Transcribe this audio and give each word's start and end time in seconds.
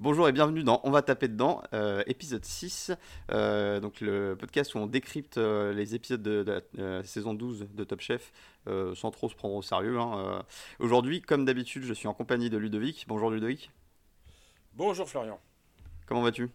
Bonjour 0.00 0.28
et 0.28 0.32
bienvenue 0.32 0.62
dans 0.62 0.80
On 0.84 0.92
va 0.92 1.02
taper 1.02 1.26
dedans, 1.26 1.60
euh, 1.72 2.04
épisode 2.06 2.44
6, 2.44 2.92
euh, 3.32 3.80
donc 3.80 4.00
le 4.00 4.36
podcast 4.38 4.74
où 4.76 4.78
on 4.78 4.86
décrypte 4.86 5.38
euh, 5.38 5.72
les 5.72 5.96
épisodes 5.96 6.22
de, 6.22 6.44
de 6.44 6.62
la 6.80 7.02
saison 7.02 7.34
12 7.34 7.66
de 7.74 7.84
Top 7.84 8.00
Chef 8.00 8.32
sans 8.94 9.10
trop 9.10 9.28
se 9.30 9.34
prendre 9.34 9.54
au 9.54 9.62
sérieux. 9.62 9.98
hein. 9.98 10.44
Aujourd'hui, 10.78 11.22
comme 11.22 11.44
d'habitude, 11.46 11.84
je 11.84 11.94
suis 11.94 12.06
en 12.06 12.12
compagnie 12.14 12.50
de 12.50 12.58
Ludovic. 12.58 13.06
Bonjour 13.08 13.30
Ludovic, 13.30 13.70
Bonjour 14.74 15.08
Florian. 15.08 15.40
comment 16.06 16.20
vas-tu? 16.22 16.48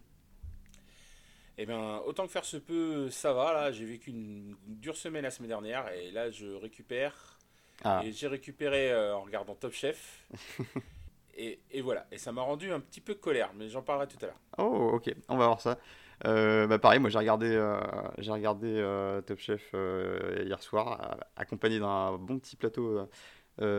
Eh 1.58 1.66
bien, 1.66 1.98
autant 2.06 2.26
que 2.26 2.32
faire 2.32 2.44
se 2.44 2.56
peut, 2.56 3.10
ça 3.10 3.32
va. 3.32 3.52
Là, 3.52 3.72
j'ai 3.72 3.84
vécu 3.84 4.10
une 4.10 4.56
dure 4.66 4.96
semaine 4.96 5.22
la 5.24 5.30
semaine 5.30 5.48
dernière 5.48 5.92
et 5.92 6.10
là, 6.12 6.30
je 6.30 6.46
récupère. 6.46 7.38
Ah, 7.82 8.02
Et 8.04 8.12
j'ai 8.12 8.28
récupéré 8.28 8.94
en 9.12 9.22
regardant 9.22 9.54
Top 9.56 9.72
Chef. 9.72 10.24
et, 11.36 11.60
et 11.70 11.80
voilà. 11.80 12.06
Et 12.12 12.18
ça 12.18 12.32
m'a 12.32 12.42
rendu 12.42 12.72
un 12.72 12.80
petit 12.80 13.00
peu 13.00 13.14
colère, 13.14 13.50
mais 13.54 13.68
j'en 13.68 13.82
parlerai 13.82 14.06
tout 14.06 14.18
à 14.22 14.26
l'heure. 14.26 14.40
oh 14.58 14.90
ok, 14.94 15.14
on 15.28 15.36
va 15.36 15.46
voir 15.46 15.60
ça. 15.60 15.78
Euh, 16.26 16.66
bah 16.66 16.78
pareil, 16.78 17.00
moi 17.00 17.10
j'ai 17.10 17.18
regardé, 17.18 17.48
euh, 17.50 17.80
j'ai 18.18 18.30
regardé 18.30 18.68
euh, 18.68 19.20
Top 19.20 19.38
Chef 19.38 19.74
hier 19.74 20.62
soir, 20.62 21.18
accompagné 21.36 21.78
d'un 21.80 22.16
bon 22.16 22.38
petit 22.38 22.56
plateau 22.56 23.08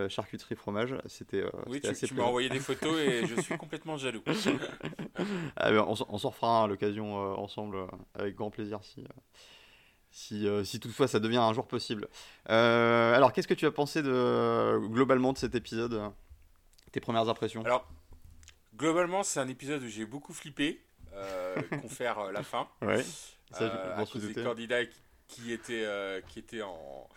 charcuterie 0.10 0.56
fromage. 0.56 0.96
C'était 1.06 1.44
Oui, 1.68 1.82
tu, 1.82 1.88
assez 1.88 2.08
tu 2.08 2.14
m'as 2.14 2.24
envoyé 2.24 2.50
des 2.50 2.60
photos 2.60 3.00
et 3.00 3.26
je 3.26 3.40
suis 3.42 3.58
complètement 3.58 3.98
jaloux. 3.98 4.24
Ah, 5.56 5.72
on, 5.72 5.96
on 6.10 6.18
s'en 6.18 6.30
refera 6.30 6.64
à 6.64 6.68
l'occasion 6.68 7.16
ensemble 7.40 7.78
avec 8.14 8.36
grand 8.36 8.50
plaisir 8.50 8.84
si, 8.84 9.06
si, 10.12 10.46
si 10.66 10.80
toutefois 10.82 11.08
ça 11.08 11.22
devient 11.22 11.38
un 11.38 11.54
jour 11.54 11.68
possible. 11.68 12.10
Alors 12.46 13.32
qu'est-ce 13.32 13.48
que 13.48 13.54
tu 13.54 13.66
as 13.66 13.72
pensé 13.72 14.04
de, 14.04 14.88
globalement 14.90 15.32
de 15.32 15.38
cet 15.38 15.56
épisode? 15.56 16.12
Tes 16.96 17.02
premières 17.02 17.28
impressions? 17.28 17.62
Alors, 17.66 17.86
globalement, 18.74 19.22
c'est 19.24 19.42
un 19.42 19.50
épisode 19.50 19.84
où 19.84 19.88
j'ai 19.90 20.06
beaucoup 20.06 20.32
flippé. 20.32 20.82
Euh, 21.12 21.62
confère 21.82 22.20
euh, 22.20 22.32
la 22.32 22.42
fin. 22.42 22.70
Ouais, 22.82 23.04
ça, 23.52 23.60
je 23.60 23.64
Euh, 23.66 23.98
à 23.98 24.06
cause 24.06 24.26
des 24.26 24.42
candidats 24.42 24.86
qui, 24.86 25.02
qui 25.28 25.52
étaient, 25.52 25.84
euh, 25.84 26.22
qui 26.22 26.40
étaient 26.40 26.62
en 26.62 27.10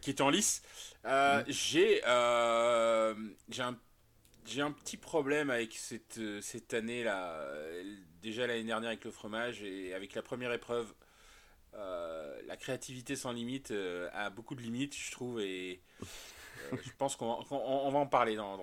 qui 0.00 0.10
étaient 0.10 0.22
en 0.22 0.30
lice. 0.30 0.60
Euh, 1.04 1.40
Mm. 1.40 1.44
J'ai 1.46 2.02
euh, 2.04 3.14
un 3.60 3.78
j'ai 4.44 4.60
un 4.62 4.72
petit 4.72 4.96
problème 4.96 5.50
avec 5.50 5.74
cette, 5.76 6.18
cette 6.40 6.74
année 6.74 7.04
là. 7.04 7.46
Déjà 8.22 8.48
l'année 8.48 8.64
dernière 8.64 8.88
avec 8.88 9.04
le 9.04 9.12
fromage 9.12 9.62
et 9.62 9.94
avec 9.94 10.14
la 10.14 10.22
première 10.22 10.52
épreuve, 10.52 10.92
euh, 11.74 12.40
la 12.48 12.56
créativité 12.56 13.14
sans 13.14 13.30
limite 13.30 13.72
a 14.12 14.30
beaucoup 14.30 14.56
de 14.56 14.62
limites, 14.62 14.96
je 14.96 15.12
trouve, 15.12 15.40
et 15.40 15.80
je 16.82 16.90
pense 16.98 17.16
qu'on 17.16 17.42
qu'on- 17.44 17.56
on 17.56 17.90
va 17.90 17.98
en 17.98 18.06
parler 18.06 18.36
dans, 18.36 18.58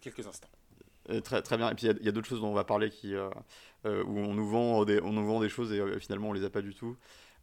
quelques 0.00 0.26
instants. 0.26 0.48
Euh, 1.10 1.20
très, 1.20 1.42
très 1.42 1.56
bien. 1.56 1.70
Et 1.70 1.74
puis 1.74 1.86
il 1.86 2.04
y 2.04 2.08
a- 2.08 2.12
d'autres 2.12 2.26
choses 2.26 2.40
dont 2.40 2.48
on 2.48 2.54
va 2.54 2.64
parler 2.64 2.90
qui, 2.90 3.14
euh, 3.14 3.28
euh, 3.86 4.02
où 4.04 4.18
on 4.18 4.34
nous, 4.34 4.48
vend 4.48 4.84
des, 4.84 5.00
on 5.02 5.12
nous 5.12 5.26
vend 5.26 5.40
des 5.40 5.48
choses 5.48 5.72
et 5.72 6.00
finalement 6.00 6.30
on 6.30 6.32
les 6.32 6.44
a 6.44 6.50
pas 6.50 6.62
du 6.62 6.74
tout. 6.74 6.96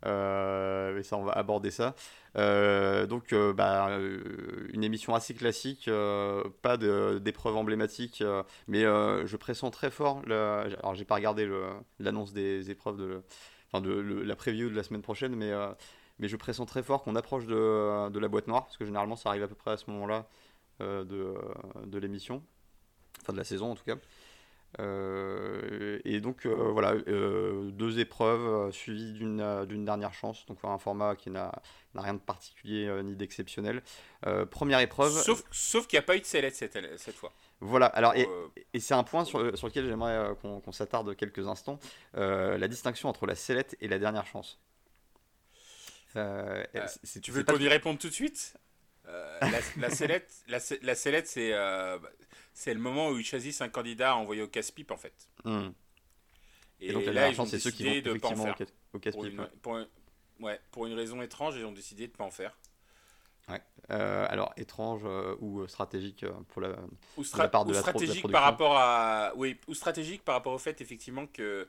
Euh, 0.05 0.99
et 0.99 1.03
ça, 1.03 1.15
on 1.15 1.23
va 1.23 1.31
aborder 1.31 1.71
ça. 1.71 1.95
Donc, 2.35 3.33
bah, 3.55 3.97
une 4.73 4.83
émission 4.83 5.15
assez 5.15 5.33
classique, 5.33 5.89
pas 6.61 6.77
d'épreuves 6.77 7.55
emblématiques, 7.55 8.21
mais 8.67 8.81
je 8.81 9.37
pressens 9.37 9.71
très 9.71 9.91
fort. 9.91 10.21
Le, 10.25 10.35
alors, 10.79 10.93
j'ai 10.95 11.05
pas 11.05 11.15
regardé 11.15 11.49
l'annonce 11.99 12.33
des 12.33 12.69
épreuves 12.69 12.97
de, 12.97 13.21
enfin 13.71 13.81
de 13.81 13.93
la 13.93 14.35
preview 14.35 14.69
de 14.69 14.75
la 14.75 14.83
semaine 14.83 15.01
prochaine, 15.01 15.35
mais, 15.35 15.53
mais 16.19 16.27
je 16.27 16.35
pressens 16.37 16.65
très 16.65 16.83
fort 16.83 17.03
qu'on 17.03 17.15
approche 17.15 17.45
de, 17.47 18.09
de 18.09 18.19
la 18.19 18.27
boîte 18.27 18.47
noire, 18.47 18.65
parce 18.65 18.77
que 18.77 18.85
généralement 18.85 19.15
ça 19.15 19.29
arrive 19.29 19.43
à 19.43 19.47
peu 19.47 19.55
près 19.55 19.71
à 19.71 19.77
ce 19.77 19.89
moment-là 19.91 20.27
euh, 20.81 21.03
de, 21.03 21.33
de 21.85 21.97
l'émission 21.99 22.43
enfin 23.21 23.33
de 23.33 23.37
la 23.37 23.43
saison 23.43 23.71
en 23.71 23.75
tout 23.75 23.83
cas. 23.85 23.95
Euh, 24.79 25.99
et 26.03 26.19
donc 26.19 26.47
euh, 26.47 26.71
voilà, 26.71 26.95
deux 26.95 27.99
épreuves 27.99 28.71
suivies 28.71 29.13
d'une 29.13 29.65
d'une 29.67 29.85
dernière 29.85 30.15
chance, 30.15 30.47
donc 30.47 30.57
un 30.63 30.79
format 30.79 31.15
qui 31.15 31.29
n'a 31.29 31.51
n'a 31.93 32.01
rien 32.01 32.15
de 32.15 32.19
particulier 32.19 32.89
ni 33.03 33.15
d'exceptionnel. 33.15 33.83
Première 34.49 34.79
épreuve, 34.79 35.11
Sauf, 35.11 35.43
sauf 35.51 35.85
qu'il 35.85 35.97
n'y 35.97 36.03
a 36.03 36.07
pas 36.07 36.15
eu 36.15 36.21
de 36.21 36.25
sellette 36.25 36.55
cette, 36.55 36.99
cette 36.99 37.15
fois. 37.15 37.31
voilà, 37.59 37.85
alors 37.85 38.15
et, 38.15 38.27
et 38.73 38.79
c'est 38.79 38.95
un 38.95 39.03
point 39.03 39.25
sur, 39.25 39.55
sur 39.55 39.67
lequel 39.67 39.85
j'aimerais 39.85 40.35
qu'on 40.41 40.59
qu'on 40.59 40.71
s'attarde 40.71 41.15
quelques 41.15 41.47
instants, 41.47 41.79
la 42.15 42.67
distinction 42.67 43.09
entre 43.09 43.27
la 43.27 43.35
sellette 43.35 43.77
et 43.79 43.87
la 43.87 43.99
dernière 43.99 44.25
chance. 44.25 44.59
Euh, 46.15 46.63
Euh, 46.75 46.87
Tu 47.21 47.31
veux 47.31 47.43
qu'on 47.43 47.57
y 47.57 47.67
réponde 47.67 47.99
tout 47.99 48.09
de 48.09 48.13
suite 48.13 48.55
Euh, 49.07 49.39
la, 49.41 49.59
la 49.77 49.89
sellette, 49.89 50.31
la, 50.47 50.59
la 50.81 50.95
sellette, 50.95 51.27
c'est 51.27 51.51
euh, 51.53 51.99
c'est 52.53 52.73
le 52.73 52.79
moment 52.79 53.09
où 53.09 53.17
ils 53.19 53.25
choisissent 53.25 53.59
un 53.61 53.67
candidat 53.69 54.11
à 54.11 54.15
envoyer 54.15 54.41
au 54.41 54.47
casse-pipe 54.47 54.91
en 54.91 54.97
fait. 54.97 55.27
Hmm. 55.43 55.69
Et, 56.79 56.89
Et, 56.89 56.93
donc 56.93 57.05
la 57.05 57.11
là, 57.13 57.29
ils 57.29 57.41
ont 57.41 57.45
c'est 57.45 57.59
ceux 57.59 57.71
qui 57.71 57.83
vont 57.83 57.89
décidé 57.91 58.13
de 58.13 58.17
pas 58.19 58.29
en 58.29 58.35
faire. 58.35 58.55
au 58.61 58.65
Pour 58.91 59.01
casse-pipe. 59.01 59.33
une, 59.33 59.39
ouais. 59.41 59.47
pour, 59.61 59.75
un- 59.75 59.87
ouais, 60.39 60.59
pour 60.71 60.85
une 60.87 60.93
raison 60.93 61.21
étrange, 61.21 61.55
ils 61.57 61.65
ont 61.65 61.71
décidé 61.73 62.07
de 62.07 62.13
pas 62.13 62.23
en 62.23 62.31
faire. 62.31 62.57
Euh, 63.91 64.25
alors 64.29 64.53
étrange 64.55 65.01
euh, 65.03 65.35
ou 65.41 65.67
stratégique 65.67 66.25
pour 66.47 66.61
la, 66.61 66.69
Ou, 67.17 67.23
la 67.37 67.49
part 67.49 67.65
de 67.65 67.71
ou 67.71 67.73
la 67.73 67.81
pro- 67.81 67.99
de 67.99 68.05
la 68.05 68.13
stratégique 68.13 68.21
production. 68.21 68.29
par 68.29 68.43
rapport 68.43 68.77
à, 68.77 69.33
oui, 69.35 69.59
ou 69.67 69.73
stratégique 69.73 70.23
par 70.23 70.35
rapport 70.35 70.53
au 70.53 70.57
fait 70.57 70.79
effectivement 70.79 71.27
que 71.27 71.67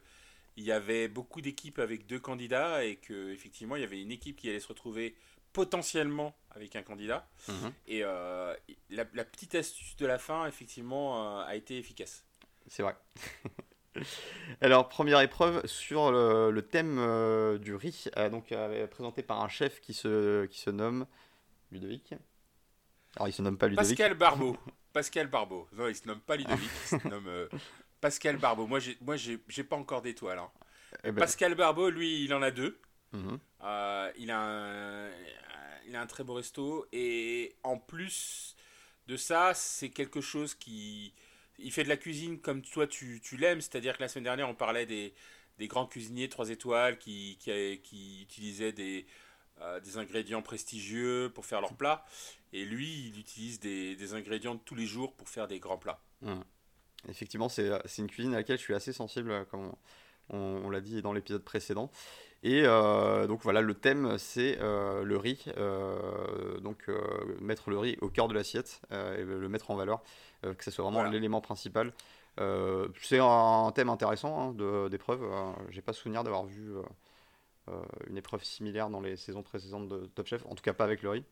il 0.57 0.65
y 0.65 0.73
avait 0.73 1.09
beaucoup 1.09 1.41
d'équipes 1.41 1.79
avec 1.79 2.07
deux 2.07 2.21
candidats 2.21 2.85
et 2.85 2.97
que 2.97 3.31
effectivement 3.33 3.77
il 3.77 3.83
y 3.83 3.85
avait 3.85 4.01
une 4.01 4.13
équipe 4.13 4.37
qui 4.37 4.49
allait 4.49 4.61
se 4.61 4.69
retrouver 4.69 5.17
potentiellement 5.55 6.37
avec 6.51 6.77
un 6.77 6.83
candidat. 6.83 7.27
Mhm. 7.49 7.73
Et 7.87 8.01
euh, 8.03 8.55
la, 8.91 9.05
la 9.15 9.25
petite 9.25 9.55
astuce 9.55 9.97
de 9.97 10.05
la 10.05 10.19
fin, 10.19 10.47
effectivement, 10.47 11.41
euh, 11.41 11.45
a 11.45 11.55
été 11.55 11.79
efficace. 11.79 12.25
C'est 12.67 12.83
vrai. 12.83 12.97
Alors, 14.61 14.89
première 14.89 15.21
épreuve 15.21 15.65
sur 15.67 16.11
le, 16.11 16.51
le 16.51 16.63
thème 16.63 16.99
euh, 16.99 17.59
du 17.59 17.75
riz, 17.75 18.09
donc 18.31 18.53
présenté 18.91 19.23
par 19.23 19.41
un 19.41 19.49
chef 19.49 19.81
qui 19.81 19.95
se, 19.95 20.45
qui 20.47 20.59
se 20.59 20.71
nomme 20.71 21.07
Ludovic. 21.71 22.15
Alors, 23.17 23.29
il 23.29 23.33
se 23.33 23.41
nomme 23.41 23.57
pas 23.57 23.69
Ludovic. 23.69 23.91
Pascal 23.91 24.15
Barbeau. 24.15 24.57
Pascal 24.93 25.29
Barbeau. 25.29 25.69
Non, 25.73 25.87
il 25.87 25.95
se 25.95 26.09
nomme 26.09 26.21
pas 26.21 26.37
Ludovic, 26.37 26.71
il 26.93 27.01
se 27.01 27.09
nomme 27.09 27.49
Pascal 28.05 28.37
Barbeau. 28.37 28.67
Moi, 28.67 28.81
j'ai, 28.81 28.99
moi, 29.01 29.17
j'ai, 29.17 29.39
j'ai 29.49 29.65
pas 29.65 29.77
encore 29.77 30.03
d'étoile. 30.03 30.39
hein. 30.39 30.51
Eh 31.05 31.11
ben, 31.11 31.21
Pascal 31.21 31.55
Barbeau, 31.55 31.89
lui, 31.89 32.23
il 32.23 32.35
en 32.35 32.43
a 32.43 32.51
deux. 32.51 32.79
mhm. 33.13 33.39
Euh, 33.63 34.13
il, 34.19 34.31
a 34.31 34.39
un, 34.39 35.11
il 35.87 35.97
a 35.97 36.03
un 36.03 36.07
très 36.07 36.23
beau 36.23 36.35
resto. 36.35 36.87
Et 36.93 37.57
en 37.63 37.79
plus 37.79 38.57
de 39.07 39.17
ça, 39.17 39.55
c'est 39.55 39.89
quelque 39.89 40.21
chose 40.21 40.55
qui. 40.55 41.15
Il 41.59 41.73
fait 41.73 41.85
de 41.85 41.89
la 41.89 41.97
cuisine 41.97 42.41
comme 42.41 42.61
toi 42.61 42.87
tu, 42.87 43.23
tu 43.23 43.39
l'aimes. 43.39 43.63
C'est-à-dire 43.63 43.97
que 43.97 44.03
la 44.03 44.09
semaine 44.09 44.25
dernière, 44.25 44.51
on 44.51 44.55
parlait 44.55 44.85
des, 44.85 45.15
des 45.57 45.67
grands 45.67 45.87
cuisiniers 45.87 46.29
3 46.29 46.51
étoiles 46.51 46.99
qui, 46.99 47.39
qui, 47.41 47.81
qui 47.83 48.21
utilisaient 48.23 48.73
des, 48.73 49.07
euh, 49.63 49.81
des 49.81 49.97
ingrédients 49.97 50.43
prestigieux 50.43 51.31
pour 51.35 51.47
faire 51.47 51.63
leurs 51.63 51.77
plats. 51.77 52.05
Et 52.53 52.67
lui, 52.67 53.07
il 53.09 53.19
utilise 53.19 53.61
des, 53.61 53.97
des 53.97 54.13
ingrédients 54.13 54.57
de 54.57 54.61
tous 54.61 54.75
les 54.75 54.87
jours 54.87 55.15
pour 55.17 55.31
faire 55.31 55.49
des 55.49 55.59
grands 55.59 55.79
plats. 55.79 56.03
Effectivement, 57.09 57.49
c'est 57.49 57.71
c'est 57.87 58.03
une 58.03 58.09
cuisine 58.09 58.35
à 58.35 58.39
laquelle 58.39 58.57
je 58.59 58.63
suis 58.63 58.75
assez 58.75 58.93
sensible, 58.93 59.31
euh, 59.31 59.45
comme 59.45 59.73
on, 60.31 60.37
on- 60.37 60.63
on 60.67 60.71
l'a 60.71 60.81
dit 60.81 61.03
dans 61.03 61.13
l'épisode 61.13 61.43
précédent. 61.45 61.91
Et 62.43 62.63
euh, 62.67 63.27
donc 63.27 63.43
voilà, 63.43 63.63
le 63.63 63.75
thème, 63.75 64.19
c'est 64.19 64.59
euh, 64.61 65.03
le 65.05 65.17
riz. 65.17 65.45
euh, 65.57 66.59
donc 66.61 66.89
euh, 66.89 67.01
mettre 67.41 67.71
le 67.71 67.79
riz 67.79 67.97
au 68.03 68.09
cœur 68.11 68.29
de 68.29 68.35
l'assiette 68.35 68.83
euh, 68.93 69.17
et 69.19 69.25
le 69.25 69.49
mettre 69.49 69.71
en 69.71 69.77
valeur, 69.77 70.03
euh, 70.45 70.55
que 70.55 70.65
ce 70.65 70.71
soit 70.71 70.85
vraiment 70.85 70.99
Voilà. 71.01 71.11
l'élément 71.13 71.41
principal. 71.41 71.93
Euh, 72.41 72.89
c'est 73.03 73.19
un 73.21 73.73
thème 73.75 73.89
intéressant 73.91 74.51
hein, 74.59 74.89
d'épreuve. 74.91 75.23
Euh, 75.25 75.53
J'ai 75.71 75.83
pas 75.83 75.93
souvenir 75.95 76.25
d'avoir 76.25 76.45
vu 76.47 76.77
euh, 76.77 76.83
euh, 77.69 77.83
une 78.09 78.17
épreuve 78.19 78.45
similaire 78.45 78.91
dans 78.91 79.01
les 79.01 79.17
saisons 79.17 79.43
précédentes 79.43 79.89
de 79.89 80.07
Top 80.07 80.27
Chef, 80.27 80.45
en 80.47 80.55
tout 80.55 80.63
cas 80.63 80.75
pas 80.75 80.85
avec 80.85 81.03
le 81.03 81.11
riz. 81.11 81.25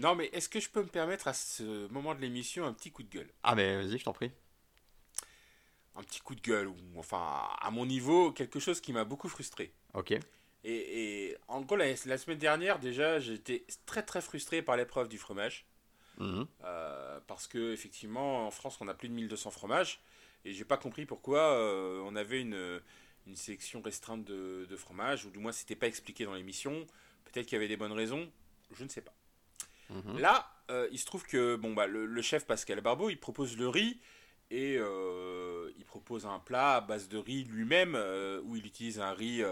Non, 0.00 0.16
mais 0.16 0.26
est-ce 0.32 0.48
que 0.48 0.58
je 0.58 0.68
peux 0.68 0.82
me 0.82 0.88
permettre 0.88 1.28
à 1.28 1.32
ce 1.32 1.86
moment 1.92 2.14
de 2.16 2.20
l'émission 2.20 2.64
un 2.66 2.72
petit 2.72 2.90
coup 2.90 3.02
de 3.04 3.08
gueule? 3.08 3.32
Ah, 3.42 3.54
mais 3.54 3.76
vas-y, 3.76 3.98
je 3.98 4.04
t'en 4.04 4.12
prie. 4.12 4.32
un 5.96 6.02
petit 6.02 6.20
coup 6.20 6.34
de 6.34 6.40
gueule, 6.40 6.68
ou 6.68 6.76
enfin, 6.96 7.48
à 7.60 7.70
mon 7.70 7.84
niveau, 7.86 8.32
quelque 8.32 8.60
chose 8.60 8.80
qui 8.80 8.92
m'a 8.92 9.04
beaucoup 9.04 9.28
frustré. 9.28 9.72
Ok. 9.94 10.12
Et, 10.64 11.28
et 11.30 11.36
en 11.48 11.62
gros, 11.62 11.76
la, 11.76 11.86
la 12.06 12.18
semaine 12.18 12.38
dernière, 12.38 12.78
déjà, 12.78 13.18
j'étais 13.18 13.64
très 13.86 14.02
très 14.02 14.20
frustré 14.20 14.62
par 14.62 14.76
l'épreuve 14.76 15.08
du 15.08 15.18
fromage. 15.18 15.66
Mhm. 16.18 16.46
Euh, 16.64 17.20
parce 17.26 17.46
que, 17.46 17.72
effectivement, 17.72 18.46
en 18.46 18.50
France, 18.50 18.78
on 18.80 18.88
a 18.88 18.94
plus 18.94 19.08
de 19.08 19.14
1200 19.14 19.50
fromages. 19.50 20.00
Et 20.44 20.52
j'ai 20.52 20.64
pas 20.64 20.76
compris 20.78 21.06
pourquoi 21.06 21.40
euh, 21.58 22.00
on 22.04 22.16
avait 22.16 22.40
une, 22.40 22.80
une 23.26 23.36
sélection 23.36 23.82
restreinte 23.82 24.24
de, 24.24 24.66
de 24.68 24.76
fromages, 24.76 25.24
ou 25.26 25.30
du 25.30 25.38
moins, 25.38 25.52
c'était 25.52 25.76
pas 25.76 25.86
expliqué 25.88 26.24
dans 26.24 26.34
l'émission. 26.34 26.86
Peut-être 27.24 27.46
qu'il 27.46 27.54
y 27.56 27.58
avait 27.58 27.68
des 27.68 27.76
bonnes 27.76 27.92
raisons, 27.92 28.30
je 28.72 28.84
ne 28.84 28.88
sais 28.88 29.02
pas. 29.02 29.14
Mhm. 29.90 30.18
Là, 30.18 30.50
euh, 30.70 30.88
il 30.92 30.98
se 30.98 31.06
trouve 31.06 31.24
que 31.24 31.56
bon, 31.56 31.74
bah, 31.74 31.86
le, 31.86 32.06
le 32.06 32.22
chef 32.22 32.46
Pascal 32.46 32.80
Barbeau, 32.80 33.10
il 33.10 33.18
propose 33.18 33.56
le 33.56 33.68
riz 33.68 33.98
et 34.50 34.76
euh, 34.78 35.70
il 35.78 35.84
propose 35.84 36.26
un 36.26 36.38
plat 36.38 36.76
à 36.76 36.80
base 36.80 37.08
de 37.08 37.18
riz 37.18 37.44
lui-même 37.44 37.94
euh, 37.96 38.40
où 38.44 38.56
il 38.56 38.66
utilise 38.66 39.00
un 39.00 39.12
riz 39.12 39.42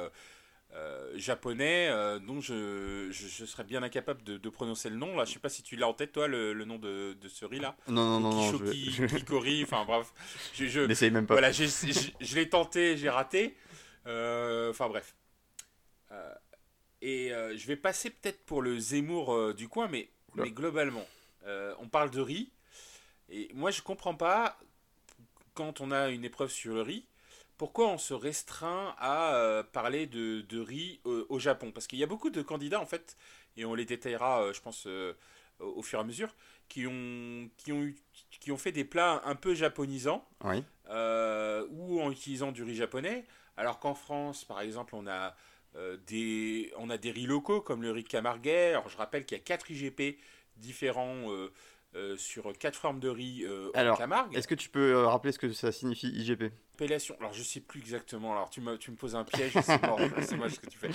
japonais 1.14 1.90
dont 2.26 2.40
je, 2.40 3.08
je, 3.11 3.44
serais 3.46 3.64
bien 3.64 3.82
incapable 3.82 4.23
de, 4.23 4.49
prononcer 4.49 4.90
le 4.90 4.96
nom. 4.96 5.17
Là, 5.17 5.25
je 5.25 5.32
sais 5.32 5.38
pas 5.38 5.49
si 5.49 5.62
tu 5.62 5.76
l'as 5.76 5.88
en 5.88 5.94
tête, 5.94 6.12
toi, 6.12 6.29
le, 6.29 6.52
nom 6.64 6.79
de, 6.79 7.14
de, 7.14 7.29
ce 7.29 7.44
riz 7.44 7.58
là. 7.58 7.76
Non, 7.88 8.20
non, 8.20 8.20
non, 8.20 8.52
non. 8.52 9.06
Kikori, 9.08 9.62
enfin 9.69 9.84
bref. 9.84 10.12
Je, 10.55 10.67
je 10.67 10.81
n'essaye 10.81 11.11
même 11.11 11.26
pas. 11.26 11.34
Voilà, 11.34 11.50
je 11.50 12.34
l'ai 12.34 12.49
tenté, 12.49 12.96
j'ai 12.96 13.11
raté. 13.11 13.56
Enfin 14.05 14.88
bref. 14.88 15.17
et 17.02 17.31
je 17.31 17.67
vais 17.67 17.76
passer 17.76 18.11
peut-être 18.11 18.44
pour 18.44 18.62
le 18.62 18.79
Zemmour 18.79 19.55
du 19.55 19.69
coin, 19.69 19.88
mais, 19.88 20.11
mais 20.35 20.51
globalement, 20.51 21.07
on 21.47 21.89
parle 21.89 22.11
de 22.11 22.21
riz. 22.21 22.51
Et 23.31 23.51
moi, 23.55 23.71
je 23.71 23.83
comprends 23.83 24.15
pas 24.15 24.59
quand 25.55 25.81
on 25.81 25.91
a 25.91 26.09
une 26.09 26.25
épreuve 26.25 26.51
sur 26.51 26.75
le 26.75 26.83
riz, 26.83 27.05
pourquoi 27.59 27.89
on 27.89 27.99
se 27.99 28.15
restreint 28.15 28.95
à 28.99 29.35
euh, 29.35 29.65
parler 29.65 30.07
de, 30.07 30.61
riz 30.61 31.01
euh, 31.05 31.27
au 31.29 31.41
Japon? 31.41 31.73
Parce 31.73 31.89
qu'il 31.89 31.99
y 31.99 32.05
a 32.05 32.07
beaucoup 32.07 32.31
de 32.31 32.41
candidats, 32.41 32.81
en 32.81 32.87
fait, 32.87 33.17
et 33.57 33.65
on 33.65 33.75
les 33.75 33.85
détaillera, 33.85 34.45
euh, 34.45 34.53
je 34.53 34.63
pense, 34.63 34.87
au 35.59 35.83
fur 35.83 35.99
et 35.99 36.03
à 36.03 36.05
mesure, 36.05 36.35
qui 36.69 36.87
ont, 36.87 37.51
qui, 37.57 37.73
ont 37.73 37.93
qui 38.31 38.53
ont 38.53 38.57
fait 38.57 38.71
des 38.71 38.85
plats 38.85 39.21
un 39.25 39.35
peu 39.35 39.55
japonisants, 39.57 40.25
ou 40.45 42.01
en 42.01 42.11
utilisant 42.13 42.53
du 42.53 42.63
riz 42.63 42.77
japonais, 42.77 43.27
alors 43.57 43.81
qu'en 43.81 43.95
France, 43.95 44.45
par 44.45 44.61
exemple, 44.61 44.95
on 44.95 45.09
a, 45.09 45.35
des, 46.07 46.73
on 46.77 46.91
a 46.91 46.99
des 46.99 47.11
riz 47.11 47.27
locaux, 47.27 47.61
comme 47.61 47.83
le 47.83 47.91
riz 47.91 48.05
camarguais. 48.05 48.71
Alors, 48.71 48.89
je 48.89 48.97
rappelle 48.97 49.25
qu'il 49.25 49.37
y 49.37 49.41
a 49.41 49.45
4 49.45 49.71
IGP 49.71 50.19
différents 50.57 51.31
euh, 51.97 52.19
sur 52.19 52.53
quatre 52.59 52.77
formes 52.77 53.01
de 53.01 53.09
riz 53.09 53.45
euh, 53.45 53.71
Alors, 53.73 53.95
en 53.95 53.99
Camargue. 53.99 54.37
Est-ce 54.37 54.47
que 54.47 54.55
tu 54.55 54.69
peux 54.69 54.93
euh, 54.93 55.07
rappeler 55.07 55.33
ce 55.33 55.39
que 55.39 55.51
ça 55.55 55.73
signifie 55.73 56.09
IGP 56.09 56.53
Appellation. 56.75 57.17
Alors 57.19 57.33
je 57.33 57.43
sais 57.43 57.61
plus 57.61 57.81
exactement. 57.81 58.33
Alors 58.33 58.51
tu 58.51 58.61
me, 58.61 58.77
tu 58.77 58.91
me 58.91 58.97
poses 58.97 59.17
un 59.17 59.25
piège, 59.25 59.53
c'est 59.63 59.83
mort. 59.83 59.99
c'est 60.21 60.37
moi 60.37 60.51
ce 60.51 60.61
que 60.61 60.69
tu 60.69 60.79
fais. 60.79 60.91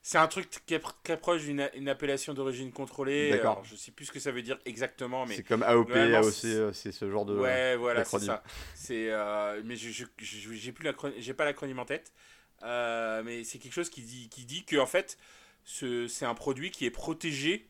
c'est 0.00 0.18
un 0.18 0.28
truc 0.28 0.48
qui 0.64 0.74
est 0.74 0.82
très 1.02 1.18
proche 1.18 1.42
d'une 1.42 1.68
une 1.74 1.88
appellation 1.88 2.32
d'origine 2.32 2.70
contrôlée. 2.70 3.30
D'accord. 3.30 3.62
Je 3.64 3.74
sais 3.74 3.90
plus 3.90 4.06
ce 4.06 4.12
que 4.12 4.20
ça 4.20 4.30
veut 4.30 4.42
dire 4.42 4.56
exactement, 4.64 5.26
mais 5.26 5.34
c'est 5.34 5.42
comme 5.42 5.64
AOP, 5.64 5.90
AOC, 5.90 6.72
c'est 6.72 6.92
ce 6.92 7.10
genre 7.10 7.26
de. 7.26 7.36
Ouais, 7.36 7.76
voilà, 7.76 8.04
c'est 8.04 8.20
ça. 8.20 8.44
C'est 8.74 9.10
mais 9.64 9.74
je 9.74 9.90
j'ai 9.90 10.72
plus 10.72 10.88
j'ai 11.18 11.34
pas 11.34 11.44
l'acronyme 11.44 11.80
en 11.80 11.84
tête. 11.84 12.12
Mais 12.62 13.44
c'est 13.44 13.58
quelque 13.58 13.72
chose 13.72 13.90
qui 13.90 14.02
dit 14.02 14.28
qui 14.28 14.44
dit 14.44 14.64
que 14.64 14.76
en 14.76 14.86
fait 14.86 15.18
c'est 15.64 16.24
un 16.24 16.34
produit 16.34 16.70
qui 16.70 16.86
est 16.86 16.90
protégé 16.90 17.68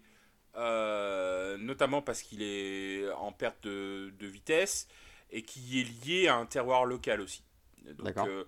euh, 0.55 1.57
notamment 1.57 2.03
parce 2.03 2.23
qu'il 2.23 2.43
est 2.43 3.11
en 3.13 3.33
perte 3.33 3.65
de, 3.65 4.13
vitesse 4.21 4.87
et 5.31 5.43
qui 5.43 5.81
est 5.81 6.05
lié 6.05 6.29
à 6.29 6.37
un 6.37 6.45
terroir 6.45 6.85
local 6.85 7.23
aussi. 7.23 7.43
D'accord. 7.85 8.27
Euh, 8.29 8.45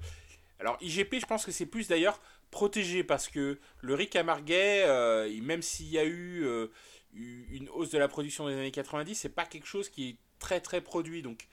alors 0.61 0.77
IGP, 0.83 1.19
je 1.19 1.27
pense 1.27 1.47
que 1.47 1.53
c'est 1.53 1.67
plus 1.67 1.89
d'ailleurs 1.89 2.21
protégé 2.51 3.05
parce 3.05 3.29
que 3.29 3.59
le 3.81 3.95
riz 3.95 4.09
camarguais, 4.09 4.85
euh, 4.87 5.31
même 5.43 5.63
s'il 5.63 5.89
y 5.89 5.99
a 5.99 6.05
eu 6.05 6.47
une 7.15 7.69
hausse 7.71 7.91
de 7.91 7.99
la 7.99 8.09
production 8.09 8.49
les 8.49 8.55
années 8.55 8.71
90, 8.71 9.15
c'est 9.15 9.29
pas 9.31 9.47
quelque 9.47 9.67
chose 9.67 9.89
qui 9.89 10.11
est 10.11 10.17
très 10.39 10.61
très 10.61 10.83
produit. 10.83 11.23
Donc 11.23 11.49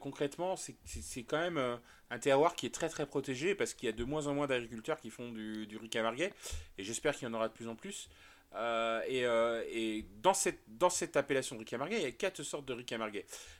concrètement, 0.00 0.56
c'est 0.56 1.22
quand 1.24 1.38
même 1.38 1.78
un 2.10 2.18
terroir 2.18 2.54
qui 2.54 2.66
est 2.66 2.74
très 2.74 2.88
très 2.88 3.06
protégé 3.06 3.54
parce 3.54 3.74
qu'il 3.74 3.86
y 3.86 3.88
a 3.90 3.92
de 3.92 4.04
moins 4.04 4.26
en 4.26 4.34
moins 4.34 4.46
d'agriculteurs 4.46 5.00
qui 5.00 5.10
font 5.10 5.30
du, 5.30 5.66
du 5.66 5.76
riz 5.76 5.88
camarguais 5.88 6.32
et 6.76 6.84
j'espère 6.84 7.14
qu'il 7.14 7.28
y 7.28 7.30
en 7.30 7.34
aura 7.34 7.48
de 7.48 7.54
plus 7.54 7.68
en 7.68 7.74
plus. 7.74 8.08
Euh, 8.54 9.02
euh, 9.10 9.62
et, 9.70 10.06
dans, 10.22 10.32
cette, 10.32 10.60
dans 10.66 10.88
cette 10.88 11.18
appellation 11.18 11.56
de 11.56 11.60
riz 11.60 11.96
il 11.96 12.00
y 12.00 12.04
a 12.06 12.12
quatre 12.12 12.42
sortes 12.42 12.64
de 12.64 12.72
riz 12.72 12.86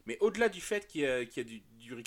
Mais 0.06 0.16
au-delà 0.20 0.48
du 0.48 0.62
fait 0.62 0.86
qu'il 0.86 1.02
y 1.02 1.06
a, 1.06 1.24
du, 1.24 1.60
du 1.78 1.94
riz 1.94 2.04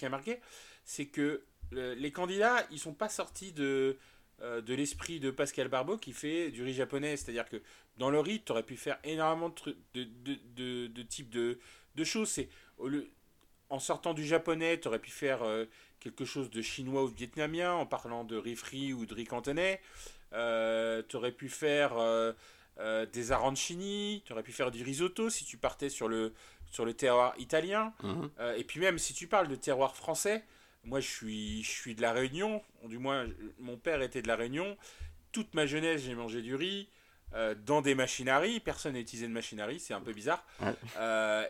c'est 0.83 1.05
que 1.05 1.43
euh, 1.73 1.93
les 1.95 2.11
candidats, 2.11 2.65
ils 2.71 2.79
sont 2.79 2.93
pas 2.93 3.07
sortis 3.07 3.53
de, 3.53 3.97
de 4.41 4.73
l'esprit 4.73 5.19
de 5.19 5.29
Pascal 5.29 5.67
Barbeau 5.67 5.97
qui 5.97 6.11
fait 6.11 6.49
du 6.49 6.63
riz 6.63 6.73
japonais. 6.73 7.17
C'est-à-dire 7.17 7.47
que 7.47 7.61
dans 7.97 8.09
le 8.09 8.19
riz, 8.19 8.41
tu 8.43 8.51
aurais 8.51 8.63
pu 8.63 8.77
faire 8.77 8.97
énormément 9.03 9.53
de, 9.63 9.77
de, 9.93 10.35
de, 10.55 10.87
de, 10.87 11.03
types 11.03 11.29
de, 11.29 11.59
de 11.95 12.03
choses. 12.03 12.29
C'est, 12.29 12.49
en 13.71 13.79
sortant 13.79 14.13
du 14.13 14.25
japonais, 14.25 14.79
tu 14.79 14.87
aurais 14.87 14.99
pu 14.99 15.11
faire 15.11 15.39
quelque 15.99 16.25
chose 16.25 16.49
de 16.49 16.61
chinois 16.61 17.03
ou 17.03 17.09
de 17.09 17.15
vietnamien 17.15 17.73
en 17.73 17.85
parlant 17.85 18.23
de 18.23 18.37
riz 18.37 18.55
frit 18.55 18.93
ou 18.93 19.05
de 19.05 19.13
riz 19.13 19.25
cantonais. 19.25 19.81
tu 20.31 21.15
aurais 21.15 21.31
pu 21.31 21.49
faire 21.49 21.93
euh, 22.79 23.05
des 23.05 23.31
arancini, 23.31 24.23
tu 24.25 24.31
aurais 24.31 24.43
pu 24.43 24.53
faire 24.53 24.71
du 24.71 24.81
risotto 24.81 25.29
si 25.29 25.43
tu 25.43 25.57
partais 25.57 25.89
sur 25.89 26.07
le, 26.07 26.33
sur 26.71 26.85
le 26.85 26.93
terroir 26.93 27.35
italien. 27.37 27.93
Mhm. 28.01 28.29
Euh, 28.39 28.55
et 28.55 28.63
puis 28.63 28.79
même 28.79 28.97
si 28.97 29.13
tu 29.13 29.27
parles 29.27 29.49
de 29.49 29.55
terroir 29.55 29.95
français, 29.95 30.43
moi 30.85 30.99
je 30.99 31.07
suis, 31.07 31.63
je 31.63 31.69
suis 31.69 31.95
de 31.95 32.01
la 32.01 32.13
Réunion, 32.13 32.63
du 32.85 32.97
moins 32.97 33.27
mon 33.59 33.77
père 33.77 34.01
était 34.01 34.21
de 34.21 34.27
la 34.27 34.35
Réunion. 34.35 34.77
Toute 35.31 35.53
ma 35.53 35.65
jeunesse 35.65 36.01
j'ai 36.01 36.15
mangé 36.15 36.41
du 36.41 36.55
riz. 36.55 36.87
Euh, 37.33 37.55
dans 37.55 37.81
des 37.81 37.93
riz, 37.93 38.59
personne 38.59 38.93
n'a 38.93 38.99
utilisé 38.99 39.27
de 39.27 39.31
machine 39.31 39.59
à 39.59 39.65
riz, 39.65 39.79
c'est 39.79 39.93
un 39.93 40.01
peu 40.01 40.13
bizarre. 40.13 40.45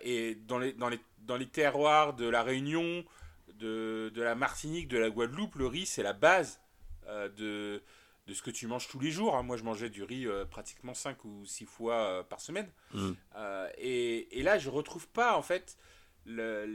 et 0.01 0.35
dans 0.47 0.59
les, 0.59 0.73
dans, 0.73 0.89
les, 0.89 0.99
dans 1.19 1.37
les 1.37 1.47
terroirs 1.47 2.13
de 2.13 2.27
la 2.27 2.43
Réunion, 2.43 3.03
de, 3.55 4.11
de 4.13 4.21
la 4.21 4.35
Martinique, 4.35 4.87
de 4.87 4.97
la 4.97 5.09
Guadeloupe, 5.09 5.55
le 5.55 5.67
riz 5.67 5.85
c'est 5.85 6.03
la 6.03 6.13
base 6.13 6.59
de, 7.37 7.81
de 8.27 8.33
ce 8.33 8.41
que 8.41 8.51
tu 8.51 8.67
manges 8.67 8.87
tous 8.87 8.99
les 8.99 9.11
jours. 9.11 9.35
Hein. 9.35 9.43
Moi, 9.43 9.57
je 9.57 9.63
mangeais 9.63 9.89
du 9.89 10.03
riz 10.03 10.25
euh, 10.25 10.45
pratiquement 10.45 10.93
5 10.93 11.23
ou 11.25 11.45
6 11.45 11.65
fois 11.65 11.95
euh, 11.95 12.23
par 12.23 12.39
semaine. 12.39 12.69
Mm. 12.93 13.11
Euh, 13.35 13.69
et, 13.77 14.39
et, 14.39 14.43
là, 14.43 14.57
je 14.57 14.69
retrouve 14.69 15.07
pas, 15.07 15.35
en 15.35 15.41
fait, 15.41 15.77
la, 16.25 16.65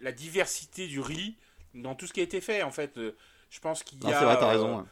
la, 0.00 0.12
diversité 0.12 0.86
du 0.86 1.00
riz 1.00 1.36
dans 1.74 1.94
tout 1.94 2.06
ce 2.06 2.12
qui 2.12 2.20
a 2.20 2.22
été 2.22 2.40
fait. 2.40 2.62
En 2.62 2.70
fait, 2.70 2.98
je 3.50 3.60
pense 3.60 3.82
qu'il 3.82 4.02
y 4.02 4.12
a... 4.12 4.18
C'est 4.18 4.24
vrai, 4.24 4.38
t'as 4.38 4.48
raison. 4.48 4.86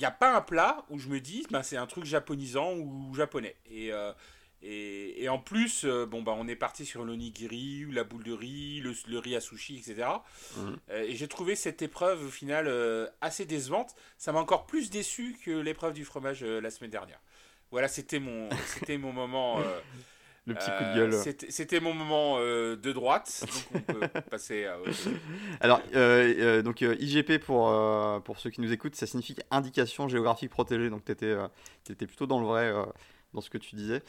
N'y 0.00 0.06
a 0.06 0.10
pas 0.10 0.34
un 0.34 0.40
plat 0.40 0.84
où 0.90 0.98
je 0.98 1.08
me 1.08 1.20
dis, 1.20 1.46
ben, 1.50 1.62
c'est 1.62 1.76
un 1.76 1.86
truc 1.86 2.04
japonisant 2.04 2.74
ou 2.74 3.14
japonais. 3.14 3.56
Et 3.70 3.92
et, 4.62 5.24
et, 5.24 5.28
en 5.28 5.38
plus, 5.38 5.84
euh, 5.84 6.04
bon, 6.04 6.22
bah, 6.22 6.34
on 6.36 6.46
est 6.46 6.56
parti 6.56 6.84
sur 6.84 7.04
l'onigiri, 7.04 7.86
la 7.90 8.04
boule 8.04 8.24
de 8.24 8.32
riz, 8.32 8.80
le, 8.80 8.92
le 9.08 9.18
riz 9.18 9.34
à 9.34 9.40
sushi, 9.40 9.78
etc. 9.78 10.08
Mhm. 10.56 10.76
Euh, 10.90 11.02
et 11.02 11.16
j'ai 11.16 11.28
trouvé 11.28 11.56
cette 11.56 11.80
épreuve 11.80 12.26
au 12.26 12.30
final 12.30 12.66
euh, 12.68 13.08
assez 13.22 13.46
décevante. 13.46 13.94
Ça 14.18 14.32
m'a 14.32 14.38
encore 14.38 14.66
plus 14.66 14.90
déçu 14.90 15.36
que 15.42 15.50
l'épreuve 15.50 15.94
du 15.94 16.04
fromage 16.04 16.44
la 16.44 16.70
semaine 16.70 16.90
dernière. 16.90 17.20
Voilà, 17.70 17.88
c'était 17.88 18.18
mon, 18.18 18.50
c'était 18.66 18.98
mon 18.98 19.12
moment. 19.12 19.60
le 20.46 20.54
petit 20.54 20.70
coup 20.70 20.84
de 20.84 20.94
gueule. 20.94 21.14
C'était 21.48 21.80
mon 21.80 21.94
moment 21.94 22.38
de 22.38 22.92
droite. 22.92 23.44
Donc 23.72 23.82
on 23.88 23.92
peut 23.92 24.08
passer 24.30 24.66
à 24.66 24.78
Alors, 25.60 25.80
donc 26.62 26.80
IGP 26.80 27.38
pour, 27.38 27.72
pour 28.22 28.38
ceux 28.38 28.50
qui 28.50 28.60
nous 28.60 28.72
écoutent, 28.72 28.96
ça 28.96 29.06
signifie 29.06 29.36
indication 29.50 30.08
géographique 30.08 30.50
protégée. 30.50 30.90
Donc 30.90 31.04
tu 31.04 31.12
étais, 31.12 31.36
étais, 31.88 32.06
plutôt 32.06 32.26
dans 32.26 32.40
le 32.40 32.46
vrai 32.46 32.72
dans 33.32 33.40
ce 33.40 33.50
que 33.50 33.58
tu 33.58 33.76
disais. 33.76 34.02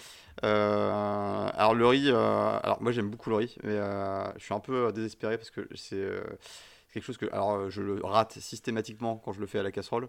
Euh, 0.43 1.49
alors 1.53 1.75
le 1.75 1.85
riz, 1.85 2.09
euh, 2.09 2.59
alors 2.63 2.81
moi 2.81 2.91
j'aime 2.91 3.09
beaucoup 3.09 3.29
le 3.29 3.35
riz, 3.37 3.55
mais 3.63 3.75
euh, 3.75 4.25
je 4.37 4.43
suis 4.43 4.53
un 4.53 4.59
peu 4.59 4.91
désespéré 4.91 5.37
parce 5.37 5.51
que 5.51 5.67
c'est 5.75 6.05
quelque 6.93 7.03
chose 7.03 7.17
que, 7.17 7.27
alors 7.31 7.69
je 7.69 7.81
le 7.81 8.03
rate 8.03 8.39
systématiquement 8.39 9.17
quand 9.17 9.33
je 9.33 9.39
le 9.39 9.47
fais 9.47 9.59
à 9.59 9.63
la 9.63 9.71
casserole. 9.71 10.07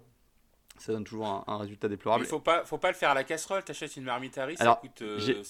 Ça 0.79 0.93
donne 0.93 1.05
toujours 1.05 1.45
un, 1.47 1.57
résultat 1.59 1.89
déplorable. 1.89 2.25
Il 2.25 2.29
faut 2.29 2.41
pas, 2.41 2.65
faut 2.65 2.79
pas 2.79 2.89
le 2.89 2.97
faire 2.97 3.11
à 3.11 3.15
la 3.15 3.25
casserole. 3.25 3.63
T'achètes 3.63 3.97
une 3.97 4.05
marmite 4.05 4.37
à 4.39 4.47
riz, 4.47 4.57
ça, 4.57 4.79
coûte, 4.81 5.03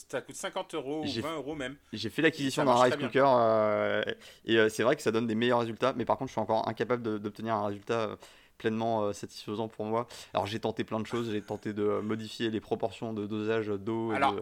ça 0.09 0.21
coûte 0.21 0.37
50 0.37 0.75
euros 0.75 1.05
ou 1.05 1.21
20 1.21 1.37
euros 1.37 1.55
même. 1.55 1.76
J'ai 1.93 2.11
fait 2.11 2.23
l'acquisition 2.23 2.64
d'un 2.64 2.75
rice 2.75 2.97
cooker 2.97 4.05
et 4.45 4.69
c'est 4.69 4.83
vrai 4.83 4.97
que 4.97 5.02
ça 5.02 5.11
donne 5.11 5.26
des 5.26 5.35
meilleurs 5.35 5.61
résultats, 5.61 5.93
mais 5.97 6.05
par 6.05 6.19
contre 6.19 6.29
je 6.29 6.33
suis 6.33 6.41
encore 6.41 6.69
incapable 6.69 7.21
d'obtenir 7.21 7.55
un 7.55 7.67
résultat 7.67 8.17
pleinement 8.62 9.02
euh, 9.02 9.12
satisfaisant 9.12 9.67
pour 9.67 9.85
moi. 9.87 10.07
Alors 10.33 10.47
j'ai 10.47 10.61
tenté 10.61 10.85
plein 10.85 11.00
de 11.00 11.07
choses, 11.07 11.33
j'ai 11.33 11.43
tenté 11.43 11.73
de 11.73 12.00
modifier 12.00 12.49
les 12.49 12.61
proportions 12.61 13.12
de 13.12 13.26
dosage 13.26 13.67
d'eau. 13.67 14.12
Alors 14.12 14.37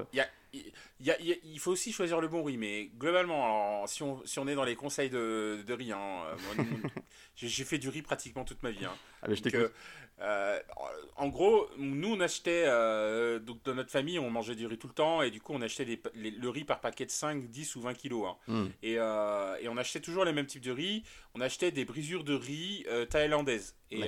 il 1.00 1.58
faut 1.58 1.70
aussi 1.70 1.92
choisir 1.92 2.20
le 2.20 2.28
bon 2.28 2.42
riz, 2.42 2.58
mais 2.58 2.90
globalement, 2.99 3.87
si, 3.87 4.02
on, 4.02 4.20
si 4.26 4.38
on 4.38 4.46
est 4.46 4.54
dans 4.54 4.64
les 4.64 4.76
conseils 4.76 5.08
de, 5.08 5.62
de 5.66 5.72
riz, 5.72 5.92
hein, 5.92 6.25
euh, 6.58 6.64
j'ai 7.37 7.64
fait 7.64 7.78
du 7.78 7.88
riz 7.88 8.02
pratiquement 8.02 8.44
toute 8.44 8.62
ma 8.62 8.70
vie. 8.70 8.84
Hein. 8.84 8.92
Ah, 9.22 9.26
mais 9.28 9.37
je 9.37 9.70
euh, 10.20 10.60
en 11.16 11.28
gros, 11.28 11.68
nous 11.78 12.14
on 12.14 12.20
achetait, 12.20 12.66
donc 13.40 13.62
dans 13.64 13.74
notre 13.74 13.90
famille, 13.90 14.18
on 14.18 14.30
mangeait 14.30 14.54
du 14.54 14.66
riz 14.66 14.78
tout 14.78 14.88
le 14.88 14.94
temps, 14.94 15.22
et 15.22 15.30
du 15.30 15.40
coup 15.40 15.52
on 15.54 15.62
achetait 15.62 16.00
le 16.14 16.48
riz 16.48 16.64
par 16.64 16.80
paquet 16.80 17.06
de 17.06 17.10
5, 17.10 17.48
10 17.48 17.76
ou 17.76 17.80
20 17.80 17.94
kilos. 17.94 18.26
Hein. 18.28 18.36
Hmm. 18.46 18.68
Et, 18.82 18.94
et, 18.94 19.68
on 19.68 19.76
achetait 19.76 20.00
toujours 20.00 20.24
les 20.24 20.32
mêmes 20.32 20.46
types 20.46 20.62
de 20.62 20.72
riz. 20.72 21.04
On 21.34 21.40
achetait 21.40 21.70
des 21.70 21.84
brisures 21.84 22.24
de 22.24 22.34
riz 22.34 22.86
thaïlandaises. 23.08 23.76
Et, 23.90 24.02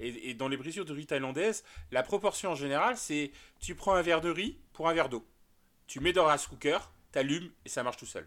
et, 0.00 0.30
et, 0.30 0.34
dans 0.34 0.48
les 0.48 0.56
brisures 0.56 0.84
de 0.84 0.92
riz 0.92 1.06
thaïlandaises, 1.06 1.64
la 1.90 2.02
proportion 2.02 2.50
en 2.50 2.54
général, 2.56 2.96
c'est 2.96 3.30
tu 3.60 3.74
prends 3.74 3.94
un 3.94 4.02
verre 4.02 4.20
de 4.20 4.30
riz 4.30 4.58
pour 4.72 4.88
un 4.88 4.94
verre 4.94 5.08
d'eau. 5.08 5.26
Tu 5.86 6.00
mets 6.00 6.12
dans 6.12 6.26
un 6.26 6.32
rice 6.32 6.46
cooker, 6.46 6.78
t'allumes 7.12 7.50
et 7.64 7.68
ça 7.68 7.82
marche 7.82 7.98
tout 7.98 8.06
seul. 8.06 8.26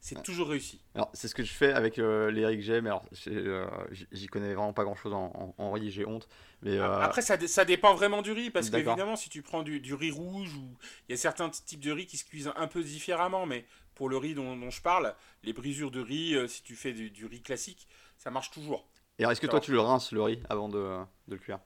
C'est 0.00 0.22
toujours 0.22 0.48
réussi. 0.48 0.80
Alors, 0.94 1.10
c'est 1.14 1.26
ce 1.26 1.34
que 1.34 1.42
je 1.42 1.52
fais 1.52 1.72
avec 1.72 1.98
euh, 1.98 2.30
les 2.30 2.46
riz 2.46 2.56
que 2.56 2.62
j'ai, 2.62 2.80
mais 2.80 2.90
alors, 2.90 3.04
euh, 3.26 3.66
j'y 4.12 4.26
connais 4.28 4.54
vraiment 4.54 4.72
pas 4.72 4.84
grand 4.84 4.94
chose 4.94 5.12
en, 5.12 5.72
riz, 5.72 5.90
j'ai 5.90 6.06
honte. 6.06 6.28
Mais, 6.62 6.78
euh, 6.78 7.00
Après, 7.00 7.22
ça, 7.22 7.36
ça, 7.48 7.64
dépend 7.64 7.94
vraiment 7.94 8.22
du 8.22 8.32
riz, 8.32 8.50
parce 8.50 8.70
qu'évidemment, 8.70 9.16
si 9.16 9.28
tu 9.28 9.42
prends 9.42 9.62
du, 9.62 9.80
du, 9.80 9.94
riz 9.94 10.12
rouge, 10.12 10.54
ou 10.54 10.76
il 11.08 11.12
y 11.12 11.14
a 11.14 11.16
certains 11.16 11.50
types 11.50 11.80
de 11.80 11.90
riz 11.90 12.06
qui 12.06 12.18
se 12.18 12.24
cuisent 12.24 12.52
un 12.54 12.68
peu 12.68 12.82
différemment, 12.82 13.46
mais 13.46 13.64
pour 13.94 14.08
le 14.08 14.16
riz 14.16 14.34
dont, 14.34 14.70
je 14.70 14.80
parle, 14.80 15.14
les 15.42 15.52
brisures 15.52 15.90
de 15.90 16.00
riz, 16.00 16.36
si 16.48 16.62
tu 16.62 16.76
fais 16.76 16.92
du, 16.92 17.10
du, 17.10 17.26
riz 17.26 17.42
classique, 17.42 17.88
ça 18.16 18.30
marche 18.30 18.50
toujours. 18.50 18.88
Et 19.18 19.24
est-ce 19.24 19.40
que 19.40 19.46
toi, 19.46 19.60
tu 19.60 19.72
le 19.72 19.80
rinces 19.80 20.12
le 20.12 20.22
riz 20.22 20.40
avant 20.48 20.68
de, 20.68 20.98
de 21.26 21.34
le 21.34 21.38
cuire? 21.38 21.58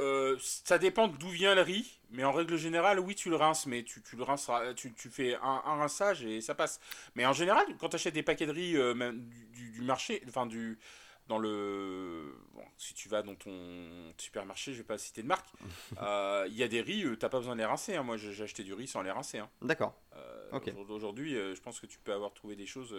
Euh, 0.00 0.36
ça 0.40 0.78
dépend 0.78 1.08
d'où 1.08 1.28
vient 1.28 1.54
le 1.54 1.60
riz, 1.60 2.00
mais 2.10 2.24
en 2.24 2.32
règle 2.32 2.56
générale, 2.56 2.98
oui, 2.98 3.14
tu 3.14 3.28
le 3.28 3.36
rinces, 3.36 3.66
mais 3.66 3.82
tu, 3.82 4.02
tu 4.02 4.16
le 4.16 4.22
rinces, 4.22 4.50
tu, 4.76 4.92
tu 4.94 5.08
fais 5.10 5.34
un, 5.36 5.62
un, 5.64 5.76
rinçage 5.76 6.24
et 6.24 6.40
ça 6.40 6.54
passe. 6.54 6.80
Mais 7.14 7.26
en 7.26 7.32
général, 7.32 7.66
quand 7.78 7.90
tu 7.90 7.96
achètes 7.96 8.14
des 8.14 8.22
paquets 8.22 8.46
de 8.46 8.52
riz 8.52 8.76
euh, 8.76 9.12
du, 9.12 9.70
du, 9.70 9.82
marché, 9.82 10.22
enfin 10.28 10.46
du 10.46 10.78
dans 11.28 11.38
le 11.38 12.34
bon, 12.54 12.64
si 12.76 12.92
tu 12.94 13.08
vas 13.08 13.22
dans 13.22 13.36
ton 13.36 14.12
supermarché, 14.16 14.72
je 14.72 14.78
vais 14.78 14.84
pas 14.84 14.98
citer 14.98 15.22
de 15.22 15.28
marque, 15.28 15.46
euh, 16.02 16.46
il 16.48 16.56
y 16.56 16.62
a 16.62 16.68
des 16.68 16.80
riz, 16.80 17.04
t'as 17.18 17.28
pas 17.28 17.38
besoin 17.38 17.54
de 17.54 17.60
les 17.60 17.66
rincer. 17.66 17.94
Hein. 17.94 18.02
Moi, 18.02 18.16
j'ai 18.16 18.42
acheté 18.42 18.64
du 18.64 18.74
riz 18.74 18.88
sans 18.88 19.02
les 19.02 19.12
rincer. 19.12 19.38
Hein. 19.38 19.48
D'accord. 19.62 19.94
Okay. 20.52 20.72
Aujourd'hui, 20.88 21.34
je 21.34 21.60
pense 21.60 21.78
que 21.78 21.86
tu 21.86 22.00
peux 22.00 22.12
avoir 22.12 22.34
trouvé 22.34 22.56
des 22.56 22.66
choses. 22.66 22.92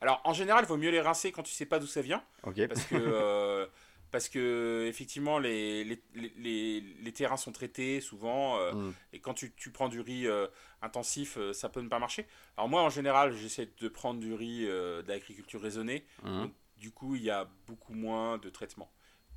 Alors, 0.00 0.22
en 0.24 0.32
général, 0.32 0.64
il 0.64 0.66
vaut 0.66 0.78
mieux 0.78 0.90
les 0.90 1.02
rincer 1.02 1.30
quand 1.30 1.42
tu 1.42 1.52
sais 1.52 1.66
pas 1.66 1.78
d'où 1.78 1.86
ça 1.86 2.00
vient, 2.00 2.24
okay. 2.42 2.66
parce 2.68 2.84
que 2.84 3.68
parce 4.10 4.28
que 4.28 4.86
effectivement 4.88 5.38
les, 5.38 5.84
les, 5.84 6.02
les, 6.14 6.80
les, 6.80 7.12
terrains 7.12 7.36
sont 7.36 7.52
traités 7.52 8.00
souvent 8.00 8.58
euh, 8.58 8.72
mm. 8.72 8.94
et 9.12 9.20
quand 9.20 9.34
tu, 9.34 9.52
tu, 9.54 9.70
prends 9.70 9.88
du 9.88 10.00
riz 10.00 10.26
euh, 10.26 10.46
intensif 10.82 11.36
euh, 11.36 11.52
ça 11.52 11.68
peut 11.68 11.80
ne 11.80 11.88
pas 11.88 11.98
marcher 11.98 12.26
alors 12.56 12.68
moi 12.68 12.82
en 12.82 12.90
général 12.90 13.34
j'essaie 13.34 13.68
de 13.80 13.88
prendre 13.88 14.20
du 14.20 14.32
riz 14.34 14.66
d'agriculture 15.06 15.60
raisonnée 15.60 16.04
mm. 16.22 16.42
donc, 16.42 16.52
du 16.78 16.90
coup 16.90 17.16
il 17.16 17.22
y 17.22 17.30
a 17.30 17.48
beaucoup 17.66 17.94
moins 17.94 18.38
de 18.38 18.48
traitement 18.48 18.90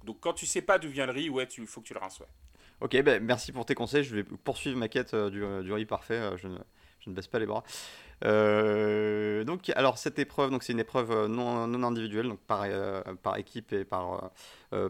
donc 0.04 0.20
quand 0.20 0.34
tu 0.34 0.46
sais 0.46 0.62
pas 0.62 0.78
d'où 0.78 0.90
vient 0.90 1.06
le 1.06 1.14
riz 1.14 1.30
ouais 1.30 1.46
il 1.46 1.68
faut 1.68 1.82
que 1.82 1.88
tu 1.88 1.94
le 1.94 2.00
rinces 2.00 2.20
ouais. 2.20 2.28
ok 2.82 3.02
ben, 3.02 3.24
merci 3.24 3.52
pour 3.52 3.66
tes 3.66 3.76
conseils 3.76 4.04
je 4.04 4.16
vais 4.16 4.24
poursuivre 4.24 4.78
ma 4.78 4.88
quête 4.88 5.16
du, 5.16 5.44
du 5.64 5.74
riz 5.74 5.86
parfait 5.86 6.38
je 6.38 6.48
ne, 6.48 6.58
je 7.00 7.10
ne 7.10 7.16
baisse 7.16 7.28
pas 7.28 7.40
les 7.40 7.46
bras 7.48 7.64
euh, 8.26 9.44
donc, 9.44 9.70
alors 9.76 9.98
cette 9.98 10.20
épreuve, 10.20 10.52
donc 10.52 10.64
c'est 10.64 10.74
une 10.74 10.80
épreuve 10.80 11.12
euh, 11.12 11.28
non, 11.28 11.68
non 11.68 11.88
individuelle, 11.88 12.28
donc 12.28 12.40
par, 12.40 12.64
euh, 12.66 13.02
par 13.24 13.38
équipe 13.38 13.74
et 13.74 13.86
par, 13.86 14.32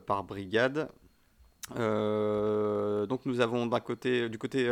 par 0.06 0.24
brigade. 0.24 0.90
Donc 1.76 3.26
nous 3.26 3.42
avons 3.42 3.68
d'un 3.68 3.80
côté, 3.80 4.30
du 4.30 4.38
côté 4.38 4.66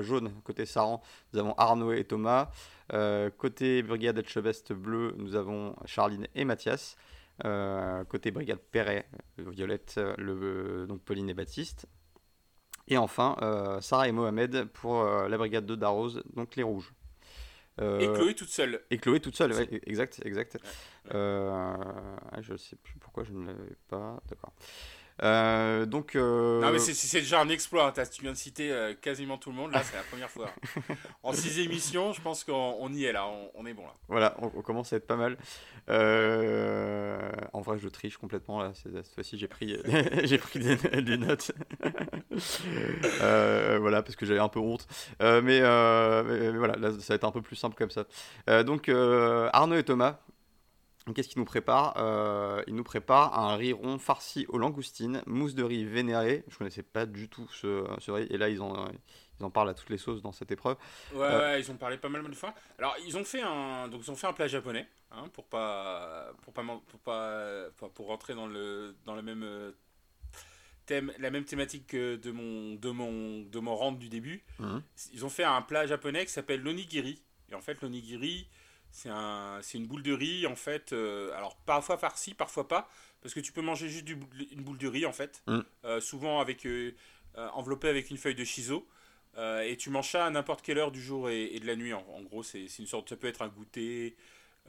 jaune, 0.00 0.30
côté 0.44 0.66
Saran, 0.66 1.02
nous 1.32 1.40
avons 1.40 1.54
Arnaud 1.54 1.92
et 1.92 2.04
Thomas. 2.04 2.50
côté 3.36 3.82
brigade 3.82 4.18
Etchebest 4.18 4.72
bleu, 4.72 5.14
nous 5.18 5.34
avons 5.34 5.74
Charline 5.86 6.28
et 6.36 6.44
Mathias. 6.44 6.96
côté 8.08 8.30
brigade 8.30 8.60
Perret, 8.70 9.08
Violette, 9.38 10.00
le, 10.18 10.86
donc 10.86 11.00
Pauline 11.02 11.28
et 11.30 11.34
Baptiste. 11.34 11.86
Et 12.86 12.96
enfin, 12.96 13.34
Sarah 13.80 14.06
et 14.06 14.12
Mohamed 14.12 14.66
pour 14.66 15.02
la 15.04 15.36
brigade 15.36 15.66
de 15.66 15.74
Darroze, 15.74 16.22
donc 16.36 16.54
les 16.54 16.62
rouges. 16.62 16.94
Euh, 17.80 18.00
et 18.00 18.12
Chloé 18.12 18.34
toute 18.34 18.48
seule. 18.48 18.80
Et 18.90 18.98
Chloé 18.98 19.20
toute 19.20 19.36
seule, 19.36 19.52
ouais, 19.52 19.68
exact, 19.86 20.20
exact. 20.24 20.54
Ouais. 20.54 20.60
Euh, 21.14 21.74
je 22.40 22.56
sais 22.56 22.76
plus 22.76 22.94
pourquoi 22.98 23.24
je 23.24 23.32
ne 23.32 23.46
l'avais 23.46 23.76
pas. 23.88 24.20
D'accord. 24.28 24.52
Euh, 25.22 25.86
donc. 25.86 26.14
Euh... 26.14 26.60
Non, 26.60 26.70
mais 26.72 26.78
c'est 26.78 27.20
déjà 27.20 27.40
un 27.40 27.48
exploit. 27.48 27.88
Hein. 27.88 28.02
Tu 28.12 28.22
viens 28.22 28.32
de 28.32 28.36
citer 28.36 28.70
euh, 28.70 28.94
quasiment 28.94 29.38
tout 29.38 29.50
le 29.50 29.56
monde. 29.56 29.72
Là, 29.72 29.82
c'est 29.82 29.96
la 29.96 30.02
première 30.02 30.30
fois. 30.30 30.50
en 31.22 31.32
six 31.32 31.60
émissions, 31.60 32.12
je 32.12 32.20
pense 32.20 32.44
qu'on 32.44 32.92
y 32.92 33.04
est 33.04 33.12
là. 33.12 33.26
On, 33.26 33.50
on, 33.54 33.66
est 33.66 33.74
bon 33.74 33.84
là. 33.84 33.94
Voilà, 34.08 34.36
on, 34.40 34.50
on, 34.54 34.62
commence 34.62 34.92
à 34.92 34.96
être 34.96 35.06
pas 35.06 35.16
mal. 35.16 35.36
En 35.88 37.60
vrai, 37.60 37.78
je 37.78 37.88
triche 37.88 38.18
complètement 38.18 38.62
là. 38.62 38.72
Cette 38.74 39.14
fois-ci, 39.14 39.38
j'ai 39.38 39.48
pris, 39.48 39.76
j'ai 40.24 40.38
pris 40.38 40.58
des, 40.58 40.76
des 41.02 41.16
notes. 41.16 41.52
Voilà, 43.20 44.02
parce 44.02 44.16
que 44.16 44.26
j'avais 44.26 44.40
un 44.40 44.48
peu 44.48 44.60
honte. 44.60 44.86
Mais, 45.20 45.40
mais, 45.40 45.62
mais, 45.62 46.58
voilà, 46.58 46.76
là, 46.76 46.90
ça 46.92 47.12
va 47.12 47.14
être 47.14 47.24
un 47.24 47.32
peu 47.32 47.42
plus 47.42 47.56
simple 47.56 47.76
comme 47.76 47.90
ça. 47.90 48.04
donc, 48.64 48.88
Arnaud 48.88 49.76
et 49.76 49.84
Thomas 49.84 50.18
Qu'est-ce 51.14 51.28
qu'il 51.28 51.38
nous 51.38 51.44
prépare 51.44 51.94
euh, 51.98 52.62
Il 52.66 52.74
nous 52.74 52.82
prépare 52.82 53.38
un 53.38 53.54
riz 53.54 53.72
rond 53.72 53.98
farci 53.98 54.44
aux 54.48 54.58
langoustines, 54.58 55.22
mousse 55.26 55.54
de 55.54 55.62
riz 55.62 55.84
vénérée. 55.84 56.44
Je 56.48 56.58
connaissais 56.58 56.82
pas 56.82 57.06
du 57.06 57.28
tout 57.28 57.46
ce, 57.52 57.86
ce, 57.98 58.10
riz. 58.10 58.26
Et 58.30 58.36
là, 58.36 58.48
ils 58.48 58.60
en, 58.60 58.88
ils 59.38 59.44
en 59.44 59.50
parlent 59.50 59.68
à 59.68 59.74
toutes 59.74 59.90
les 59.90 59.98
sauces 59.98 60.20
dans 60.20 60.32
cette 60.32 60.50
épreuve. 60.50 60.76
Ouais, 61.14 61.22
euh... 61.22 61.52
ouais 61.52 61.60
ils 61.60 61.70
ont 61.70 61.76
parlé 61.76 61.96
pas 61.96 62.08
mal 62.08 62.28
de 62.28 62.34
fois. 62.34 62.54
Alors, 62.78 62.96
ils 63.06 63.16
ont 63.16 63.24
fait 63.24 63.42
un, 63.42 63.88
donc 63.88 64.02
ils 64.04 64.10
ont 64.10 64.16
fait 64.16 64.26
un 64.26 64.32
plat 64.32 64.48
japonais 64.48 64.88
hein, 65.12 65.28
pour 65.32 65.44
pas, 65.44 66.32
pour 66.42 66.52
pas, 66.52 66.64
pour 66.64 67.00
pas, 67.00 67.68
pour 67.94 68.06
rentrer 68.06 68.34
dans 68.34 68.48
le, 68.48 68.96
dans 69.04 69.14
le 69.14 69.22
même 69.22 69.44
euh, 69.44 69.72
thème, 70.86 71.12
la 71.18 71.30
même 71.30 71.44
thématique 71.44 71.86
que 71.86 72.16
de 72.16 72.32
mon, 72.32 72.74
de 72.74 72.90
mon, 72.90 73.42
de 73.42 73.58
mon 73.60 73.76
rente 73.76 73.98
du 74.00 74.08
début. 74.08 74.42
Mmh. 74.58 74.78
Ils 75.12 75.24
ont 75.24 75.30
fait 75.30 75.44
un 75.44 75.62
plat 75.62 75.86
japonais 75.86 76.26
qui 76.26 76.32
s'appelle 76.32 76.62
l'onigiri. 76.62 77.22
Et 77.50 77.54
en 77.54 77.60
fait, 77.60 77.80
l'onigiri 77.80 78.48
c'est 78.90 79.10
un, 79.10 79.60
une 79.74 79.86
boule 79.86 80.02
de 80.02 80.12
riz, 80.12 80.46
en 80.46 80.56
fait. 80.56 80.92
Euh, 80.92 81.30
alors, 81.36 81.56
parfois 81.66 81.98
farci, 81.98 82.34
parfois 82.34 82.66
pas. 82.66 82.88
Parce 83.20 83.34
que 83.34 83.40
tu 83.40 83.52
peux 83.52 83.60
manger 83.60 83.88
juste 83.88 84.04
du, 84.04 84.18
une 84.52 84.62
boule 84.62 84.78
de 84.78 84.88
riz, 84.88 85.06
en 85.06 85.12
fait. 85.12 85.42
Mm. 85.46 85.60
Euh, 85.84 86.00
souvent 86.00 86.40
avec, 86.40 86.64
euh, 86.66 86.92
enveloppé 87.52 87.88
avec 87.88 88.10
une 88.10 88.16
feuille 88.16 88.34
de 88.34 88.44
shiso. 88.44 88.86
et 89.36 89.76
tu 89.78 89.90
manges 89.90 90.10
ça 90.12 90.26
à 90.26 90.30
n'importe 90.30 90.62
quelle 90.62 90.78
heure 90.78 90.92
du 90.92 91.02
jour 91.02 91.28
et, 91.28 91.54
et 91.54 91.60
de 91.60 91.66
la 91.66 91.76
nuit. 91.76 91.92
En, 91.92 92.04
en 92.08 92.22
gros, 92.22 92.42
c'est 92.42 92.64
une 92.78 92.86
sorte. 92.86 93.10
Ça 93.10 93.16
peut 93.16 93.26
être 93.26 93.42
un 93.42 93.48
goûter. 93.48 94.16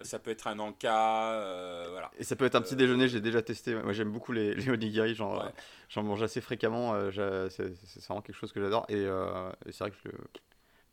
Ça 0.03 0.19
peut 0.19 0.29
être 0.29 0.45
un 0.45 0.59
encas, 0.59 1.87
voilà. 1.89 2.11
Et 2.19 2.23
ça 2.23 2.35
peut 2.35 2.45
être 2.45 2.53
un 2.53 2.61
petit 2.61 2.75
déjeuner, 2.75 3.07
j'ai 3.07 3.19
déjà 3.19 3.41
testé. 3.41 3.73
Moi 3.73 3.93
j'aime 3.93 4.11
beaucoup 4.11 4.31
les, 4.31 4.53
les 4.53 4.69
onigiri, 4.69 5.15
j'en 5.15 5.39
ouais. 5.39 6.03
mange 6.03 6.21
assez 6.21 6.39
fréquemment. 6.39 6.93
c'est 7.09 8.05
vraiment 8.05 8.21
quelque 8.21 8.35
chose 8.35 8.51
que 8.51 8.61
j'adore. 8.61 8.85
Et, 8.89 9.01
et 9.01 9.71
c'est 9.71 9.79
vrai 9.79 9.91
qu'il 9.91 10.11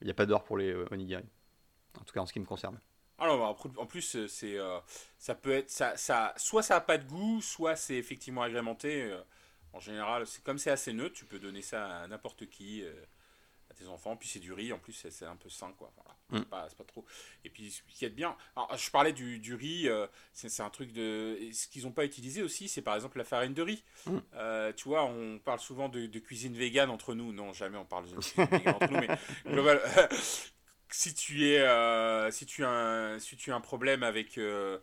n'y 0.07 0.11
a 0.11 0.15
pas 0.15 0.25
d'heure 0.25 0.45
pour 0.45 0.57
les 0.57 0.75
onigiri. 0.91 1.25
En 2.01 2.05
tout 2.05 2.15
cas 2.15 2.21
en 2.21 2.27
ce 2.27 2.33
qui 2.33 2.41
me 2.41 2.47
concerne. 2.47 2.81
Alors, 3.19 3.59
en 3.77 3.87
plus, 3.87 4.27
c'est, 4.27 4.59
euh, 4.59 4.81
ça 5.19 5.35
peut 5.35 5.53
être, 5.53 5.71
ça, 5.71 5.97
ça, 5.97 6.35
soit 6.37 6.63
ça 6.63 6.75
n'a 6.75 6.81
pas 6.81 6.99
de 6.99 7.05
goût, 7.05 7.41
soit 7.41 7.77
c'est 7.77 7.95
effectivement 7.95 8.43
agrémenté. 8.43 9.03
Euh, 9.03 9.21
en 9.73 9.81
général, 9.81 10.27
c'est 10.27 10.43
comme 10.43 10.59
c'est 10.59 10.71
assez 10.71 10.93
neutre, 10.93 11.15
tu 11.15 11.25
peux 11.25 11.39
donner 11.39 11.63
ça 11.63 12.01
à 12.01 12.07
n'importe 12.09 12.49
qui, 12.49 12.83
euh, 12.83 12.93
à 13.71 13.75
tes 13.75 13.87
enfants. 13.87 14.17
Puis 14.17 14.29
c'est 14.29 14.41
du 14.41 14.53
riz, 14.53 14.73
en 14.73 14.79
plus, 14.79 14.93
c'est, 14.93 15.27
un 15.27 15.37
peu 15.37 15.49
sain, 15.49 15.73
quoi. 15.79 15.93
Voilà. 15.97 16.17
Mm. 16.31 16.39
C'est, 16.39 16.49
pas, 16.51 16.67
c'est 16.69 16.79
pas 16.79 16.85
trop. 16.85 17.05
Et 17.45 17.51
puis, 17.51 17.71
ce 17.71 17.83
qui 17.89 18.05
est 18.05 18.11
bien. 18.11 18.37
Alors, 18.57 18.77
je 18.77 18.91
parlais 18.91 19.13
du, 19.13 19.39
du 19.39 19.55
riz, 19.55 19.89
c'est, 20.33 20.49
c'est 20.49 20.63
un 20.63 20.71
truc 20.71 20.93
de. 20.93 21.39
Et 21.41 21.53
ce 21.53 21.69
qu'ils 21.69 21.85
n'ont 21.85 21.93
pas 21.93 22.05
utilisé 22.05 22.43
aussi, 22.43 22.69
c'est 22.69 22.83
par 22.83 22.97
exemple 22.97 23.19
la 23.19 23.25
farine 23.25 23.55
de 23.55 23.63
riz. 23.63 23.85
Mm. 24.07 24.19
tu 24.77 24.89
vois, 24.89 25.05
on 25.05 25.39
parle 25.39 25.61
souvent 25.61 25.89
de, 25.89 26.07
de, 26.07 26.19
cuisine 26.19 26.55
végane 26.55 26.91
entre 26.91 27.15
nous. 27.15 27.33
Non, 27.33 27.53
jamais 27.53 27.79
on 27.79 27.85
parle 27.85 28.07
de 28.11 28.17
cuisine 28.17 28.45
végane 28.47 28.75
entre 28.75 28.91
nous, 28.91 29.01
mais 29.01 29.09
global, 29.47 29.81
si 30.91 31.15
tu 31.15 31.49
es 31.49 31.61
euh, 31.61 32.31
si 32.31 32.47
tu 32.47 32.65
as 32.65 32.71
un, 32.71 33.19
si 33.19 33.37
tu 33.37 33.53
as 33.53 33.55
un 33.55 33.61
problème 33.61 34.03
avec 34.03 34.39
euh, 34.39 34.79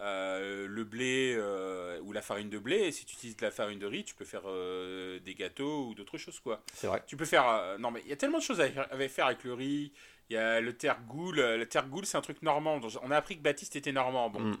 euh, 0.00 0.66
le 0.66 0.84
blé 0.84 1.38
ou 2.02 2.12
la 2.12 2.22
farine 2.22 2.50
de 2.50 2.58
blé 2.58 2.90
si 2.92 3.04
tu 3.04 3.14
utilises 3.14 3.36
de 3.36 3.44
la 3.44 3.50
farine 3.50 3.78
de 3.78 3.86
riz 3.86 4.04
tu 4.04 4.14
peux 4.14 4.24
faire 4.24 4.42
des 4.42 5.34
gâteaux 5.34 5.88
ou 5.88 5.94
d'autres 5.94 6.18
choses 6.18 6.40
quoi. 6.40 6.62
C'est 6.74 6.86
vrai. 6.86 7.02
Tu 7.06 7.16
peux 7.16 7.24
faire 7.24 7.76
non 7.78 7.90
mais 7.90 8.00
il 8.04 8.08
y 8.08 8.12
a 8.12 8.16
tellement 8.16 8.38
de 8.38 8.42
choses 8.42 8.60
à, 8.60 8.64
à, 8.64 9.08
faire 9.08 9.26
avec 9.26 9.44
le 9.44 9.54
riz. 9.54 9.92
Il 10.30 10.34
y 10.34 10.36
a 10.36 10.60
le 10.60 10.76
tergoul 10.76 11.36
le 11.36 11.66
tergoul 11.66 12.06
c'est 12.06 12.16
un 12.16 12.22
truc 12.22 12.42
normand. 12.42 12.80
On 13.02 13.10
a 13.10 13.16
appris 13.16 13.36
que 13.36 13.42
Baptiste 13.42 13.76
était 13.76 13.92
normand 13.92 14.30
bon. 14.30 14.40
Mm. 14.40 14.56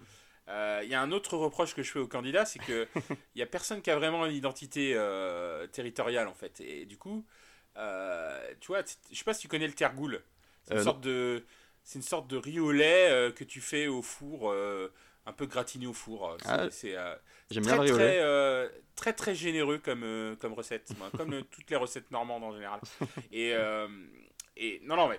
il 0.82 0.88
y 0.88 0.94
a 0.94 1.00
un 1.00 1.12
autre 1.12 1.36
reproche 1.36 1.74
que 1.74 1.82
je 1.82 1.90
fais 1.90 1.98
aux 1.98 2.08
candidats 2.08 2.44
c'est 2.44 2.60
que 2.60 2.86
il 3.34 3.38
y 3.38 3.42
a 3.42 3.46
personne 3.46 3.80
qui 3.82 3.90
a 3.90 3.96
vraiment 3.96 4.24
une 4.26 4.34
identité 4.34 4.96
territoriale 5.72 6.28
en 6.28 6.34
fait. 6.34 6.60
Et 6.60 6.84
du 6.84 6.98
coup 6.98 7.24
tu 7.74 8.66
vois 8.68 8.82
je 9.10 9.16
sais 9.16 9.24
pas 9.24 9.34
si 9.34 9.42
tu 9.42 9.48
connais 9.48 9.66
le 9.66 9.74
tergoul 9.74 10.22
c'est 10.64 10.74
une, 10.74 10.80
euh, 10.80 10.84
sorte 10.84 11.00
de, 11.00 11.44
c'est 11.84 11.98
une 11.98 12.04
sorte 12.04 12.28
de 12.28 12.36
riz 12.36 12.60
au 12.60 12.72
lait 12.72 13.10
euh, 13.10 13.30
que 13.30 13.44
tu 13.44 13.60
fais 13.60 13.86
au 13.86 14.02
four, 14.02 14.50
euh, 14.50 14.92
un 15.26 15.32
peu 15.32 15.46
gratiné 15.46 15.86
au 15.86 15.92
four. 15.92 16.36
C'est, 16.40 16.48
ah, 16.48 16.70
c'est, 16.70 16.96
j'aime 17.50 17.64
très, 17.64 17.74
bien 17.74 17.76
le 17.76 17.82
riz 17.82 17.92
au 17.92 17.98
lait. 17.98 18.68
Très, 18.94 19.12
très, 19.12 19.12
très 19.12 19.34
généreux 19.34 19.78
comme, 19.78 20.36
comme 20.40 20.52
recette, 20.52 20.92
comme 21.16 21.42
toutes 21.50 21.70
les 21.70 21.76
recettes 21.76 22.10
normandes 22.10 22.44
en 22.44 22.52
général. 22.52 22.80
Et, 23.32 23.52
et 24.54 24.80
non, 24.84 24.96
non, 24.96 25.08
mais 25.08 25.18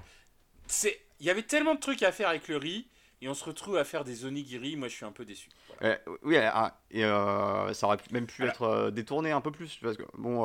c'est, 0.67 1.01
il 1.19 1.25
y 1.25 1.29
avait 1.29 1.43
tellement 1.43 1.75
de 1.75 1.79
trucs 1.79 2.03
à 2.03 2.11
faire 2.11 2.29
avec 2.29 2.47
le 2.47 2.57
riz. 2.57 2.87
Et 3.23 3.29
on 3.29 3.33
se 3.33 3.45
retrouve 3.45 3.77
à 3.77 3.85
faire 3.85 4.03
des 4.03 4.25
onigiri, 4.25 4.75
moi 4.75 4.89
je 4.89 4.95
suis 4.95 5.05
un 5.05 5.13
peu 5.13 5.23
déçu. 5.23 5.47
Voilà. 5.69 5.95
Euh, 5.95 6.17
oui, 6.23 6.35
ah, 6.35 6.77
et 6.91 7.05
euh, 7.05 7.73
ça 7.73 7.87
aurait 7.87 7.97
même 8.11 8.27
pu 8.27 8.41
voilà. 8.41 8.51
être 8.51 8.63
euh, 8.63 8.91
détourné 8.91 9.31
un 9.31 9.39
peu 9.39 9.49
plus. 9.49 9.79
Parce 9.81 9.95
que, 9.95 10.03
bon, 10.17 10.43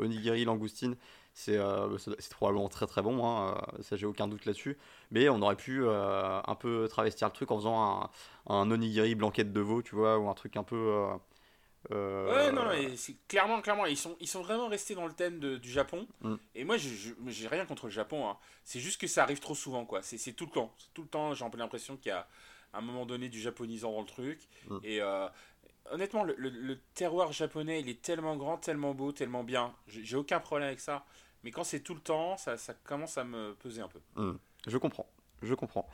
onigiri, 0.00 0.46
langoustine, 0.46 0.96
c'est 1.38 2.30
probablement 2.30 2.68
très 2.68 2.86
très 2.86 3.02
bon, 3.02 3.24
hein, 3.26 3.60
ça 3.82 3.96
j'ai 3.96 4.06
aucun 4.06 4.26
doute 4.26 4.46
là-dessus. 4.46 4.78
Mais 5.10 5.28
on 5.28 5.42
aurait 5.42 5.56
pu 5.56 5.86
un 5.86 6.54
peu 6.58 6.88
travestir 6.88 7.28
le 7.28 7.32
truc 7.32 7.50
en 7.50 7.58
faisant 7.58 7.78
un, 7.78 8.10
un, 8.54 8.70
onigiri 8.70 9.14
blanquette 9.14 9.52
de 9.52 9.60
veau, 9.60 9.82
tu 9.82 9.94
vois, 9.94 10.18
ou 10.18 10.28
un 10.28 10.34
truc 10.34 10.56
un 10.56 10.62
peu. 10.62 10.76
Euh... 11.92 12.32
Ouais, 12.32 12.52
non, 12.52 12.68
mais 12.68 12.96
c'est 12.96 13.16
clairement, 13.28 13.60
clairement, 13.60 13.86
ils 13.86 13.96
sont, 13.96 14.16
ils 14.20 14.28
sont 14.28 14.42
vraiment 14.42 14.68
restés 14.68 14.94
dans 14.94 15.06
le 15.06 15.12
thème 15.12 15.38
de, 15.38 15.56
du 15.56 15.70
Japon. 15.70 16.06
Mm. 16.22 16.34
Et 16.54 16.64
moi, 16.64 16.76
j'ai 16.78 17.48
rien 17.48 17.66
contre 17.66 17.86
le 17.86 17.92
Japon. 17.92 18.28
Hein. 18.28 18.36
C'est 18.64 18.80
juste 18.80 19.00
que 19.00 19.06
ça 19.06 19.22
arrive 19.22 19.40
trop 19.40 19.54
souvent, 19.54 19.84
quoi. 19.84 20.02
C'est 20.02 20.32
tout 20.32 20.46
le 20.46 20.52
temps. 20.52 20.74
Tout 20.94 21.02
le 21.02 21.08
temps, 21.08 21.34
j'ai 21.34 21.44
un 21.44 21.50
peu 21.50 21.58
l'impression 21.58 21.96
qu'il 21.96 22.10
y 22.10 22.12
a 22.12 22.26
à 22.72 22.78
un 22.78 22.80
moment 22.80 23.06
donné 23.06 23.28
du 23.28 23.40
japonisant 23.40 23.92
dans 23.92 24.00
le 24.00 24.06
truc. 24.06 24.40
Mm. 24.68 24.78
Et 24.82 25.00
euh, 25.00 25.28
honnêtement, 25.90 26.24
le, 26.24 26.34
le, 26.36 26.48
le, 26.50 26.78
terroir 26.94 27.32
japonais, 27.32 27.80
il 27.80 27.88
est 27.88 28.02
tellement 28.02 28.36
grand, 28.36 28.56
tellement 28.58 28.94
beau, 28.94 29.12
tellement 29.12 29.44
bien. 29.44 29.72
J'ai 29.86 30.16
aucun 30.16 30.40
problème 30.40 30.68
avec 30.68 30.80
ça. 30.80 31.04
Mais 31.46 31.52
quand 31.52 31.62
c'est 31.62 31.78
tout 31.78 31.94
le 31.94 32.00
temps, 32.00 32.36
ça, 32.36 32.56
ça, 32.56 32.74
commence 32.74 33.18
à 33.18 33.22
me 33.22 33.54
peser 33.54 33.80
un 33.80 33.86
peu. 33.86 34.00
Mm. 34.16 34.36
Je 34.66 34.78
comprends. 34.78 35.06
je 35.44 35.54
comprends. 35.54 35.88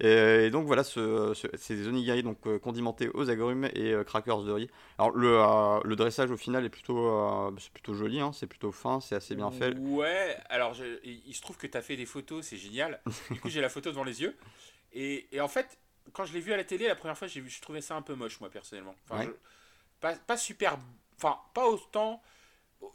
Et, 0.00 0.48
donc 0.48 0.66
voilà, 0.66 0.84
ce, 0.84 1.34
c'est 1.58 1.76
des 1.76 1.86
onigiri 1.86 2.22
donc 2.22 2.38
euh, 2.46 2.58
condimentés 2.58 3.10
aux 3.10 3.28
agrumes 3.28 3.66
et 3.74 3.92
euh, 3.92 4.04
crackers 4.04 4.42
de 4.44 4.52
riz. 4.52 4.70
Alors 4.96 5.10
le, 5.10 5.38
euh, 5.38 5.80
le 5.84 5.96
dressage 5.96 6.30
au 6.30 6.38
final 6.38 6.64
est 6.64 6.70
plutôt, 6.70 7.54
c'est 7.58 7.70
plutôt 7.74 7.92
joli, 7.92 8.20
hein, 8.20 8.32
c'est 8.32 8.46
plutôt 8.46 8.72
fin, 8.72 9.00
c'est 9.00 9.14
assez 9.14 9.34
bien 9.34 9.50
fait. 9.50 9.76
Ouais, 9.76 10.38
alors 10.48 10.74
il 11.04 11.34
se 11.34 11.42
trouve 11.42 11.58
que 11.58 11.66
tu 11.66 11.76
as 11.76 11.82
fait 11.82 11.96
des 11.96 12.06
photos, 12.06 12.46
c'est 12.46 12.56
génial. 12.56 13.02
du 13.30 13.38
coup 13.38 13.50
j'ai 13.50 13.60
la 13.60 13.68
photo 13.68 13.90
devant 13.90 14.04
les 14.04 14.22
yeux. 14.22 14.34
Et, 14.94 15.28
et, 15.30 15.42
en 15.42 15.48
fait, 15.48 15.78
quand 16.14 16.24
je 16.24 16.32
l'ai 16.32 16.40
vu 16.40 16.54
à 16.54 16.56
la 16.56 16.64
télé 16.64 16.88
la 16.88 16.96
première 16.96 17.18
fois, 17.18 17.28
j'ai 17.28 17.42
vu, 17.42 17.50
je 17.50 17.60
trouvais 17.60 17.82
ça 17.82 17.96
un 17.96 18.02
peu 18.02 18.14
moche 18.14 18.40
moi 18.40 18.48
personnellement. 18.48 18.94
Enfin, 19.10 19.26
pas, 20.00 20.14
pas, 20.14 20.38
super, 20.38 20.78
enfin 21.16 21.38
pas 21.52 21.66
autant. 21.66 22.22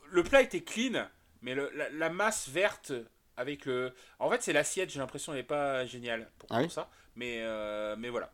Le 0.09 0.23
plat 0.23 0.41
était 0.41 0.61
clean, 0.61 1.05
mais 1.41 1.55
le, 1.55 1.71
la, 1.93 2.09
masse 2.09 2.49
verte 2.49 2.93
avec 3.37 3.65
le. 3.65 3.93
En 4.19 4.29
fait, 4.29 4.41
c'est 4.41 4.53
l'assiette, 4.53 4.89
j'ai 4.89 4.99
l'impression, 4.99 5.33
n'est 5.33 5.43
pas 5.43 5.85
géniale 5.85 6.29
pour, 6.37 6.49
ah 6.51 6.67
ça. 6.69 6.89
Mais, 7.15 7.39
euh, 7.41 7.95
mais 7.97 8.09
voilà. 8.09 8.31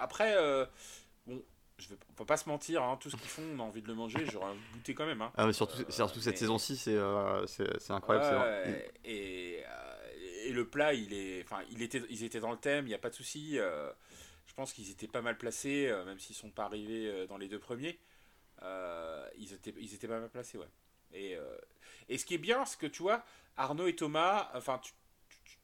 Après, 0.00 0.34
euh, 0.36 0.64
bon, 1.26 1.42
je 1.78 1.88
vais, 1.88 1.96
on 2.10 2.12
peut 2.14 2.24
pas 2.24 2.36
se 2.36 2.48
mentir, 2.48 2.82
hein, 2.82 2.96
tout 3.00 3.10
ce 3.10 3.16
qu'ils 3.16 3.28
font, 3.28 3.42
on 3.56 3.60
a 3.60 3.62
envie 3.62 3.82
de 3.82 3.88
le 3.88 3.94
manger, 3.94 4.24
j'aurais 4.30 4.54
goûté 4.72 4.94
quand 4.94 5.06
même. 5.06 5.20
Hein. 5.20 5.32
Ah, 5.36 5.46
mais 5.46 5.52
surtout, 5.52 5.80
euh, 5.80 5.90
surtout 5.90 6.20
cette 6.20 6.38
saison-ci, 6.38 6.76
c'est 6.76 6.98
c'est 7.46 7.92
incroyable. 7.92 8.68
et, 9.04 9.62
et, 10.46 10.52
le 10.52 10.68
plat, 10.68 10.94
il 10.94 11.12
est, 11.12 11.42
enfin, 11.42 11.62
il 11.70 11.82
était, 11.82 12.02
ils 12.10 12.22
étaient 12.22 12.40
dans 12.40 12.52
le 12.52 12.58
thème, 12.58 12.86
il 12.86 12.88
n'y 12.88 12.94
a 12.94 12.98
pas 12.98 13.10
de 13.10 13.14
souci. 13.14 13.56
je 13.56 14.54
pense 14.54 14.72
qu'ils 14.72 14.90
étaient 14.90 15.08
pas 15.08 15.22
mal 15.22 15.36
placés, 15.36 15.92
même 16.06 16.18
s'ils 16.18 16.36
sont 16.36 16.50
pas 16.50 16.64
arrivés 16.64 17.26
dans 17.26 17.38
les 17.38 17.48
deux 17.48 17.58
premiers. 17.58 17.98
ils, 19.36 19.52
étaient, 19.52 19.74
ils 19.78 19.94
étaient 19.94 20.08
pas 20.08 20.20
mal 20.20 20.30
placés, 20.30 20.58
ouais. 20.58 20.68
Et, 21.14 21.36
et 22.08 22.18
ce 22.18 22.24
qui 22.24 22.34
est 22.34 22.38
bien, 22.38 22.64
c'est 22.64 22.78
que 22.78 22.86
tu 22.86 23.02
vois, 23.02 23.24
Arnaud 23.56 23.86
et 23.86 23.96
Thomas, 23.96 24.50
enfin, 24.54 24.80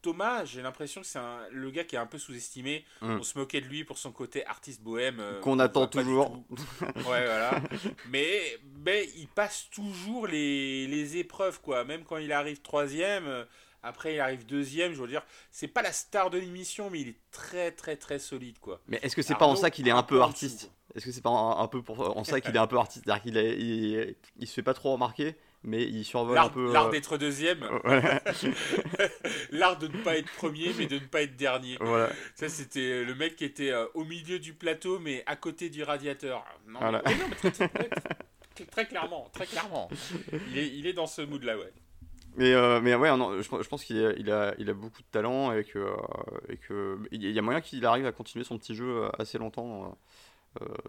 Thomas, 0.03 0.45
j'ai 0.45 0.63
l'impression 0.63 1.03
que 1.03 1.07
c'est 1.07 1.21
le 1.51 1.71
gars 1.71 1.85
qui 1.85 1.97
est 1.97 1.99
un 1.99 2.07
peu 2.07 2.19
sous-estimé. 2.19 2.85
Mm. 3.03 3.19
On 3.19 3.23
se 3.23 3.39
moquait 3.39 3.61
de 3.61 3.67
lui 3.67 3.85
pour 3.85 3.99
son 3.99 4.13
côté 4.13 4.47
artiste 4.47 4.83
bohème. 4.83 5.21
Euh, 5.21 5.41
Qu'on 5.41 5.59
attend 5.59 5.87
toujours. 5.87 6.43
ouais, 6.51 7.03
voilà. 7.05 7.61
mais, 8.09 8.59
mais 8.85 9.09
il 9.17 9.29
passe 9.29 9.69
toujours 9.71 10.27
les, 10.27 10.87
les, 10.87 11.17
épreuves, 11.19 11.61
quoi. 11.61 11.85
Même 11.85 12.05
quand 12.05 12.17
il 12.17 12.33
arrive 12.33 12.63
troisième, 12.63 13.27
euh, 13.27 13.45
après 13.83 14.15
il 14.15 14.21
arrive 14.21 14.47
deuxième, 14.47 14.93
je 14.93 15.01
veux 15.01 15.09
dire, 15.09 15.23
c'est 15.51 15.69
pas 15.69 15.83
la 15.83 15.93
star 15.93 16.31
de 16.31 16.39
l'émission, 16.39 16.91
mais 16.91 17.01
il 17.01 17.09
est 17.09 17.21
très, 17.31 17.73
très, 17.73 17.97
très 17.97 18.19
solide, 18.19 18.59
quoi. 18.59 18.81
Mais 18.89 18.99
est-ce 19.03 19.17
que 19.17 19.23
c'est 19.23 19.35
pas 19.35 19.47
en 19.47 19.57
ça 19.57 19.71
qu'il 19.71 19.89
est 19.89 19.93
un 19.93 20.03
peu 20.03 20.21
artiste 20.23 20.71
Est-ce 20.95 21.05
que 21.05 21.13
c'est 21.13 21.23
pas 21.23 21.31
un, 21.31 21.67
peu 21.69 21.83
pour, 21.83 22.17
en 22.17 22.25
ça 22.25 22.41
qu'il 22.41 22.55
est 22.55 22.59
un 22.59 22.67
peu 22.67 22.79
artiste 22.79 23.05
C'est-à-dire 23.05 23.23
qu'il 23.23 23.37
il, 23.37 24.17
il 24.39 24.47
se 24.47 24.55
fait 24.55 24.63
pas 24.63 24.75
trop 24.75 24.93
remarquer 24.93 25.37
mais 25.63 25.83
il 25.83 26.05
survole 26.05 26.39
un 26.39 26.49
peu. 26.49 26.73
L'art 26.73 26.87
euh, 26.87 26.91
d'être 26.91 27.19
deuxième. 27.19 27.61
l'art 29.51 29.79
de 29.79 29.89
ne 29.89 30.03
pas 30.03 30.17
être 30.17 30.33
premier, 30.33 30.73
mais 30.79 30.87
de 30.87 30.95
ne 30.95 31.07
pas 31.07 31.23
être 31.23 31.37
dernier. 31.37 31.77
Voilà. 31.81 32.11
Ça, 32.35 32.49
c'était 32.49 33.05
le 33.05 33.15
mec 33.15 33.37
qui 33.37 33.45
était 33.45 33.71
euh, 33.71 33.87
au 33.95 34.05
milieu 34.05 34.39
du 34.39 34.55
plateau, 34.55 34.99
mais 34.99 35.23
à 35.27 35.37
côté 35.37 35.69
du 35.69 35.83
radiateur. 35.83 36.45
Non, 36.67 36.81
non 36.93 37.03
mais 37.05 38.67
très, 38.67 38.87
clairement, 38.87 39.31
très 39.33 39.47
clairement. 39.47 39.89
Il 40.51 40.59
est, 40.59 40.69
il 40.69 40.87
est 40.87 40.93
dans 40.93 41.07
ce 41.07 41.23
mood-là, 41.23 41.57
ouais. 41.57 41.73
Mais, 42.37 42.53
euh, 42.53 42.81
mais 42.81 42.95
ouais, 42.95 43.17
non, 43.17 43.37
je, 43.37 43.43
je 43.43 43.69
pense 43.69 43.85
qu'il 43.85 44.05
a, 44.05 44.13
il 44.13 44.31
a, 44.31 44.55
il 44.59 44.71
a 44.71 44.75
beaucoup 44.75 45.03
de 45.03 45.09
talent 45.11 45.53
et 45.53 45.65
que, 45.65 45.87
et 46.49 46.57
que 46.57 46.99
il 47.11 47.31
y 47.31 47.39
a 47.39 47.43
moyen 47.43 47.61
qu'il 47.61 47.85
arrive 47.85 48.07
à 48.07 48.13
continuer 48.13 48.45
son 48.45 48.57
petit 48.59 48.75
jeu 48.75 49.09
assez 49.19 49.39
longtemps. 49.39 49.99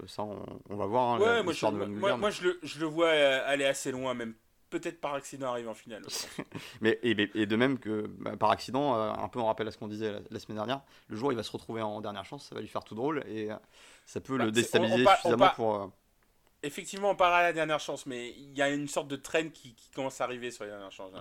ça, 0.07 0.24
on, 0.24 0.75
va 0.75 0.86
voir. 0.86 1.15
Hein, 1.15 1.19
ouais, 1.19 1.43
moi, 1.43 1.53
je, 1.53 1.65
moi, 1.65 2.17
moi 2.17 2.29
je, 2.29 2.43
le, 2.43 2.60
je 2.63 2.79
le 2.79 2.86
vois 2.86 3.10
aller 3.10 3.65
assez 3.65 3.91
loin, 3.91 4.13
même 4.13 4.36
peut-être 4.71 5.00
par 5.00 5.13
accident 5.13 5.51
arrive 5.51 5.69
en 5.69 5.75
finale. 5.75 6.01
mais 6.81 6.98
et, 7.03 7.29
et, 7.36 7.45
de 7.45 7.55
même 7.55 7.77
que 7.77 8.07
bah, 8.17 8.36
par 8.38 8.50
accident, 8.50 8.95
euh, 8.95 9.12
un 9.12 9.27
peu 9.27 9.39
en 9.39 9.45
rappel 9.45 9.67
à 9.67 9.71
ce 9.71 9.77
qu'on 9.77 9.88
disait 9.88 10.13
la, 10.31 10.39
semaine 10.39 10.55
dernière, 10.55 10.81
le 11.10 11.15
jour 11.15 11.29
où 11.29 11.31
il 11.31 11.36
va 11.36 11.43
se 11.43 11.51
retrouver 11.51 11.83
en 11.83 12.01
dernière 12.01 12.25
chance, 12.25 12.48
ça 12.48 12.55
va 12.55 12.62
lui 12.62 12.67
faire 12.67 12.83
tout 12.83 12.95
drôle 12.95 13.24
et 13.27 13.51
euh, 13.51 13.55
ça 14.05 14.19
peut 14.19 14.38
bah, 14.38 14.45
le 14.45 14.51
déstabiliser 14.51 15.05
suffisamment 15.05 15.50
pour. 15.55 15.75
Euh, 15.75 15.88
Effectivement, 16.63 17.11
on 17.11 17.15
part 17.15 17.33
à 17.33 17.41
la 17.41 17.53
dernière 17.53 17.79
chance, 17.79 18.05
mais 18.05 18.31
il 18.31 18.55
y 18.55 18.61
a 18.61 18.69
une 18.69 18.87
sorte 18.87 19.07
de 19.07 19.15
traîne 19.15 19.51
qui, 19.51 19.75
commence 19.95 20.21
à 20.21 20.25
arriver 20.25 20.51
sur 20.51 20.63
les 20.63 20.69
dernières 20.69 20.91
chances. 20.91 21.11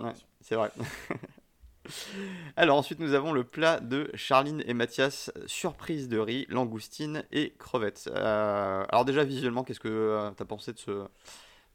c'est 0.41 0.55
vrai. 0.55 0.71
Alors 2.55 2.77
ensuite 2.77 2.99
nous 2.99 3.15
avons 3.15 3.33
le 3.33 3.43
plat 3.43 3.79
de 3.79 4.11
Charline 4.13 4.63
et 4.67 4.73
Mathias, 4.75 5.31
surprise 5.47 6.07
de 6.09 6.19
riz, 6.19 6.45
langoustine 6.47 7.25
et 7.31 7.53
crevettes. 7.57 8.07
alors 8.13 9.03
déjà 9.03 9.23
visuellement, 9.23 9.63
qu'est-ce 9.63 9.79
que 9.79 10.31
tu 10.37 10.43
as 10.43 10.45
pensé 10.45 10.73
de 10.73 10.77
ce, 10.77 11.07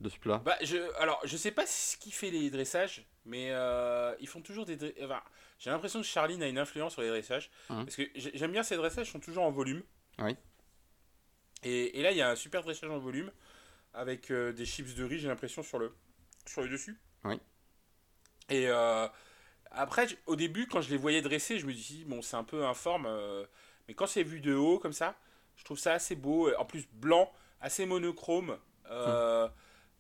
de 0.01 0.09
ce 0.09 0.19
plat? 0.19 0.43
Bah, 0.45 0.57
je, 0.63 0.77
Alors, 1.01 1.21
je 1.25 1.37
sais 1.37 1.51
pas 1.51 1.67
ce 1.67 1.97
qui 1.97 2.11
fait 2.11 2.31
les 2.31 2.51
dressages, 2.51 3.05
mais 3.25 3.49
euh, 3.51 4.15
ils 4.21 4.29
font 4.29 4.41
toujours 4.41 4.65
des. 4.65 4.77
Enfin, 5.03 5.21
j'ai 5.59 5.71
l'impression 5.71 6.01
que 6.01 6.07
Charline 6.07 6.43
a 6.43 6.49
une 6.49 6.59
influence 6.59 6.93
sur 6.93 7.03
les 7.03 7.09
dressages. 7.09 7.51
Mmh. 7.71 7.85
Parce 7.85 7.97
que 7.97 8.03
j'aime 8.15 8.53
bien 8.53 8.63
ces 8.63 8.77
dressages, 8.77 9.09
ils 9.09 9.13
sont 9.13 9.21
toujours 9.21 9.45
en 9.45 9.51
volume. 9.51 9.83
Oui. 10.19 10.37
Et, 11.63 11.99
et 11.99 12.03
là, 12.03 12.11
il 12.11 12.17
y 12.17 12.23
a 12.23 12.31
un 12.31 12.37
super 12.37 12.63
dressage 12.63 12.91
en 12.91 12.99
volume 12.99 13.31
avec 13.97 14.31
euh, 14.31 14.53
des 14.53 14.65
chips 14.65 14.95
de 14.95 15.05
riz, 15.05 15.19
j'ai 15.19 15.29
l'impression, 15.29 15.63
sur 15.63 15.79
le, 15.79 15.93
sur 16.47 16.63
le 16.63 16.69
dessus. 16.69 16.99
Oui. 17.25 17.41
Et 18.49 18.69
euh, 18.69 19.09
après, 19.73 20.07
au 20.27 20.37
début, 20.37 20.69
quand 20.69 20.81
je 20.81 20.91
les 20.91 20.97
voyais 20.97 21.23
dresser, 21.23 21.59
je 21.59 21.67
me 21.67 21.73
dis, 21.73 22.05
bon, 22.07 22.23
c'est 22.23 22.37
un 22.37 22.45
peu 22.45 22.65
informe. 22.65 23.09
mais 23.89 23.95
quand 23.95 24.07
c'est 24.07 24.23
vu 24.23 24.41
de 24.41 24.55
haut, 24.55 24.79
comme 24.79 24.93
ça, 24.93 25.17
je 25.57 25.65
trouve 25.65 25.79
ça 25.79 25.93
assez 25.93 26.15
beau. 26.15 26.55
En 26.57 26.65
plus, 26.65 26.87
blanc, 26.93 27.33
assez 27.61 27.85
monochrome. 27.87 28.59
Mmh. 28.89 29.49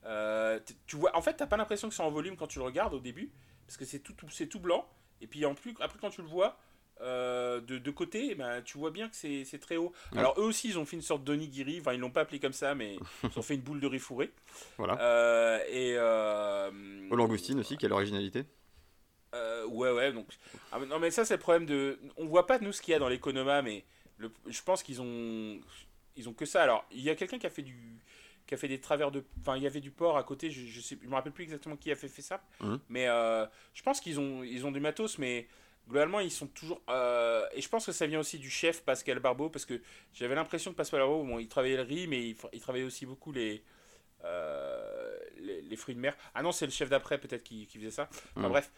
Euh, 0.07 0.61
tu 0.87 0.97
vois, 0.97 1.17
en 1.17 1.23
fait, 1.23 1.35
t'as 1.35 1.47
pas 1.47 1.57
l'impression 1.57 1.89
que 1.89 1.95
c'est 1.95 2.03
en 2.03 2.11
volume 2.11 2.37
quand 2.37 2.47
tu 2.47 2.59
le 2.59 2.65
regardes 2.65 2.95
au 2.95 3.01
début, 3.01 3.33
parce 3.67 3.77
que 3.77 3.85
c'est 3.85 3.99
tout, 3.99 4.15
c'est 4.31 4.47
tout 4.47 4.61
blanc. 4.61 4.89
Et 5.21 5.27
puis 5.27 5.45
en 5.45 5.55
plus, 5.55 5.75
après 5.81 5.99
quand 5.99 6.11
tu 6.11 6.23
le 6.23 6.29
vois 6.29 6.59
euh, 7.01 7.61
de, 7.61 7.79
de, 7.79 7.91
côté, 7.91 8.35
ben, 8.35 8.63
tu 8.63 8.79
vois 8.79 8.91
bien 8.91 9.09
que 9.09 9.17
c'est 9.17 9.59
très 9.59 9.77
haut. 9.77 9.93
Alors 10.15 10.35
eux 10.39 10.45
aussi, 10.45 10.69
ils 10.69 10.79
ont 10.79 10.85
fait 10.85 10.97
une 10.97 11.03
sorte 11.03 11.25
d'onigiri. 11.25 11.81
Enfin, 11.81 11.93
ils 11.93 12.01
l'ont 12.01 12.11
pas 12.11 12.23
appelé 12.23 12.41
comme 12.41 12.53
ça, 12.53 12.75
mais 12.75 12.97
ils 13.25 13.39
ont 13.39 13.43
fait 13.43 13.55
une 13.55 13.61
boule 13.61 13.81
de 13.81 13.87
riz 13.87 13.99
fourré. 13.99 14.31
Voilà. 14.79 15.01
Euh, 15.01 15.61
et 15.69 17.11
au 17.11 17.17
langoustine 17.17 17.61
aussi, 17.61 17.77
quelle 17.77 17.93
originalité. 17.93 18.45
ouais, 19.35 19.93
ouais. 19.93 20.13
Donc, 20.13 20.27
ah, 20.73 20.79
non, 20.79 20.99
mais 20.99 21.11
ça, 21.11 21.25
c'est 21.25 21.35
le 21.35 21.41
problème 21.41 21.67
de. 21.67 21.99
On 22.17 22.27
voit 22.27 22.47
pas 22.47 22.59
nous 22.59 22.73
ce 22.73 22.81
qu'il 22.81 22.93
y 22.93 22.95
a 22.95 22.99
dans 22.99 23.09
l'économa, 23.09 23.63
mais 23.63 23.85
le... 24.19 24.31
je 24.47 24.63
pense 24.63 24.83
qu'ils 24.83 25.03
ont, 25.03 25.61
ils 26.17 26.29
ont 26.29 26.33
que 26.33 26.47
ça. 26.47 26.63
Alors, 26.63 26.87
il 26.91 27.03
y 27.03 27.11
a 27.11 27.15
quelqu'un 27.15 27.39
qui 27.39 27.47
a 27.47 27.51
fait 27.51 27.63
du 27.63 28.01
qui 28.47 28.55
a 28.55 28.57
fait 28.57 28.69
des 28.69 28.81
travers 28.81 29.11
de. 29.11 29.25
Enfin, 29.41 29.57
il 29.57 29.63
y 29.63 29.67
avait 29.67 29.81
du 29.81 29.91
porc 29.91 30.17
à 30.17 30.23
côté, 30.23 30.51
je, 30.51 30.67
je, 30.67 30.81
sais, 30.81 30.97
je 31.03 31.09
me 31.09 31.15
rappelle 31.15 31.33
plus 31.33 31.45
exactement 31.45 31.77
qui 31.77 31.91
a 31.91 31.97
fait, 31.97 32.09
fait 32.09 32.23
ça. 32.23 32.43
Mmh. 32.61 32.77
Mais 32.89 33.09
euh, 33.09 33.45
je 33.75 33.83
pense 33.83 34.01
qu'ils 34.01 34.21
ont, 34.21 34.43
ils 34.43 34.65
ont 34.65 34.73
du 34.73 34.81
matos, 34.81 35.19
mais 35.19 35.49
globalement, 35.89 36.21
ils 36.21 36.31
sont 36.31 36.47
toujours. 36.47 36.81
Euh, 36.89 37.47
et 37.53 37.61
je 37.61 37.69
pense 37.69 37.87
que 37.87 37.93
ça 37.93 38.07
vient 38.07 38.21
aussi 38.21 38.39
du 38.39 38.51
chef 38.51 38.83
Pascal 38.83 39.19
Barbeau, 39.19 39.49
parce 39.49 39.65
que 39.65 39.81
j'avais 40.13 40.35
l'impression 40.35 40.73
que 40.73 40.77
Pascal 40.77 41.01
Barbeau, 41.01 41.25
bon, 41.25 41.39
il 41.39 41.49
travaillait 41.49 41.77
le 41.77 41.83
riz, 41.83 42.07
mais 42.07 42.31
il, 42.31 42.37
il 42.53 42.61
travaillait 42.61 42.87
aussi 42.87 43.07
beaucoup 43.07 43.33
les, 43.33 43.63
euh, 44.25 45.19
les, 45.39 45.77
fruits 45.77 45.95
de 45.95 46.01
mer. 46.01 46.17
Ah 46.35 46.43
non, 46.43 46.53
c'est 46.53 46.67
le 46.67 46.73
chef 46.73 46.89
d'après, 46.89 47.19
peut-être, 47.19 47.45
qui, 47.45 47.67
qui, 47.67 47.79
faisait 47.79 47.91
ça. 47.91 48.09
Enfin, 48.37 48.49
mmh. 48.49 48.53
bref. 48.53 48.73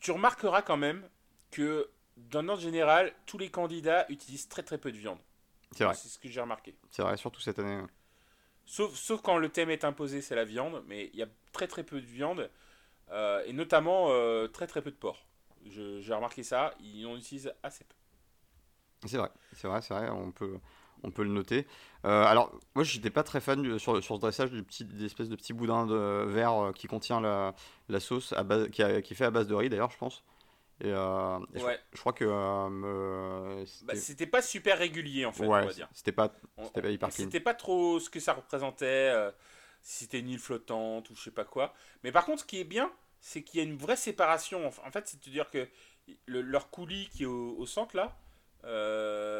Tu 0.00 0.10
remarqueras 0.10 0.62
quand 0.62 0.76
même 0.76 1.08
que, 1.50 1.88
dans 2.16 2.46
ordre 2.48 2.62
général, 2.62 3.12
tous 3.26 3.38
les 3.38 3.50
candidats 3.50 4.06
utilisent 4.08 4.48
très 4.48 4.62
très 4.62 4.78
peu 4.78 4.92
de 4.92 4.98
viande. 4.98 5.18
C'est 5.72 5.84
vrai. 5.84 5.94
C'est 5.94 6.08
ce 6.08 6.18
que 6.18 6.28
j'ai 6.28 6.40
remarqué. 6.40 6.74
C'est 6.90 7.02
vrai, 7.02 7.16
surtout 7.16 7.40
cette 7.40 7.58
année. 7.58 7.82
Sauf, 8.66 8.94
sauf 8.94 9.22
quand 9.22 9.38
le 9.38 9.48
thème 9.48 9.70
est 9.70 9.84
imposé, 9.84 10.22
c'est 10.22 10.36
la 10.36 10.44
viande, 10.44 10.84
mais 10.86 11.10
il 11.12 11.18
y 11.18 11.22
a 11.22 11.28
très 11.52 11.66
très 11.66 11.82
peu 11.82 12.00
de 12.00 12.06
viande, 12.06 12.50
euh, 13.10 13.42
et 13.46 13.52
notamment 13.52 14.08
très 14.48 14.66
très 14.66 14.82
peu 14.82 14.90
de 14.90 14.96
porc. 14.96 15.26
J'ai 15.64 16.14
remarqué 16.14 16.42
ça, 16.42 16.74
ils 16.80 17.06
en 17.06 17.16
utilisent 17.16 17.52
assez 17.62 17.84
peu. 17.84 17.94
C'est 19.06 19.18
vrai, 19.18 19.30
c'est 19.54 19.68
vrai, 19.68 19.82
c'est 19.82 19.92
vrai, 19.94 20.08
on 20.10 20.32
peut, 20.32 20.58
on 21.02 21.10
peut 21.10 21.24
le 21.24 21.30
noter. 21.30 21.66
Euh, 22.06 22.24
alors, 22.24 22.58
moi, 22.74 22.84
j'étais 22.84 23.10
pas 23.10 23.22
très 23.22 23.40
fan 23.40 23.78
sur, 23.78 24.02
sur 24.02 24.16
ce 24.16 24.20
dressage 24.20 24.50
du 24.50 24.62
petit, 24.62 24.84
d'espèce 24.84 25.28
de 25.28 25.36
petit 25.36 25.52
boudin 25.52 25.86
de 25.86 26.24
verre 26.26 26.72
qui 26.74 26.86
contient 26.86 27.20
la, 27.20 27.54
la 27.88 28.00
sauce 28.00 28.32
à 28.32 28.44
base, 28.44 28.68
qui, 28.70 28.82
qui 29.02 29.12
est 29.12 29.16
fait 29.16 29.24
à 29.24 29.30
base 29.30 29.46
de 29.46 29.54
riz, 29.54 29.68
d'ailleurs, 29.68 29.90
je 29.90 29.98
pense. 29.98 30.24
Et, 30.80 30.88
euh, 30.88 31.38
je, 31.54 32.00
crois 32.00 32.12
que. 32.12 32.24
Euh, 32.28 33.64
bah, 33.84 33.94
c'était 33.94 34.26
pas 34.26 34.42
super 34.42 34.78
régulier 34.78 35.24
en 35.24 35.32
fait, 35.32 35.46
on 35.46 35.50
va 35.50 35.66
dire. 35.66 35.88
C'était 35.92 36.12
pas, 36.12 36.28
pas 36.28 36.90
hyper 36.90 37.12
C'était 37.12 37.40
pas 37.40 37.54
trop 37.54 38.00
ce 38.00 38.10
que 38.10 38.18
ça 38.18 38.32
représentait, 38.32 39.10
euh, 39.14 39.30
si 39.82 40.04
c'était 40.04 40.18
une 40.18 40.30
île 40.30 40.40
flottante 40.40 41.10
ou 41.10 41.14
je 41.14 41.22
sais 41.22 41.30
pas 41.30 41.44
quoi. 41.44 41.74
Mais 42.02 42.10
par 42.10 42.24
contre, 42.24 42.40
ce 42.40 42.46
qui 42.46 42.58
est 42.58 42.64
bien, 42.64 42.90
c'est 43.26 43.42
qu'il 43.42 43.58
y 43.58 43.62
a 43.62 43.66
une 43.66 43.78
vraie 43.78 43.96
séparation. 43.96 44.66
En 44.66 44.90
fait, 44.90 45.08
c'est-à-dire 45.08 45.48
que 45.48 45.66
leur 46.26 46.68
coulis 46.70 47.08
qui 47.10 47.22
est 47.22 47.26
au, 47.26 47.64
centre 47.64 47.96
là, 47.96 48.18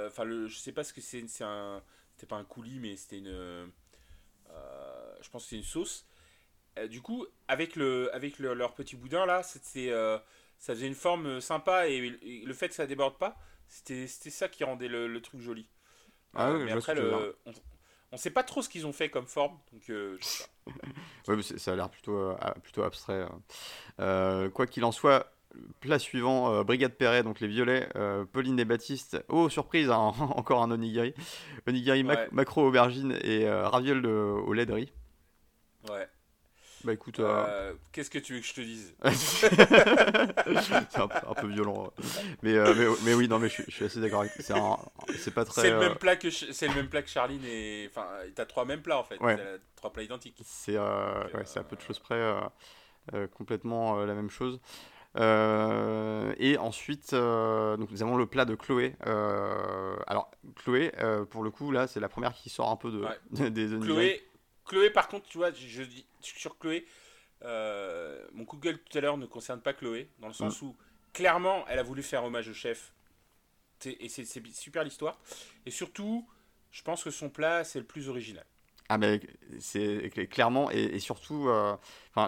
enfin, 0.08 0.24
je 0.24 0.56
sais 0.56 0.72
pas 0.72 0.84
ce 0.84 0.94
que 0.94 1.00
c'est. 1.00 1.26
C'est 1.28 1.44
un. 1.44 1.82
C'était 2.14 2.26
pas 2.26 2.36
un 2.36 2.44
coulis, 2.44 2.78
mais 2.78 2.96
c'était 2.96 3.18
une. 3.18 3.70
je 5.20 5.30
pense 5.30 5.44
que 5.44 5.50
c'est 5.50 5.56
une 5.56 5.62
sauce. 5.62 6.06
du 6.88 7.02
coup, 7.02 7.26
avec, 7.46 7.76
le, 7.76 8.14
avec 8.14 8.38
leur 8.38 8.74
petit 8.74 8.96
boudin 8.96 9.26
là, 9.26 9.42
c'est 9.42 9.90
ça 10.64 10.74
faisait 10.74 10.86
une 10.86 10.94
forme 10.94 11.26
euh, 11.26 11.40
sympa 11.40 11.88
et, 11.88 12.00
le 12.00 12.54
fait 12.54 12.68
que 12.68 12.74
ça 12.74 12.86
déborde 12.86 13.18
pas, 13.18 13.36
c'était 13.68 14.06
ça 14.06 14.48
qui 14.48 14.64
rendait 14.64 14.88
le, 14.88 15.20
truc 15.20 15.40
joli. 15.40 15.68
Ah 16.34 16.50
euh, 16.50 16.64
mais 16.64 16.72
après, 16.72 16.94
le, 16.94 17.36
on, 17.44 17.52
on 18.14 18.16
sait 18.16 18.30
pas 18.30 18.42
trop 18.42 18.62
ce 18.62 18.68
qu'ils 18.68 18.86
ont 18.86 18.92
fait 18.92 19.10
comme 19.10 19.26
forme, 19.26 19.58
donc 19.72 19.90
euh, 19.90 20.18
ouais, 21.28 21.42
ça 21.42 21.72
a 21.72 21.76
l'air 21.76 21.90
plutôt, 21.90 22.34
plutôt 22.62 22.82
abstrait. 22.82 23.26
quoi 23.98 24.66
qu'il 24.66 24.84
en 24.84 24.92
soit, 24.92 25.32
plat 25.80 25.98
suivant, 25.98 26.64
Brigade 26.64 26.94
Perret, 26.94 27.22
donc 27.22 27.40
les 27.40 27.48
violets, 27.48 27.88
Pauline 28.32 28.58
et 28.58 28.64
Baptiste. 28.64 29.22
Oh, 29.28 29.48
surprise, 29.48 29.90
hein, 29.90 29.96
encore 30.20 30.62
un 30.62 30.70
onigiri. 30.70 31.14
Onigiri 31.66 32.04
macro 32.04 32.66
aubergine 32.66 33.18
et 33.22 33.48
ravioles 33.48 34.06
au 34.06 34.52
lait 34.52 34.66
de 34.66 34.72
riz. 34.72 34.92
Ouais. 35.90 36.08
Bah 36.84 36.92
écoute. 36.92 37.18
Euh, 37.18 37.72
qu'est-ce 37.92 38.10
que 38.10 38.18
tu 38.18 38.34
veux 38.34 38.40
que 38.40 38.46
je 38.46 38.52
te 38.52 38.60
dise 38.60 38.94
C'est 39.14 41.00
un, 41.00 41.08
peu 41.34 41.46
violent. 41.46 41.90
Mais, 42.42 42.54
euh, 42.54 42.74
mais, 42.76 42.86
mais, 43.04 43.14
oui, 43.14 43.26
non, 43.26 43.38
mais 43.38 43.48
je, 43.48 43.62
suis 43.70 43.86
assez 43.86 44.00
d'accord 44.00 44.20
avec 44.20 44.32
C'est 45.16 45.32
pas 45.32 45.46
très. 45.46 45.62
C'est 45.62 45.70
le, 45.70 45.78
même 45.78 45.94
plat 45.96 46.16
que, 46.16 46.28
c'est 46.28 46.68
le 46.68 46.74
même 46.74 46.88
plat 46.88 47.00
que 47.00 47.08
Charline 47.08 47.44
et. 47.46 47.88
Enfin, 47.90 48.06
t'as 48.34 48.44
trois 48.44 48.66
mêmes 48.66 48.82
plats 48.82 48.98
en 48.98 49.04
fait. 49.04 49.18
Ouais. 49.20 49.38
trois 49.76 49.92
plats 49.92 50.02
identiques. 50.02 50.42
C'est 50.44 50.76
euh, 50.76 51.24
ouais, 51.32 51.44
c'est 51.46 51.58
à 51.58 51.64
peu 51.64 51.76
de 51.76 51.80
choses 51.80 51.98
près 51.98 52.34
complètement 53.32 54.04
la 54.04 54.14
même 54.14 54.30
chose. 54.30 54.60
et 55.16 56.58
ensuite, 56.58 57.14
donc 57.14 57.90
nous 57.90 58.02
avons 58.02 58.18
le 58.18 58.26
plat 58.26 58.44
de 58.44 58.56
Chloé. 58.56 58.94
alors, 59.00 60.30
Chloé, 60.56 60.92
pour 61.30 61.42
le 61.42 61.50
coup, 61.50 61.70
là, 61.70 61.86
c'est 61.86 62.00
la 62.00 62.10
première 62.10 62.34
qui 62.34 62.50
sort 62.50 62.70
un 62.70 62.76
peu 62.76 62.90
de, 62.90 63.48
des 63.48 63.68
Chloé, 63.80 64.22
Chloé, 64.64 64.90
par 64.90 65.08
contre, 65.08 65.26
tu 65.26 65.38
vois, 65.38 65.52
je, 65.52 65.82
dis 65.82 66.06
sur 66.20 66.58
Chloé, 66.58 66.86
euh, 67.44 68.26
mon 68.32 68.44
coup 68.44 68.56
de 68.56 68.62
gueule 68.62 68.78
tout 68.78 68.96
à 68.96 69.00
l'heure 69.00 69.16
ne 69.16 69.26
concerne 69.26 69.60
pas 69.60 69.72
Chloé, 69.72 70.08
dans 70.18 70.28
le 70.28 70.32
sens 70.32 70.60
mm. 70.60 70.66
où 70.66 70.76
clairement, 71.12 71.64
elle 71.68 71.78
a 71.78 71.82
voulu 71.82 72.02
faire 72.02 72.24
hommage 72.24 72.48
au 72.48 72.54
chef. 72.54 72.92
Et 73.84 74.08
c'est 74.08 74.24
super 74.24 74.82
l'histoire. 74.82 75.18
Et 75.66 75.70
surtout, 75.70 76.26
je 76.70 76.82
pense 76.82 77.04
que 77.04 77.10
son 77.10 77.28
plat, 77.28 77.64
c'est 77.64 77.78
le 77.78 77.84
plus 77.84 78.08
original. 78.08 78.44
Ah 78.90 78.98
mais 78.98 79.20
c'est 79.60 80.10
clairement 80.28 80.70
et, 80.70 80.98
surtout 80.98 81.48
euh, 81.48 81.74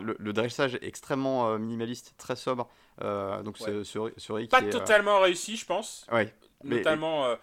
le, 0.00 0.32
dressage 0.32 0.74
est 0.76 0.84
extrêmement 0.84 1.50
euh, 1.50 1.58
minimaliste, 1.58 2.14
très 2.16 2.34
sobre. 2.34 2.70
donc 2.98 3.58
ce, 3.58 3.84
ce, 3.84 4.46
pas 4.46 4.62
totalement 4.62 5.20
réussi, 5.20 5.56
je 5.56 5.66
pense. 5.66 6.06
Ouais. 6.10 6.34
Notamment 6.64 7.36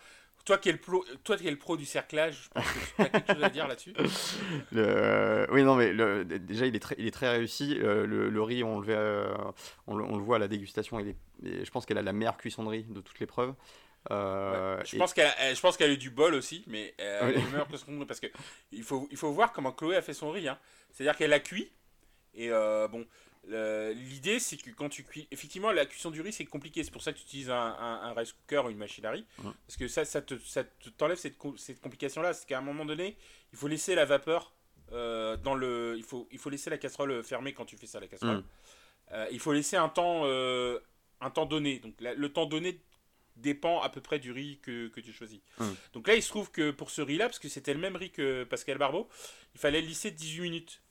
toi 0.46 0.58
qui 0.58 0.70
es 0.70 0.72
le 0.72 0.78
pro, 0.78 1.06
toi 1.24 1.38
qui 1.38 1.48
es 1.48 1.52
le 1.52 1.58
pro 1.58 1.78
du 1.78 1.86
cerclage, 1.86 2.44
je 2.44 2.50
pense 2.50 2.66
que 2.66 2.96
tu 2.96 3.02
as 3.02 3.10
quelque 3.10 3.34
chose 3.34 3.44
à 3.44 3.50
dire 3.50 3.68
là-dessus. 3.68 3.94
Oui, 5.52 5.64
non, 5.64 5.76
mais 5.76 5.94
le... 5.94 6.26
déjà, 6.26 6.66
il 6.66 6.76
est 6.76 6.80
très, 6.80 6.96
il 6.98 7.08
est 7.08 7.12
très 7.12 7.30
réussi. 7.30 7.78
Euh, 7.80 8.06
le, 8.06 8.42
riz, 8.42 8.64
on 8.64 8.80
le, 8.80 8.86
voit, 8.86 8.96
euh, 8.96 9.36
on, 9.88 9.96
le, 9.96 10.24
voit 10.24 10.38
à 10.38 10.40
la 10.40 10.48
dégustation. 10.48 11.00
Il 11.00 11.10
est... 11.10 11.66
Je 11.66 11.70
pense 11.70 11.86
qu'elle 11.86 11.98
a 11.98 12.02
la 12.02 12.14
meilleure 12.14 12.38
cuisson 12.38 12.64
de 12.64 12.70
riz 12.70 12.84
de 12.84 13.02
toutes 13.02 13.20
les 13.20 13.26
preuves. 13.26 13.54
Euh, 14.12 14.82
je, 14.84 14.98
pense 14.98 15.14
qu'elle 15.14 15.32
je 15.56 15.62
pense 15.62 15.78
qu'elle 15.78 15.92
a 15.92 15.94
eu 15.94 15.98
du 15.98 16.10
bol 16.10 16.34
aussi, 16.34 16.66
mais 16.68 16.94
elle 16.98 17.38
est 17.38 17.52
meilleure 17.52 17.68
que 17.68 18.04
parce 18.04 18.20
que 18.20 18.28
il 18.74 18.84
faut, 18.84 19.08
il 19.12 19.18
faut 19.18 19.32
voir 19.32 19.54
comment 19.54 19.72
Chloé 19.72 19.96
a 19.96 20.02
fait 20.02 20.14
son 20.14 20.32
riz. 20.32 20.50
Hein. 20.50 20.60
C'est-à-dire 20.92 21.16
qu'elle 21.16 21.30
l'a 21.30 21.40
cuit. 21.40 21.72
Et 22.36 22.50
bon, 22.50 23.06
L'idée, 23.48 24.40
c'est 24.40 24.58
que 24.58 24.70
quand 24.72 24.90
tu 24.90 25.04
cuis, 25.04 25.28
effectivement, 25.32 25.72
la 25.72 25.86
cuisson 25.86 26.12
du 26.12 26.22
riz, 26.22 26.32
c'est 26.32 26.46
compliqué. 26.46 26.84
C'est 26.84 26.92
pour 26.92 27.02
ça 27.02 27.12
que 27.12 27.18
tu 27.18 27.24
utilises 27.24 27.50
un, 27.50 28.14
rice 28.16 28.32
cooker 28.34 28.66
ou 28.66 28.70
une 28.70 28.78
machine 28.78 29.06
à 29.06 29.12
riz. 29.12 29.26
Parce 29.38 29.78
que 29.78 29.88
ça, 29.88 30.06
ça 30.06 30.22
te, 30.22 30.38
ça 30.40 30.64
t'enlève 30.98 31.18
cette, 31.18 31.38
cette 31.58 31.82
complication-là. 31.82 32.34
C'est 32.34 32.48
qu'à 32.48 32.60
un 32.60 32.62
moment 32.62 32.86
donné, 32.86 33.18
il 33.52 33.58
faut 33.58 33.68
laisser 33.68 33.96
la 33.96 34.06
vapeur 34.06 34.54
euh, 34.92 35.38
dans 35.38 35.56
le. 35.56 35.96
Il 35.98 36.04
faut, 36.04 36.28
il 36.32 36.40
faut 36.40 36.50
laisser 36.50 36.70
la 36.70 36.78
casserole 36.78 37.24
fermée 37.24 37.54
quand 37.54 37.66
tu 37.66 37.78
fais 37.78 37.88
ça, 37.88 38.00
la 38.00 38.08
casserole. 38.08 38.44
Euh, 39.12 39.28
il 39.32 39.40
faut 39.40 39.54
laisser 39.54 39.76
un 39.76 39.90
temps, 39.90 40.22
euh, 40.26 40.80
un 41.22 41.30
temps 41.30 41.46
donné. 41.46 41.80
Donc, 41.80 41.96
le 42.00 42.30
temps 42.30 42.46
donné 42.46 42.80
dépend 43.36 43.82
à 43.82 43.90
peu 43.90 44.02
près 44.02 44.20
du 44.20 44.32
riz 44.32 44.60
que, 44.62 44.88
que 44.90 45.02
tu 45.02 45.12
choisis. 45.12 45.40
Donc 45.94 46.08
là, 46.08 46.16
il 46.16 46.22
se 46.22 46.30
trouve 46.30 46.52
que 46.52 46.72
pour 46.72 46.92
ce 46.92 47.02
riz-là, 47.02 47.26
parce 47.26 47.40
que 47.40 47.50
c'était 47.50 47.74
le 47.74 47.80
même 47.80 47.96
riz 47.96 48.12
que 48.12 48.44
Pascal 48.44 48.78
Barbeau, 48.78 49.10
il 49.56 49.60
fallait 49.60 49.82
lisser 49.82 50.12
18 50.12 50.42
minutes 50.42 50.82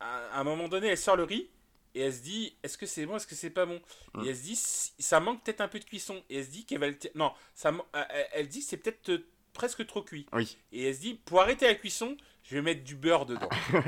à, 0.00 0.40
un 0.40 0.44
moment 0.44 0.68
donné, 0.68 0.88
elle 0.88 0.98
sort 0.98 1.16
le 1.16 1.24
riz 1.24 1.48
et 1.94 2.00
elle 2.00 2.12
se 2.12 2.22
dit 2.22 2.56
est-ce 2.62 2.78
que 2.78 2.86
c'est 2.86 3.06
bon, 3.06 3.16
est-ce 3.16 3.26
que 3.26 3.34
c'est 3.34 3.50
pas 3.50 3.66
bon 3.66 3.76
Et 3.76 4.18
hum. 4.18 4.28
elle 4.28 4.36
se 4.36 4.42
dit 4.42 4.56
ça 4.56 5.20
manque 5.20 5.42
peut-être 5.42 5.60
un 5.60 5.68
peu 5.68 5.78
de 5.78 5.84
cuisson. 5.84 6.22
Et 6.28 6.38
elle 6.38 6.44
se 6.44 6.50
dit 6.50 6.64
qu'elle 6.64 6.78
va 6.78 6.88
le. 6.88 6.96
Non, 7.14 7.32
ça, 7.54 7.72
elle, 8.32 8.48
dit 8.48 8.62
c'est 8.62 8.76
peut-être 8.76 9.10
euh, 9.10 9.26
presque 9.52 9.86
trop 9.86 10.02
cuit. 10.02 10.26
Oui. 10.32 10.56
Et 10.72 10.88
elle 10.88 10.94
se 10.94 11.00
dit 11.00 11.14
pour 11.14 11.40
arrêter 11.40 11.66
la 11.66 11.74
cuisson, 11.74 12.16
je 12.42 12.56
vais 12.56 12.62
mettre 12.62 12.84
du 12.84 12.96
beurre 12.96 13.26
dedans. 13.26 13.48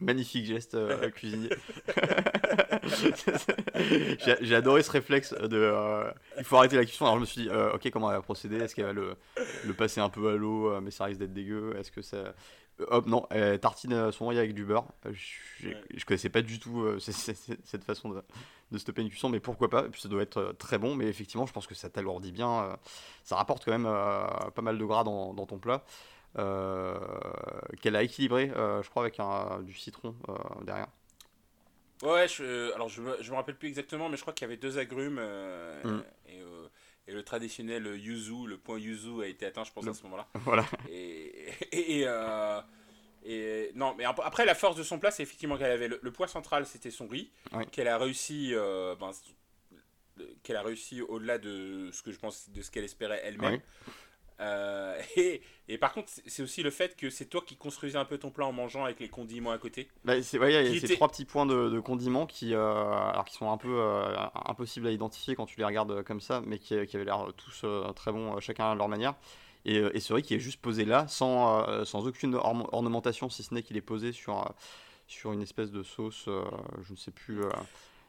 Magnifique 0.00 0.44
geste 0.44 0.74
euh, 0.74 1.08
cuisinier. 1.10 1.50
J'ai 4.40 4.54
adoré 4.54 4.82
ce 4.82 4.90
réflexe 4.90 5.32
de 5.32 5.56
euh, 5.56 6.10
il 6.36 6.44
faut 6.44 6.56
arrêter 6.56 6.76
la 6.76 6.84
cuisson. 6.84 7.04
Alors 7.04 7.16
je 7.16 7.20
me 7.20 7.26
suis 7.26 7.42
dit 7.42 7.48
ok 7.48 7.90
comment 7.90 8.10
elle 8.10 8.16
va 8.16 8.22
procéder? 8.22 8.56
Est-ce 8.56 8.74
qu'elle 8.74 8.86
va 8.86 8.92
le, 8.92 9.16
le, 9.64 9.74
passer 9.74 10.00
un 10.00 10.08
peu 10.08 10.30
à 10.30 10.36
l'eau? 10.36 10.80
Mais 10.80 10.90
ça 10.90 11.04
risque 11.04 11.20
d'être 11.20 11.32
dégueu 11.32 11.76
Est-ce 11.78 11.92
que 11.92 12.02
ça 12.02 12.16
euh, 12.16 12.32
hop, 12.78 13.06
non, 13.06 13.26
tartine 13.60 13.92
euh, 13.92 14.12
son 14.12 14.28
riz 14.28 14.38
avec 14.38 14.54
du 14.54 14.64
beurre. 14.64 14.86
Euh, 15.06 15.12
je, 15.12 15.68
je 15.94 16.04
connaissais 16.04 16.28
pas 16.28 16.42
du 16.42 16.58
tout 16.58 16.86
cette 16.98 17.84
façon 17.84 18.10
de, 18.70 18.78
stopper 18.78 19.02
une 19.02 19.10
cuisson, 19.10 19.28
mais 19.28 19.40
pourquoi 19.40 19.70
pas. 19.70 19.84
Puis 19.84 20.00
ça 20.00 20.08
doit 20.08 20.22
être 20.22 20.54
très 20.58 20.78
bon, 20.78 20.94
mais 20.94 21.06
effectivement, 21.06 21.46
je 21.46 21.52
pense 21.52 21.66
que 21.66 21.74
ça 21.74 21.90
t'alourdit 21.90 22.32
bien. 22.32 22.76
ça 23.22 23.36
rapporte 23.36 23.64
quand 23.64 23.72
même 23.72 23.84
pas 23.84 24.62
mal 24.62 24.78
de 24.78 24.84
gras 24.84 25.04
dans, 25.04 25.46
ton 25.46 25.58
plat. 25.58 25.84
Qu'elle 27.80 27.96
a 27.96 28.02
équilibré, 28.02 28.48
je 28.54 28.88
crois, 28.88 29.02
avec 29.02 29.20
un, 29.20 29.60
du 29.62 29.74
citron 29.74 30.16
derrière. 30.62 30.88
Ouais, 32.02 32.26
alors 32.74 32.88
je 32.88 33.00
me, 33.00 33.16
je 33.22 33.30
me 33.30 33.36
rappelle 33.36 33.54
plus 33.54 33.68
exactement, 33.68 34.08
mais 34.08 34.16
je 34.16 34.22
crois 34.22 34.34
qu'il 34.34 34.44
y 34.44 34.50
avait 34.50 34.56
deux 34.56 34.78
agrumes. 34.78 35.20
Mm. 35.84 36.02
Et 36.28 36.42
et 37.06 37.12
le 37.12 37.22
traditionnel 37.22 37.86
yuzu, 37.86 38.46
le 38.46 38.56
point 38.56 38.78
yuzu 38.78 39.22
a 39.22 39.26
été 39.26 39.46
atteint, 39.46 39.64
je 39.64 39.72
pense, 39.72 39.86
à 39.86 39.94
ce 39.94 40.02
moment-là. 40.04 40.26
Voilà. 40.34 40.64
Et, 40.90 41.48
et, 41.72 42.04
euh, 42.06 42.60
et, 43.24 43.70
non, 43.74 43.94
mais 43.96 44.04
après, 44.04 44.44
la 44.44 44.54
force 44.54 44.76
de 44.76 44.82
son 44.82 44.98
plat, 44.98 45.10
c'est 45.10 45.22
effectivement 45.22 45.56
qu'elle 45.56 45.70
avait 45.70 45.88
le, 45.88 46.12
poids 46.12 46.28
central, 46.28 46.66
c'était 46.66 46.90
son 46.90 47.06
riz, 47.06 47.30
qu'elle 47.72 47.88
a 47.88 47.98
réussi, 47.98 48.50
euh, 48.52 48.94
ben, 48.96 49.10
qu'elle 50.42 50.56
a 50.56 50.62
réussi 50.62 51.02
au-delà 51.02 51.38
de 51.38 51.90
ce 51.92 52.02
que 52.02 52.12
je 52.12 52.18
pense, 52.18 52.50
de 52.50 52.62
ce 52.62 52.70
qu'elle 52.70 52.84
espérait 52.84 53.20
elle-même. 53.24 53.60
Euh, 54.40 55.00
et, 55.16 55.42
et, 55.68 55.78
par 55.78 55.92
contre, 55.92 56.10
c'est 56.26 56.42
aussi 56.42 56.62
le 56.62 56.70
fait 56.70 56.96
que 56.96 57.10
c'est 57.10 57.26
toi 57.26 57.42
qui 57.46 57.56
construisais 57.56 57.98
un 57.98 58.04
peu 58.04 58.18
ton 58.18 58.30
plat 58.30 58.46
en 58.46 58.52
mangeant 58.52 58.84
avec 58.84 59.00
les 59.00 59.08
condiments 59.08 59.52
à 59.52 59.58
côté. 59.58 59.88
Bah, 60.04 60.20
c'est, 60.22 60.38
il 60.38 60.50
y 60.50 60.56
a 60.56 60.80
ces 60.80 60.94
trois 60.94 61.08
petits 61.08 61.24
points 61.24 61.46
de, 61.46 61.80
condiments 61.80 62.26
qui, 62.26 62.54
euh, 62.54 62.92
alors, 62.92 63.24
qui 63.24 63.34
sont 63.34 63.50
un 63.50 63.56
peu 63.56 63.76
euh, 63.78 64.16
impossibles 64.46 64.86
à 64.86 64.90
identifier 64.90 65.34
quand 65.34 65.46
tu 65.46 65.58
les 65.58 65.64
regardes 65.64 66.02
comme 66.02 66.20
ça, 66.20 66.42
mais 66.44 66.58
qui, 66.58 66.86
qui 66.86 66.96
avaient 66.96 67.04
l'air 67.04 67.26
tous 67.36 67.64
très 67.94 68.12
bons, 68.12 68.38
chacun 68.40 68.72
à 68.72 68.74
leur 68.74 68.88
manière. 68.88 69.14
Et, 69.66 69.76
et 69.76 70.00
c'est 70.00 70.12
vrai 70.12 70.20
qu'il 70.20 70.36
est 70.36 70.40
juste 70.40 70.60
posé 70.60 70.84
là, 70.84 71.06
sans, 71.08 71.84
sans 71.84 72.06
aucune 72.06 72.34
ornementation, 72.34 73.30
si 73.30 73.42
ce 73.42 73.54
n'est 73.54 73.62
qu'il 73.62 73.78
est 73.78 73.82
posé 73.82 74.12
sur, 74.12 74.52
sur 75.06 75.32
une 75.32 75.40
espèce 75.40 75.70
de 75.70 75.82
sauce, 75.82 76.24
je 76.26 76.92
ne 76.92 76.96
sais 76.98 77.12
plus. 77.12 77.40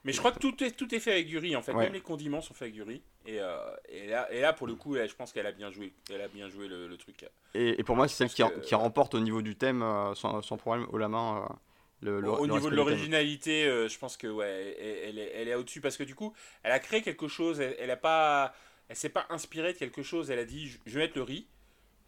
Mais 0.03 0.11
je 0.11 0.19
crois 0.19 0.31
que 0.31 0.39
tout 0.39 0.63
est, 0.63 0.71
tout 0.71 0.93
est 0.93 0.99
fait 0.99 1.13
avec 1.13 1.27
du 1.27 1.38
riz 1.38 1.55
en 1.55 1.61
fait, 1.61 1.73
même 1.73 1.93
les 1.93 2.01
condiments 2.01 2.41
sont 2.41 2.53
faits 2.53 2.63
avec 2.63 2.73
du 2.73 2.83
riz. 2.83 3.01
Et, 3.27 3.39
euh, 3.39 3.57
et, 3.89 4.07
là, 4.07 4.31
et 4.31 4.39
là, 4.39 4.53
pour 4.53 4.67
le 4.67 4.75
coup, 4.75 4.95
je 4.95 5.15
pense 5.15 5.33
qu'elle 5.33 5.47
a 5.47 5.51
bien 5.51 5.71
joué, 5.71 5.93
elle 6.13 6.21
a 6.21 6.27
bien 6.27 6.49
joué 6.49 6.67
le, 6.67 6.95
truc. 6.97 7.25
Et, 7.55 7.79
et, 7.79 7.83
pour 7.83 7.95
moi, 7.95 8.07
c'est 8.07 8.15
celle 8.15 8.29
qui, 8.29 8.43
qui, 8.61 8.75
remporte 8.75 9.15
au 9.15 9.19
niveau 9.19 9.41
du 9.41 9.55
thème 9.55 9.81
euh, 9.81 10.13
sans, 10.13 10.41
sans, 10.41 10.57
problème 10.57 10.88
haut 10.91 10.97
la 10.97 11.07
main. 11.07 11.41
Euh, 11.41 11.53
le, 12.01 12.21
le, 12.21 12.29
au 12.29 12.45
niveau 12.45 12.69
de 12.69 12.75
l'originalité, 12.75 13.63
je 13.65 13.97
pense 13.97 14.15
que 14.15 14.27
ouais, 14.27 14.77
elle, 15.05 15.17
est, 15.17 15.31
elle 15.33 15.47
est 15.47 15.55
au-dessus 15.55 15.81
parce 15.81 15.97
que 15.97 16.03
du 16.03 16.13
coup, 16.13 16.33
elle 16.61 16.71
a 16.71 16.79
créé 16.79 17.01
quelque 17.01 17.27
chose. 17.27 17.59
Elle, 17.59 17.89
a 17.89 17.97
pas, 17.97 18.53
elle 18.89 18.95
s'est 18.95 19.09
pas 19.09 19.25
inspirée 19.29 19.73
de 19.73 19.77
quelque 19.77 20.03
chose. 20.03 20.29
Elle 20.29 20.39
a 20.39 20.45
dit, 20.45 20.77
je, 20.85 20.93
vais 20.93 21.05
mettre 21.05 21.17
le 21.17 21.23
riz, 21.23 21.47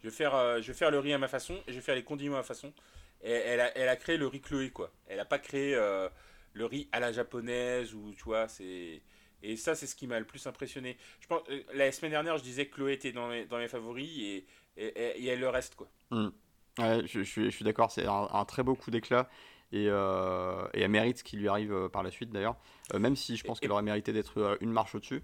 je 0.00 0.08
vais 0.08 0.14
faire, 0.14 0.62
je 0.62 0.68
vais 0.68 0.78
faire 0.78 0.92
le 0.92 1.00
riz 1.00 1.14
à 1.14 1.18
ma 1.18 1.26
façon 1.26 1.54
et 1.66 1.72
je 1.72 1.76
vais 1.76 1.80
faire 1.80 1.96
les 1.96 2.04
condiments 2.04 2.36
à 2.36 2.40
ma 2.40 2.44
façon. 2.44 2.72
Et 3.24 3.32
elle 3.32 3.60
a, 3.60 3.76
elle 3.76 3.88
a 3.88 3.96
créé 3.96 4.18
le 4.18 4.28
riz 4.28 4.40
Chloé 4.40 4.70
quoi. 4.70 4.92
Elle 5.08 5.18
a 5.18 5.24
pas 5.24 5.40
créé 5.40 5.74
le 6.52 6.64
riz 6.64 6.88
à 6.92 7.00
la 7.00 7.10
japonaise 7.10 7.92
ou 7.94 8.12
tu 8.14 8.22
vois 8.22 8.46
c'est 8.46 9.02
et 9.42 9.56
ça 9.56 9.74
c'est 9.74 9.86
ce 9.86 9.94
qui 9.94 10.06
m'a 10.06 10.18
le 10.18 10.24
plus 10.24 10.46
impressionné. 10.46 10.96
Je 11.20 11.26
pense 11.26 11.42
euh, 11.50 11.62
la 11.74 11.90
semaine 11.92 12.10
dernière 12.10 12.38
je 12.38 12.42
disais 12.42 12.66
que 12.66 12.74
Chloé 12.74 12.92
était 12.94 13.12
dans 13.12 13.28
mes, 13.28 13.44
dans 13.46 13.58
mes 13.58 13.68
favoris 13.68 14.08
et, 14.18 14.46
et, 14.76 15.26
elle 15.26 15.40
le 15.40 15.48
reste 15.48 15.74
quoi. 15.74 15.88
Ouais, 16.10 17.02
je, 17.06 17.20
suis, 17.22 17.46
je 17.46 17.50
suis 17.50 17.64
d'accord 17.64 17.90
c'est 17.90 18.06
un, 18.06 18.44
très 18.44 18.62
beau 18.62 18.74
coup 18.74 18.90
d'éclat 18.90 19.28
et, 19.72 19.86
euh, 19.88 20.66
et, 20.74 20.82
elle 20.82 20.90
mérite 20.90 21.18
ce 21.18 21.24
qui 21.24 21.36
lui 21.36 21.48
arrive 21.48 21.72
euh, 21.72 21.88
par 21.88 22.02
la 22.02 22.10
suite 22.10 22.30
d'ailleurs. 22.30 22.56
Même 22.94 23.16
si 23.16 23.36
je 23.36 23.44
pense 23.44 23.60
qu'elle 23.60 23.72
aurait 23.72 23.82
mérité 23.82 24.12
d'être 24.12 24.58
une 24.60 24.72
marche 24.72 24.94
au-dessus. 24.94 25.22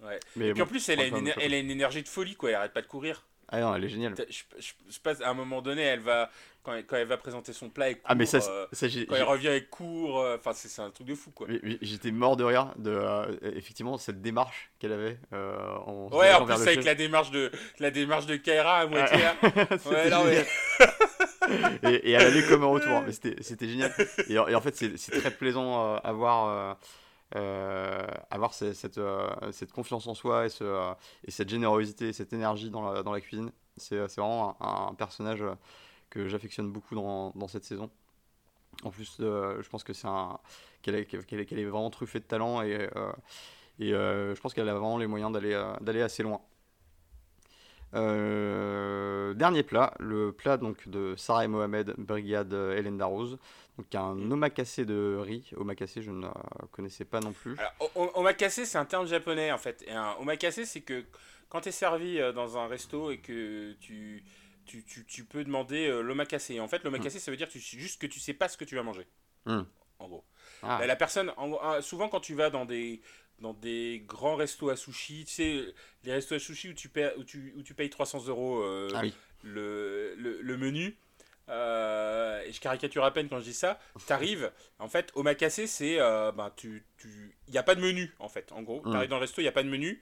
Ouais. 0.00 0.20
Mais 0.36 0.48
et 0.48 0.52
puis 0.52 0.62
en 0.62 0.66
plus 0.66 0.88
elle 0.88 1.00
a, 1.00 1.06
une, 1.06 1.32
elle 1.38 1.52
a 1.52 1.58
une 1.58 1.70
énergie 1.70 2.02
de 2.02 2.08
folie 2.08 2.34
quoi 2.34 2.50
elle 2.50 2.56
arrête 2.56 2.72
pas 2.72 2.82
de 2.82 2.86
courir. 2.86 3.26
Ah 3.52 3.60
non, 3.60 3.74
elle 3.74 3.84
est 3.84 3.88
géniale. 3.88 4.14
Je, 4.28 4.98
passe, 5.00 5.20
à 5.20 5.30
un 5.30 5.34
moment 5.34 5.60
donné, 5.60 5.82
elle 5.82 6.00
va, 6.00 6.30
quand, 6.62 6.74
elle, 6.74 6.86
quand 6.86 6.96
elle 6.96 7.06
va 7.06 7.16
présenter 7.16 7.52
son 7.52 7.70
plat, 7.70 7.90
et 7.90 8.00
ah, 8.04 8.14
mais 8.14 8.26
ça, 8.26 8.38
euh, 8.38 8.66
quand 9.08 9.16
elle 9.16 9.22
revient 9.22 9.48
avec 9.48 9.70
court, 9.70 10.20
euh, 10.20 10.36
enfin, 10.38 10.52
c'est 10.52 10.82
un 10.82 10.90
truc 10.90 11.06
de 11.06 11.14
fou, 11.14 11.30
quoi. 11.30 11.46
J'étais 11.80 12.10
mort 12.10 12.36
de 12.36 12.44
rire 12.44 12.72
de, 12.76 12.90
euh, 12.90 13.36
effectivement, 13.56 13.98
cette 13.98 14.20
démarche 14.20 14.70
qu'elle 14.78 14.92
avait. 14.92 15.18
en 15.32 16.08
ouais, 16.12 16.32
en 16.32 16.44
plus, 16.44 16.54
avec 16.54 16.84
la 16.84 16.94
démarche, 16.94 17.30
de, 17.30 17.50
la 17.78 17.90
démarche 17.90 18.26
de 18.26 18.36
Kaira 18.36 18.78
à 18.78 18.86
moitié. 18.86 19.18
ouais, 19.86 20.10
non, 20.10 20.24
mais... 20.24 20.44
et, 21.90 22.12
elle 22.12 22.22
allait 22.22 22.46
comme 22.46 22.62
un 22.62 22.68
retour, 22.68 23.02
mais 23.06 23.12
c'était 23.12 23.68
génial. 23.68 23.92
Et, 24.28 24.34
et, 24.34 24.54
en 24.54 24.60
fait, 24.60 24.76
c'est 24.76 25.20
très 25.20 25.30
plaisant 25.30 25.96
à 25.96 26.12
voir 26.12 26.76
euh, 27.36 28.04
avoir 28.28 28.52
cette, 28.54 28.98
euh, 28.98 29.30
cette, 29.52 29.70
confiance 29.70 30.08
en 30.08 30.14
soi 30.14 30.46
et, 30.46 30.48
ce, 30.48 30.64
euh, 30.64 30.92
et 31.24 31.30
cette 31.30 31.48
générosité, 31.48 32.12
cette 32.12 32.32
énergie 32.32 32.70
dans 32.70 32.90
la, 32.90 33.04
dans 33.04 33.12
la 33.12 33.20
cuisine. 33.20 33.52
C'est 33.76 33.98
vraiment 33.98 34.56
un, 34.60 34.94
personnage 34.94 35.44
que 36.10 36.28
j'affectionne 36.28 36.70
beaucoup 36.70 36.94
dans, 36.94 37.30
dans, 37.34 37.48
cette 37.48 37.64
saison. 37.64 37.90
En 38.82 38.90
plus, 38.90 39.16
je 39.18 39.68
pense 39.68 39.84
que 39.84 39.92
c'est 39.92 40.08
un 40.08 40.38
qu'elle 40.82 40.94
est, 40.94 41.04
qu'elle 41.04 41.58
est, 41.58 41.64
vraiment 41.64 41.90
truffée 41.90 42.20
de 42.20 42.24
talent 42.24 42.62
et, 42.62 42.88
et 43.78 43.90
je 43.90 44.40
pense 44.40 44.54
qu'elle 44.54 44.68
a 44.68 44.74
vraiment 44.74 44.98
les 44.98 45.06
moyens 45.06 45.32
d'aller 45.32 45.60
d'aller 45.80 46.02
assez 46.02 46.22
loin. 46.22 46.40
dernier 47.92 49.62
plat, 49.62 49.94
le 49.98 50.32
plat 50.32 50.56
donc 50.56 50.88
de 50.88 51.14
Sarah 51.16 51.44
et 51.44 51.48
Mohamed, 51.48 51.94
Brigade 51.98 52.52
Hélène 52.52 52.98
Darroze. 52.98 53.38
Donc 53.76 53.94
un 53.94 54.14
mm. 54.14 54.32
omakase 54.32 54.80
de 54.80 55.18
riz. 55.20 55.50
Omakase, 55.56 56.00
je 56.00 56.10
ne 56.10 56.28
connaissais 56.70 57.04
pas 57.04 57.20
non 57.20 57.32
plus. 57.32 57.56
Alors, 57.58 58.16
omakase, 58.16 58.64
c'est 58.64 58.78
un 58.78 58.84
terme 58.84 59.06
japonais 59.06 59.52
en 59.52 59.58
fait. 59.58 59.82
Et 59.86 59.92
un 59.92 60.14
omakase, 60.20 60.64
c'est 60.64 60.82
que 60.82 61.04
quand 61.48 61.62
tu 61.62 61.70
es 61.70 61.72
servi 61.72 62.18
dans 62.34 62.56
un 62.56 62.66
resto 62.66 63.10
et 63.10 63.18
que 63.18 63.72
tu 63.80 64.22
tu, 64.70 64.84
tu, 64.84 65.04
tu, 65.04 65.24
peux 65.24 65.42
demander 65.42 65.88
euh, 65.88 66.00
l'omakase. 66.00 66.52
En 66.60 66.68
fait, 66.68 66.84
l'omakase, 66.84 67.16
mm. 67.16 67.18
ça 67.18 67.30
veut 67.30 67.36
dire 67.36 67.48
tu, 67.48 67.58
juste 67.58 68.00
que 68.00 68.06
tu 68.06 68.20
sais 68.20 68.34
pas 68.34 68.48
ce 68.48 68.56
que 68.56 68.64
tu 68.64 68.76
vas 68.76 68.82
manger. 68.82 69.06
Mm. 69.46 69.62
En 69.98 70.08
gros. 70.08 70.24
Ah. 70.62 70.84
La, 70.86 70.96
personne, 70.96 71.32
ah, 71.36 71.82
souvent 71.82 72.08
quand 72.08 72.20
tu 72.20 72.34
vas 72.34 72.50
dans 72.50 72.64
des, 72.64 73.00
dans 73.40 73.52
des 73.52 74.04
grands 74.06 74.36
restos 74.36 74.70
à 74.70 74.76
sushi, 74.76 75.24
tu 75.24 75.32
sais, 75.32 75.74
les 76.04 76.12
restos 76.12 76.36
à 76.36 76.38
sushi 76.38 76.68
où 76.68 76.74
tu 76.74 76.88
payes, 76.88 77.10
où 77.16 77.24
tu, 77.24 77.52
où 77.56 77.62
tu 77.62 77.74
payes 77.74 77.90
300 77.90 78.26
euros 78.28 78.62
euh, 78.62 78.88
ah 78.94 79.02
le, 79.42 80.14
le, 80.16 80.40
le, 80.40 80.56
menu. 80.56 80.96
Euh, 81.48 82.40
et 82.42 82.52
je 82.52 82.60
caricature 82.60 83.04
à 83.04 83.12
peine 83.12 83.28
quand 83.28 83.40
je 83.40 83.44
dis 83.44 83.54
ça. 83.54 83.80
T'arrives, 84.06 84.52
en 84.78 84.88
fait, 84.88 85.10
omakase, 85.14 85.64
c'est. 85.64 85.98
ben, 85.98 86.52
tu, 86.56 86.84
tu... 86.96 87.34
Il 87.48 87.52
n'y 87.52 87.58
a 87.58 87.64
pas 87.64 87.74
de 87.74 87.80
menu, 87.80 88.14
en 88.20 88.28
fait. 88.28 88.52
En 88.52 88.62
gros, 88.62 88.82
tu 88.82 88.94
arrives 88.94 89.08
mm. 89.08 89.10
dans 89.10 89.16
le 89.16 89.22
resto, 89.22 89.40
il 89.40 89.44
n'y 89.44 89.48
a 89.48 89.52
pas 89.52 89.64
de 89.64 89.68
menu. 89.68 90.00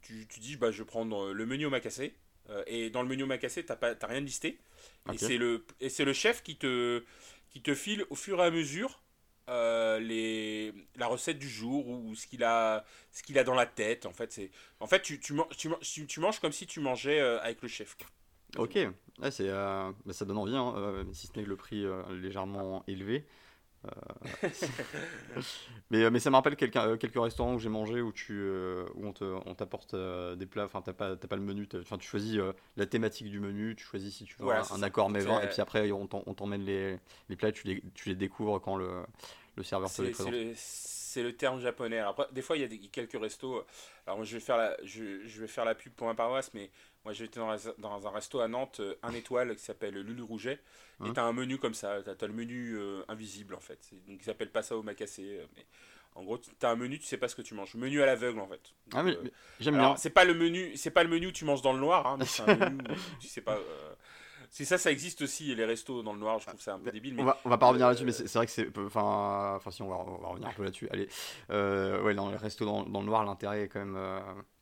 Tu, 0.00 0.26
tu 0.28 0.40
dis, 0.40 0.56
bah, 0.56 0.70
je 0.70 0.78
vais 0.78 0.86
prendre 0.86 1.32
le 1.32 1.46
menu 1.46 1.66
omakase. 1.66 2.02
Euh, 2.50 2.62
et 2.66 2.90
dans 2.90 3.02
le 3.02 3.08
menu 3.08 3.24
Omakase, 3.24 3.54
tu 3.54 3.64
n'as 3.68 4.06
rien 4.06 4.20
listé. 4.20 4.58
Et 5.12 5.18
c'est 5.18 5.38
le, 5.38 5.64
le 5.80 6.12
chef 6.12 6.42
qui 6.42 6.56
te, 6.56 7.04
qui 7.50 7.62
te 7.62 7.74
file 7.74 8.04
au 8.10 8.14
fur 8.14 8.40
et 8.40 8.44
à 8.44 8.50
mesure 8.50 9.00
euh, 9.48 10.00
les, 10.00 10.74
la 10.96 11.06
recette 11.06 11.38
du 11.38 11.48
jour 11.48 11.86
ou 11.88 12.14
ce 12.16 12.26
qu'il 12.26 12.42
a, 12.42 12.84
ce 13.12 13.22
qu'il 13.22 13.38
a 13.38 13.44
dans 13.44 13.54
la 13.54 13.66
tête. 13.66 14.06
En 14.06 14.12
fait, 14.12 14.32
c'est, 14.32 14.50
en 14.80 14.86
fait 14.86 15.02
tu, 15.02 15.20
tu, 15.20 15.34
tu, 15.56 16.06
tu, 16.06 16.20
manges 16.20 16.40
comme 16.40 16.52
si 16.52 16.66
tu 16.66 16.80
mangeais 16.80 17.20
euh, 17.20 17.40
avec 17.40 17.62
le 17.62 17.68
chef. 17.68 17.96
Ok, 18.58 18.78
c'est, 19.30 19.48
bah, 19.48 19.92
ça 20.10 20.24
donne 20.24 20.38
envie, 20.38 20.56
hein, 20.56 21.04
si 21.12 21.26
ce 21.26 21.32
n'est 21.36 21.44
que 21.44 21.48
le 21.48 21.56
prix 21.56 21.84
légèrement 22.10 22.84
élevé. 22.86 23.24
Euh, 23.86 24.48
mais, 25.90 26.02
euh, 26.02 26.10
mais 26.10 26.18
ça 26.18 26.30
me 26.30 26.36
rappelle 26.36 26.56
quelques, 26.56 26.98
quelques 26.98 27.22
restaurants 27.22 27.54
où 27.54 27.58
j'ai 27.58 27.68
mangé 27.68 28.00
où, 28.00 28.12
tu, 28.12 28.34
euh, 28.34 28.86
où 28.94 29.12
on 29.20 29.54
t'apporte 29.54 29.94
des 29.94 30.46
plats, 30.46 30.64
enfin 30.64 30.82
t'as 30.82 30.92
pas, 30.92 31.16
pas 31.16 31.36
le 31.36 31.42
menu, 31.42 31.68
enfin 31.80 31.98
tu 31.98 32.08
choisis 32.08 32.40
la 32.76 32.86
thématique 32.86 33.30
du 33.30 33.40
menu, 33.40 33.74
tu 33.76 33.84
choisis 33.84 34.16
si 34.16 34.24
tu 34.24 34.36
veux 34.38 34.48
un, 34.50 34.82
accord 34.82 35.10
mais 35.10 35.22
et 35.22 35.46
puis 35.48 35.60
après 35.60 35.90
on 35.90 36.06
t'emmène 36.06 36.62
les, 36.62 36.98
les 37.28 37.36
plats, 37.36 37.52
tu 37.52 37.66
les, 37.66 37.82
tu 37.94 38.08
les 38.08 38.14
découvres 38.14 38.60
quand 38.60 38.76
le, 38.76 39.02
le 39.56 39.62
serveur 39.62 39.92
te 39.92 40.02
les 40.02 40.10
présente. 40.10 40.34
C'est 41.16 41.22
le, 41.22 41.34
terme 41.34 41.60
japonais. 41.60 41.98
après, 41.98 42.26
des 42.32 42.42
fois 42.42 42.56
il 42.56 42.60
y 42.60 42.64
a 42.64 42.68
des, 42.68 42.78
quelques 42.78 43.20
restos, 43.20 43.64
alors 44.06 44.22
je 44.24 44.34
vais, 44.34 44.40
faire 44.40 44.56
la, 44.56 44.76
je, 44.84 45.24
je 45.24 45.40
vais 45.40 45.46
faire 45.46 45.64
la 45.64 45.74
pub 45.74 45.92
pour 45.92 46.06
ma 46.06 46.14
paroisse, 46.14 46.52
mais 46.54 46.70
moi, 47.06 47.12
j'étais 47.12 47.38
dans, 47.38 47.54
dans 47.78 48.04
un 48.08 48.10
resto 48.10 48.40
à 48.40 48.48
Nantes, 48.48 48.80
euh, 48.80 48.96
un 49.04 49.12
étoile, 49.12 49.54
qui 49.54 49.62
s'appelle 49.62 49.94
Lulu 49.94 50.22
Rouget. 50.22 50.54
Et 51.04 51.04
hein 51.04 51.12
tu 51.14 51.20
as 51.20 51.22
un 51.22 51.32
menu 51.32 51.56
comme 51.56 51.72
ça. 51.72 52.02
Tu 52.02 52.10
as, 52.10 52.26
le 52.26 52.32
menu 52.32 52.76
euh, 52.76 53.04
invisible, 53.06 53.54
en 53.54 53.60
fait. 53.60 53.78
Donc, 54.08 54.18
il 54.20 54.24
s'appelle 54.24 54.50
pas 54.50 54.62
ça 54.62 54.76
au 54.76 54.82
macassé. 54.82 55.38
Euh, 55.38 55.46
mais 55.54 55.64
en 56.16 56.24
gros, 56.24 56.36
tu 56.38 56.50
as 56.66 56.68
un 56.68 56.74
menu, 56.74 56.98
tu 56.98 57.06
sais 57.06 57.16
pas 57.16 57.28
ce 57.28 57.36
que 57.36 57.42
tu 57.42 57.54
manges. 57.54 57.76
Menu 57.76 58.02
à 58.02 58.06
l'aveugle, 58.06 58.40
en 58.40 58.48
fait. 58.48 58.72
ah, 58.92 59.04
mais, 59.04 59.16
j'aime 59.60 59.76
bien. 59.76 59.94
C'est 59.94 60.10
pas 60.10 60.24
le 60.24 60.34
menu, 60.34 60.76
c'est 60.76 60.90
pas 60.90 61.04
le 61.04 61.08
menu 61.08 61.28
où 61.28 61.32
tu 61.32 61.44
manges 61.44 61.62
dans 61.62 61.74
le 61.74 61.78
noir, 61.78 62.08
hein, 62.08 62.16
mais 62.18 62.26
c'est 62.26 62.42
un 62.42 62.56
menu 62.56 62.82
où 62.90 62.94
tu 63.20 63.28
sais 63.28 63.40
pas. 63.40 63.56
Si 64.56 64.64
ça, 64.64 64.78
ça 64.78 64.90
existe 64.90 65.20
aussi, 65.20 65.54
les 65.54 65.64
restos 65.66 66.02
dans 66.02 66.14
le 66.14 66.18
noir, 66.18 66.38
je 66.38 66.46
trouve 66.46 66.60
ça 66.60 66.74
un 66.74 66.78
peu 66.78 66.90
débile. 66.90 67.14
Mais... 67.14 67.22
On, 67.22 67.26
va, 67.26 67.38
on 67.44 67.50
va 67.50 67.58
pas 67.58 67.66
revenir 67.66 67.88
là-dessus, 67.88 68.06
mais 68.06 68.12
c'est 68.12 68.32
vrai 68.32 68.46
que 68.46 68.52
c'est. 68.52 68.68
Enfin, 68.78 69.56
enfin, 69.56 69.70
si, 69.70 69.82
on 69.82 69.88
va, 69.88 69.96
on 69.96 70.22
va 70.22 70.28
revenir 70.28 70.48
un 70.48 70.52
peu 70.52 70.64
là-dessus. 70.64 70.88
Allez. 70.90 71.08
ouais, 71.50 72.14
dans 72.14 72.30
les 72.30 72.36
restos 72.36 72.64
dans, 72.64 72.84
dans 72.84 73.00
le 73.00 73.06
noir, 73.06 73.24
l'intérêt 73.24 73.62
est 73.62 73.68
quand 73.68 73.84
même 73.84 73.98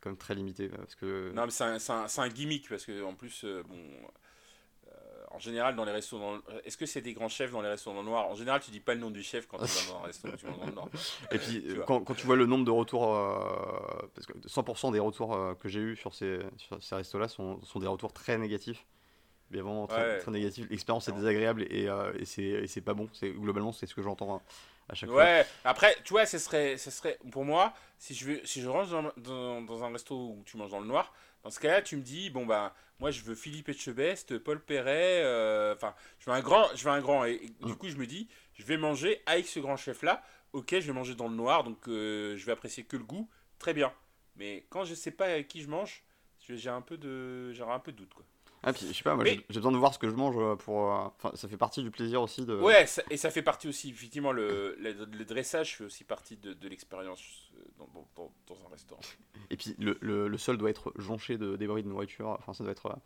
comme 0.05 0.17
très 0.17 0.35
limité. 0.35 0.69
Parce 0.69 0.95
que... 0.95 1.33
Non, 1.35 1.47
mais 1.47 1.51
c'est 1.51 1.65
un, 1.65 1.79
un, 1.89 2.07
un, 2.23 2.29
gimmick, 2.29 2.69
parce 2.69 2.85
que 2.85 3.03
en 3.03 3.15
plus, 3.15 3.45
euh, 3.45 3.63
bon, 3.67 3.77
euh, 3.77 4.91
en 5.31 5.39
général, 5.39 5.75
dans 5.75 5.85
les 5.87 5.93
restos, 5.93 6.19
dans... 6.19 6.39
est-ce 6.63 6.77
que 6.77 6.85
c'est 6.85 7.01
des 7.01 7.15
grands 7.15 7.31
chefs 7.31 7.51
dans 7.51 7.63
les 7.63 7.71
restos 7.71 7.93
dans 7.93 8.03
le 8.03 8.07
noir? 8.07 8.29
En 8.29 8.35
général, 8.35 8.61
tu 8.61 8.71
dis 8.71 8.81
pas 8.81 8.95
le 8.95 9.01
nom 9.01 9.11
du 9.11 9.23
chef 9.23 9.47
quand 9.47 9.57
tu 9.57 9.65
vas 9.65 9.93
dans 9.93 10.01
un 10.01 10.07
resto 10.07 10.29
tu 10.37 10.47
vas 10.47 10.53
dans 10.53 10.67
le 10.67 10.73
noir. 10.73 10.89
Et 11.33 11.39
puis, 11.39 11.65
quand, 11.87 12.01
quand, 12.03 12.15
tu 12.15 12.27
vois 12.27 12.37
le 12.37 12.47
nombre 12.47 12.67
de 12.67 12.71
retours, 12.71 13.17
euh, 13.17 14.07
parce 14.15 14.27
que 14.27 14.35
100% 14.35 14.93
des 14.93 15.01
retours 15.01 15.57
que 15.59 15.69
j'ai 15.69 15.81
eu 15.81 15.97
sur 15.97 16.15
ces, 16.15 16.41
sur 16.59 16.83
ces 16.83 16.95
restos-là 16.95 17.29
sont, 17.29 17.61
sont, 17.63 17.79
des 17.79 17.87
retours 17.89 18.13
très 18.13 18.37
négatifs. 18.37 18.85
Mais 19.55 19.61
vraiment 19.61 19.87
très, 19.87 20.19
très 20.19 20.31
négatifs. 20.31 20.67
L'expérience 20.69 21.09
est 21.09 21.13
désagréable 21.13 21.63
et, 21.71 21.89
et 22.19 22.67
c'est 22.67 22.81
pas 22.81 22.95
bon. 22.95 23.09
Globalement, 23.23 23.73
c'est 23.73 23.87
ce 23.87 23.95
que 23.95 24.03
j'entends. 24.03 24.37
Hein 24.37 24.41
ouais, 25.09 25.47
après, 25.65 25.97
tu 26.05 26.13
vois, 26.13 26.27
ce 26.27 26.39
serait, 26.39 26.77
ce 26.77 26.91
serait, 26.91 27.19
pour 27.31 27.45
moi, 27.45 27.73
si 27.99 28.15
je, 28.15 28.27
veux, 28.27 28.41
si 28.45 28.61
je 28.61 28.69
range 28.69 28.91
dans, 29.17 29.63
dans, 29.63 29.85
un 29.85 29.93
resto 29.93 30.15
où 30.15 30.43
tu 30.45 30.57
manges 30.57 30.71
dans 30.71 30.81
le 30.81 30.87
noir, 30.87 31.13
dans 31.43 31.51
ce 31.51 31.61
cas-là, 31.61 31.83
tu 31.83 31.97
me 31.97 32.03
dis, 32.03 32.31
bon, 32.31 32.47
bah, 32.47 32.75
moi, 33.01 33.11
je 33.11 33.23
veux 33.23 33.35
Philippe 33.35 33.69
Etchebest, 33.69 34.39
Paul 34.39 34.61
Perret, 34.61 35.23
euh, 35.25 35.75
enfin, 35.75 35.95
je 36.19 36.31
veux 36.31 36.37
un 36.37 36.41
grand, 36.41 36.67
je 36.75 36.85
veux 36.85 36.91
un 36.91 37.01
grand, 37.01 37.25
et, 37.25 37.41
du 37.63 37.75
coup, 37.77 37.89
je 37.89 37.97
me 37.97 38.07
dis, 38.07 38.29
je 38.55 38.65
vais 38.65 38.77
manger 38.77 39.23
avec 39.27 39.47
ce 39.47 39.61
grand 39.61 39.77
chef-là, 39.77 40.23
ok, 40.53 40.71
je 40.73 40.87
vais 40.87 40.93
manger 40.93 41.15
dans 41.15 41.29
le 41.29 41.35
noir, 41.35 41.65
donc 41.65 41.89
euh, 41.89 42.37
je 42.37 42.47
vais 42.47 42.53
apprécier 42.53 42.85
que 42.85 42.97
le 42.97 43.05
goût, 43.05 43.29
très 43.59 43.75
bien. 43.75 43.93
Mais 44.37 44.67
quand 44.69 44.85
je 44.85 44.95
sais 44.95 45.11
pas 45.11 45.27
avec 45.27 45.49
qui 45.49 45.63
je 45.63 45.69
mange, 45.69 46.03
j'ai 46.41 46.71
un 46.71 46.83
peu 46.83 46.99
de, 46.99 47.53
j'aurai 47.53 47.73
un 47.73 47.79
peu 47.79 47.93
de 47.93 47.99
doute, 47.99 48.15
quoi. 48.15 48.25
Ah, 48.67 48.73
puis 48.73 48.87
je 48.89 48.93
sais 48.93 49.03
pas, 49.03 49.15
moi 49.15 49.25
j'ai 49.25 49.45
besoin 49.47 49.73
de 49.73 49.77
voir 49.77 49.93
ce 49.93 49.99
que 49.99 50.09
je 50.09 50.15
mange 50.15 50.37
euh, 50.39 50.57
pour. 50.57 50.91
Euh, 50.91 51.09
enfin, 51.17 51.33
ça 51.35 51.49
fait 51.49 51.59
partie 51.59 51.83
du 51.83 51.91
plaisir 51.91 52.23
aussi 52.23 52.47
de. 52.47 52.55
Ouais, 52.57 52.87
et 53.11 53.17
ça 53.17 53.31
fait 53.31 53.43
partie 53.43 53.69
aussi, 53.69 53.91
effectivement, 53.91 54.33
le, 54.33 54.77
le, 54.81 55.25
dressage 55.25 55.77
fait 55.77 55.85
aussi 55.85 56.05
partie 56.05 56.37
de, 56.37 56.55
de 56.55 56.69
l'expérience 56.69 57.21
euh, 57.57 57.63
dans, 57.79 57.89
dans, 58.17 58.33
dans, 58.47 58.67
un 58.67 58.71
restaurant. 58.71 59.03
Et 59.51 59.57
puis 59.57 59.77
le, 59.79 59.99
le, 60.01 60.39
sol 60.39 60.57
doit 60.57 60.71
être 60.71 60.93
jonché 60.97 61.37
de 61.37 61.57
débris 61.57 61.83
de 61.83 61.89
nourriture, 61.89 62.29
enfin, 62.29 62.55
ça 62.55 62.65
doit 62.65 62.73
être. 62.73 62.99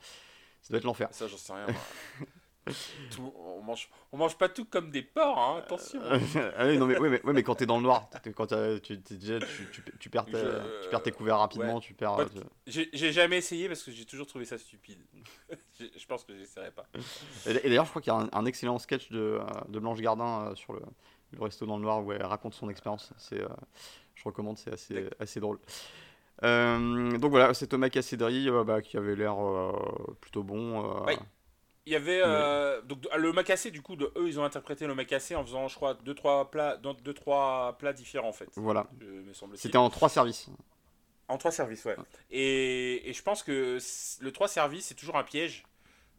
Ça 0.63 0.71
doit 0.71 0.79
être 0.79 0.85
l'enfer. 0.85 1.09
Ça, 1.13 1.27
j'en 1.29 1.37
sais 1.37 1.53
rien. 1.53 1.67
on 3.19 3.63
mange, 3.63 3.89
on 4.13 4.17
mange 4.17 4.37
pas 4.37 4.49
tout 4.49 4.65
comme 4.65 4.91
des 4.91 5.03
porcs, 5.03 5.39
hein, 5.39 5.59
attention. 5.59 6.01
ah 6.57 6.67
oui, 6.67 6.79
non, 6.79 6.87
mais, 6.87 6.99
ouais, 6.99 7.21
mais, 7.23 7.33
mais 7.33 7.43
quand 7.43 7.57
t'es 7.57 7.67
dans 7.67 7.77
le 7.77 7.83
noir, 7.83 8.09
quand 8.35 8.47
tu, 8.47 8.97
déjà, 8.97 9.39
tu, 9.41 9.83
tu, 9.99 10.11
perds 10.11 10.27
tu 10.27 10.89
perds 10.91 11.03
tes 11.03 11.13
couverts 11.13 11.39
rapidement, 11.39 11.81
tu 11.81 11.95
perds. 11.95 12.27
J'ai 12.67 13.13
jamais 13.13 13.39
essayé 13.39 13.69
parce 13.69 13.83
que 13.83 13.91
j'ai 13.91 14.05
toujours 14.05 14.27
trouvé 14.27 14.45
ça 14.45 14.59
stupide. 14.59 14.99
je 15.79 16.07
pense 16.07 16.25
que 16.25 16.37
j'essaierai 16.37 16.71
pas. 16.71 16.87
Et, 17.47 17.55
d'ailleurs, 17.55 17.85
je 17.85 17.91
crois 17.91 18.03
qu'il 18.03 18.13
y 18.13 18.17
a 18.17 18.29
un, 18.33 18.47
excellent 18.47 18.79
sketch 18.79 19.11
de, 19.11 19.19
euh, 19.41 19.45
de 19.69 19.79
Blanche 19.79 20.01
Gardin 20.01 20.49
euh, 20.49 20.55
sur 20.55 20.73
le, 20.73 20.81
le, 21.33 21.43
resto 21.43 21.67
dans 21.67 21.77
le 21.77 21.83
noir 21.83 22.05
où 22.05 22.13
elle 22.13 22.25
raconte 22.25 22.55
son 22.55 22.69
expérience. 22.69 23.13
C'est, 23.19 23.41
euh, 23.41 23.49
je 24.15 24.25
recommande, 24.25 24.59
c'est 24.59 24.73
assez, 24.73 25.09
assez 25.21 25.41
drôle. 25.41 25.59
donc 26.43 27.31
voilà, 27.31 27.55
c'est 27.55 27.67
Thomas 27.67 27.89
Cassédry 27.89 28.49
bah, 28.67 28.83
qui 28.83 28.97
avait 28.97 29.17
l'air 29.17 29.37
plutôt 30.21 30.43
bon. 30.43 31.05
Oui. 31.07 31.15
Il 31.89 31.93
y 31.93 31.97
avait 31.97 32.21
euh, 32.23 32.83
donc 32.83 33.07
le 33.17 33.33
macassé 33.33 33.71
du 33.71 33.81
coup 33.81 33.97
de 33.97 34.13
eux 34.17 34.29
ils 34.29 34.39
ont 34.39 34.45
interprété 34.45 34.87
le 34.87 34.95
macassé 34.95 35.35
en 35.35 35.43
faisant 35.43 35.69
je 35.69 35.75
crois 35.75 35.95
deux 35.95 36.13
trois 36.13 36.51
plats 36.51 36.77
deux 36.77 37.15
trois 37.15 37.79
plats 37.79 37.95
différents 37.95 38.29
en 38.29 38.35
fait. 38.35 38.51
Voilà. 38.57 38.87
C'était 39.55 39.79
en 39.79 39.89
trois 39.89 40.11
services. 40.11 40.51
En 41.29 41.39
trois 41.39 41.51
services 41.51 41.87
ouais. 41.87 41.97
Et, 42.31 43.09
et, 43.09 43.15
je 43.15 43.23
pense 43.23 43.43
que 43.43 43.79
le 44.21 44.33
trois 44.33 44.49
services 44.49 44.85
c'est 44.85 44.97
toujours 44.97 45.17
un 45.17 45.25
piège 45.25 45.65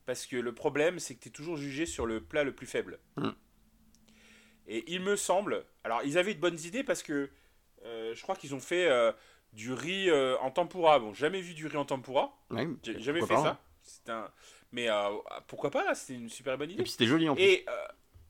parce 0.08 0.26
que 0.26 0.38
le 0.38 0.56
problème 0.56 0.98
c'est 0.98 1.14
que 1.14 1.20
tu 1.20 1.30
es 1.30 1.32
toujours 1.32 1.56
jugé 1.56 1.86
sur 1.86 2.08
le 2.08 2.20
plat 2.20 2.44
le 2.44 2.56
plus 2.56 2.66
faible. 2.66 2.98
Mm. 3.18 3.30
Et 4.70 4.92
il 4.92 5.02
me 5.02 5.16
semble 5.16 5.66
alors 5.84 6.02
ils 6.04 6.18
avaient 6.18 6.34
de 6.34 6.40
bonnes 6.40 6.60
idées 6.62 6.84
parce 6.84 7.04
que 7.04 7.30
euh, 7.86 8.16
je 8.16 8.22
crois 8.24 8.36
qu'ils 8.36 8.56
ont 8.56 8.60
fait 8.60 8.88
euh, 8.88 9.12
du 9.54 9.72
riz 9.72 10.12
en 10.42 10.50
tempura. 10.50 10.98
Bon 10.98 11.14
jamais 11.14 11.42
vu 11.42 11.54
du 11.54 11.68
riz 11.68 11.78
en 11.78 11.86
tempura. 11.86 12.36
J'ai 12.82 13.00
jamais 13.00 13.22
fait 13.22 13.36
ça. 13.36 13.50
Hein. 13.50 13.58
C'est 13.84 14.10
un 14.10 14.32
mais 14.72 14.90
euh, 14.90 15.10
pourquoi 15.48 15.72
pas 15.72 15.96
C'était 15.96 16.20
une 16.20 16.30
super 16.30 16.58
bonne 16.58 16.72
idée. 16.72 16.82
Et 16.82 16.84
puis 16.84 16.92
c'était 16.92 17.08
joli 17.08 17.28
en 17.28 17.36
plus. 17.36 17.44
Et, 17.44 17.66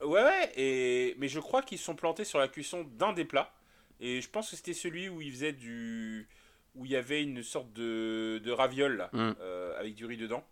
euh, 0.02 0.06
ouais, 0.06 0.24
ouais. 0.24 0.52
Et, 0.56 1.16
mais 1.18 1.28
je 1.28 1.40
crois 1.40 1.62
qu'ils 1.62 1.78
sont 1.78 1.96
plantés 1.96 2.24
sur 2.24 2.40
la 2.40 2.48
cuisson 2.48 2.84
d'un 2.84 3.14
des 3.14 3.26
plats. 3.26 3.54
Et 4.00 4.22
je 4.22 4.30
pense 4.30 4.50
que 4.50 4.56
c'était 4.56 4.74
celui 4.74 5.10
où 5.10 5.22
ils 5.22 5.32
faisaient 5.32 5.54
du. 5.54 6.30
où 6.76 6.86
il 6.86 6.92
y 6.92 6.96
avait 6.96 7.22
une 7.22 7.44
sorte 7.44 7.74
de, 7.74 8.40
de 8.44 8.52
raviole 8.52 8.98
là, 8.98 9.10
mm. 9.12 9.36
euh, 9.42 9.80
avec 9.80 9.96
du 9.96 10.06
riz 10.06 10.18
dedans. 10.18 10.44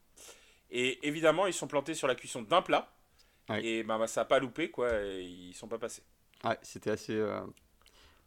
Et 0.69 1.07
évidemment, 1.07 1.47
ils 1.47 1.53
sont 1.53 1.67
plantés 1.67 1.93
sur 1.93 2.07
la 2.07 2.15
cuisson 2.15 2.41
d'un 2.41 2.61
plat. 2.61 2.91
Et 3.61 3.83
bah, 3.83 3.97
bah, 3.97 4.07
ça 4.07 4.21
n'a 4.21 4.25
pas 4.25 4.39
loupé, 4.39 4.69
quoi. 4.69 4.89
Et 5.01 5.23
ils 5.23 5.53
sont 5.53 5.69
pas 5.69 5.77
passés. 5.77 6.03
Ouais, 6.43 6.57
c'était 6.61 6.89
assez 6.89 7.17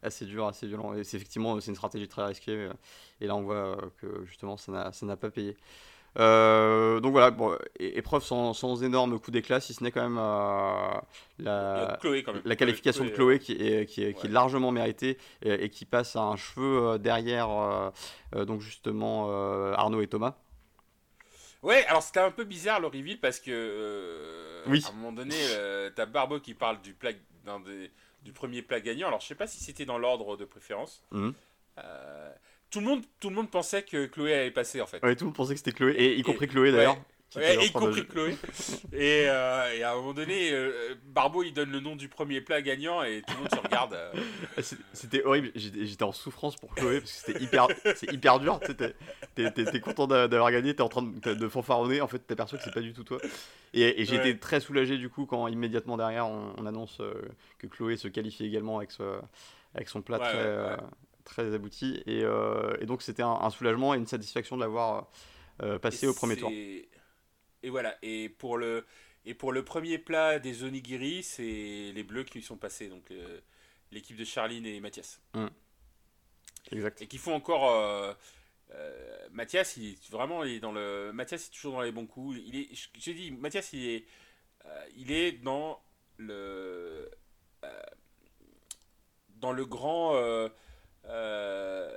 assez 0.01 0.25
dur, 0.25 0.47
assez 0.47 0.65
violent. 0.65 0.95
Et 0.95 1.03
c'est 1.03 1.17
effectivement 1.17 1.59
c'est 1.59 1.69
une 1.69 1.75
stratégie 1.75 2.07
très 2.07 2.25
risquée. 2.25 2.71
Et 3.19 3.27
là, 3.27 3.35
on 3.35 3.43
voit 3.43 3.77
que 3.97 4.25
justement, 4.25 4.57
ça 4.57 4.91
n'a 5.03 5.15
pas 5.15 5.29
payé. 5.29 5.55
Euh, 6.19 6.99
donc 6.99 7.13
voilà, 7.13 7.31
bon, 7.31 7.57
épreuve 7.79 8.23
sans, 8.23 8.53
sans 8.53 8.83
énorme 8.83 9.17
coup 9.19 9.31
d'éclat, 9.31 9.59
si 9.61 9.73
ce 9.73 9.83
n'est 9.83 9.91
quand 9.91 10.01
même 10.01 10.17
euh, 10.19 10.99
la, 11.39 11.97
la 12.43 12.55
qualification 12.55 13.05
de 13.05 13.09
Chloé 13.11 13.39
qui 13.39 13.53
est, 13.53 13.85
qui 13.85 14.03
est, 14.03 14.13
qui 14.13 14.27
est 14.27 14.29
largement 14.29 14.71
méritée 14.71 15.17
et, 15.41 15.69
qui 15.69 15.85
passe 15.85 16.15
à 16.17 16.21
un 16.21 16.35
cheveu 16.35 16.83
euh, 16.83 16.97
derrière 16.97 17.91
donc 18.33 18.59
justement 18.61 19.29
Arnaud 19.73 20.01
et 20.01 20.07
Thomas. 20.07 20.35
Ouais, 21.63 21.85
alors 21.85 22.01
c'était 22.01 22.19
un 22.19 22.31
peu 22.31 22.43
bizarre 22.43 22.79
le 22.79 22.87
reveal 22.87 23.19
parce 23.19 23.39
que 23.39 23.51
euh, 23.51 24.63
Oui. 24.67 24.83
à 24.85 24.89
un 24.89 24.93
moment 24.93 25.11
donné, 25.11 25.35
euh, 25.37 25.91
t'as 25.95 26.07
Barbeau 26.07 26.39
qui 26.39 26.55
parle 26.55 26.81
du 26.81 26.93
plat, 26.93 27.11
d'un 27.45 27.59
des- 27.59 27.91
du 28.23 28.33
premier 28.33 28.63
plat 28.63 28.79
gagnant. 28.79 29.07
Alors 29.07 29.21
je 29.21 29.27
sais 29.27 29.35
pas 29.35 29.47
si 29.47 29.63
c'était 29.63 29.85
dans 29.85 29.99
l'ordre 29.99 30.37
de 30.37 30.45
préférence. 30.45 31.03
Mhm. 31.11 31.33
Tout 32.71 32.79
le 32.79 32.85
monde, 32.85 33.01
tout 33.19 33.29
le 33.29 33.35
monde 33.35 33.49
pensait 33.51 33.83
que 33.83 34.05
Chloé 34.07 34.33
allait 34.33 34.51
passer 34.51 34.81
en 34.81 34.85
fait. 34.87 35.03
Ouais, 35.03 35.15
tout 35.15 35.25
le 35.25 35.27
monde 35.27 35.35
pensait 35.35 35.53
que 35.53 35.59
c'était 35.59 35.73
Chloé, 35.73 35.91
et 35.97 36.15
y 36.15 36.19
Et- 36.21 36.23
compris 36.23 36.47
Chloé 36.47 36.71
d'ailleurs. 36.71 36.95
ouais. 37.35 37.65
y 37.65 37.67
de- 37.67 37.71
compris 37.73 38.05
Chloé. 38.07 38.35
et, 38.93 39.25
euh, 39.27 39.73
et 39.75 39.83
à 39.83 39.91
un 39.91 39.95
moment 39.95 40.13
donné, 40.13 40.51
euh, 40.51 40.95
Barbeau 41.05 41.43
il 41.43 41.53
donne 41.53 41.71
le 41.71 41.79
nom 41.81 41.95
du 41.95 42.07
premier 42.09 42.39
plat 42.41 42.61
gagnant 42.61 43.03
et 43.03 43.21
tout 43.27 43.33
le 43.35 43.39
monde 43.39 43.51
se 43.51 43.59
regarde. 43.59 43.93
euh. 43.93 44.11
Ah, 44.57 44.61
C'était 44.93 45.23
horrible, 45.23 45.51
j'étais 45.55 46.03
en 46.03 46.11
souffrance 46.13 46.55
pour 46.55 46.73
Chloé 46.75 46.99
parce 47.01 47.11
que 47.11 47.25
c'était 47.31 47.43
hyper, 47.43 47.67
c'est 47.95 48.11
hyper 48.11 48.39
dur. 48.39 48.59
T'es 49.35 49.79
content 49.81 50.07
d'a- 50.07 50.27
d'avoir 50.27 50.51
gagné, 50.51 50.73
t'es 50.75 50.81
en 50.81 50.89
train 50.89 51.03
de, 51.03 51.33
de 51.33 51.47
fanfaronner, 51.49 52.01
en 52.01 52.07
fait 52.07 52.19
perçu 52.19 52.57
que 52.57 52.63
c'est 52.63 52.73
pas 52.73 52.81
du 52.81 52.93
tout 52.93 53.03
toi. 53.03 53.17
Et, 53.73 54.01
et 54.01 54.05
j'ai 54.05 54.17
Ouais. 54.17 54.29
été 54.29 54.39
très 54.39 54.59
soulagé 54.59 54.97
du 54.97 55.09
coup 55.09 55.25
quand 55.25 55.47
immédiatement 55.47 55.95
derrière 55.97 56.27
on, 56.27 56.53
on 56.57 56.65
annonce 56.65 56.97
euh, 56.99 57.13
que 57.59 57.67
Chloé 57.67 57.95
se 57.97 58.07
qualifie 58.09 58.45
également 58.45 58.77
avec, 58.77 58.91
ce- 58.91 59.19
avec 59.75 59.87
son 59.87 60.01
plat 60.01 60.19
très, 60.19 60.77
très 61.23 61.53
abouti. 61.53 62.01
Et, 62.05 62.23
euh, 62.23 62.75
et 62.79 62.85
donc 62.85 63.01
c'était 63.01 63.23
un, 63.23 63.31
un 63.41 63.49
soulagement 63.49 63.93
et 63.93 63.97
une 63.97 64.07
satisfaction 64.07 64.55
de 64.57 64.61
l'avoir 64.61 65.09
euh, 65.61 65.79
passé 65.79 66.05
Et 66.05 66.09
au 66.09 66.13
premier 66.13 66.37
tour. 66.37 66.51
Et 66.51 67.69
voilà. 67.69 67.95
Et 68.01 68.29
pour 68.29 68.57
le 68.57 68.85
et 69.23 69.35
pour 69.35 69.51
le 69.51 69.63
premier 69.63 69.99
plat 69.99 70.39
des 70.39 70.63
onigiri, 70.63 71.21
c'est 71.21 71.91
les 71.93 72.03
bleus 72.03 72.23
qui 72.23 72.39
y 72.39 72.41
sont 72.41 72.57
passés, 72.57 72.89
donc 72.89 73.11
euh, 73.11 73.39
l'équipe 73.91 74.17
de 74.17 74.25
Charline 74.25 74.65
et 74.65 74.79
Mathias. 74.79 75.21
Exact. 76.71 77.01
Et 77.01 77.07
qui 77.07 77.17
font 77.19 77.35
encore. 77.35 77.69
euh, 77.69 78.13
euh, 78.71 79.27
Mathias, 79.31 79.77
il 79.77 79.89
est 79.93 80.09
vraiment 80.11 80.43
il 80.43 80.53
est 80.53 80.59
dans 80.59 80.71
le. 80.71 81.11
Mathias 81.13 81.47
est 81.47 81.51
toujours 81.51 81.73
dans 81.73 81.81
les 81.81 81.91
bons 81.91 82.07
coups. 82.07 82.39
Il 82.45 82.55
est. 82.55 82.69
J'ai 82.97 83.13
dit, 83.13 83.31
Mathias, 83.31 83.73
il 83.73 83.85
est. 83.89 84.05
euh, 84.65 84.85
il 84.95 85.11
est 85.11 85.33
dans 85.33 85.81
le. 86.17 87.11
euh, 87.63 87.81
dans 89.35 89.51
le 89.51 89.65
grand. 89.65 90.15
Euh, 91.07 91.89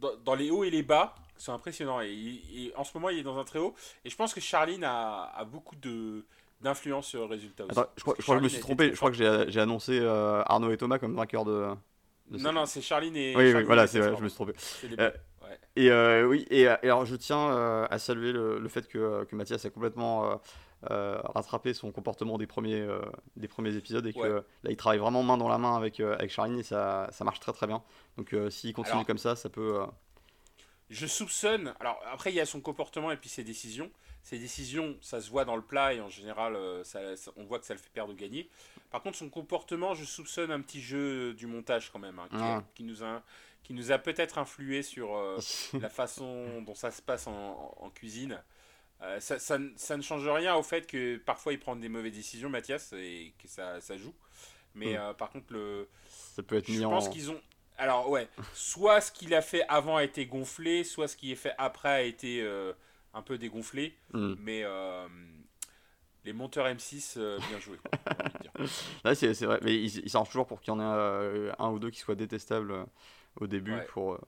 dans, 0.00 0.16
dans 0.24 0.34
les 0.34 0.50
hauts 0.50 0.64
et 0.64 0.70
les 0.70 0.82
bas. 0.82 1.14
C'est 1.36 1.52
impressionnant. 1.52 2.00
Et, 2.00 2.10
il- 2.10 2.66
il- 2.66 2.72
en 2.76 2.84
ce 2.84 2.90
moment, 2.94 3.08
il 3.10 3.18
est 3.18 3.22
dans 3.22 3.38
un 3.38 3.44
très 3.44 3.58
haut. 3.58 3.74
Et 4.04 4.10
je 4.10 4.16
pense 4.16 4.34
que 4.34 4.40
Charline 4.40 4.84
a, 4.84 5.24
a 5.36 5.44
beaucoup 5.44 5.76
de 5.76 6.24
d'influence 6.60 7.06
sur 7.06 7.20
le 7.20 7.26
résultat 7.26 7.64
aussi. 7.66 7.78
Attends, 7.78 7.90
je 7.96 8.02
crois, 8.02 8.14
Parce 8.14 8.18
je 8.20 8.22
crois 8.24 8.34
que 8.36 8.40
je 8.40 8.44
me 8.44 8.48
suis 8.48 8.60
trompé, 8.60 8.90
je 8.90 8.96
crois 8.96 9.12
que 9.12 9.16
j'ai 9.48 9.60
annoncé 9.60 9.96
euh, 10.00 10.42
Arnaud 10.46 10.72
et 10.72 10.76
Thomas 10.76 10.98
comme 10.98 11.14
vainqueurs 11.14 11.44
de. 11.44 11.68
de 12.32 12.38
Non, 12.38 12.52
non, 12.52 12.66
c'est 12.66 12.80
Charline 12.80 13.16
et. 13.16 13.36
Oui, 13.36 13.54
oui, 13.54 13.62
voilà, 13.62 13.84
et 13.84 13.86
c'est 13.86 14.00
Mathias, 14.00 14.18
je 14.18 14.24
me 14.24 14.28
suis 14.28 14.34
trompé. 14.36 14.52
Euh. 14.98 15.10
Ouais. 15.42 15.58
Et 15.76 15.90
euh, 15.92 16.26
oui, 16.26 16.44
et, 16.50 16.62
et 16.62 16.66
alors 16.68 17.06
je 17.06 17.14
tiens 17.14 17.84
à 17.88 17.98
saluer 18.00 18.32
le, 18.32 18.58
le 18.58 18.68
fait 18.68 18.88
que, 18.88 19.24
que 19.24 19.36
Mathias 19.36 19.64
a 19.64 19.70
complètement 19.70 20.40
euh, 20.84 21.16
euh, 21.16 21.18
rattrapé 21.34 21.74
son 21.74 21.90
comportement 21.92 22.38
des 22.38 22.46
premiers, 22.46 22.80
euh, 22.80 23.00
des 23.36 23.48
premiers 23.48 23.74
épisodes 23.74 24.06
et 24.06 24.12
que 24.12 24.18
Ouais. 24.18 24.28
là 24.62 24.70
il 24.70 24.76
travaille 24.76 24.98
vraiment 25.00 25.22
main 25.22 25.36
dans 25.36 25.48
la 25.48 25.58
main 25.58 25.76
avec, 25.76 25.98
euh, 26.00 26.14
avec 26.14 26.30
Charline 26.30 26.58
et 26.58 26.62
ça, 26.62 27.08
ça 27.10 27.24
marche 27.24 27.40
très 27.40 27.52
très 27.52 27.66
bien. 27.66 27.82
Donc 28.16 28.32
euh, 28.32 28.48
s'il 28.50 28.72
continue 28.74 28.94
Alors- 28.94 29.06
comme 29.06 29.18
ça, 29.18 29.34
ça 29.36 29.48
peut. 29.48 29.80
euh, 29.82 29.86
Je 30.90 31.06
soupçonne. 31.06 31.74
Alors 31.80 32.00
après, 32.10 32.30
il 32.32 32.36
y 32.36 32.40
a 32.40 32.46
son 32.46 32.60
comportement 32.60 33.10
et 33.12 33.16
puis 33.16 33.28
ses 33.28 33.44
décisions. 33.44 33.90
Ses 34.22 34.38
décisions, 34.38 34.96
ça 35.00 35.20
se 35.20 35.30
voit 35.30 35.44
dans 35.44 35.56
le 35.56 35.62
plat 35.62 35.94
et 35.94 36.00
en 36.00 36.08
général, 36.08 36.54
euh, 36.56 36.82
ça- 36.84 37.16
ça- 37.16 37.30
on 37.36 37.44
voit 37.44 37.58
que 37.58 37.66
ça 37.66 37.74
le 37.74 37.80
fait 37.80 37.90
perdre 37.92 38.12
ou 38.12 38.16
gagner. 38.16 38.48
Par 38.90 39.02
contre, 39.02 39.16
son 39.18 39.28
comportement, 39.30 39.94
je 39.94 40.04
soupçonne 40.04 40.50
un 40.50 40.60
petit 40.60 40.80
jeu 40.80 41.34
du 41.34 41.46
montage 41.46 41.90
quand 41.92 41.98
même, 41.98 42.18
hein, 42.18 42.28
qui, 42.30 42.36
Ah. 42.40 42.62
qui 42.74 42.84
nous 42.84 43.02
a, 43.04 43.22
qui 43.64 43.74
nous 43.74 43.92
a 43.92 43.98
peut-être 43.98 44.38
influé 44.38 44.82
sur 44.82 45.14
euh, 45.16 45.36
la 45.88 45.90
façon 45.90 46.62
dont 46.62 46.74
ça 46.74 46.90
se 46.90 47.02
passe 47.02 47.26
en 47.26 47.90
cuisine. 47.94 48.40
Euh, 49.02 49.20
ça, 49.20 49.38
ça 49.38 49.58
ne- 49.58 49.70
ça 49.76 49.96
ne 49.96 50.02
change 50.02 50.26
rien 50.28 50.56
au 50.56 50.62
fait 50.62 50.86
que 50.86 51.16
parfois 51.18 51.52
il 51.52 51.60
prend 51.60 51.76
des 51.76 51.88
mauvaises 51.88 52.12
décisions, 52.14 52.50
Mathias, 52.50 52.92
et 52.94 53.32
que 53.40 53.46
ça, 53.48 53.80
ça 53.80 53.96
joue. 53.96 54.14
Mais 54.74 54.94
Mm. 54.94 54.96
euh, 54.96 55.14
par 55.14 55.30
contre, 55.30 55.52
le, 55.52 55.88
ça 56.08 56.42
peut 56.42 56.56
être 56.56 56.70
je 56.70 56.84
en. 56.84 56.90
pense 56.90 57.08
qu'ils 57.08 57.30
ont. 57.30 57.40
Alors, 57.78 58.10
ouais, 58.10 58.28
soit 58.54 59.00
ce 59.00 59.12
qu'il 59.12 59.34
a 59.34 59.42
fait 59.42 59.64
avant 59.68 59.96
a 59.96 60.04
été 60.04 60.26
gonflé, 60.26 60.82
soit 60.82 61.06
ce 61.06 61.16
qui 61.16 61.30
est 61.30 61.36
fait 61.36 61.54
après 61.58 61.88
a 61.88 62.02
été 62.02 62.42
euh, 62.42 62.72
un 63.14 63.22
peu 63.22 63.38
dégonflé. 63.38 63.96
Hmm. 64.12 64.34
Mais 64.40 64.64
les 66.24 66.32
monteurs 66.32 66.66
M6, 66.66 67.14
euh, 67.16 67.38
bien 67.48 67.58
joué. 67.60 67.78
c'est 69.14 69.44
vrai, 69.46 69.60
mais 69.62 69.74
il, 69.74 69.98
il 70.04 70.10
s'arrange 70.10 70.28
toujours 70.28 70.46
pour 70.46 70.60
qu'il 70.60 70.72
y 70.72 70.76
en 70.76 70.80
ait 70.80 71.50
un 71.58 71.70
ou 71.70 71.78
deux 71.78 71.90
qui 71.90 72.00
soient 72.00 72.16
détestables 72.16 72.74
au 73.40 73.46
début 73.46 73.74
Ouais. 73.74 73.86
pour, 73.86 74.18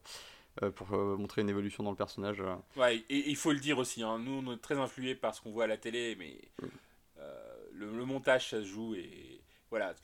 pour 0.74 0.92
euh, 0.94 1.16
montrer 1.16 1.42
une 1.42 1.48
évolution 1.48 1.82
dans 1.84 1.90
le 1.90 1.96
personnage. 1.96 2.40
euh. 2.40 2.54
Ouais, 2.76 2.96
et 3.08 3.30
il 3.30 3.36
faut 3.36 3.52
le 3.52 3.60
dire 3.60 3.78
aussi, 3.78 4.02
hein, 4.02 4.18
nous 4.18 4.42
on 4.46 4.52
est 4.52 4.58
très 4.58 4.76
influés 4.78 5.14
par 5.14 5.34
ce 5.34 5.40
qu'on 5.40 5.52
voit 5.52 5.64
à 5.64 5.66
la 5.68 5.76
télé, 5.76 6.16
mais 6.18 6.36
euh, 7.18 7.54
le, 7.72 7.96
le 7.96 8.04
montage 8.04 8.50
ça 8.50 8.60
se 8.60 8.66
joue 8.66 8.94
et 8.94 9.29
voilà. 9.70 9.94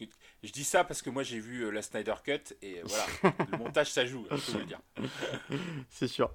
Je 0.43 0.53
dis 0.53 0.65
ça 0.65 0.85
parce 0.85 1.03
que 1.03 1.11
moi 1.11 1.23
j'ai 1.23 1.39
vu 1.39 1.63
euh, 1.63 1.71
la 1.71 1.83
Snyder 1.83 2.15
Cut 2.25 2.55
et 2.63 2.81
voilà, 2.85 3.05
le 3.53 3.59
montage 3.59 3.91
ça 3.91 4.07
joue, 4.07 4.27
je 4.31 4.53
peux 4.53 4.59
le 4.59 4.65
dire. 4.65 4.81
C'est 5.91 6.09
sûr. 6.09 6.31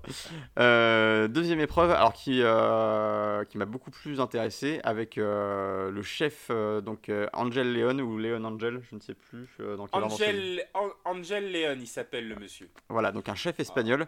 Euh, 0.60 1.28
deuxième 1.28 1.60
épreuve, 1.60 1.91
alors 1.91 2.13
qui, 2.13 2.41
euh, 2.41 3.44
qui 3.46 3.58
m'a 3.58 3.65
beaucoup 3.65 3.91
plus 3.91 4.20
intéressé, 4.20 4.80
avec 4.84 5.17
euh, 5.17 5.91
le 5.91 6.02
chef, 6.02 6.48
euh, 6.50 6.82
donc 6.82 7.10
euh, 7.10 7.28
Angel 7.34 7.72
Leon 7.74 8.00
ou 8.00 8.17
Leon 8.17 8.44
Angel, 8.44 8.82
je 8.89 8.96
ne 8.96 9.00
sais 9.02 9.13
plus 9.13 9.48
euh, 9.60 9.76
dans 9.78 9.88
quel. 9.88 10.04
Angel, 10.04 10.67
An- 10.74 10.89
Angel 11.06 11.52
Leon, 11.52 11.78
il 11.80 11.88
s'appelle 11.88 12.28
le 12.28 12.36
monsieur. 12.36 12.70
Voilà, 12.89 13.12
donc 13.12 13.30
un 13.30 13.36
chef 13.36 13.60
espagnol 13.60 14.08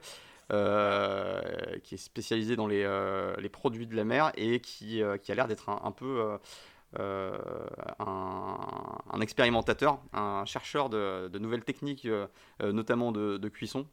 euh, 0.52 1.42
qui 1.84 1.96
est 1.96 1.98
spécialisé 1.98 2.56
dans 2.56 2.68
les, 2.68 2.84
euh, 2.84 3.34
les 3.40 3.50
produits 3.50 3.88
de 3.88 3.96
la 3.96 4.04
mer 4.04 4.32
et 4.36 4.60
qui, 4.60 5.02
euh, 5.02 5.18
qui 5.18 5.32
a 5.32 5.36
l'air 5.36 5.48
d'être 5.48 5.70
un, 5.70 5.82
un 5.84 5.92
peu 5.92 6.38
euh, 7.00 7.38
un, 8.00 8.58
un 9.12 9.22
expérimentateur, 9.22 10.00
un 10.14 10.46
chercheur 10.46 10.90
de, 10.90 11.28
de 11.30 11.40
nouvelles 11.40 11.64
techniques, 11.64 12.06
euh, 12.06 12.28
euh, 12.62 12.72
notamment 12.72 13.12
de, 13.12 13.38
de 13.38 13.50
cuisson. 13.50 13.88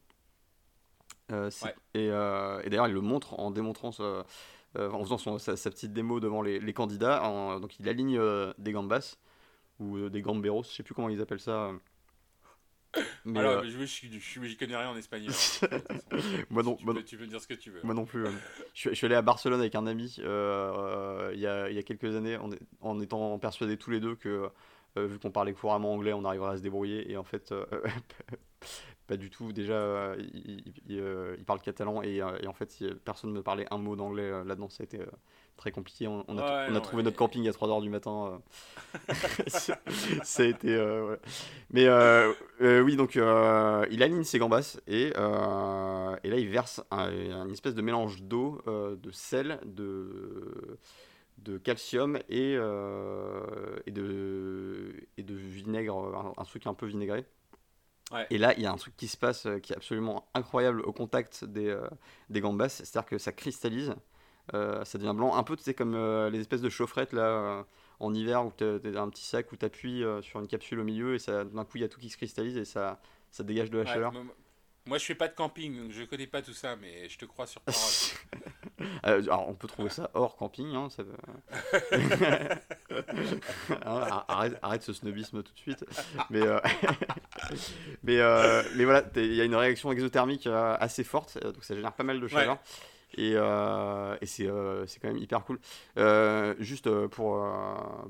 Euh, 1.33 1.51
Ouais. 1.63 1.75
Et, 1.95 2.07
et 2.07 2.71
d'ailleurs, 2.71 2.89
il 2.89 2.95
le 2.95 3.01
montre 3.01 3.39
en 3.39 3.51
démontrant 3.51 3.93
ce- 3.93 4.23
en 4.77 5.03
faisant 5.03 5.19
son- 5.19 5.39
sa, 5.39 5.57
sa 5.57 5.71
petite 5.71 5.93
démo 5.93 6.21
devant 6.21 6.43
les, 6.43 6.61
les 6.61 6.73
candidats. 6.73 7.23
En- 7.25 7.61
donc, 7.61 7.79
il 7.81 7.89
aligne 7.89 8.21
des 8.59 8.73
gambas 8.73 9.17
ou 9.81 10.09
des 10.11 10.23
gamberos, 10.23 10.65
je 10.65 10.71
sais 10.71 10.83
plus 10.83 10.95
comment 10.95 11.09
ils 11.09 11.21
appellent 11.21 11.41
ça. 11.41 11.73
Mais, 13.24 13.38
Alors, 13.40 13.53
euh, 13.59 13.62
mais 13.62 13.70
je, 13.70 13.79
je, 13.79 14.18
je, 14.18 14.48
je, 14.48 14.59
connais 14.59 14.76
rien 14.76 14.90
en 14.90 14.96
espagnol. 14.96 15.31
hein, 15.31 15.79
moi 16.50 16.62
non, 16.62 16.74
tu, 16.74 16.85
moi 16.85 16.94
peux, 16.94 17.00
non- 17.00 17.07
tu 17.07 17.16
peux 17.16 17.26
dire 17.26 17.40
ce 17.40 17.46
que 17.46 17.55
tu 17.55 17.70
veux. 17.70 17.81
Moi 17.85 17.94
non 17.94 18.05
plus. 18.05 18.24
ouais. 18.24 18.31
Je, 18.74 18.92
suis, 18.94 19.07
allé 19.07 19.14
à 19.14 19.22
Barcelone 19.22 19.61
avec 19.61 19.74
un 19.74 19.87
ami 19.87 20.16
euh, 20.20 20.72
euh, 20.76 21.31
il 21.35 21.40
y, 21.40 21.46
a, 21.46 21.68
il 21.70 21.76
y 21.76 21.79
a 21.79 21.83
quelques 21.83 22.16
années 22.16 22.37
en, 22.81 23.00
étant 23.00 23.38
persuadés 23.38 23.76
tous 23.76 23.90
les 23.90 24.00
deux 24.00 24.16
que 24.16 24.50
euh, 24.96 25.07
vu 25.07 25.18
qu'on 25.18 25.31
parlait 25.31 25.53
couramment 25.53 25.92
anglais, 25.92 26.12
on 26.12 26.24
arriverait 26.24 26.55
à 26.55 26.57
se 26.57 26.62
débrouiller. 26.62 27.11
Et 27.11 27.16
en 27.16 27.24
fait, 27.24 27.53
euh, 27.53 27.64
pas 29.07 29.16
du 29.16 29.31
tout. 29.31 29.53
Déjà, 29.53 29.74
euh, 29.74 30.16
il, 30.18 30.64
il- 30.88 30.98
euh, 31.00 31.37
parle 31.46 31.61
catalan 31.61 32.03
et, 32.03 32.20
euh, 32.20 32.38
et 32.42 32.46
en 32.46 32.53
fait, 32.55 32.83
personne 33.05 33.31
ne 33.31 33.37
me 33.37 33.42
parlait 33.42 33.66
un 33.70 33.79
mot 33.79 33.96
d'anglais 33.96 34.31
euh, 34.31 34.44
là-dedans, 34.44 34.68
ça 34.68 34.83
a 34.83 34.85
été 34.85 35.00
euh, 35.00 35.07
très 35.61 35.70
compliqué. 35.73 36.09
On, 36.09 36.25
on 36.29 36.38
a, 36.38 36.42
Ouais, 36.42 36.66
on 36.68 36.75
a 36.77 36.81
non, 36.81 36.81
trouvé 36.81 36.99
ouais. 36.99 37.05
notre 37.05 37.16
camping 37.16 37.46
à 37.49 37.53
3h 37.53 37.83
du 37.83 37.90
matin. 37.90 38.40
euh. 39.09 39.14
ça 40.23 40.42
a 40.42 40.46
été. 40.46 40.75
euh, 40.75 41.11
ouais. 41.11 41.20
Mais 41.70 41.87
euh, 41.87 42.33
euh, 42.61 42.81
oui, 42.81 42.96
donc 42.96 43.14
il 43.14 44.03
aligne 44.03 44.25
ses 44.25 44.38
gambas 44.38 44.79
et, 44.87 45.09
et 45.09 45.12
là 45.14 46.37
il 46.37 46.49
verse 46.49 46.83
un, 46.90 47.11
une 47.11 47.53
espèce 47.53 47.75
de 47.75 47.83
mélange 47.83 48.23
d'eau, 48.23 48.61
de 48.66 49.11
sel, 49.11 49.61
de, 49.64 50.79
de 51.38 51.59
calcium 51.59 52.18
et, 52.29 52.53
et, 52.55 53.90
de, 53.90 54.94
et 55.16 55.23
de 55.23 55.35
vinaigre, 55.35 55.96
un, 55.96 56.33
un 56.40 56.44
truc 56.44 56.66
un 56.66 56.75
peu 56.75 56.87
vinaigré. 56.87 57.25
Ouais. 58.12 58.27
Et 58.31 58.38
là, 58.38 58.55
il 58.57 58.62
y 58.62 58.66
a 58.66 58.73
un 58.73 58.77
truc 58.77 58.96
qui 58.96 59.07
se 59.07 59.16
passe 59.16 59.46
qui 59.62 59.73
est 59.73 59.77
absolument 59.77 60.29
incroyable 60.35 60.81
au 60.81 60.92
contact 60.92 61.44
des, 61.44 61.68
euh, 61.68 61.87
des 62.29 62.40
gambas, 62.40 62.68
c'est-à-dire 62.68 63.07
que 63.09 63.18
ça 63.18 63.31
cristallise, 63.31 63.94
ça 64.53 64.99
devient 64.99 65.15
blanc, 65.15 65.37
un 65.37 65.43
peu 65.43 65.57
tu 65.57 65.63
sais, 65.63 65.75
comme 65.75 65.95
euh, 65.95 66.31
les 66.31 66.41
espèces 66.41 66.63
de 66.63 66.69
chaufferettes 66.71 67.13
là, 67.13 67.23
euh, 67.23 67.63
en 68.01 68.15
hiver 68.15 68.45
où 68.47 68.53
tu 68.57 68.65
as, 68.65 69.01
un 69.01 69.09
petit 69.11 69.25
sac 69.25 69.51
où 69.53 69.57
tu 69.57 69.65
appuies 69.65 70.05
sur 70.23 70.41
une 70.41 70.49
capsule 70.49 70.81
au 70.81 70.85
milieu 70.85 71.15
et 71.15 71.19
ça 71.19 71.45
d'un 71.45 71.65
coup 71.65 71.77
il 71.77 71.83
y 71.83 71.85
a 71.85 71.89
tout 71.89 72.01
qui 72.01 72.09
se 72.11 72.17
cristallise 72.17 72.57
et 72.57 72.65
ça, 72.65 73.01
ça 73.31 73.45
dégage 73.45 73.71
de 73.71 73.79
la 73.79 73.85
Ouais, 73.85 73.91
chaleur. 73.91 74.13
moi, 74.13 74.23
moi, 74.87 74.97
je 74.99 75.05
fais 75.05 75.15
pas 75.15 75.29
de 75.29 75.35
camping, 75.35 75.77
donc 75.79 75.93
je 75.93 76.03
connais 76.05 76.27
pas 76.27 76.41
tout 76.43 76.55
ça, 76.55 76.75
mais 76.75 77.09
je 77.09 77.19
te 77.19 77.25
crois 77.27 77.47
sur 77.47 77.61
parole. 77.61 77.81
Euh, 79.07 79.23
alors 79.25 79.47
on 79.47 79.53
peut 79.53 79.69
trouver 79.69 79.91
ça 79.91 80.11
hors 80.15 80.37
camping, 80.37 80.75
hein, 80.75 80.89
ça 80.89 81.03
Hein, 83.85 84.25
arrête, 84.29 84.59
arrête 84.63 84.83
ce 84.83 84.93
snobisme 84.95 85.43
tout 85.43 85.53
de 85.53 85.59
suite. 85.59 85.85
Mais, 86.31 86.41
euh, 86.41 86.59
mais, 88.03 88.19
euh, 88.21 88.63
mais 88.77 88.85
voilà, 88.85 89.05
il 89.17 89.35
y 89.35 89.40
a 89.40 89.44
une 89.44 89.55
réaction 89.55 89.92
exothermique 89.92 90.46
euh, 90.46 90.77
assez 90.81 91.05
forte, 91.05 91.38
euh, 91.44 91.53
donc 91.53 91.63
ça 91.65 91.75
génère 91.75 91.92
pas 91.92 92.05
mal 92.05 92.21
de 92.21 92.29
chaleur. 92.29 92.59
Et, 93.15 93.33
euh, 93.35 94.17
et 94.21 94.27
c'est 94.27 94.46
euh, 94.46 94.87
c'est 94.87 95.00
quand 95.00 95.08
même 95.08 95.19
hyper 95.19 95.44
cool. 95.44 95.58
Euh, 95.98 96.54
juste 96.61 96.88
pour, 97.08 97.44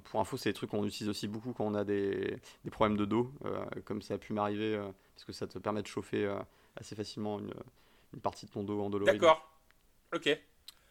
pour 0.04 0.20
info, 0.20 0.36
c'est 0.36 0.50
des 0.50 0.54
trucs 0.54 0.70
qu'on 0.70 0.84
utilise 0.84 1.08
aussi 1.08 1.26
beaucoup 1.26 1.52
quand 1.52 1.64
on 1.64 1.74
a 1.74 1.84
des, 1.84 2.36
des 2.64 2.70
problèmes 2.70 2.98
de 2.98 3.06
dos, 3.06 3.32
comme 3.84 4.02
ça 4.02 4.14
a 4.14 4.18
pu 4.18 4.32
m'arriver, 4.32 4.78
parce 5.14 5.24
que 5.24 5.32
ça 5.32 5.46
te 5.46 5.58
permet 5.58 5.82
de 5.82 5.86
chauffer 5.86 6.30
assez 6.76 6.94
facilement 6.94 7.38
une, 7.38 7.54
une 8.14 8.20
partie 8.20 8.46
de 8.46 8.50
ton 8.50 8.62
dos 8.62 8.80
endolori. 8.80 9.10
D'accord. 9.10 9.50
Ok. 10.14 10.38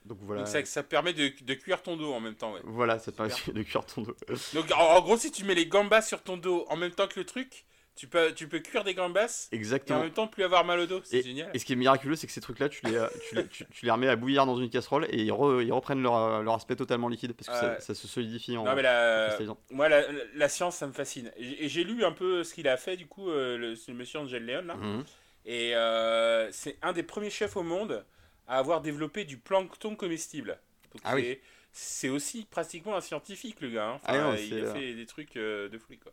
Donc 0.05 0.17
voilà. 0.21 0.41
Donc 0.41 0.47
ça, 0.47 0.63
ça 0.65 0.81
permet 0.81 1.13
de, 1.13 1.31
de 1.43 1.53
cuire 1.53 1.83
ton 1.83 1.97
dos 1.97 2.13
en 2.13 2.19
même 2.19 2.35
temps, 2.35 2.53
ouais. 2.53 2.61
Voilà, 2.63 2.99
ça 2.99 3.11
te 3.11 3.17
permet 3.17 3.33
de 3.47 3.63
cuire 3.63 3.85
ton 3.85 4.01
dos. 4.01 4.15
Donc 4.53 4.71
en, 4.71 4.95
en 4.95 5.01
gros, 5.01 5.17
si 5.17 5.31
tu 5.31 5.43
mets 5.43 5.55
les 5.55 5.67
gambas 5.67 6.01
sur 6.01 6.23
ton 6.23 6.37
dos 6.37 6.65
en 6.69 6.77
même 6.77 6.91
temps 6.91 7.07
que 7.07 7.19
le 7.19 7.25
truc, 7.25 7.65
tu 7.99 8.07
peux, 8.07 8.33
tu 8.33 8.47
peux 8.47 8.59
cuire 8.59 8.85
des 8.85 8.93
gambas 8.93 9.49
et 9.51 9.55
en 9.55 9.57
Exactement. 9.59 9.99
même 9.99 10.11
temps 10.11 10.27
plus 10.27 10.43
avoir 10.45 10.63
mal 10.63 10.79
au 10.79 10.85
dos. 10.85 11.01
C'est 11.03 11.21
génial. 11.21 11.51
Et 11.53 11.59
ce 11.59 11.65
qui 11.65 11.73
est 11.73 11.75
miraculeux, 11.75 12.15
c'est 12.15 12.27
que 12.27 12.31
ces 12.33 12.39
trucs-là, 12.39 12.69
tu 12.69 12.79
les, 12.85 12.95
euh, 12.95 13.07
tu, 13.27 13.35
les, 13.35 13.47
tu, 13.47 13.65
tu 13.69 13.85
les 13.85 13.91
remets 13.91 14.07
à 14.07 14.15
bouillir 14.15 14.45
dans 14.45 14.55
une 14.55 14.69
casserole 14.69 15.05
et 15.09 15.21
ils, 15.23 15.31
re- 15.31 15.61
ils 15.61 15.73
reprennent 15.73 16.01
leur, 16.01 16.15
euh, 16.15 16.41
leur 16.41 16.53
aspect 16.55 16.77
totalement 16.77 17.09
liquide 17.09 17.33
parce 17.33 17.47
que 17.49 17.81
ça, 17.83 17.93
se 17.93 18.07
solidifie 18.07 18.55
en, 18.55 18.63
Non 18.63 18.73
mais 18.73 18.83
la, 18.83 19.37
moi 19.71 19.89
la, 19.89 20.03
la- 20.33 20.47
science 20.49 20.77
ça 20.77 20.87
me 20.87 20.93
fascine. 20.93 21.29
Et 21.37 21.67
j'ai 21.67 21.83
lu 21.83 22.05
un 22.05 22.13
peu 22.13 22.45
ce 22.45 22.53
qu'il 22.53 22.69
a 22.69 22.77
fait 22.77 22.95
du 22.95 23.05
coup, 23.05 23.29
euh, 23.29 23.57
le, 23.57 23.93
monsieur 23.93 24.19
Angel 24.19 24.45
Leon 24.45 24.61
là. 24.65 24.75
Mhm. 24.75 25.03
Et 25.45 25.75
euh, 25.75 26.49
c'est 26.53 26.77
un 26.81 26.93
des 26.93 27.03
premiers 27.03 27.29
chefs 27.29 27.57
au 27.57 27.63
monde 27.63 28.05
à 28.47 28.57
avoir 28.59 28.79
développé 28.81 29.25
du 29.25 29.37
plancton 29.37 29.95
comestible. 29.95 30.57
Donc 30.93 31.01
Ah 31.03 31.15
oui. 31.15 31.37
c'est- 31.73 32.09
aussi 32.09 32.45
pratiquement 32.49 32.95
un 32.95 33.01
scientifique 33.01 33.57
le 33.61 33.69
gars. 33.71 33.87
hein. 33.89 33.99
Ah 34.05 34.17
non, 34.17 34.35
il 34.35 34.65
a 34.65 34.73
fait 34.73 34.93
des 34.93 35.05
trucs 35.05 35.33
de 35.35 35.77
folie 35.85 35.99
quoi. 35.99 36.11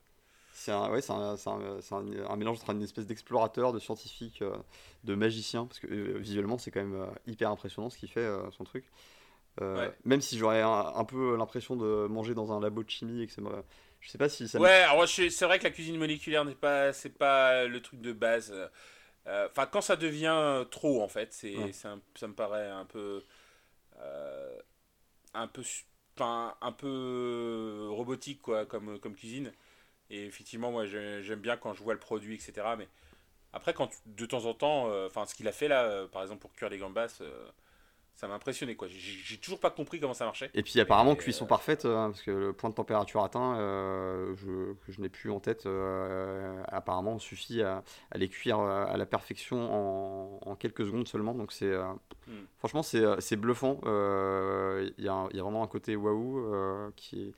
C'est 0.59 0.72
un, 0.72 0.90
ouais, 0.90 1.02
c'est 1.02 1.12
un, 1.12 1.36
c'est 1.36 1.50
un- 1.50 1.80
c'est 1.82 1.94
un- 1.94 2.36
mélange 2.36 2.57
entre 2.57 2.70
une 2.70 2.82
espèce 2.82 3.07
d'explorateur, 3.07 3.74
de 3.74 3.78
scientifique, 3.78 4.40
euh, 4.40 4.57
de 5.04 5.14
magicien, 5.14 5.66
parce 5.66 5.78
que 5.78 5.86
euh, 5.86 6.18
visuellement 6.18 6.57
c'est 6.57 6.70
quand 6.70 6.80
même 6.80 6.94
euh, 6.94 7.07
hyper 7.26 7.50
impressionnant 7.50 7.90
ce 7.90 7.98
qu'il 7.98 8.09
fait, 8.09 8.26
son 8.57 8.64
truc. 8.64 8.84
Ouais. 9.61 9.92
Même 10.04 10.20
si 10.20 10.36
j'aurais 10.38 10.62
un, 10.62 11.04
peu 11.04 11.36
l'impression 11.36 11.76
de 11.76 12.07
manger 12.09 12.34
dans 12.34 12.52
un 12.52 12.61
labo 12.61 12.82
de 12.82 12.90
chimie 12.90 13.22
et 13.22 13.26
que 13.26 13.40
me... 13.40 13.50
Je 14.00 14.11
sais 14.11 14.18
pas 14.18 14.28
si 14.28 14.48
ça 14.48 14.61
Ouais, 14.61 14.84
c'est 15.09 15.44
vrai 15.46 15.59
que 15.59 15.64
la 15.64 15.70
cuisine 15.70 15.96
moléculaire 15.98 16.44
n'est 16.44 16.54
pas, 16.54 16.92
c'est 16.92 17.16
pas 17.16 17.64
le 17.64 17.80
truc 17.80 18.00
de 18.00 18.12
base. 18.12 18.52
Euh, 19.26 19.48
Enfin, 19.50 19.66
quand 19.66 19.80
ça 19.80 19.96
devient 19.96 20.64
trop, 20.70 21.02
en 21.02 21.09
fait, 21.09 21.32
c'est, 21.32 21.57
Ouais. 21.57 21.72
c'est 21.72 21.88
ça 22.14 22.28
me 22.28 22.34
paraît 22.34 22.70
un 22.70 22.84
peu, 22.84 23.24
euh, 23.98 24.59
un 25.34 25.48
peu, 25.48 25.62
un 26.20 26.72
peu 26.72 27.88
robotique, 27.90 28.40
quoi, 28.42 28.66
comme, 28.66 28.98
comme 29.00 29.14
cuisine. 29.14 29.52
Et 30.11 30.24
effectivement, 30.26 30.70
moi, 30.72 30.86
j'ai- 30.86 31.22
j'aime 31.22 31.40
bien 31.40 31.57
quand 31.57 31.74
je 31.74 31.82
vois 31.82 31.94
le 31.94 32.00
produit, 32.00 32.36
etc. 32.36 32.76
Mais 32.76 32.88
après, 33.52 33.74
quand 33.74 33.90
de 34.07 34.26
temps 34.26 34.46
en 34.46 34.54
temps, 34.54 34.90
euh, 34.90 35.07
enfin, 35.09 35.26
ce 35.26 35.34
qu'il 35.34 35.48
a 35.48 35.52
fait 35.52 35.68
là, 35.68 35.84
euh, 35.84 36.09
par 36.09 36.22
exemple 36.22 36.40
pour 36.42 36.52
cuire 36.54 36.70
les 36.70 36.78
gambas, 36.78 37.18
euh, 37.22 37.48
ça 38.16 38.26
m'a 38.28 38.34
impressionné, 38.34 38.74
quoi. 38.76 38.88
J'ai- 38.88 39.36
toujours 39.38 39.60
pas 39.60 39.70
compris 39.70 40.00
comment 40.00 40.14
ça 40.14 40.24
marchait. 40.24 40.50
Et 40.54 40.62
puis 40.62 40.80
apparemment 40.80 41.12
Et, 41.12 41.16
cuisson 41.18 41.44
euh, 41.44 41.48
parfaite, 41.48 41.84
euh, 41.84 42.08
parce 42.08 42.22
que 42.22 42.30
le 42.30 42.52
point 42.54 42.70
de 42.70 42.74
température 42.74 43.22
atteint, 43.22 43.58
euh, 43.58 44.34
je, 44.36 44.72
que 44.84 44.90
je 44.92 45.00
n'ai 45.02 45.10
plus 45.10 45.30
en 45.30 45.38
tête, 45.38 45.66
euh, 45.66 46.62
apparemment 46.68 47.18
suffit 47.18 47.62
à, 47.62 47.84
à 48.10 48.18
les 48.18 48.28
cuire 48.28 48.58
à 48.58 48.96
la 48.96 49.06
perfection 49.06 49.58
en, 49.72 50.40
en 50.50 50.56
quelques 50.56 50.86
secondes 50.86 51.06
seulement. 51.06 51.34
Donc 51.34 51.52
c'est 51.52 51.74
Hmm. 52.28 52.44
franchement 52.58 52.82
c'est 52.82 53.36
bluffant. 53.36 53.78
Il 53.84 54.94
y, 54.98 55.04
y 55.04 55.08
a 55.08 55.42
vraiment 55.42 55.62
un 55.62 55.68
côté 55.68 55.94
waouh 55.94 56.90
qui 56.96 57.28
est, 57.28 57.32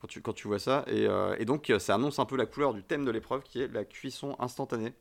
quand, 0.00 0.08
tu, 0.08 0.20
quand 0.20 0.32
tu 0.34 0.48
vois 0.48 0.58
ça. 0.58 0.84
Et, 0.88 1.06
et 1.38 1.44
donc 1.44 1.72
ça 1.78 1.94
annonce 1.94 2.18
un 2.18 2.26
peu 2.26 2.36
la 2.36 2.46
couleur 2.46 2.74
du 2.74 2.82
thème 2.82 3.04
de 3.04 3.10
l'épreuve 3.10 3.42
qui 3.42 3.62
est 3.62 3.68
la 3.68 3.84
cuisson 3.84 4.36
instantanée. 4.40 4.92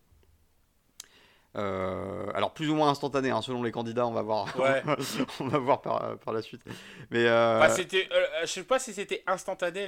Euh, 1.56 2.26
alors 2.34 2.52
plus 2.54 2.70
ou 2.70 2.76
moins 2.76 2.90
instantanée 2.90 3.30
hein, 3.30 3.42
selon 3.44 3.62
les 3.62 3.72
candidats, 3.72 4.08
on 4.08 4.12
va 4.12 4.24
voir, 4.24 4.48
Ouais. 4.60 4.82
on 5.40 5.48
va 5.48 5.60
voir 5.60 5.82
par, 5.82 6.18
par 6.18 6.34
la 6.34 6.42
suite. 6.42 6.62
Mais 7.12 7.26
euh, 7.28 7.70
c'était, 7.70 8.10
euh, 8.12 8.26
je 8.42 8.48
sais 8.48 8.64
pas 8.64 8.80
si 8.80 8.92
c'était 8.94 9.24
instantané 9.28 9.86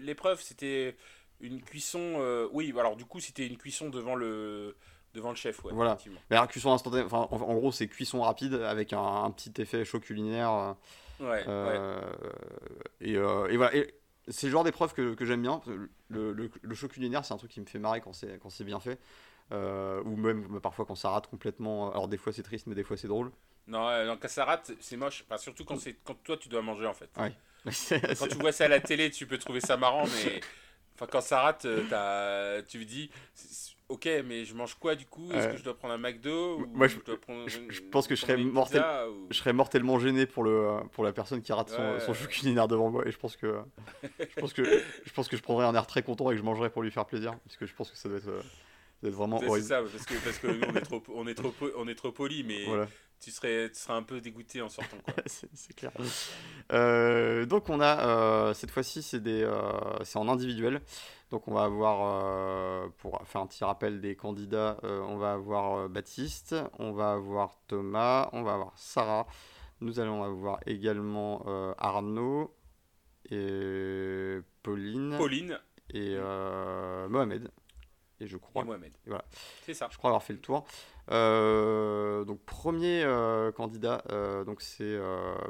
l'épreuve, 0.00 0.40
c'était 0.40 0.96
une 1.40 1.60
cuisson. 1.62 1.98
euh, 2.20 2.48
oui, 2.52 2.72
alors 2.78 2.94
du 2.96 3.04
coup, 3.04 3.18
c'était 3.20 3.46
une 3.46 3.56
cuisson 3.56 3.88
devant 3.90 4.14
le, 4.14 4.76
devant 5.14 5.30
le 5.30 5.36
chef, 5.36 5.64
ouais. 5.64 5.72
Voilà. 5.74 5.98
Mais 6.30 6.36
alors, 6.36 6.48
cuisson 6.48 6.72
instantanée, 6.72 7.02
enfin, 7.04 7.26
en, 7.30 7.36
en 7.40 7.54
gros, 7.56 7.72
c'est 7.72 7.88
cuisson 7.88 8.22
rapide 8.22 8.54
avec 8.54 8.92
un, 8.92 9.02
un 9.24 9.30
petit 9.32 9.52
effet 9.60 9.84
chaud 9.84 10.00
culinaire. 10.00 10.50
euh, 10.52 10.72
Ouais, 11.20 11.26
ouais. 11.30 11.44
euh, 11.48 12.00
et, 13.00 13.16
euh, 13.16 13.48
et 13.48 13.56
voilà. 13.56 13.74
Et 13.74 13.92
c'est 14.28 14.46
le 14.46 14.52
genre 14.52 14.62
d'épreuve 14.62 14.94
que, 14.94 15.14
que 15.14 15.24
j'aime 15.24 15.42
bien. 15.42 15.60
Le, 15.66 16.32
le, 16.32 16.48
le 16.62 16.74
chaud 16.76 16.86
culinaire, 16.86 17.24
c'est 17.24 17.34
un 17.34 17.38
truc 17.38 17.50
qui 17.50 17.60
me 17.60 17.66
fait 17.66 17.80
marrer 17.80 18.00
quand 18.00 18.12
c'est 18.12 18.38
quand 18.40 18.50
c'est 18.50 18.62
bien 18.62 18.78
fait. 18.78 19.00
Euh, 19.50 20.02
ou 20.04 20.16
même 20.16 20.46
bah, 20.50 20.60
parfois 20.60 20.84
quand 20.84 20.94
ça 20.94 21.08
rate 21.10 21.26
complètement. 21.26 21.90
Alors, 21.90 22.06
des 22.08 22.18
fois 22.18 22.32
c'est 22.32 22.42
triste, 22.42 22.66
mais 22.66 22.74
des 22.74 22.84
fois 22.84 22.96
c'est 22.96 23.08
drôle. 23.08 23.30
Non, 23.66 23.88
euh, 23.88 24.14
quand 24.20 24.28
ça 24.28 24.44
rate, 24.44 24.72
c'est 24.80 24.96
moche. 24.96 25.24
Enfin, 25.26 25.38
surtout 25.38 25.64
quand, 25.64 25.78
c'est, 25.78 25.96
quand 26.04 26.14
toi 26.22 26.36
tu 26.36 26.48
dois 26.48 26.62
manger 26.62 26.86
en 26.86 26.94
fait. 26.94 27.10
Ouais. 27.18 27.32
Quand 28.18 28.28
tu 28.28 28.36
vois 28.38 28.52
ça 28.52 28.64
à 28.64 28.68
la 28.68 28.80
télé, 28.80 29.10
tu 29.10 29.26
peux 29.26 29.36
trouver 29.36 29.60
ça 29.60 29.76
marrant, 29.76 30.04
mais 30.06 30.40
enfin, 30.94 31.06
quand 31.10 31.20
ça 31.20 31.40
rate, 31.42 31.64
euh, 31.64 31.82
t'as- 31.90 32.62
tu 32.62 32.82
dis, 32.84 33.10
ok, 33.88 34.08
mais 34.24 34.44
je 34.44 34.54
mange 34.54 34.74
quoi 34.76 34.94
du 34.94 35.04
coup? 35.06 35.30
Est-ce 35.32 35.48
que 35.48 35.56
je 35.56 35.64
dois 35.64 35.76
prendre 35.76 35.92
un 35.94 35.98
McDo 35.98 36.60
ou 36.60 36.66
Moi, 36.66 36.86
je- 36.86 36.98
dois 37.00 37.20
prendre 37.20 37.46
je- 37.48 37.58
une- 37.58 37.70
je 37.70 37.82
pense 37.82 38.06
que 38.06 38.14
je 38.14 38.20
serais 38.20 38.36
mortel- 38.36 38.84
ou- 39.10 39.26
je 39.30 39.36
serais 39.36 39.52
mortellement 39.52 39.98
gêné 39.98 40.24
pour, 40.24 40.44
le, 40.44 40.78
pour 40.92 41.04
la 41.04 41.12
personne 41.12 41.42
qui 41.42 41.52
rate 41.52 41.68
son, 41.70 41.82
Ouais. 41.94 42.00
son 42.00 42.12
culinaire 42.14 42.68
devant 42.68 42.90
moi. 42.90 43.06
Et 43.06 43.10
je 43.10 43.18
pense 43.18 43.36
que 43.36 43.56
je 44.20 44.40
pense 44.40 44.52
que 44.52 44.64
je 44.64 45.12
pense 45.12 45.28
que 45.28 45.36
je 45.36 45.42
prendrais 45.42 45.66
un 45.66 45.74
air 45.74 45.86
très 45.86 46.02
content 46.02 46.30
et 46.30 46.34
que 46.34 46.38
je 46.38 46.44
mangerais 46.44 46.70
pour 46.70 46.82
lui 46.82 46.90
faire 46.92 47.06
plaisir. 47.06 47.34
Parce 47.44 47.56
que 47.56 47.66
je 47.66 47.74
pense 47.74 47.90
que 47.90 47.96
ça 47.96 48.08
doit 48.08 48.18
être, 48.18 48.30
doit 49.02 49.10
être 49.10 49.16
vraiment 49.16 49.40
C'est 49.40 49.60
ça, 49.62 49.80
parce 49.82 50.04
que, 50.04 50.14
parce 50.24 50.38
que 50.38 50.46
nous 50.48 50.60
on 50.68 50.74
est 50.76 50.80
trop, 50.82 51.02
on 51.14 51.26
est 51.26 51.34
trop, 51.34 51.54
on 51.76 51.88
est 51.88 51.94
trop 51.94 52.12
poli, 52.12 52.42
mais 52.44 52.64
Voilà. 52.66 52.86
tu 53.20 53.30
serais, 53.30 53.70
tu 53.70 53.78
serais 53.78 53.94
un 53.94 54.02
peu 54.02 54.20
dégoûté 54.20 54.60
en 54.62 54.68
sortant. 54.68 54.96
C'est 55.26 55.74
clair. 55.74 55.92
Euh, 56.72 57.46
donc 57.46 57.68
on 57.70 57.80
a 57.80 58.06
euh, 58.06 58.54
cette 58.54 58.70
fois-ci 58.70 59.02
c'est 59.02 59.22
euh, 59.26 59.72
en 60.14 60.28
individuel. 60.28 60.80
Donc 61.30 61.46
on 61.46 61.54
va 61.54 61.64
avoir 61.64 62.22
euh, 62.24 62.88
pour 62.98 63.20
faire 63.26 63.40
un 63.42 63.46
petit 63.46 63.62
rappel 63.64 64.00
des 64.00 64.16
candidats, 64.16 64.78
on 64.82 65.16
va 65.18 65.32
avoir 65.34 65.88
Baptiste, 65.88 66.54
on 66.78 66.92
va 66.92 67.12
avoir 67.12 67.58
Thomas, 67.68 68.30
on 68.32 68.42
va 68.42 68.54
avoir 68.54 68.72
Sarah. 68.76 69.26
Nous 69.80 70.00
allons 70.00 70.24
avoir 70.24 70.58
également 70.66 71.44
Arnaud 71.78 72.54
et 73.30 74.38
Pauline 74.62 75.16
Pauline 75.18 75.58
et 75.90 76.16
Mohamed. 77.08 77.50
Et 78.20 78.26
je 78.26 78.36
et 78.36 78.40
crois 78.40 78.64
voilà. 79.06 79.24
C'est 79.64 79.74
ça. 79.74 79.88
je 79.90 79.96
crois 79.98 80.10
avoir 80.10 80.22
fait 80.22 80.32
le 80.32 80.40
tour. 80.40 80.64
Euh, 81.10 82.24
donc 82.24 82.40
premier 82.44 83.02
euh, 83.04 83.50
candidat, 83.52 84.02
euh, 84.10 84.44
donc 84.44 84.60
c'est 84.60 84.82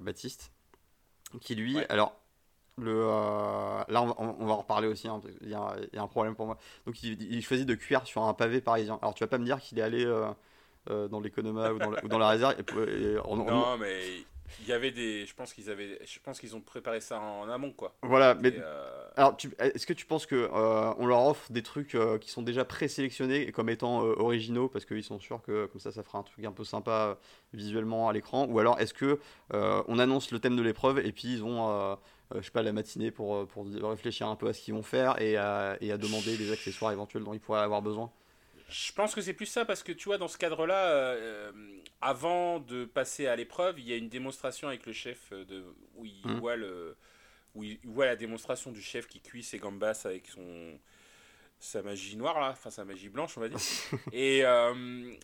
Baptiste, 0.02 0.52
qui 1.40 1.54
lui, 1.54 1.76
Ouais. 1.76 1.86
alors 1.90 2.14
le, 2.76 3.00
là 3.00 4.02
on 4.02 4.06
va, 4.06 4.14
on 4.18 4.46
va 4.46 4.52
en 4.52 4.56
reparler 4.58 4.86
aussi, 4.86 5.08
hein, 5.08 5.20
y, 5.50 5.54
a 5.54 5.74
il 5.92 5.96
y 5.96 5.98
a 5.98 6.02
un 6.02 6.06
problème 6.06 6.36
pour 6.36 6.46
moi. 6.46 6.58
Donc 6.86 7.02
il, 7.02 7.20
il 7.32 7.44
choisit 7.44 7.66
de 7.66 7.74
cuire 7.74 8.06
sur 8.06 8.22
un 8.22 8.34
pavé 8.34 8.60
parisien. 8.60 8.98
Alors 9.02 9.14
tu 9.14 9.24
vas 9.24 9.28
pas 9.28 9.38
me 9.38 9.44
dire 9.44 9.58
qu'il 9.60 9.78
est 9.78 9.82
allé 9.82 10.04
dans 10.86 11.20
l'économa 11.20 11.72
ou, 11.72 11.78
dans 11.78 11.90
la- 11.90 12.04
ou 12.04 12.08
dans 12.08 12.18
la 12.18 12.28
réserve. 12.28 12.54
Et, 12.60 13.02
et 13.14 13.18
on- 13.24 13.40
on- 13.40 13.44
Non, 13.44 13.78
mais 13.78 14.00
il 14.60 14.66
y 14.66 14.72
avait 14.72 14.90
des. 14.90 15.26
Je 15.26 15.34
pense 15.34 15.52
qu'ils 15.52 15.70
avaient. 15.70 15.98
Je 16.04 16.18
pense 16.20 16.40
qu'ils 16.40 16.56
ont 16.56 16.60
préparé 16.60 17.00
ça 17.00 17.20
en 17.20 17.48
amont, 17.48 17.72
quoi. 17.72 17.94
voilà, 18.02 18.34
mais 18.34 18.54
euh, 18.58 19.08
Alors, 19.16 19.36
tu- 19.36 19.50
est-ce 19.58 19.86
que 19.86 19.92
tu 19.92 20.06
penses 20.06 20.26
que 20.26 20.34
euh, 20.36 20.94
on 20.98 21.06
leur 21.06 21.24
offre 21.26 21.50
des 21.52 21.62
trucs 21.62 21.94
euh, 21.94 22.18
qui 22.18 22.30
sont 22.30 22.42
déjà 22.42 22.64
présélectionnés 22.64 23.50
comme 23.52 23.68
étant 23.68 24.00
originaux 24.00 24.68
parce 24.68 24.84
qu'ils 24.84 25.02
sont 25.04 25.18
sûrs 25.18 25.42
que 25.42 25.66
comme 25.66 25.80
ça, 25.80 25.92
ça 25.92 26.02
fera 26.02 26.18
un 26.18 26.22
truc 26.22 26.44
un 26.44 26.52
peu 26.52 26.64
sympa 26.64 27.18
visuellement 27.52 28.08
à 28.08 28.12
l'écran? 28.12 28.46
Ou 28.48 28.58
alors 28.58 28.78
est-ce 28.80 28.94
que 28.94 29.18
on 29.52 29.98
annonce 29.98 30.30
le 30.30 30.38
thème 30.38 30.56
de 30.56 30.62
l'épreuve 30.62 30.98
et 31.00 31.12
puis 31.12 31.28
ils 31.34 31.44
ont, 31.44 31.96
je 32.34 32.40
sais 32.42 32.50
pas, 32.50 32.62
la 32.62 32.72
matinée 32.72 33.10
pour, 33.10 33.46
pour 33.48 33.66
réfléchir 33.82 34.28
un 34.28 34.36
peu 34.36 34.48
à 34.48 34.52
ce 34.52 34.60
qu'ils 34.60 34.74
vont 34.74 34.82
faire 34.82 35.20
et 35.20 35.36
à, 35.36 35.76
et 35.80 35.90
à 35.92 35.98
demander 35.98 36.36
des 36.36 36.52
accessoires 36.52 36.92
éventuels 36.92 37.24
dont 37.24 37.34
ils 37.34 37.40
pourraient 37.40 37.60
avoir 37.60 37.82
besoin? 37.82 38.10
Je 38.68 38.92
pense 38.92 39.14
que 39.14 39.22
c'est 39.22 39.32
plus 39.32 39.46
ça 39.46 39.64
parce 39.64 39.82
que 39.82 39.92
tu 39.92 40.04
vois, 40.06 40.18
dans 40.18 40.28
ce 40.28 40.36
cadre-là, 40.36 40.88
euh, 40.90 41.52
avant 42.02 42.60
de 42.60 42.84
passer 42.84 43.26
à 43.26 43.34
l'épreuve, 43.34 43.78
il 43.80 43.88
y 43.88 43.92
a 43.92 43.96
une 43.96 44.10
démonstration 44.10 44.68
avec 44.68 44.84
le 44.84 44.92
chef 44.92 45.32
euh, 45.32 45.44
de, 45.46 45.64
où, 45.94 46.04
il 46.04 46.28
Mhm. 46.28 46.38
voit 46.38 46.56
le, 46.56 46.96
où 47.54 47.64
il 47.64 47.78
voit 47.84 48.06
la 48.06 48.16
démonstration 48.16 48.72
du 48.72 48.82
chef 48.82 49.06
qui 49.08 49.20
cuit 49.20 49.42
ses 49.42 49.58
gambas 49.58 50.02
avec 50.04 50.28
son, 50.28 50.78
sa 51.60 51.82
magie 51.82 52.16
noire, 52.16 52.40
là, 52.40 52.50
enfin 52.50 52.70
sa 52.70 52.84
magie 52.84 53.08
blanche, 53.08 53.38
on 53.38 53.40
va 53.40 53.48
dire. 53.48 53.58
et, 54.12 54.44
euh, 54.44 55.14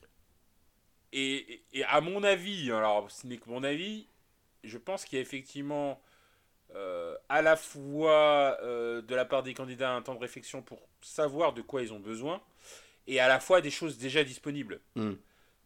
et, 1.13 1.63
et 1.73 1.85
à 1.85 2.01
mon 2.01 2.23
avis, 2.23 2.71
alors 2.73 3.11
ce 3.11 3.27
n'est 3.27 3.39
que 3.39 3.49
mon 3.49 3.63
avis, 3.63 4.09
je 4.65 4.79
pense 4.79 5.05
qu'il 5.05 5.17
y 5.17 5.21
a 5.21 5.23
effectivement 5.23 6.01
euh, 6.75 7.17
à 7.29 7.43
la 7.43 7.57
fois 7.57 8.59
de 8.63 9.15
la 9.15 9.25
part 9.25 9.43
des 9.43 9.55
candidats 9.55 9.93
un 9.93 10.03
temps 10.03 10.15
de 10.15 10.21
réflexion 10.21 10.63
pour 10.63 10.81
savoir 11.03 11.53
de 11.53 11.63
quoi 11.63 11.83
ils 11.83 11.93
ont 11.93 12.01
besoin 12.01 12.43
et 13.07 13.21
à 13.21 13.29
la 13.29 13.41
fois 13.41 13.61
des 13.61 13.71
choses 13.71 13.99
déjà 13.99 14.25
disponibles. 14.25 14.81
Hmm. 14.95 15.15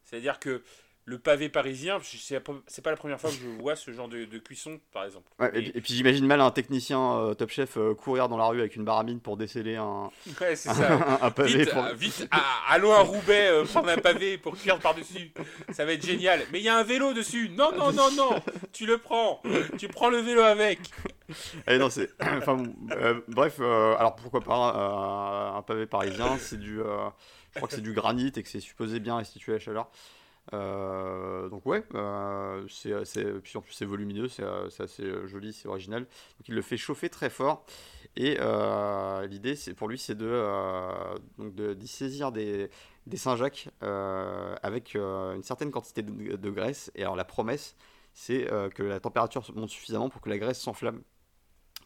C'est-à-dire 0.05 0.39
que 0.39 0.62
le 1.09 1.18
pavé 1.18 1.48
parisien, 1.48 1.98
c'est 2.02 2.38
pas 2.82 2.90
la 2.90 2.96
première 2.96 3.18
fois 3.18 3.30
que 3.30 3.36
je 3.36 3.48
vois 3.62 3.76
ce 3.76 3.90
genre 3.92 4.09
de, 4.09 4.26
de 4.26 4.38
cuisson, 4.38 4.78
par 4.92 5.04
exemple. 5.06 5.26
Ouais, 5.38 5.50
et, 5.54 5.59
Et- 5.59 5.62
puis- 5.62 5.72
et 5.74 5.80
puis 5.80 5.94
j'imagine 5.94 6.26
mal 6.26 6.40
un 6.42 6.50
technicien 6.50 7.00
euh, 7.16 7.32
top 7.34 7.48
chef 7.50 7.78
euh, 7.78 7.94
courir 7.94 8.28
dans 8.28 8.36
la 8.36 8.44
rue 8.44 8.61
avec 8.61 8.76
une 8.76 8.84
baramine 8.84 9.18
pour 9.18 9.38
déceler 9.38 9.76
un, 9.76 10.11
Ouais, 10.40 10.54
c'est 10.54 10.68
ça. 10.68 10.92
un, 10.92 11.18
un 11.26 11.30
pavé. 11.30 11.61
Vite, 11.64 11.70
pour- 11.70 11.82
euh, 11.84 11.94
vite, 11.94 12.28
à- 12.30 12.44
allons 12.74 12.92
à 12.92 13.00
Roubaix 13.00 13.48
euh, 13.48 13.64
prendre 13.64 13.88
un 13.88 13.96
pavé 13.96 14.36
pour 14.36 14.54
cuire 14.59 14.78
par-dessus. 14.80 15.32
Ça 15.72 15.86
va 15.86 15.92
être 15.94 16.04
génial. 16.04 16.40
Mais 16.52 16.59
il 16.61 16.64
y 16.64 16.68
a 16.68 16.76
un 16.76 16.82
vélo 16.84 17.14
dessus. 17.14 17.48
Non, 17.48 17.70
non, 17.74 17.90
non, 17.92 18.11
non. 18.14 18.30
Tu 18.74 18.84
le 18.84 18.98
prends. 18.98 19.40
Tu 19.78 19.88
prends 19.88 20.11
le 20.11 20.18
vélo 20.18 20.42
avec. 20.42 20.78
Eh 21.66 21.78
non, 21.78 21.88
c'est. 21.88 22.11
enfin, 22.20 22.62
bref, 23.28 23.61
alors 23.61 24.14
pourquoi 24.16 24.40
pas 24.42 25.54
un 25.56 25.62
pavé 25.62 25.86
parisien 25.86 26.36
C'est 26.38 26.59
du. 26.59 26.76
je 26.76 27.54
crois 27.56 27.66
que 27.68 27.74
c'est 27.74 27.80
du 27.80 27.92
granit 27.94 28.30
et 28.36 28.42
que 28.42 28.48
c'est 28.48 28.61
supposé 28.61 29.00
bien 29.00 29.16
restituer 29.16 29.52
la 29.52 29.59
chaleur. 29.59 29.88
Euh, 30.55 31.49
donc 31.49 31.66
ouais, 31.66 31.82
euh, 31.94 32.64
c'est, 32.68 33.05
c'est- 33.05 33.40
puis 33.42 33.57
en 33.59 33.61
plus 33.61 33.72
c'est 33.74 33.84
volumineux, 33.84 34.28
c'est, 34.28 34.42
euh, 34.42 34.68
assez 34.78 35.03
euh, 35.05 35.26
joli, 35.26 35.53
c'est 35.53 35.68
original. 35.68 36.03
Donc 36.05 36.49
il 36.49 36.55
le 36.55 36.62
fait 36.62 36.76
chauffer 36.76 37.11
très 37.11 37.30
fort. 37.30 37.64
Et 38.16 38.36
euh, 38.40 39.26
l'idée, 39.26 39.55
c'est 39.57 39.74
pour 39.74 39.88
lui, 39.88 39.99
c'est 39.99 40.14
de, 40.16 40.26
euh, 40.26 40.90
donc 41.36 41.55
de, 41.55 41.74
d'y 41.74 41.86
saisir 41.86 42.32
des, 42.32 42.70
des 43.07 43.16
Saint-Jacques 43.16 43.68
euh, 43.82 44.57
avec 44.62 44.96
euh, 44.96 45.34
une 45.34 45.42
certaine 45.42 45.70
quantité 45.70 46.03
de, 46.03 46.36
de 46.36 46.51
graisse. 46.51 46.90
Et 46.94 47.03
alors 47.03 47.14
la 47.16 47.24
promesse, 47.24 47.76
c'est 48.14 48.51
euh, 48.51 48.70
que 48.70 48.82
la 48.82 49.01
température 49.01 49.44
monte 49.55 49.70
suffisamment 49.70 50.09
pour 50.09 50.20
que 50.20 50.30
la 50.30 50.38
graisse 50.38 50.61
s'enflamme 50.61 51.03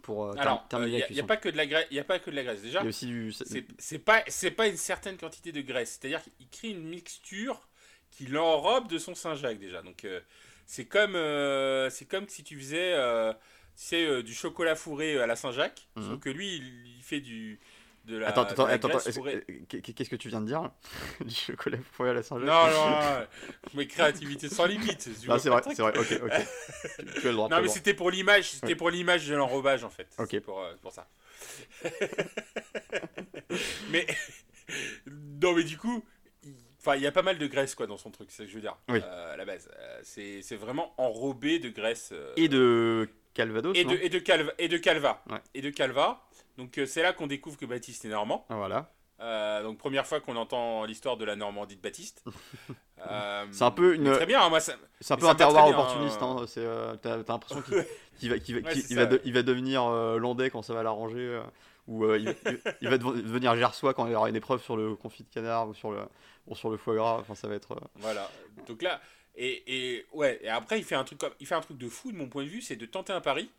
pour 0.02 0.24
euh, 0.26 0.34
Alors, 0.38 0.62
il 0.64 0.68
terminer 0.68 0.92
n'y 0.92 0.98
la 1.00 1.06
a, 1.06 1.12
y 1.12 1.22
pas 1.22 1.36
que 1.36 1.48
de 1.48 1.56
la 1.56 1.66
graisse. 1.66 1.86
Il 1.90 1.98
a 1.98 2.04
pas 2.04 2.18
que 2.18 2.30
de 2.30 2.36
la 2.36 2.44
graisse. 2.44 2.62
Déjà, 2.62 2.80
Il 2.80 2.84
y 2.84 2.86
a 2.86 2.88
aussi 2.88 3.06
du... 3.06 3.32
c'est 3.78 3.98
pas 3.98 4.22
c'est 4.28 4.50
pas 4.50 4.68
une 4.68 4.76
certaine 4.76 5.16
quantité 5.16 5.52
de 5.52 5.60
graisse. 5.60 5.98
C'est-à-dire 6.00 6.22
qu'il 6.38 6.48
crée 6.48 6.68
une 6.70 6.84
mixture 6.88 7.68
qui 8.12 8.26
l'enrobe 8.26 8.88
de 8.88 8.98
son 8.98 9.14
Saint-Jacques 9.14 9.58
déjà. 9.58 9.82
Donc 9.82 10.04
euh, 10.04 10.20
c'est 10.66 10.84
comme 10.84 11.16
euh, 11.16 11.90
c'est 11.90 12.04
comme 12.04 12.28
si 12.28 12.44
tu 12.44 12.56
faisais 12.58 12.92
euh, 12.92 13.32
tu 13.32 13.84
sais, 13.84 14.22
du 14.22 14.34
chocolat 14.34 14.76
fourré 14.76 15.20
à 15.20 15.26
la 15.26 15.34
Saint-Jacques. 15.34 15.88
Sauf 15.96 16.20
que 16.20 16.30
lui, 16.30 16.56
il, 16.56 16.96
il 16.96 17.02
fait 17.02 17.20
du 17.20 17.58
de 18.04 18.16
la, 18.16 18.28
Attends, 18.28 18.42
attends, 18.42 18.66
attends, 18.66 18.88
qu'est-ce 19.68 20.10
que 20.10 20.16
tu 20.16 20.28
viens 20.28 20.40
de 20.40 20.46
dire 20.46 20.70
Du 21.24 21.34
chocolat 21.34 21.78
fourré 21.92 22.10
à 22.10 22.14
la 22.14 22.22
Saint-Jacques 22.22 22.48
Non, 22.48 22.66
non, 22.66 22.90
non, 22.90 23.26
mais 23.74 23.86
créativité 23.86 24.48
sans 24.48 24.66
limite. 24.66 25.08
vois 25.24 25.38
c'est 25.38 25.48
vrai, 25.48 25.62
c'est 25.64 25.82
vrai, 25.82 25.96
ok, 25.96 26.20
ok. 26.24 26.32
tu, 27.14 27.20
tu 27.20 27.26
as 27.28 27.30
le 27.30 27.36
droit. 27.36 27.48
Non, 27.48 27.60
mais 27.62 27.68
c'était 27.68 27.94
pour 27.94 28.10
l'image, 28.10 28.50
c'était 28.50 28.74
pour 28.74 28.90
l'image 28.90 29.28
de 29.28 29.34
l'enrobage 29.34 29.84
en 29.84 29.90
fait. 29.90 30.08
Ok. 30.18 30.40
Pour, 30.40 30.64
pour 30.82 30.92
ça. 30.92 31.08
mais 33.90 34.06
non, 35.40 35.54
mais 35.54 35.64
du 35.64 35.78
coup, 35.78 36.04
enfin, 36.84 36.96
il 36.96 37.02
y 37.02 37.06
a 37.06 37.12
pas 37.12 37.22
mal 37.22 37.38
de 37.38 37.46
graisse 37.46 37.74
quoi 37.74 37.86
dans 37.86 37.96
son 37.96 38.10
truc, 38.10 38.30
c'est 38.30 38.42
ce 38.42 38.42
que 38.44 38.48
je 38.50 38.54
veux 38.56 38.60
dire. 38.60 38.76
Oui. 38.88 39.00
Euh, 39.04 39.32
à 39.34 39.36
la 39.36 39.44
base, 39.44 39.70
Euh, 39.78 40.00
c'est 40.02 40.56
vraiment 40.56 40.92
enrobé 40.98 41.58
de 41.58 41.68
graisse. 41.70 42.10
euh, 42.12 42.32
Et 42.36 42.48
de 42.48 43.08
Calvados, 43.34 43.74
et 43.76 43.84
de 43.84 43.94
et 44.02 44.08
de 44.10 44.18
calva 44.18 44.52
et 44.58 44.68
de 44.68 44.76
calva 44.76 45.22
Ouais. 45.30 45.38
et 45.54 45.62
de 45.62 45.70
calva. 45.70 46.22
Donc 46.58 46.76
euh, 46.78 46.84
c'est 46.84 47.02
là 47.02 47.12
qu'on 47.14 47.26
découvre 47.26 47.56
que 47.56 47.64
Baptiste 47.64 48.04
est 48.04 48.08
normand. 48.08 48.44
Ah, 48.50 48.56
Voilà. 48.56 48.90
Donc 49.62 49.78
première 49.78 50.04
fois 50.06 50.20
qu'on 50.20 50.34
entend 50.36 50.84
l'histoire 50.84 51.16
de 51.16 51.24
la 51.24 51.36
Normandie 51.36 51.76
de 51.76 51.80
Baptiste. 51.80 52.24
C'est 53.52 53.64
un 53.64 53.70
peu 53.70 53.94
une, 53.94 54.12
Très 54.12 54.26
bien, 54.26 54.40
hein, 54.42 54.48
moi 54.48 54.60
ça. 54.60 54.74
c'est 55.00 55.14
un 55.14 55.16
peu 55.16 55.26
un 55.26 55.34
terroir 55.34 55.64
bien, 55.68 55.72
opportuniste. 55.76 56.18
hein. 56.22 56.36
Hein. 56.40 56.96
T'as, 57.02 57.16
l'impression 57.16 57.62
qu'il, 58.18 58.30
va, 58.30 58.38
qu'il 58.38 58.60
va, 58.60 58.68
Ouais, 58.68 58.76
il 58.90 58.96
va, 58.96 59.06
de- 59.06 59.16
ouais. 59.16 59.22
il 59.24 59.32
va 59.32 59.42
devenir 59.42 59.88
landais 59.88 60.50
quand 60.50 60.62
ça 60.62 60.72
va 60.74 60.82
l'arranger, 60.84 61.40
ou 61.86 62.04
euh, 62.04 62.18
il, 62.18 62.36
il- 62.80 62.88
va 62.88 62.98
dev- 62.98 63.22
devenir 63.22 63.56
gersois 63.56 63.94
quand 63.94 64.06
il 64.06 64.12
y 64.12 64.14
aura 64.14 64.28
une 64.28 64.36
épreuve 64.36 64.62
sur 64.62 64.76
le 64.76 64.94
confit 64.94 65.24
de 65.24 65.28
canard 65.28 65.68
ou 65.68 65.74
sur 65.74 65.90
le, 65.90 66.00
ou 66.46 66.54
sur 66.54 66.70
le 66.70 66.76
foie 66.76 66.94
gras. 66.94 67.18
Enfin, 67.20 67.34
ça 67.34 67.48
va 67.48 67.54
être. 67.54 67.72
euh, 67.72 67.80
Voilà. 67.96 68.30
Donc 68.66 68.82
là, 68.82 69.00
et, 69.34 69.62
et 69.66 70.06
ouais, 70.12 70.38
et 70.42 70.48
après 70.48 70.78
il 70.78 70.84
fait 70.84 70.94
un 70.94 71.04
truc 71.04 71.18
comme, 71.18 71.34
il 71.40 71.46
fait 71.46 71.54
un 71.54 71.60
truc 71.60 71.78
de 71.78 71.88
fou 71.88 72.12
de 72.12 72.16
mon 72.16 72.28
point 72.28 72.44
de 72.44 72.48
vue, 72.48 72.62
c'est 72.62 72.76
de 72.76 72.86
tenter 72.86 73.12
un 73.12 73.20
pari. 73.20 73.50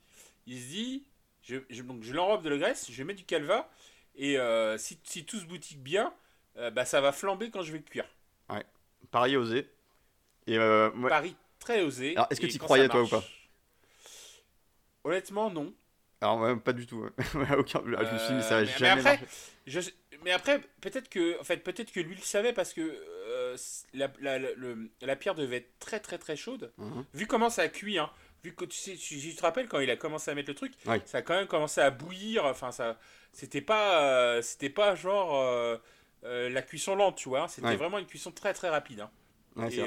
Il 0.47 0.59
se 0.59 0.67
dit, 0.67 1.03
je, 1.41 1.57
je- 1.69 1.83
donc 1.83 2.03
je 2.03 2.13
l'enrobe 2.13 2.43
de 2.43 2.49
la 2.49 2.57
graisse, 2.57 2.89
je 2.91 3.03
mets 3.03 3.13
du 3.13 3.23
calva, 3.23 3.69
et 4.15 4.37
euh, 4.37 4.77
si, 4.77 4.99
si 5.03 5.25
tout 5.25 5.39
se 5.39 5.45
boutique 5.45 5.81
bien, 5.81 6.13
euh, 6.57 6.69
bah 6.71 6.85
ça 6.85 7.01
va 7.01 7.11
flamber 7.11 7.49
quand 7.49 7.61
je 7.63 7.71
vais 7.71 7.81
cuire. 7.81 8.05
Osé. 9.13 9.69
Et 10.47 10.57
euh, 10.57 10.91
moi- 10.95 11.09
Pari 11.09 11.35
très 11.59 11.83
osé. 11.83 12.15
Alors, 12.15 12.27
est-ce 12.29 12.41
que 12.41 12.57
quand 12.57 12.65
croyais, 12.65 12.89
toi, 12.89 13.03
ou 13.03 13.07
pas? 13.07 13.23
Honnêtement, 15.03 15.49
non. 15.49 15.73
Alors, 16.23 16.39
ouais, 16.41 16.55
pas 16.55 16.73
du 16.73 16.85
tout. 16.87 17.05
aucun, 17.57 17.81
je 17.85 17.89
me 17.89 18.17
suis 18.17 18.27
dit, 18.29 18.33
mais 18.33 18.41
ça 18.41 18.55
va 18.59 18.65
jamais 18.65 18.89
après. 19.09 19.19
Je 19.67 19.79
mais 20.23 20.31
après, 20.31 20.61
peut-être 20.81 21.09
que, 21.09 21.37
en 21.39 21.43
fait, 21.43 21.57
peut-être 21.57 21.91
que 21.91 21.99
lui 21.99 22.15
le 22.15 22.21
savait 22.21 22.53
parce 22.53 22.73
que 22.73 22.81
euh, 22.81 23.57
la, 23.93 24.09
la, 24.21 24.39
le- 24.39 24.89
la 25.01 25.15
pierre 25.17 25.35
devait 25.35 25.57
être 25.57 25.79
très 25.79 25.99
très 25.99 26.17
très 26.17 26.37
chaude. 26.37 26.71
Mhm. 26.77 27.03
Vu 27.13 27.27
comment 27.27 27.49
ça 27.49 27.63
a 27.63 27.67
cuit, 27.67 27.97
hein, 27.99 28.09
vu 28.43 28.53
que 28.55 28.63
tu 28.63 28.77
sais, 28.77 28.95
tu, 28.95 29.19
tu 29.19 29.35
te 29.35 29.41
rappelles 29.41 29.67
quand 29.67 29.79
il 29.81 29.89
a 29.91 29.97
commencé 29.97 30.31
à 30.31 30.35
mettre 30.35 30.49
le 30.49 30.55
truc, 30.55 30.71
Oui. 30.85 30.97
ça 31.05 31.17
a 31.17 31.21
quand 31.23 31.33
même 31.35 31.47
commencé 31.47 31.81
à 31.81 31.89
bouillir. 31.91 32.45
Enfin, 32.45 32.71
ça, 32.71 32.97
c'était 33.33 33.59
pas, 33.61 34.01
euh, 34.03 34.41
c'était 34.41 34.69
pas 34.69 34.95
genre 34.95 35.35
euh, 35.35 35.77
euh, 36.23 36.49
la 36.49 36.61
cuisson 36.61 36.95
lente, 36.95 37.17
tu 37.17 37.27
vois. 37.27 37.49
C'était 37.49 37.67
Ouais. 37.67 37.75
vraiment 37.75 37.97
une 37.99 38.05
cuisson 38.07 38.31
très 38.31 38.53
très 38.53 38.69
rapide. 38.69 39.01
hein. 39.01 39.67
Et, 39.69 39.81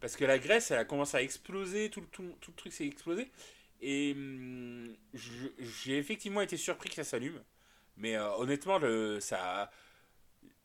parce 0.00 0.16
que 0.16 0.24
la 0.24 0.38
graisse, 0.38 0.70
elle 0.70 0.78
a 0.78 0.84
commencé 0.84 1.16
à 1.16 1.22
exploser, 1.22 1.88
tout, 1.90 2.00
le- 2.00 2.06
tout, 2.08 2.34
tout 2.40 2.50
le 2.52 2.56
truc 2.56 2.72
s'est 2.72 2.86
explosé. 2.86 3.30
Et 3.82 4.12
hum, 4.16 4.94
je- 5.14 5.48
j'ai 5.58 5.98
effectivement 5.98 6.40
été 6.40 6.56
surpris 6.56 6.88
que 6.88 6.94
ça 6.96 7.04
s'allume. 7.04 7.42
Mais 7.96 8.16
euh, 8.16 8.30
honnêtement, 8.36 8.78
le, 8.78 9.20
ça, 9.20 9.70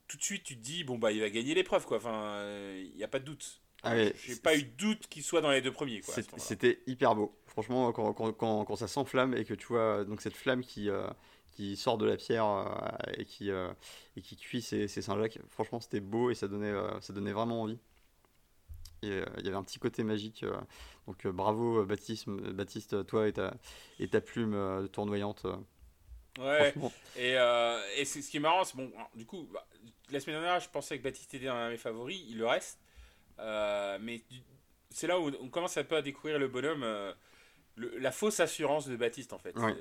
tout 0.08 0.18
de 0.18 0.24
suite, 0.24 0.44
tu 0.44 0.56
te 0.56 0.62
dis, 0.62 0.84
bon, 0.84 0.98
bah, 0.98 1.12
il 1.12 1.20
va 1.20 1.30
gagner 1.30 1.54
l'épreuve, 1.54 1.86
quoi. 1.86 1.98
Enfin, 1.98 2.42
il 2.78 2.96
n'y 2.96 3.04
a 3.04 3.08
pas 3.08 3.20
de 3.20 3.26
doute. 3.26 3.62
Ah 3.84 3.96
ouais, 3.96 4.14
J'ai 4.26 4.36
pas 4.36 4.56
eu 4.56 4.64
de 4.64 4.70
doute 4.78 5.08
qu'il 5.08 5.24
soit 5.24 5.42
dans 5.42 5.52
les 5.52 5.62
deux 5.62 5.72
premiers. 5.72 6.02
C'était 6.38 6.82
hyper 6.88 7.16
beau. 7.16 7.38
Franchement, 7.46 7.92
quand, 7.92 8.14
quand, 8.14 8.32
quand, 8.34 8.66
quand 8.66 8.76
ça 8.76 8.88
s'enflamme 8.88 9.34
et 9.36 9.46
que 9.46 9.54
tu 9.54 9.68
vois 9.68 10.04
donc 10.06 10.22
cette 10.22 10.36
flamme 10.36 10.62
qui, 10.62 10.90
euh, 10.90 11.08
qui 11.56 11.76
sort 11.76 11.98
de 11.98 12.06
la 12.06 12.18
pierre 12.18 12.46
euh, 12.46 13.14
et, 13.18 13.26
qui, 13.26 13.52
euh, 13.52 13.72
et 14.16 14.22
qui 14.22 14.36
cuit 14.38 14.62
ces, 14.62 14.88
ces 14.88 15.02
Saint-Jacques, 15.02 15.40
franchement, 15.50 15.80
c'était 15.80 16.00
beau 16.00 16.32
et 16.32 16.36
ça 16.36 16.48
donnait, 16.48 16.72
euh, 16.72 17.00
ça 17.02 17.14
donnait 17.14 17.34
vraiment 17.34 17.64
envie. 17.64 17.80
Et 19.04 19.12
euh, 19.12 19.26
il 19.38 19.46
y 19.46 19.48
avait 19.48 19.58
un 19.58 19.64
petit 19.64 19.80
côté 19.80 20.04
magique. 20.04 20.44
euh, 20.44 20.56
donc 21.06 21.26
euh, 21.26 21.32
bravo 21.32 21.86
Baptiste, 21.86 22.28
Baptiste, 22.30 23.06
toi 23.06 23.28
et 23.28 23.34
ta, 23.34 23.54
et 24.00 24.08
ta 24.08 24.22
plume 24.22 24.88
tournoyante. 24.92 25.46
Ouais, 26.40 26.74
et, 27.16 27.36
euh, 27.38 27.82
et 27.96 28.06
c'est 28.06 28.22
ce 28.22 28.30
qui 28.30 28.38
est 28.38 28.40
marrant, 28.40 28.64
c'est 28.64 28.78
bon, 28.78 28.92
du 29.16 29.26
coup, 29.26 29.48
bah, 29.52 29.66
la 30.12 30.20
semaine 30.20 30.40
dernière, 30.40 30.60
je 30.60 30.70
pensais 30.70 30.98
que 31.00 31.04
Baptiste 31.04 31.34
était 31.34 31.48
un 31.48 31.66
de 31.68 31.72
mes 31.72 31.78
favoris, 31.78 32.22
il 32.30 32.38
le 32.38 32.46
reste. 32.46 32.80
Euh, 33.40 33.98
mais 34.02 34.22
c'est 34.92 35.08
là 35.08 35.20
où 35.20 35.32
on 35.42 35.50
commence 35.50 35.78
un 35.78 35.84
peu 35.84 35.96
à 35.96 36.02
découvrir 36.04 36.38
le 36.38 36.48
bonhomme, 36.48 36.84
euh, 36.84 37.12
le- 37.76 37.98
la 37.98 38.12
fausse 38.12 38.40
assurance 38.40 38.88
de 38.88 38.96
Baptiste, 38.96 39.34
en 39.34 39.40
fait. 39.40 39.58
Ouais. 39.58 39.76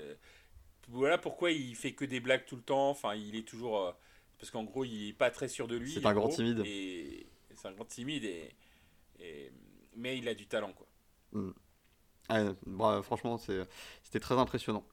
Voilà 0.89 1.19
pourquoi 1.19 1.51
il 1.51 1.75
fait 1.75 1.93
que 1.93 2.05
des 2.05 2.21
blagues 2.21 2.45
tout 2.47 2.57
le 2.57 2.63
temps, 2.63 2.91
enfin, 2.91 3.15
il 3.15 3.35
est 3.37 3.47
toujours. 3.47 3.95
parce 4.39 4.51
qu'en 4.51 4.65
gros, 4.65 4.85
il 4.85 5.09
est 5.09 5.13
pas 5.15 5.31
très 5.31 5.49
sûr 5.49 5.67
de 5.69 5.77
lui. 5.77 5.93
C'est 5.93 6.07
un 6.07 6.13
grand 6.15 6.27
gros, 6.27 6.35
timide. 6.37 6.63
Et, 6.67 7.27
c'est 7.55 7.69
un 7.69 7.73
grand 7.73 7.87
timide, 7.87 8.25
et, 8.25 8.55
et- 9.21 9.53
mais 9.97 10.19
il 10.19 10.29
a 10.29 10.35
du 10.35 10.47
talent, 10.47 10.73
quoi. 10.73 10.87
Ah, 12.29 12.43
bra- 12.67 13.03
franchement, 13.03 13.39
c'était 13.39 14.21
très 14.21 14.35
impressionnant. 14.37 14.85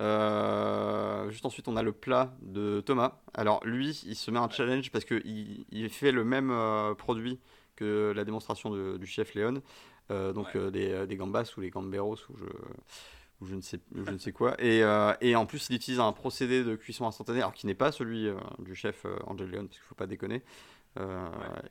Euh, 0.00 1.30
juste 1.30 1.46
ensuite, 1.46 1.68
on 1.68 1.76
a 1.76 1.82
le 1.82 1.92
plat 1.92 2.34
de 2.42 2.80
Thomas. 2.80 3.20
Alors, 3.34 3.64
lui, 3.64 4.02
il 4.06 4.16
se 4.16 4.30
met 4.30 4.38
un 4.38 4.48
challenge 4.50 4.90
parce 4.90 5.04
qu'il 5.04 5.64
il 5.70 5.88
fait 5.90 6.12
le 6.12 6.24
même 6.24 6.50
euh, 6.50 6.94
produit 6.94 7.38
que 7.76 8.12
la 8.14 8.24
démonstration 8.24 8.70
de- 8.70 8.96
du 8.98 9.06
chef 9.06 9.34
Léon. 9.34 9.62
Euh, 10.10 10.32
donc, 10.32 10.48
Ouais. 10.54 10.70
des, 10.70 11.06
des 11.06 11.16
gambas 11.16 11.52
ou 11.56 11.60
les 11.60 11.70
gamberos 11.70 12.16
ou 12.28 12.36
je, 12.36 12.44
ou 13.40 13.46
je, 13.46 13.54
ne, 13.54 13.60
sais, 13.60 13.78
je 13.94 14.10
ne 14.10 14.18
sais 14.18 14.32
quoi. 14.32 14.56
Et, 14.62 14.80
et 15.20 15.36
en 15.36 15.46
plus, 15.46 15.68
il 15.70 15.76
utilise 15.76 16.00
un 16.00 16.12
procédé 16.12 16.64
de 16.64 16.74
cuisson 16.76 17.06
instantanée, 17.06 17.38
alors 17.38 17.54
qui 17.54 17.66
n'est 17.66 17.74
pas 17.74 17.92
celui 17.92 18.28
du 18.58 18.74
chef 18.74 19.06
Angel 19.26 19.48
Leon, 19.48 19.62
parce 19.66 19.76
qu'il 19.76 19.82
ne 19.84 19.88
faut 19.88 19.94
pas 19.94 20.06
déconner. 20.06 20.42
Euh, 20.98 21.28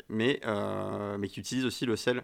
mais, 0.09 0.39
euh, 0.45 1.17
mais 1.17 1.27
qui 1.27 1.39
utilise 1.39 1.65
aussi 1.65 1.85
le 1.85 1.95
sel. 1.95 2.23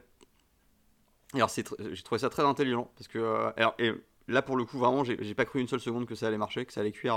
Et 1.34 1.38
Alors, 1.38 1.50
j'ai 1.50 2.04
trouvé 2.04 2.20
ça 2.20 2.30
très 2.30 2.44
intelligent 2.44 2.90
parce 2.96 3.08
que 3.08 3.20
euh, 3.20 3.52
alors, 3.58 3.76
et 3.80 3.92
là 4.28 4.42
pour 4.42 4.56
le 4.58 4.66
coup 4.66 4.78
vraiment 4.80 5.04
j'ai 5.04 5.36
pas 5.36 5.46
cru 5.46 5.60
une 5.60 5.68
seule 5.68 5.80
seconde 5.80 6.06
que 6.06 6.16
ça 6.16 6.28
allait 6.28 6.38
marcher, 6.38 6.66
que 6.66 6.74
ça 6.74 6.80
allait 6.82 6.92
cuire 6.92 7.16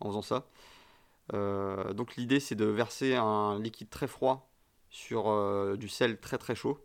en 0.00 0.06
faisant 0.06 0.22
ça. 0.22 0.46
Euh, 1.34 1.92
donc 1.92 2.16
l'idée 2.16 2.40
c'est 2.40 2.54
de 2.54 2.64
verser 2.64 3.14
un 3.16 3.58
liquide 3.60 3.90
très 3.90 4.06
froid 4.06 4.50
sur 4.90 5.28
euh, 5.30 5.76
du 5.76 5.88
sel 5.88 6.20
très 6.20 6.38
très 6.38 6.54
chaud 6.54 6.78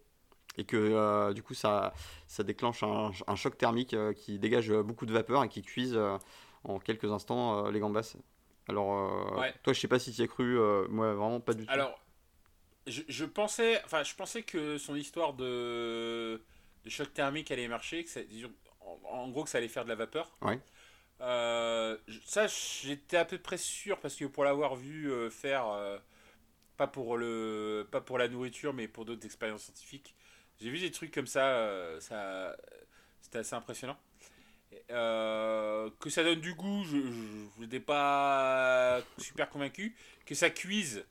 et 0.57 0.63
que 0.65 0.77
euh, 0.77 1.33
du 1.33 1.43
coup 1.43 1.53
ça, 1.53 1.93
ça 2.27 2.43
déclenche 2.43 2.83
un, 2.83 3.11
un 3.27 3.35
choc 3.35 3.57
thermique 3.57 3.95
qui 4.15 4.39
dégage 4.39 4.71
beaucoup 4.73 5.05
de 5.05 5.13
vapeur 5.13 5.43
et 5.43 5.49
qui 5.49 5.61
cuise 5.61 5.99
en 6.63 6.79
quelques 6.79 7.11
instants 7.11 7.69
les 7.69 7.79
gambas. 7.79 8.15
Alors 8.67 9.37
Ouais. 9.37 9.53
toi 9.63 9.73
je 9.73 9.79
sais 9.79 9.87
pas 9.87 9.99
si 9.99 10.11
tu 10.11 10.21
y 10.21 10.23
as 10.23 10.27
cru, 10.27 10.57
moi 10.89 11.13
vraiment 11.13 11.39
pas 11.39 11.53
du 11.53 11.65
tout. 11.65 11.71
Alors, 11.71 11.99
je, 12.87 13.03
je 13.07 13.25
pensais, 13.25 13.81
enfin, 13.85 14.03
je 14.03 14.15
pensais 14.15 14.43
que 14.43 14.77
son 14.77 14.95
histoire 14.95 15.33
de, 15.33 16.41
de 16.83 16.89
choc 16.89 17.13
thermique 17.13 17.51
allait 17.51 17.67
marcher, 17.67 18.03
que 18.03 18.09
ça- 18.09 18.21
en, 18.81 18.99
en 19.09 19.29
gros 19.29 19.43
que 19.43 19.49
ça 19.49 19.57
allait 19.59 19.67
faire 19.67 19.83
de 19.83 19.89
la 19.89 19.95
vapeur. 19.95 20.37
Ouais. 20.41 20.59
Euh, 21.21 21.97
ça, 22.25 22.47
j'étais 22.47 23.17
à 23.17 23.25
peu 23.25 23.37
près 23.37 23.57
sûr 23.57 23.99
parce 23.99 24.15
que 24.15 24.25
pour 24.25 24.43
l'avoir 24.43 24.75
vu 24.75 25.11
euh, 25.11 25.29
faire, 25.29 25.67
euh, 25.67 25.97
pas 26.77 26.87
pour 26.87 27.17
le, 27.17 27.87
pas 27.91 28.01
pour 28.01 28.17
la 28.17 28.27
nourriture, 28.27 28.73
mais 28.73 28.87
pour 28.87 29.05
d'autres 29.05 29.25
expériences 29.25 29.63
scientifiques, 29.63 30.15
j'ai 30.61 30.69
vu 30.69 30.79
des 30.79 30.91
trucs 30.91 31.13
comme 31.13 31.27
ça, 31.27 31.99
ça, 31.99 32.55
c'était 33.21 33.39
assez 33.39 33.55
impressionnant. 33.55 33.97
Que 34.89 36.09
ça 36.09 36.23
donne 36.23 36.39
du 36.39 36.53
goût, 36.53 36.83
je 36.83 37.61
n'étais 37.61 37.79
pas 37.79 39.01
super 39.17 39.49
convaincu. 39.49 39.95
Que 40.25 40.35
ça 40.35 40.49
cuise, 40.49 41.05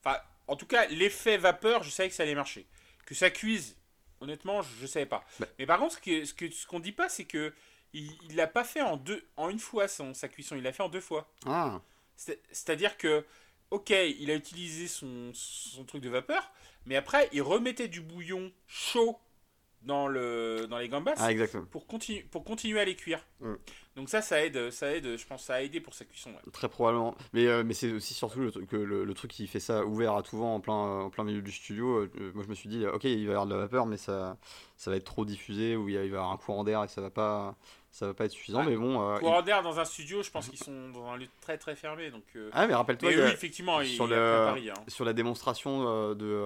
enfin, 0.00 0.18
en 0.48 0.56
tout 0.56 0.66
cas, 0.66 0.86
l'effet 0.86 1.36
vapeur, 1.36 1.82
je 1.82 1.90
savais 1.90 2.08
que 2.08 2.14
ça 2.14 2.22
allait 2.22 2.34
marcher. 2.34 2.66
Que 3.06 3.14
ça 3.14 3.30
cuise, 3.30 3.76
honnêtement, 4.20 4.62
je, 4.62 4.82
ne 4.82 4.86
savais 4.86 5.06
pas. 5.06 5.24
Bah. 5.38 5.46
Mais 5.58 5.66
par 5.66 5.78
contre, 5.78 5.96
ce 5.96 6.00
que 6.00 6.24
ce 6.24 6.34
que 6.34 6.50
ce 6.50 6.66
qu'on 6.66 6.80
dit 6.80 6.92
pas, 6.92 7.08
c'est 7.08 7.24
que 7.24 7.52
il, 7.92 8.36
l'a 8.36 8.46
pas 8.46 8.64
fait 8.64 8.80
en 8.80 8.96
deux, 8.96 9.22
en 9.36 9.50
une 9.50 9.58
fois 9.58 9.86
son, 9.86 10.14
sa 10.14 10.28
cuisson, 10.28 10.56
il 10.56 10.62
l'a 10.62 10.72
fait 10.72 10.82
en 10.82 10.88
deux 10.88 11.00
fois. 11.00 11.30
Ah, 11.44 11.82
C'est- 12.16 12.40
C'est-à-dire 12.50 12.96
que 12.96 13.26
ok, 13.70 13.90
il 13.90 14.30
a 14.30 14.34
utilisé 14.34 14.86
son, 14.86 15.30
son 15.34 15.84
truc 15.84 16.02
de 16.02 16.08
vapeur, 16.08 16.52
mais 16.86 16.96
après, 16.96 17.28
il 17.32 17.42
remettait 17.42 17.88
du 17.88 18.00
bouillon 18.00 18.52
chaud 18.66 19.18
dans, 19.82 20.06
le, 20.08 20.66
dans 20.68 20.78
les 20.78 20.88
gambas 20.88 21.14
Ah, 21.16 21.30
pour, 21.70 21.86
continu, 21.86 22.24
pour 22.24 22.44
continuer 22.44 22.80
à 22.80 22.84
les 22.84 22.96
cuire. 22.96 23.24
Mm. 23.40 23.54
Donc 23.94 24.08
ça, 24.08 24.22
ça 24.22 24.42
aide, 24.42 24.70
ça 24.70 24.90
aide, 24.90 25.18
je 25.18 25.26
pense, 25.26 25.44
ça 25.44 25.54
a 25.56 25.60
aidé 25.60 25.78
pour 25.80 25.92
sa 25.92 26.06
cuisson. 26.06 26.30
ouais. 26.30 26.52
Très 26.52 26.68
probablement. 26.68 27.14
Mais, 27.34 27.46
euh, 27.46 27.62
mais 27.62 27.74
c'est 27.74 27.92
aussi 27.92 28.14
surtout 28.14 28.40
le, 28.40 28.50
truc- 28.50 28.66
que 28.68 28.76
le, 28.76 29.04
le 29.04 29.14
truc 29.14 29.30
qui 29.30 29.46
fait 29.46 29.60
ça 29.60 29.84
ouvert 29.84 30.14
à 30.14 30.22
tout 30.22 30.38
vent 30.38 30.54
en 30.54 30.60
plein, 30.60 30.72
en 30.74 31.10
plein 31.10 31.24
milieu 31.24 31.42
du 31.42 31.52
studio. 31.52 31.98
euh, 31.98 32.10
moi, 32.34 32.42
je 32.42 32.48
me 32.48 32.54
suis 32.54 32.70
dit, 32.70 32.86
ok, 32.86 33.04
il 33.04 33.26
va 33.26 33.32
y 33.32 33.34
avoir 33.34 33.46
de 33.46 33.52
la 33.54 33.60
vapeur, 33.60 33.84
mais 33.84 33.98
ça, 33.98 34.38
ça 34.78 34.90
va 34.90 34.96
être 34.96 35.04
trop 35.04 35.26
diffusé 35.26 35.76
ou 35.76 35.90
il, 35.90 35.96
va 35.98 36.04
y 36.04 36.06
avoir 36.08 36.30
un 36.32 36.38
courant 36.38 36.64
d'air 36.64 36.82
et 36.84 36.88
ça 36.88 37.02
va 37.02 37.10
pas, 37.10 37.54
ça 37.90 38.06
va 38.06 38.14
pas 38.14 38.24
être 38.24 38.30
suffisant. 38.32 38.62
Mais 38.64 38.76
bon. 38.76 39.02
euh, 39.06 39.16
il- 39.16 39.20
Courant 39.20 39.42
d'air 39.42 39.62
dans 39.62 39.78
un 39.78 39.84
studio, 39.84 40.22
je 40.22 40.30
pense 40.30 40.48
qu'ils 40.48 40.58
sont 40.58 40.88
dans 40.88 41.06
un 41.08 41.18
lieu 41.18 41.26
très 41.42 41.58
très 41.58 41.76
fermé. 41.76 42.10
Donc, 42.10 42.24
Ah, 42.52 42.66
mais 42.66 42.74
rappelle-toi, 42.74 43.10
oui, 43.10 43.16
effectivement, 43.16 43.82
il 43.82 43.88
sur 43.88 44.06
il 44.06 44.10
le- 44.10 44.16
pris 44.16 44.24
un 44.24 44.46
pari, 44.46 44.70
hein. 44.70 44.84
sur 44.88 45.04
la 45.04 45.12
démonstration 45.12 46.14
de, 46.14 46.42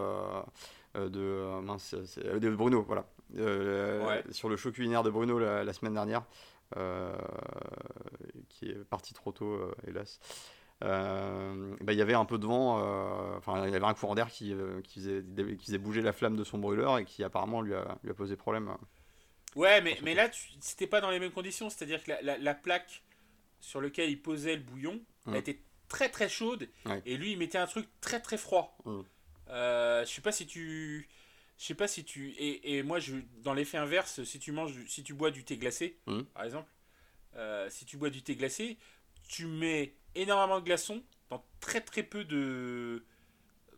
de, 0.97 1.61
mince, 1.63 1.95
c'est- 2.07 2.41
de 2.41 2.51
Bruno, 2.51 2.83
voilà. 2.83 3.05
Ouais. 3.35 4.23
Sur 4.31 4.49
le 4.49 4.57
show 4.57 4.71
culinaire 4.73 5.03
de 5.03 5.11
Bruno 5.11 5.39
la, 5.39 5.65
la 5.65 5.73
semaine 5.73 5.95
dernière, 5.95 6.23
qui 8.49 8.67
est 8.71 8.85
parti 8.89 9.15
trop 9.15 9.33
tôt, 9.33 9.53
euh, 9.53 9.75
hélas. 9.87 10.21
Euh, 10.85 11.75
bah, 11.81 11.93
il 11.95 11.99
y 11.99 12.03
avait 12.03 12.15
un 12.15 12.27
peu 12.27 12.37
de 12.39 12.47
vent, 12.47 12.79
euh, 12.81 13.37
enfin 13.39 13.67
il 13.67 13.73
y 13.73 13.77
avait 13.77 13.87
un 13.87 13.95
courant 13.95 14.15
d'air 14.15 14.29
qui, 14.29 14.53
euh, 14.53 14.83
qui, 14.83 15.01
faisait, 15.01 15.25
qui 15.57 15.67
faisait 15.67 15.79
bouger 15.79 16.03
la 16.03 16.13
flamme 16.13 16.37
de 16.37 16.45
son 16.45 16.59
brûleur 16.59 16.99
et 16.99 17.05
qui 17.07 17.25
apparemment 17.25 17.63
lui 17.63 17.75
a, 17.75 17.99
lui 18.03 18.11
a 18.11 18.15
posé 18.15 18.37
problème. 18.37 18.75
Ouais, 19.55 19.81
mais, 19.81 19.99
mais 20.03 20.15
là, 20.15 20.29
c'était 20.61 20.87
pas 20.87 21.01
dans 21.01 21.11
les 21.11 21.19
mêmes 21.19 21.31
conditions. 21.33 21.71
C'est-à-dire 21.71 22.03
que 22.05 22.11
la, 22.11 22.21
la- 22.21 22.37
la 22.39 22.55
plaque 22.55 23.03
sur 23.61 23.81
laquelle 23.81 24.11
il 24.11 24.21
posait 24.21 24.57
le 24.57 24.63
bouillon, 24.63 25.01
Mm. 25.25 25.31
elle 25.33 25.41
était 25.41 25.61
très 25.89 26.09
très 26.11 26.29
chaude. 26.29 26.69
Ouais. 26.85 27.01
Et 27.07 27.17
lui, 27.17 27.33
il 27.33 27.39
mettait 27.39 27.59
un 27.59 27.67
truc 27.67 27.89
très 28.03 28.21
très 28.21 28.37
froid. 28.37 28.77
Mm. 28.85 29.01
Euh, 29.49 30.05
je 30.05 30.11
sais 30.11 30.21
pas 30.21 30.31
si 30.33 30.47
tu. 30.47 31.09
Je 31.59 31.65
sais 31.65 31.75
pas 31.75 31.89
si 31.89 32.05
tu. 32.05 32.31
Et, 32.33 32.77
et 32.77 32.83
moi, 32.83 32.99
je, 32.99 33.17
dans 33.43 33.55
l'effet 33.55 33.79
inverse, 33.79 34.23
si 34.25 34.39
tu 34.39 34.53
manges, 34.53 34.75
si 34.87 35.03
tu 35.03 35.15
bois 35.15 35.31
du 35.31 35.45
thé 35.45 35.57
glacé, 35.57 35.99
Mm. 36.07 36.23
par 36.35 36.45
exemple, 36.45 36.71
euh, 37.37 37.69
si 37.71 37.85
tu 37.87 37.97
bois 37.97 38.11
du 38.11 38.23
thé 38.23 38.37
glacé, 38.37 38.77
tu 39.29 39.47
mets 39.47 39.95
énormément 40.15 40.61
de 40.61 40.65
glaçons 40.65 41.03
dans 41.31 41.43
très 41.61 41.81
très 41.81 42.03
peu 42.03 42.25
de. 42.25 43.05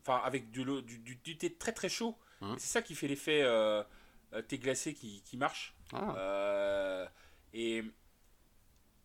Enfin, 0.01 0.21
avec 0.25 0.51
de 0.51 0.63
l'eau- 0.63 0.81
du, 0.81 0.99
du, 0.99 1.17
du 1.17 1.37
thé 1.37 1.53
très 1.55 1.73
très 1.73 1.89
chaud. 1.89 2.17
Mm. 2.41 2.55
Et 2.55 2.59
C'est 2.59 2.69
ça 2.73 2.83
qui 2.83 2.95
fait 2.95 3.07
l'effet 3.09 3.43
euh, 3.43 3.83
euh, 4.33 4.43
thé 4.43 4.59
glacé 4.59 4.93
qui, 4.95 5.23
qui 5.23 5.37
marche. 5.37 5.75
Ah, 5.93 6.15
Euh, 6.19 7.07
et 7.55 7.85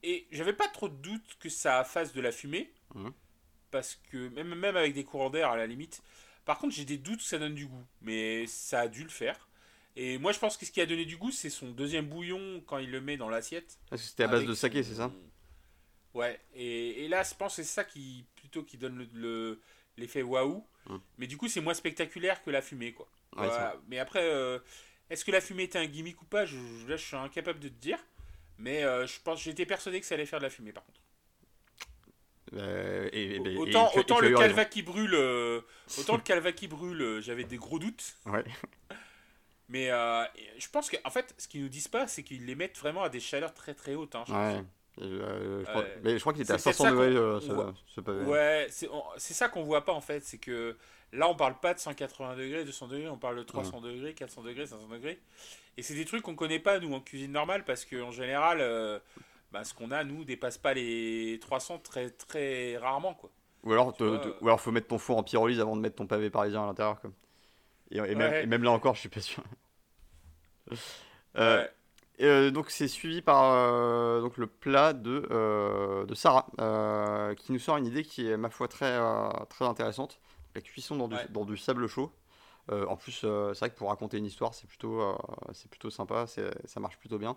et 0.03 0.27
j'avais 0.31 0.53
pas 0.53 0.67
trop 0.67 0.89
de 0.89 0.95
doute 0.95 1.37
que 1.39 1.47
ça 1.49 1.83
fasse 1.83 2.13
de 2.13 2.21
la 2.21 2.31
fumée. 2.31 2.73
Mhm. 2.95 3.13
Parce 3.71 3.95
que 4.11 4.27
même, 4.29 4.53
même 4.55 4.75
avec 4.75 4.93
des 4.93 5.03
courants 5.03 5.29
d'air 5.29 5.49
à 5.49 5.57
la 5.57 5.65
limite. 5.67 6.01
Par 6.45 6.57
contre, 6.59 6.73
j'ai 6.75 6.85
des 6.85 6.97
doutes 6.97 7.19
que 7.19 7.25
ça 7.25 7.39
donne 7.39 7.55
du 7.55 7.65
goût. 7.67 7.85
Mais 8.01 8.45
ça 8.47 8.81
a 8.81 8.87
dû 8.87 9.03
le 9.03 9.09
faire. 9.09 9.47
Et 9.95 10.17
moi, 10.17 10.31
je 10.31 10.39
pense 10.39 10.57
que 10.57 10.65
ce 10.65 10.71
qui 10.71 10.81
a 10.81 10.85
donné 10.85 11.05
du 11.05 11.17
goût, 11.17 11.31
c'est 11.31 11.49
son 11.51 11.69
deuxième 11.71 12.07
bouillon 12.07 12.61
quand 12.65 12.79
il 12.79 12.89
le 12.91 12.99
met 13.01 13.15
dans 13.17 13.29
l'assiette. 13.29 13.77
parce 13.89 14.01
que 14.01 14.07
c'était 14.07 14.23
à 14.23 14.27
base 14.27 14.45
de 14.45 14.53
saké, 14.55 14.81
c'est 14.83 14.95
ça? 14.95 15.11
Ouais. 16.13 16.39
Et, 16.55 17.05
et 17.05 17.07
là, 17.07 17.23
je 17.23 17.33
pense 17.35 17.55
que 17.55 17.63
c'est 17.63 17.69
ça 17.69 17.83
qui 17.83 18.25
plutôt 18.35 18.63
qui 18.63 18.77
donne 18.77 18.97
le- 18.97 19.09
le- 19.13 19.61
l'effet 19.97 20.21
waouh. 20.21 20.65
Mhm. 20.89 20.99
Mais 21.17 21.27
du 21.27 21.37
coup, 21.37 21.47
c'est 21.47 21.61
moins 21.61 21.73
spectaculaire 21.73 22.41
que 22.41 22.49
la 22.49 22.61
fumée, 22.61 22.93
quoi. 22.93 23.07
Ouais, 23.35 23.47
Voilà. 23.47 23.75
Mais 23.87 23.99
après, 23.99 24.21
euh, 24.23 24.59
est-ce 25.09 25.25
que 25.25 25.31
la 25.31 25.41
fumée 25.41 25.63
était 25.63 25.79
un 25.79 25.85
gimmick 25.85 26.21
ou 26.21 26.25
pas? 26.25 26.45
Je- 26.45 26.57
Là, 26.87 26.97
je 26.97 27.03
suis 27.05 27.15
incapable 27.15 27.59
de 27.59 27.69
te 27.69 27.73
dire. 27.79 27.97
Mais 28.59 28.83
euh, 28.83 29.07
je 29.07 29.19
pense, 29.21 29.41
j'étais 29.41 29.65
persuadé 29.65 29.99
que 29.99 30.05
ça 30.05 30.15
allait 30.15 30.25
faire 30.27 30.39
de 30.39 30.43
la 30.43 30.49
fumée, 30.51 30.71
par 30.71 30.85
contre. 30.85 31.01
Euh, 32.55 33.09
et, 33.11 33.23
et- 33.23 33.35
et- 33.35 33.53
et 33.95 33.99
autant 33.99 34.19
le 34.19 34.27
calva 34.37 34.65
qui 34.65 34.81
brûle, 34.83 35.13
euh, 35.15 35.61
autant 35.99 36.15
le 36.15 36.21
calva 36.23 36.51
qui 36.51 36.67
brûle, 36.67 37.01
euh, 37.01 37.21
j'avais 37.21 37.43
des 37.43 37.57
gros 37.57 37.79
doutes. 37.79 38.15
Ouais. 38.25 38.43
Mais 39.69 39.89
euh, 39.91 40.23
je 40.57 40.67
pense 40.69 40.89
que, 40.89 40.97
en 41.03 41.09
fait, 41.09 41.33
ce 41.37 41.47
qu'ils 41.47 41.61
nous 41.63 41.69
disent 41.69 41.87
pas, 41.87 42.07
c'est 42.07 42.21
qu'ils 42.23 42.45
les 42.45 42.55
mettent 42.55 42.77
vraiment 42.77 43.03
à 43.03 43.09
des 43.09 43.19
chaleurs 43.19 43.53
très 43.53 43.73
très 43.73 43.95
hautes. 43.95 44.15
hein, 44.15 44.23
je. 44.27 44.33
Ouais. 44.33 44.63
Euh, 45.01 45.61
je 45.61 45.65
crois- 45.69 45.81
Ouais. 45.81 45.97
Mais 46.03 46.13
je 46.15 46.19
crois 46.19 46.33
qu'il 46.33 46.43
était 46.43 46.53
à 46.53 46.57
C'est 46.59 46.65
peut-être 46.65 46.77
500 46.77 46.83
ça 46.83 46.91
degrés, 46.91 47.15
euh. 47.15 47.39
Ouais, 48.25 48.67
c'est 48.69 49.33
ça 49.33 49.49
qu'on 49.49 49.63
voit 49.63 49.83
pas 49.85 49.93
en 49.93 50.01
fait, 50.01 50.23
c'est 50.23 50.37
que 50.37 50.77
là 51.13 51.27
on 51.29 51.35
parle 51.35 51.59
pas 51.59 51.73
de 51.73 51.79
180 51.79 52.35
degrés, 52.35 52.63
200 52.63 52.87
degrés, 52.89 53.09
on 53.09 53.17
parle 53.17 53.37
de 53.37 53.43
300 53.43 53.81
degrés, 53.81 54.13
400 54.13 54.43
degrés, 54.43 54.67
500 54.67 54.87
degrés. 54.89 55.19
Et 55.77 55.81
c'est 55.81 55.95
des 55.95 56.05
trucs 56.05 56.21
qu'on 56.21 56.35
connaît 56.35 56.59
pas 56.59 56.77
nous 56.79 56.93
en 56.93 56.99
cuisine 57.01 57.31
normale 57.31 57.63
parce 57.65 57.85
qu'en 57.85 58.11
général, 58.11 58.59
euh, 58.61 58.99
bah, 59.53 59.63
ce 59.63 59.73
qu'on 59.73 59.91
a 59.91 60.03
nous 60.03 60.25
dépasse 60.25 60.57
pas 60.57 60.73
les 60.73 61.37
300 61.41 61.79
très 61.79 62.09
très 62.09 62.77
rarement 62.77 63.13
quoi. 63.13 63.29
Ou 63.63 63.71
alors, 63.71 63.95
te- 63.95 64.03
vois, 64.03 64.17
te- 64.19 64.27
euh. 64.27 64.33
ou 64.41 64.47
alors 64.47 64.59
faut 64.59 64.71
mettre 64.71 64.87
ton 64.87 64.97
four 64.97 65.17
en 65.17 65.23
pyrolyse 65.23 65.61
avant 65.61 65.75
de 65.77 65.81
mettre 65.81 65.95
ton 65.95 66.07
pavé 66.07 66.29
parisien 66.29 66.63
à 66.63 66.65
l'intérieur. 66.67 66.99
quoi. 66.99 67.11
Et, 67.91 67.97
et 67.97 68.15
même, 68.15 68.31
Ouais. 68.31 68.43
et 68.43 68.47
même 68.47 68.63
là 68.63 68.71
encore, 68.71 68.95
je 68.95 68.99
suis 69.01 69.09
pas 69.09 69.21
sûr. 69.21 69.43
Euh, 71.37 71.63
Ouais. 71.63 71.71
euh, 72.21 72.51
donc 72.51 72.69
c'est 72.69 72.87
suivi 72.87 73.21
par 73.21 73.53
euh, 73.53 74.21
donc 74.21 74.37
le 74.37 74.47
plat 74.47 74.93
de, 74.93 75.27
de 76.07 76.15
Sarah, 76.15 76.47
qui 77.37 77.51
nous 77.51 77.59
sort 77.59 77.77
une 77.77 77.85
idée 77.87 78.03
qui 78.03 78.27
est 78.29 78.37
ma 78.37 78.49
foi 78.49 78.67
très, 78.67 78.97
très 79.49 79.65
intéressante. 79.65 80.19
La 80.55 80.61
cuisson 80.61 80.95
dans 80.97 81.07
du, 81.07 81.15
Ouais. 81.15 81.27
dans 81.29 81.45
du 81.45 81.57
sable 81.57 81.87
chaud. 81.87 82.11
En 82.71 82.95
plus, 82.95 83.11
c'est 83.11 83.27
vrai 83.59 83.69
que 83.69 83.75
pour 83.75 83.89
raconter 83.89 84.17
une 84.17 84.25
histoire, 84.25 84.53
c'est 84.53 84.67
plutôt, 84.67 85.17
c'est 85.53 85.69
plutôt 85.69 85.89
sympa, 85.89 86.27
c'est- 86.27 86.53
ça 86.67 86.79
marche 86.79 86.97
plutôt 86.97 87.17
bien. 87.17 87.35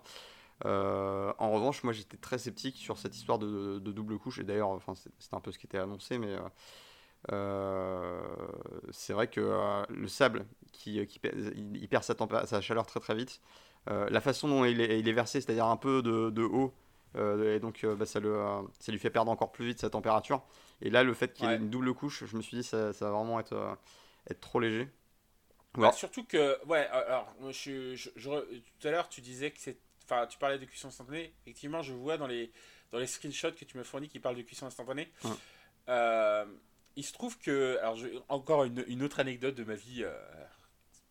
Euh, 0.65 1.33
en 1.37 1.51
revanche, 1.51 1.83
moi 1.83 1.93
j'étais 1.93 2.17
très 2.17 2.37
sceptique 2.39 2.77
sur 2.77 2.97
cette 2.97 3.15
histoire 3.15 3.39
de, 3.39 3.79
de 3.79 3.91
double 3.91 4.17
couche, 4.17 4.39
et 4.39 4.43
d'ailleurs, 4.43 4.69
enfin, 4.69 4.95
c'était 4.95 5.35
un 5.35 5.39
peu 5.41 5.51
ce 5.51 5.59
qui 5.59 5.67
était 5.67 5.77
annoncé, 5.77 6.17
mais 6.17 6.33
euh, 6.33 6.39
euh, 7.31 8.21
c'est 8.91 9.13
vrai 9.13 9.27
que 9.29 9.41
euh, 9.41 9.83
le 9.89 10.07
sable, 10.07 10.45
qui, 10.71 10.97
il, 10.97 11.77
il 11.77 11.87
perd 11.89 12.03
sa, 12.03 12.15
sa 12.45 12.61
chaleur 12.61 12.85
très 12.85 12.99
très 12.99 13.15
vite, 13.15 13.41
la 13.87 14.19
façon 14.21 14.49
dont 14.49 14.65
il 14.65 14.81
est, 14.81 14.99
il 14.99 15.07
est 15.07 15.13
versé, 15.13 15.39
c'est-à-dire 15.41 15.65
un 15.67 15.77
peu 15.77 16.01
de, 16.01 16.29
de 16.29 16.43
haut, 16.43 16.73
et 17.17 17.59
donc 17.59 17.85
bah, 17.85 18.05
ça, 18.05 18.19
le, 18.19 18.37
ça 18.79 18.91
lui 18.91 18.99
fait 18.99 19.09
perdre 19.09 19.31
encore 19.31 19.51
plus 19.51 19.65
vite 19.67 19.79
sa 19.79 19.89
température. 19.89 20.43
Et 20.81 20.89
là, 20.89 21.03
le 21.03 21.13
fait 21.13 21.33
qu'il 21.33 21.47
y 21.49 21.53
ait 21.53 21.55
Ouais. 21.55 21.57
une 21.57 21.69
double 21.69 21.93
couche, 21.93 22.25
je 22.25 22.37
me 22.37 22.41
suis 22.41 22.57
dit 22.57 22.63
ça, 22.63 22.93
ça 22.93 23.05
va 23.05 23.11
vraiment 23.17 23.39
être, 23.39 23.77
être 24.29 24.41
trop 24.41 24.59
léger. 24.59 24.89
Bah, 25.79 25.87
alors- 25.87 25.93
surtout 25.93 26.23
que, 26.25 26.63
ouais, 26.65 26.87
alors, 26.87 27.27
je, 27.51 27.95
je- 27.95 28.09
je 28.15 28.29
tout 28.79 28.87
à 28.87 28.91
l'heure, 28.91 29.09
tu 29.09 29.21
disais 29.21 29.51
que 29.51 29.59
c'est. 29.59 29.77
Enfin, 30.09 30.25
tu 30.27 30.37
parlais 30.37 30.57
de 30.57 30.65
cuisson 30.65 30.87
instantanée. 30.87 31.33
Effectivement, 31.45 31.81
je 31.81 31.93
vois 31.93 32.17
dans 32.17 32.27
les, 32.27 32.51
dans 32.91 32.97
les 32.99 33.07
screenshots 33.07 33.51
que 33.51 33.65
tu 33.65 33.77
me 33.77 33.83
fournis 33.83 34.07
qui 34.07 34.19
parlent 34.19 34.37
de 34.37 34.41
cuisson 34.41 34.65
instantanée. 34.65 35.11
Euh, 35.89 36.45
il 36.95 37.03
se 37.05 37.13
trouve 37.13 37.37
que. 37.39 37.77
Alors, 37.81 37.95
je- 37.97 38.07
encore 38.29 38.63
une, 38.63 38.83
une 38.87 39.03
autre 39.03 39.19
anecdote 39.19 39.55
de 39.55 39.63
ma 39.63 39.75
vie. 39.75 40.03
euh, 40.03 40.13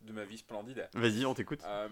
de 0.03 0.13
ma 0.13 0.25
vie 0.25 0.39
splendide. 0.39 0.89
Vas-y, 0.95 1.25
on 1.27 1.35
t'écoute. 1.35 1.61
Euh, 1.65 1.89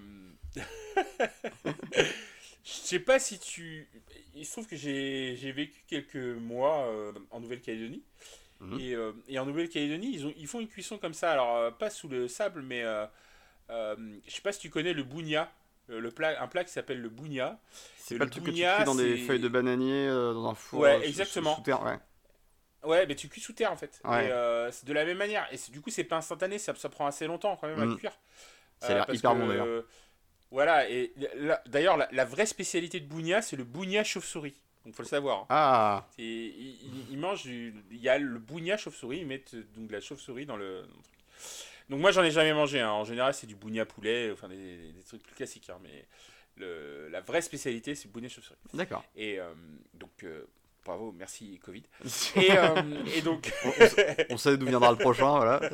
Je 1.67 2.71
sais 2.73 2.99
pas 3.01 3.19
si 3.19 3.39
tu. 3.39 3.89
Il 4.35 4.47
se 4.47 4.53
trouve 4.53 4.67
que 4.67 4.77
j'ai 4.77 5.37
j'ai 5.37 5.53
vécu 5.53 5.83
quelques 5.87 6.17
mois 6.17 6.87
euh, 6.87 7.13
en 7.31 7.41
Nouvelle-Calédonie. 7.41 8.03
Mhm. 8.61 8.81
Et, 8.81 8.95
euh, 8.95 9.13
et 9.29 9.39
en 9.39 9.45
Nouvelle-Calédonie, 9.47 10.13
ils, 10.15 10.27
ont- 10.27 10.35
ils 10.37 10.47
font 10.47 10.61
une 10.61 10.69
cuisson 10.69 10.97
comme 10.97 11.13
ça. 11.15 11.33
Alors, 11.33 11.57
euh, 11.57 11.71
pas 11.71 11.91
sous 11.91 12.09
le 12.09 12.29
sable, 12.29 12.63
mais. 12.63 12.83
je 13.69 14.31
sais 14.31 14.41
pas 14.43 14.53
si 14.53 14.61
tu 14.61 14.71
connais 14.71 14.93
le 14.95 15.03
bougna. 15.03 15.53
Euh, 15.91 16.01
Le 16.01 16.11
plat, 16.11 16.43
un 16.43 16.47
plat 16.49 16.65
qui 16.65 16.73
s'appelle 16.73 17.01
le 17.01 17.09
bougna. 17.09 17.59
C'est 17.97 18.15
le 18.15 18.19
pas 18.19 18.25
le 18.25 18.31
truc 18.31 18.45
que 18.45 18.51
tu 18.51 18.57
cuis 18.63 18.85
dans 18.85 18.95
des 18.95 19.17
feuilles 19.19 19.41
de 19.41 19.49
bananier, 19.49 20.07
euh, 20.09 20.33
dans 20.35 20.49
un 20.51 20.55
four 20.55 20.81
Ouais, 20.81 20.95
euh, 20.97 21.01
sous- 21.01 21.07
exactement. 21.09 21.57
sous 21.57 21.63
terre, 21.63 21.83
ouais. 21.83 21.99
Ouais, 22.83 23.07
mais 23.07 23.15
tu 23.15 23.29
cuis 23.31 23.41
sous 23.41 23.55
terre 23.55 23.73
en 23.73 23.77
fait. 23.77 24.01
Ouais. 24.05 24.27
Et 24.27 24.31
euh, 24.31 24.71
c'est 24.71 24.87
de 24.87 24.93
la 24.93 25.05
même 25.07 25.17
manière. 25.17 25.47
Et 25.53 25.57
du 25.71 25.81
coup, 25.81 25.89
c'est 25.91 26.05
pas 26.05 26.17
instantané, 26.17 26.59
ça, 26.59 26.75
ça 26.75 26.89
prend 26.91 27.07
assez 27.07 27.27
longtemps 27.27 27.57
quand 27.57 27.67
même 27.69 27.81
à 27.81 27.87
Mm. 27.87 27.97
cuire. 27.97 28.13
Ça 28.81 28.89
a 28.89 28.95
l'air 28.95 29.07
hyper 29.15 29.33
que, 29.33 29.37
bon, 29.39 29.49
d'ailleurs. 29.49 29.85
Voilà, 30.51 30.89
et 30.89 31.13
d'ailleurs, 31.67 31.97
la, 31.97 32.09
la 32.13 32.25
vraie 32.25 32.47
spécialité 32.47 33.01
de 33.01 33.07
Bougna, 33.07 33.43
c'est 33.43 33.57
le 33.57 33.65
Bougna 33.65 34.05
chauve-souris. 34.05 34.55
Donc 34.85 34.95
faut 34.95 35.03
le 35.03 35.09
savoir. 35.09 35.41
hein. 35.41 35.47
Ah, 35.49 36.07
Ils, 36.19 36.25
ils- 36.27 37.07
ils 37.13 37.19
mangent 37.19 37.45
du. 37.45 37.75
Il 37.91 37.97
y 37.97 38.09
a 38.11 38.19
le 38.19 38.39
Bougna 38.39 38.77
chauve-souris, 38.77 39.19
ils 39.21 39.27
mettent 39.27 39.55
donc 39.75 39.87
de 39.89 39.93
la 39.93 40.01
chauve-souris 40.03 40.45
dans 40.45 40.57
le, 40.59 40.83
dans 40.83 40.97
le 40.99 41.03
truc. 41.03 41.14
Donc 41.89 42.01
moi, 42.01 42.11
j'en 42.13 42.23
ai 42.25 42.31
jamais 42.31 42.53
mangé. 42.55 42.81
hein. 42.81 42.91
En 42.91 43.05
général, 43.05 43.35
c'est 43.35 43.47
du 43.47 43.55
Bougna 43.57 43.85
poulet, 43.85 44.31
enfin 44.33 44.49
des, 44.49 44.93
des 44.93 45.03
trucs 45.03 45.23
plus 45.23 45.35
classiques. 45.35 45.69
hein. 45.71 45.79
Mais 45.83 46.07
le, 46.57 47.09
la 47.09 47.21
vraie 47.21 47.43
spécialité, 47.43 47.95
c'est 47.95 48.07
le 48.07 48.13
Bougna 48.13 48.29
chauve-souris. 48.29 48.59
d'accord. 48.73 49.05
Et 49.17 49.39
euh, 49.41 49.53
donc, 49.93 50.23
euh, 50.23 50.45
bravo, 50.85 51.13
merci 51.13 51.59
Covid. 51.63 51.83
Et, 52.37 52.51
euh, 52.57 53.05
et 53.15 53.23
donc. 53.23 53.53
On 54.31 54.37
sait 54.37 54.57
d'où 54.57 54.67
viendra 54.67 54.91
le 54.93 54.99
prochain, 54.99 55.37
voilà. 55.37 55.61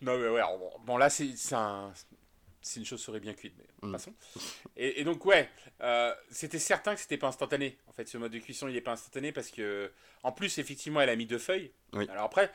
Non, 0.00 0.18
mais 0.18 0.28
ouais, 0.28 0.38
alors, 0.40 0.58
bon, 0.58 0.70
bon, 0.84 0.96
là, 0.96 1.08
c'est 1.10 1.30
un- 1.52 1.92
une 2.76 2.84
chauve-souris 2.84 3.20
bien 3.20 3.34
cuite, 3.34 3.54
mais 3.58 3.64
Mm. 3.88 3.92
passons. 3.92 4.14
Et, 4.76 5.00
et 5.00 5.04
donc, 5.04 5.24
ouais, 5.26 5.48
euh, 5.82 6.14
c'était 6.30 6.58
certain 6.58 6.94
que 6.94 7.00
c'était 7.00 7.18
pas 7.18 7.28
instantané. 7.28 7.76
En 7.86 7.92
fait, 7.92 8.08
ce 8.08 8.16
mode 8.18 8.32
de 8.32 8.38
cuisson, 8.38 8.68
il 8.68 8.76
est 8.76 8.80
pas 8.80 8.92
instantané 8.92 9.32
parce 9.32 9.50
que, 9.50 9.92
en 10.22 10.32
plus, 10.32 10.58
effectivement, 10.58 11.00
elle 11.02 11.10
a 11.10 11.16
mis 11.16 11.26
deux 11.26 11.38
feuilles. 11.38 11.70
Oui. 11.92 12.06
Alors 12.10 12.24
après, 12.24 12.50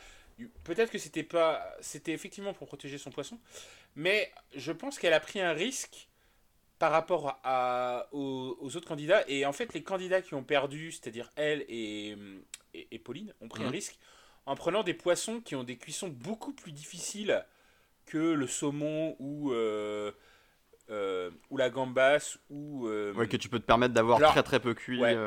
peut-être 0.63 0.91
que 0.91 0.97
c'était 0.97 1.23
pas. 1.23 1.65
C'était 1.81 2.13
effectivement 2.13 2.53
pour 2.53 2.67
protéger 2.67 2.97
son 2.97 3.11
poisson, 3.11 3.39
mais 3.95 4.31
je 4.55 4.71
pense 4.71 4.99
qu'elle 4.99 5.13
a 5.13 5.19
pris 5.19 5.41
un 5.41 5.53
risque 5.53 6.09
par 6.79 6.91
rapport 6.91 7.39
à, 7.43 8.07
aux, 8.13 8.57
aux 8.61 8.75
autres 8.77 8.87
candidats. 8.87 9.23
Et 9.27 9.45
en 9.45 9.53
fait, 9.53 9.73
les 9.73 9.83
candidats 9.83 10.21
qui 10.21 10.33
ont 10.35 10.43
perdu, 10.43 10.91
c'est-à-dire 10.91 11.29
elle 11.35 11.65
et, 11.69 12.15
et, 12.73 12.99
Pauline 12.99 13.33
ont 13.41 13.47
pris 13.49 13.63
un 13.63 13.67
Mhm. 13.67 13.71
risque 13.71 13.97
en 14.45 14.55
prenant 14.55 14.83
des 14.83 14.93
poissons 14.93 15.41
qui 15.41 15.55
ont 15.55 15.63
des 15.63 15.77
cuissons 15.77 16.09
beaucoup 16.09 16.53
plus 16.53 16.71
difficiles 16.71 17.45
que 18.05 18.17
le 18.17 18.47
saumon 18.47 19.15
ou, 19.19 19.51
euh, 19.53 20.11
euh, 20.89 21.31
ou 21.49 21.57
la 21.57 21.69
gambasse 21.69 22.39
ou... 22.49 22.87
euh, 22.87 23.13
Ouais, 23.13 23.27
que 23.27 23.37
tu 23.37 23.49
peux 23.49 23.59
te 23.59 23.65
permettre 23.65 23.93
d'avoir 23.93 24.21
très 24.21 24.43
très 24.43 24.59
peu 24.59 24.73
cuit. 24.73 25.01
ouais. 25.01 25.17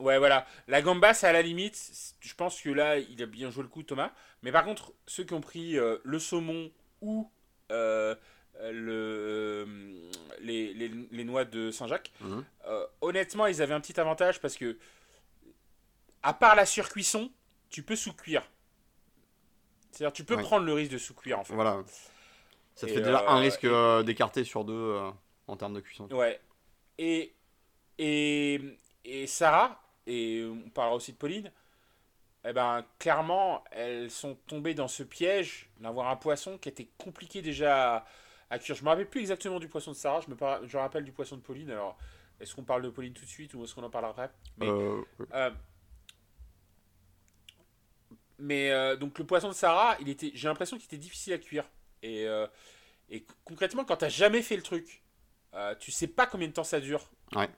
Ouais, 0.00 0.18
voilà. 0.18 0.46
La 0.68 0.82
gambasse, 0.82 1.24
à 1.24 1.32
la 1.32 1.42
limite, 1.42 1.76
je 2.20 2.34
pense 2.34 2.60
que 2.60 2.70
là, 2.70 2.98
il 2.98 3.22
a 3.22 3.26
bien 3.26 3.50
joué 3.50 3.64
le 3.64 3.68
coup, 3.68 3.82
Thomas. 3.82 4.12
Mais 4.42 4.52
par 4.52 4.64
contre, 4.64 4.92
ceux 5.06 5.24
qui 5.24 5.34
ont 5.34 5.40
pris 5.40 5.76
euh, 5.78 5.98
le 6.04 6.18
saumon 6.18 6.70
ou 7.00 7.30
euh, 7.72 8.14
le, 8.60 8.92
euh, 9.66 10.10
les, 10.40 10.72
les- 10.74 10.88
les 11.10 11.24
noix 11.24 11.44
de 11.44 11.70
Saint-Jacques, 11.70 12.12
Mhm. 12.20 12.44
honnêtement, 13.00 13.46
ils 13.46 13.62
avaient 13.62 13.74
un 13.74 13.80
petit 13.80 13.98
avantage 14.00 14.40
parce 14.40 14.56
que, 14.56 14.78
à 16.22 16.32
part 16.34 16.54
la 16.56 16.66
surcuisson, 16.66 17.30
tu 17.70 17.82
peux 17.82 17.96
sous-cuire. 17.96 18.48
C'est-à-dire, 19.90 20.12
tu 20.12 20.24
peux 20.24 20.36
Ouais. 20.36 20.42
prendre 20.42 20.64
le 20.66 20.72
risque 20.72 20.92
de 20.92 20.98
sous-cuire, 20.98 21.38
en 21.38 21.44
fait. 21.44 21.54
Voilà. 21.54 21.82
Ça 22.74 22.86
te 22.86 22.92
Et, 22.92 22.94
fait 22.96 23.00
déjà 23.00 23.28
un 23.28 23.38
risque 23.38 23.64
et- 23.64 24.04
d'écarter 24.04 24.44
sur 24.44 24.64
deux 24.64 24.98
en 25.46 25.56
termes 25.56 25.74
de 25.74 25.80
cuisson. 25.80 26.08
Ouais. 26.12 26.40
Et, 26.98 27.34
et, 27.98 28.60
et 29.04 29.26
Sarah, 29.26 29.80
et 30.06 30.44
on 30.44 30.68
parlera 30.70 30.96
aussi 30.96 31.12
de 31.12 31.16
Pauline, 31.16 31.52
eh 32.44 32.52
ben, 32.52 32.84
clairement, 32.98 33.64
elles 33.70 34.10
sont 34.10 34.34
tombées 34.46 34.74
dans 34.74 34.88
ce 34.88 35.02
piège 35.02 35.68
d'avoir 35.80 36.08
un 36.08 36.16
poisson 36.16 36.56
qui 36.58 36.68
était 36.68 36.88
compliqué 36.98 37.42
déjà 37.42 37.96
à, 37.96 38.06
à 38.50 38.58
cuire. 38.58 38.76
Je 38.76 38.84
me 38.84 38.88
rappelle 38.88 39.08
plus 39.08 39.20
exactement 39.20 39.58
du 39.58 39.68
poisson 39.68 39.90
de 39.92 39.96
Sarah, 39.96 40.20
je 40.20 40.30
me, 40.30 40.36
par- 40.36 40.66
je 40.66 40.76
rappelle 40.78 41.04
du 41.04 41.12
poisson 41.12 41.36
de 41.36 41.42
Pauline. 41.42 41.70
Alors, 41.70 41.98
est-ce 42.40 42.54
qu'on 42.54 42.64
parle 42.64 42.82
de 42.82 42.90
Pauline 42.90 43.12
tout 43.12 43.24
de 43.24 43.30
suite 43.30 43.54
ou 43.54 43.64
est-ce 43.64 43.74
qu'on 43.74 43.82
en 43.82 43.90
parlera 43.90 44.10
après? 44.12 44.30
Mais- 44.58 44.68
Euh, 44.68 45.02
euh, 45.34 45.50
mais 48.38 48.70
euh, 48.70 48.96
donc 48.96 49.18
le 49.18 49.26
poisson 49.26 49.48
de 49.48 49.54
Sarah, 49.54 49.96
il 50.00 50.08
était, 50.08 50.30
j'ai 50.34 50.46
l'impression 50.48 50.76
qu'il 50.76 50.86
était 50.86 50.96
difficile 50.98 51.32
à 51.32 51.38
cuire. 51.38 51.64
Et, 52.02 52.26
et 53.10 53.26
concrètement, 53.44 53.84
quand 53.84 53.96
t'as 53.96 54.08
jamais 54.08 54.42
fait 54.42 54.56
le 54.56 54.62
truc, 54.62 55.02
tu 55.80 55.90
sais 55.90 56.06
pas 56.06 56.26
combien 56.26 56.46
de 56.46 56.52
temps 56.52 56.62
ça 56.64 56.78
dure 56.80 57.10
Ouais. 57.34 57.50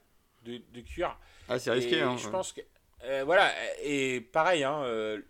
de, 0.43 0.57
de 0.73 0.81
cuire. 0.81 1.17
Ah, 1.49 1.59
c'est 1.59 1.71
risqué. 1.71 2.01
Hein, 2.01 2.17
je 2.17 2.25
ouais. 2.25 2.33
pense 2.33 2.53
que 2.53 2.63
euh, 3.05 3.25
voilà. 3.25 3.53
Et 3.83 4.21
pareil, 4.21 4.65
hein, 4.65 4.83
euh, 4.85 5.21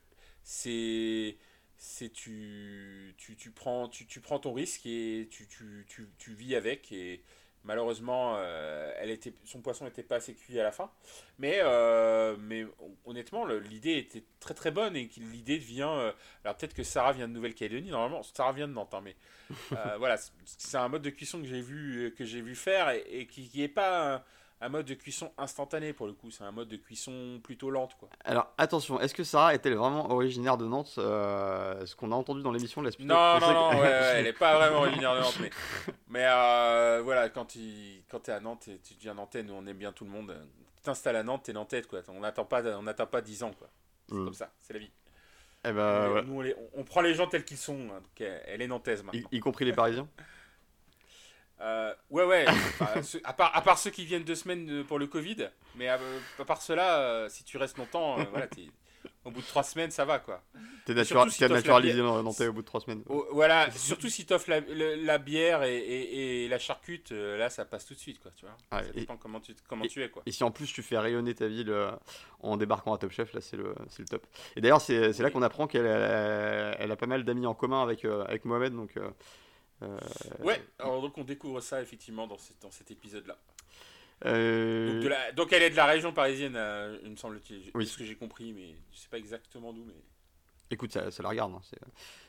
c'est 0.42 1.36
c'est 1.76 2.10
tu, 2.12 3.14
tu, 3.16 3.36
tu 3.36 3.50
prends 3.50 3.88
tu, 3.88 4.06
tu 4.06 4.20
prends 4.20 4.38
ton 4.38 4.52
risque 4.52 4.84
et 4.86 5.28
tu, 5.30 5.48
tu, 5.48 5.86
tu, 5.88 6.08
tu 6.18 6.34
vis 6.34 6.54
avec 6.54 6.92
et 6.92 7.22
malheureusement 7.64 8.34
euh, 8.36 8.92
elle 8.98 9.08
était 9.10 9.32
son 9.44 9.60
poisson 9.62 9.84
n'était 9.86 10.02
pas 10.02 10.16
assez 10.16 10.34
cuit 10.34 10.60
à 10.60 10.62
la 10.62 10.72
fin 10.72 10.90
mais 11.38 11.58
euh, 11.62 12.36
mais 12.38 12.66
honnêtement 13.06 13.46
l'idée 13.46 13.96
était 13.96 14.24
très 14.40 14.52
très 14.54 14.70
bonne 14.70 14.94
et 14.94 15.08
que 15.08 15.20
l'idée 15.20 15.56
vient 15.56 15.90
euh, 15.92 16.12
alors 16.44 16.56
peut-être 16.56 16.74
que 16.74 16.82
Sarah 16.82 17.12
vient 17.12 17.28
de 17.28 17.32
Nouvelle-Calédonie 17.32 17.90
normalement 17.90 18.22
Sarah 18.22 18.52
vient 18.52 18.68
de 18.68 18.74
Nantes 18.74 18.92
hein, 18.94 19.00
mais 19.02 19.16
voilà 19.98 20.16
c'est- 20.18 20.76
un 20.76 20.88
mode 20.88 21.02
de 21.02 21.10
cuisson 21.10 21.40
que 21.40 21.46
j'ai 21.48 21.62
vu 21.62 22.14
que 22.16 22.24
vu 22.24 22.54
faire 22.54 22.90
et, 22.90 23.04
et 23.10 23.26
qui, 23.26 23.48
qui 23.48 23.62
est 23.62 23.68
pas 23.68 24.24
un, 24.60 24.68
mode 24.68 24.86
de 24.86 24.94
cuisson 24.94 25.32
instantané 25.38 25.92
pour 25.92 26.06
le 26.06 26.12
coup 26.12 26.30
c'est 26.30 26.44
un 26.44 26.50
mode 26.50 26.68
de 26.68 26.76
cuisson 26.76 27.40
plutôt 27.42 27.70
lente 27.70 27.96
quoi 27.98 28.08
Alors 28.24 28.52
attention, 28.58 29.00
est-ce 29.00 29.14
que 29.14 29.24
Sarah 29.24 29.54
est-elle 29.54 29.74
vraiment 29.74 30.10
originaire 30.10 30.56
de 30.56 30.66
Nantes 30.66 30.94
euh, 30.98 31.84
Ce 31.86 31.94
qu'on 31.96 32.12
a 32.12 32.14
entendu 32.14 32.42
dans 32.42 32.52
l'émission 32.52 32.82
laisse 32.82 32.96
plutôt 32.96 33.12
Non, 33.14 33.38
non, 33.40 33.52
non, 33.52 33.70
que- 33.70 33.76
ouais, 33.76 33.82
ouais, 33.82 34.12
elle 34.16 34.26
est 34.26 34.32
pas 34.32 34.56
vraiment 34.56 34.78
originaire 34.80 35.14
de 35.14 35.20
Nantes, 35.20 35.38
mais, 35.40 35.50
mais 36.08 36.24
euh, 36.26 37.00
voilà, 37.02 37.28
quand, 37.28 37.54
il, 37.56 38.02
quand 38.10 38.20
t'es 38.20 38.32
à 38.32 38.40
Nantes 38.40 38.68
et 38.68 38.78
tu 38.80 38.94
deviens 38.94 39.14
nantais, 39.14 39.42
nous 39.42 39.54
on 39.54 39.66
aime 39.66 39.78
bien 39.78 39.92
tout 39.92 40.04
le 40.04 40.10
monde. 40.10 40.34
Tu 40.76 40.82
t'installes 40.82 41.16
à 41.16 41.22
Nantes, 41.22 41.42
t'es 41.44 41.52
nantais, 41.52 41.82
quoi. 41.82 42.00
On 42.08 42.20
n'attend 42.20 42.44
pas, 42.46 42.62
on 42.76 42.82
n'attend 42.82 43.06
pas 43.06 43.20
10 43.20 43.42
ans, 43.42 43.52
quoi. 43.58 43.68
C'est 44.08 44.14
Mm. 44.14 44.24
comme 44.24 44.34
ça, 44.34 44.50
c'est 44.60 44.72
la 44.72 44.78
vie. 44.78 44.90
Eh 45.64 45.72
ben, 45.72 46.22
Nous, 46.22 46.34
on, 46.38 46.40
les- 46.40 46.54
on- 46.54 46.80
on 46.80 46.84
prend 46.84 47.02
les 47.02 47.12
gens 47.14 47.26
tels 47.26 47.44
qu'ils 47.44 47.58
sont, 47.58 47.74
hein, 47.90 48.00
donc 48.00 48.20
elle, 48.20 48.42
elle 48.46 48.62
est 48.62 48.66
nantaise 48.66 49.00
y, 49.00 49.04
maintenant. 49.04 49.28
y 49.30 49.40
compris 49.40 49.64
les 49.66 49.72
Parisiens? 49.74 50.08
Euh, 51.60 51.92
ouais, 52.10 52.24
ouais, 52.24 52.44
enfin, 52.48 52.88
à, 53.24 53.32
part, 53.32 53.54
à 53.54 53.60
part 53.60 53.78
ceux 53.78 53.90
qui 53.90 54.04
viennent 54.06 54.24
deux 54.24 54.34
semaines 54.34 54.64
de- 54.66 54.82
pour 54.82 54.98
le 54.98 55.06
Covid, 55.06 55.48
mais 55.76 55.90
euh, 55.90 55.96
à, 56.38 56.44
part 56.44 56.62
cela, 56.62 57.00
euh, 57.00 57.28
si 57.28 57.44
tu 57.44 57.58
restes 57.58 57.76
longtemps, 57.76 58.18
euh, 58.18 58.24
voilà, 58.30 58.46
t'es- 58.46 58.68
au 59.26 59.30
bout 59.30 59.42
de 59.42 59.46
trois 59.46 59.62
semaines, 59.62 59.90
ça 59.90 60.06
va, 60.06 60.18
quoi. 60.18 60.42
T'es 60.86 60.92
Et 60.92 60.94
natura- 60.94 61.24
surtout 61.28 61.30
si 61.32 61.42
naturalisé 61.52 61.98
dans- 61.98 62.22
Nantais 62.22 62.46
au 62.48 62.54
bout 62.54 62.62
de 62.62 62.66
trois 62.66 62.80
semaines. 62.80 63.02
Oh, 63.10 63.26
voilà, 63.32 63.70
surtout 63.72 64.08
si 64.08 64.24
t'offres 64.24 64.48
la, 64.48 64.60
la 64.96 65.18
bière 65.18 65.62
et, 65.62 65.76
et- 65.76 66.44
et 66.44 66.48
la 66.48 66.58
charcute, 66.58 67.12
euh, 67.12 67.36
là 67.36 67.50
ça 67.50 67.66
passe 67.66 67.84
tout 67.84 67.92
de 67.92 67.98
suite, 67.98 68.18
quoi, 68.20 68.30
tu 68.34 68.46
vois. 68.46 68.56
Ça 68.72 68.88
et- 68.88 69.00
dépend 69.00 69.18
comment 69.18 69.40
tu, 69.40 69.54
comment 69.68 69.84
tu 69.86 70.02
es, 70.02 70.08
quoi. 70.08 70.22
Et 70.24 70.32
si 70.32 70.42
en 70.42 70.50
plus 70.50 70.72
tu 70.72 70.82
fais 70.82 70.96
rayonner 70.96 71.34
ta 71.34 71.46
ville 71.48 71.68
euh, 71.70 71.90
en 72.42 72.56
débarquant 72.56 72.94
à 72.94 72.98
Top 72.98 73.10
Chef, 73.12 73.34
là 73.34 73.42
c'est 73.42 73.58
le, 73.58 73.74
le 73.98 74.04
top. 74.06 74.26
Et 74.56 74.62
d'ailleurs, 74.62 74.80
c'est 74.80 75.12
c'est 75.12 75.22
là 75.22 75.28
Oui. 75.28 75.34
qu'on 75.34 75.42
apprend 75.42 75.66
qu'elle 75.66 75.86
a, 75.86 76.74
elle 76.78 76.90
a 76.90 76.96
pas 76.96 77.06
mal 77.06 77.24
d'amis 77.24 77.44
en 77.46 77.54
commun 77.54 77.82
avec, 77.82 78.06
euh, 78.06 78.24
avec 78.24 78.46
Mohamed. 78.46 78.74
Donc, 78.74 78.96
euh, 78.96 79.02
euh, 79.02 79.10
Ouais, 80.40 80.62
alors 80.78 81.00
donc 81.00 81.16
on 81.18 81.24
découvre 81.24 81.60
ça 81.60 81.80
effectivement 81.82 82.26
dans, 82.26 82.38
cet- 82.38 82.60
dans 82.62 82.70
cet 82.70 82.90
épisode-là. 82.90 83.36
euh, 84.26 84.92
Donc, 84.94 85.02
de 85.02 85.08
la- 85.08 85.32
donc 85.32 85.52
elle 85.52 85.62
est 85.62 85.70
de 85.70 85.76
la 85.76 85.86
région 85.86 86.12
parisienne, 86.12 86.54
euh, 86.56 86.98
il 87.02 87.10
me 87.10 87.16
semble-t-il, 87.16 87.70
Oui. 87.74 87.86
ce 87.86 87.96
que 87.96 88.04
j'ai 88.04 88.16
compris, 88.16 88.52
mais 88.52 88.74
je 88.92 88.98
sais 88.98 89.08
pas 89.08 89.18
exactement 89.18 89.72
d'où, 89.72 89.84
mais... 89.84 89.94
Écoute, 90.70 90.92
ça, 90.92 91.10
ça 91.10 91.22
la 91.22 91.30
regarde, 91.30 91.52
hein, 91.54 91.62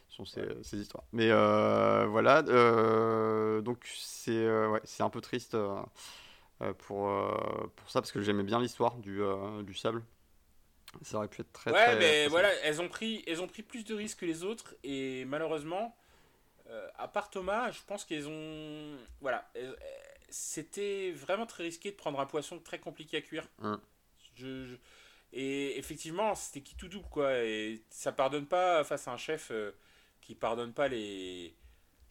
sont 0.10 0.26
ces, 0.26 0.42
ces 0.64 0.78
histoires. 0.78 1.04
Mais 1.14 1.30
euh, 1.30 2.06
voilà, 2.08 2.44
euh, 2.48 3.62
donc 3.62 3.88
c'est 3.96 4.32
euh, 4.32 4.70
ouais, 4.70 4.82
un 5.00 5.10
peu 5.10 5.22
triste 5.22 5.54
euh, 5.56 5.76
euh, 6.62 6.74
pour, 6.74 7.10
euh, 7.10 7.32
pour 7.76 7.90
ça, 7.90 8.02
parce 8.02 8.12
que 8.12 8.22
j'aimais 8.22 8.44
bien 8.44 8.60
l'histoire 8.60 8.98
du, 8.98 9.22
euh, 9.22 9.62
du 9.64 9.74
sable. 9.74 10.04
Ça 11.04 11.18
aurait 11.18 11.30
pu 11.30 11.42
être 11.42 11.54
très 11.54 11.72
ouais, 11.72 11.86
très. 11.86 12.00
mais 12.00 12.28
voilà, 12.28 12.50
elles 12.64 12.82
ont, 12.82 12.90
pris, 12.90 13.24
elles 13.28 13.42
ont 13.42 13.48
pris 13.48 13.64
plus 13.64 13.86
de 13.86 13.94
risques 13.96 14.20
que 14.20 14.26
les 14.26 14.44
autres, 14.44 14.76
et 14.84 15.24
malheureusement, 15.26 15.96
euh, 16.72 16.88
à 16.98 17.08
part 17.08 17.30
Thomas, 17.30 17.72
je 17.72 17.80
pense 17.86 18.06
qu'elles 18.06 18.28
ont... 18.28 18.98
Voilà, 19.22 19.48
elles- 19.54 19.76
c'était 20.30 21.12
vraiment 21.12 21.46
très 21.46 21.64
risqué 21.64 21.92
de 21.92 21.96
prendre 21.98 22.20
un 22.20 22.26
poisson 22.26 22.58
très 22.60 22.80
compliqué 22.80 23.18
à 23.18 23.22
cuire. 23.22 23.46
Mm. 23.60 23.76
Je, 24.36 24.66
je- 24.66 24.76
Et 25.34 25.78
effectivement, 25.78 26.34
c'était 26.36 26.62
qui 26.62 26.76
tout 26.76 26.88
double, 26.88 27.08
quoi, 27.10 27.34
et 27.40 27.82
ça 27.90 28.12
pardonne 28.12 28.46
pas 28.46 28.84
face 28.84 29.08
à 29.08 29.12
un 29.14 29.18
chef 29.18 29.50
euh, 29.52 29.72
qui 30.22 30.36
pardonne 30.36 30.74
pas 30.74 30.88
les... 30.88 31.54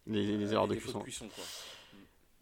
Les, 0.06 0.24
les 0.36 0.48
euh, 0.50 0.52
erreurs 0.52 0.68
de 0.68 0.74
cuisson. 0.74 1.28
quoi. 1.28 1.44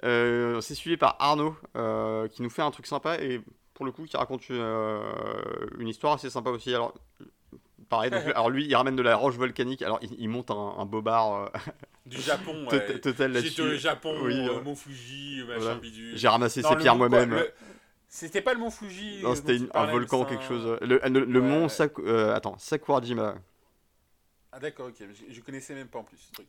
Euh, 0.04 0.60
c'est 0.60 0.74
suivi 0.76 0.96
par 0.96 1.16
Arnaud 1.18 1.56
euh, 1.76 2.28
qui 2.28 2.42
nous 2.42 2.50
fait 2.50 2.62
un 2.62 2.70
truc 2.70 2.86
sympa 2.86 3.16
et 3.20 3.40
pour 3.74 3.84
le 3.84 3.90
coup 3.92 4.04
qui 4.04 4.16
raconte 4.16 4.48
une, 4.48 4.56
euh, 4.60 5.02
une 5.78 5.88
histoire 5.88 6.14
assez 6.14 6.30
sympa 6.30 6.50
aussi. 6.50 6.72
Alors, 6.72 6.94
pareil, 7.88 8.10
donc, 8.10 8.22
alors 8.34 8.48
lui 8.50 8.64
il 8.64 8.74
ramène 8.76 8.94
de 8.96 9.02
la 9.02 9.16
roche 9.16 9.34
volcanique, 9.36 9.82
alors 9.82 9.98
il, 10.02 10.14
il 10.20 10.28
monte 10.28 10.52
un, 10.52 10.54
un 10.78 10.86
bobard 10.86 11.34
euh, 11.34 11.48
Du 12.08 12.20
Japon, 12.20 12.66
ouais. 12.70 12.98
total 13.00 13.34
J'étais 13.36 13.60
au 13.60 13.64
là-dessus. 13.66 13.78
Japon, 13.78 14.14
Oui, 14.22 14.34
euh, 14.34 14.52
euh, 14.58 14.60
Mont 14.62 14.74
Fuji, 14.74 15.42
machin 15.46 15.60
voilà. 15.60 15.74
bidule. 15.76 16.16
J'ai 16.16 16.28
ramassé 16.28 16.62
ces 16.62 16.76
pierres 16.76 16.96
moi-même. 16.96 17.30
le- 17.30 17.52
C'était 18.08 18.40
pas 18.40 18.54
le 18.54 18.60
Mont 18.60 18.70
Fuji. 18.70 19.20
Non, 19.22 19.32
euh, 19.32 19.34
c'était 19.34 19.58
un 19.74 19.86
volcan, 19.86 20.24
quelque 20.24 20.44
chose. 20.44 20.78
Le, 20.80 21.00
le- 21.04 21.24
le 21.24 21.40
Ouais, 21.40 21.46
mont 21.46 21.62
ouais. 21.64 21.68
Sak- 21.68 21.98
euh, 21.98 22.34
attends, 22.34 22.56
Sakurajima. 22.58 23.36
Ah 24.50 24.58
d'accord, 24.60 24.86
ok. 24.88 24.94
Je, 25.00 25.32
je 25.34 25.40
connaissais 25.42 25.74
même 25.74 25.88
pas 25.88 25.98
en 25.98 26.04
plus 26.04 26.16
ce 26.16 26.32
truc. 26.32 26.48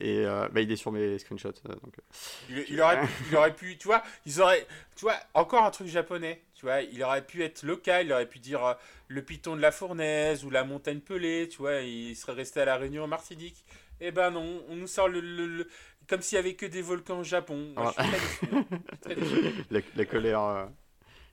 Et 0.00 0.18
euh, 0.26 0.48
bah, 0.52 0.60
il 0.60 0.70
est 0.70 0.76
sur 0.76 0.92
mes 0.92 1.18
screenshots. 1.18 1.48
euh, 1.48 1.74
donc, 1.82 1.94
euh. 1.98 2.02
Il, 2.50 2.64
il 2.68 2.80
aurait, 2.82 3.00
pu- 3.00 3.08
il 3.30 3.36
aurait 3.36 3.54
pu, 3.54 3.78
tu 3.78 3.86
vois, 3.88 4.02
ils 4.26 4.40
auraient, 4.42 4.66
tu 4.96 5.02
vois, 5.06 5.16
encore 5.32 5.64
un 5.64 5.70
truc 5.70 5.86
japonais, 5.88 6.42
tu 6.54 6.66
vois, 6.66 6.82
il 6.82 7.02
aurait 7.02 7.24
pu 7.24 7.42
être 7.42 7.62
local, 7.62 8.04
il 8.06 8.12
aurait 8.12 8.26
pu 8.28 8.38
dire 8.38 8.62
euh, 8.64 8.74
le 9.08 9.22
piton 9.22 9.56
de 9.56 9.62
la 9.62 9.72
fournaise 9.72 10.44
ou 10.44 10.50
la 10.50 10.64
montagne 10.64 11.00
pelée, 11.00 11.48
tu 11.48 11.58
vois, 11.58 11.76
il 11.80 12.14
serait 12.16 12.32
resté 12.34 12.60
à 12.60 12.66
la 12.66 12.76
Réunion 12.76 13.04
en 13.04 13.08
Martinique. 13.08 13.64
Eh 14.00 14.10
ben 14.12 14.30
non, 14.30 14.62
on 14.68 14.76
nous 14.76 14.86
sort 14.86 15.08
le, 15.08 15.20
le- 15.20 15.46
le- 15.46 15.68
comme 16.08 16.22
s'il 16.22 16.36
y 16.36 16.38
avait 16.38 16.54
que 16.54 16.66
des 16.66 16.82
volcans 16.82 17.20
au 17.20 17.24
Japon. 17.24 17.72
Moi. 17.76 17.92
Je 17.98 18.04
suis 18.04 18.98
très 19.00 19.14
déçu. 19.14 19.54
la, 19.70 19.80
la 19.96 20.04
colère, 20.04 20.40
euh, 20.42 20.66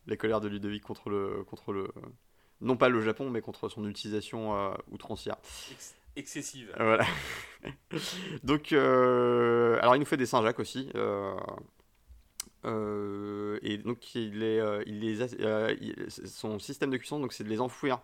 la 0.08 0.18
colère 0.18 0.42
de 0.42 0.48
Ludovic 0.48 0.84
contre 0.84 1.10
le, 1.10 1.44
contre 1.44 1.74
le, 1.74 1.88
non 2.62 2.76
pas 2.78 2.90
le 2.90 3.02
Japon, 3.02 3.30
mais 3.30 3.42
contre 3.42 3.70
son 3.70 3.88
utilisation 3.88 4.56
euh, 4.58 4.74
outrancière. 4.92 5.38
Ex- 5.72 5.96
excessive. 6.16 6.74
Euh, 6.80 6.84
Voilà. 6.84 7.06
Donc, 8.44 8.74
euh, 8.74 9.78
alors 9.82 9.96
il 9.96 10.00
nous 10.00 10.06
fait 10.06 10.18
des 10.18 10.26
Saint-Jacques 10.26 10.60
aussi. 10.60 10.90
et 12.64 13.78
donc 13.78 14.16
il, 14.16 14.44
est, 14.44 14.60
il 14.88 15.00
les 15.00 15.22
a- 15.22 15.72
il- 15.80 16.08
son 16.10 16.60
système 16.60 16.90
de 16.90 16.98
cuisson, 16.98 17.20
donc 17.20 17.32
c'est 17.34 17.44
de 17.44 17.50
les 17.50 17.62
enfouir 17.62 18.00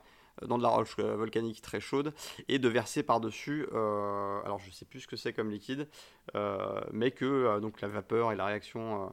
dans 0.47 0.57
de 0.57 0.63
la 0.63 0.69
roche 0.69 0.95
euh, 0.99 1.15
volcanique 1.15 1.61
très 1.61 1.79
chaude 1.79 2.13
et 2.47 2.59
de 2.59 2.67
verser 2.69 3.03
par-dessus. 3.03 3.67
euh, 3.73 4.41
alors 4.43 4.59
je 4.59 4.71
sais 4.71 4.85
plus 4.85 5.01
ce 5.01 5.07
que 5.07 5.15
c'est 5.15 5.33
comme 5.33 5.51
liquide, 5.51 5.87
euh, 6.35 6.81
mais 6.91 7.11
que 7.11 7.25
euh, 7.25 7.59
donc 7.59 7.81
la 7.81 7.87
vapeur 7.87 8.31
et 8.31 8.35
la 8.35 8.45
réaction 8.45 9.07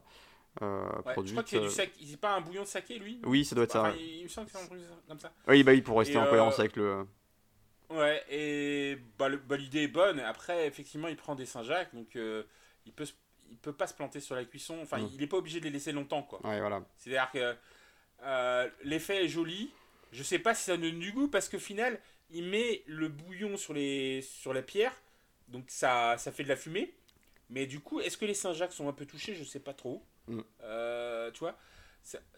euh, 0.61 0.65
euh, 0.65 1.01
Ouais, 1.05 1.19
je 1.23 1.31
produite. 1.31 1.31
crois 1.31 1.43
que 1.43 1.49
c'est 1.49 1.57
euh, 1.57 1.61
du 1.61 1.69
sac. 1.69 1.91
Pas 2.19 2.35
un 2.35 2.41
bouillon 2.41 2.63
de 2.63 2.67
saké, 2.67 2.99
lui? 2.99 3.19
Oui, 3.25 3.45
ça 3.45 3.55
doit 3.55 3.63
être 3.65 3.71
ça. 3.71 3.83
Enfin, 3.83 3.95
il, 3.97 4.17
il 4.17 4.23
me 4.23 4.27
semble 4.27 4.47
que 4.47 4.51
c'est 4.51 4.57
un 4.59 4.65
bouillon 4.65 4.87
comme 5.07 5.19
ça. 5.19 5.33
Oui, 5.47 5.63
bah 5.63 5.71
oui, 5.73 5.81
pour 5.81 5.97
rester 5.99 6.13
Et, 6.13 6.17
en 6.17 6.25
euh, 6.25 6.27
cohérence 6.27 6.59
avec 6.59 6.75
le. 6.75 7.05
Ouais, 7.89 8.23
et 8.29 8.97
bah, 9.17 9.29
bah, 9.47 9.57
l'idée 9.57 9.83
est 9.83 9.87
bonne. 9.87 10.19
Après, 10.19 10.67
effectivement, 10.67 11.07
il 11.07 11.15
prend 11.17 11.33
des 11.35 11.45
Saint-Jacques, 11.47 11.93
donc 11.95 12.15
euh, 12.15 12.43
il 12.85 12.93
peut 12.93 13.05
se- 13.05 13.13
il 13.49 13.57
peut 13.57 13.73
pas 13.73 13.87
se 13.87 13.95
planter 13.95 14.19
sur 14.19 14.35
la 14.35 14.45
cuisson. 14.45 14.77
Enfin, 14.81 14.99
il 14.99 15.21
est 15.23 15.27
pas 15.27 15.37
obligé 15.37 15.59
de 15.59 15.65
les 15.65 15.71
laisser 15.71 15.91
longtemps, 15.91 16.21
quoi. 16.21 16.43
Ouais, 16.43 16.59
voilà. 16.59 16.83
C'est-à-dire 16.97 17.31
que 17.31 17.55
euh, 18.23 18.69
l'effet 18.83 19.25
est 19.25 19.29
joli, 19.29 19.71
Je 20.11 20.23
sais 20.23 20.39
pas 20.39 20.55
si 20.55 20.63
ça 20.63 20.77
donne 20.77 20.99
du 20.99 21.11
goût 21.11 21.27
parce 21.27 21.49
qu'au 21.49 21.59
final, 21.59 21.99
il 22.31 22.43
met 22.45 22.83
le 22.87 23.07
bouillon 23.09 23.57
sur, 23.57 23.73
les, 23.73 24.21
sur 24.21 24.53
la 24.53 24.61
pierre, 24.61 24.93
donc 25.47 25.65
ça, 25.69 26.17
ça 26.17 26.31
fait 26.31 26.43
de 26.43 26.49
la 26.49 26.55
fumée. 26.55 26.93
Mais 27.49 27.65
du 27.65 27.79
coup, 27.79 27.99
est-ce 27.99 28.17
que 28.17 28.25
les 28.25 28.33
Saint-Jacques 28.35 28.73
sont 28.73 28.87
un 28.87 28.93
peu 28.93 29.05
touchés? 29.05 29.35
Je 29.35 29.43
sais 29.43 29.59
pas 29.59 29.73
trop. 29.73 30.03
Mm. 30.27 30.39
Euh, 30.63 31.31
tu 31.31 31.39
vois 31.39 31.57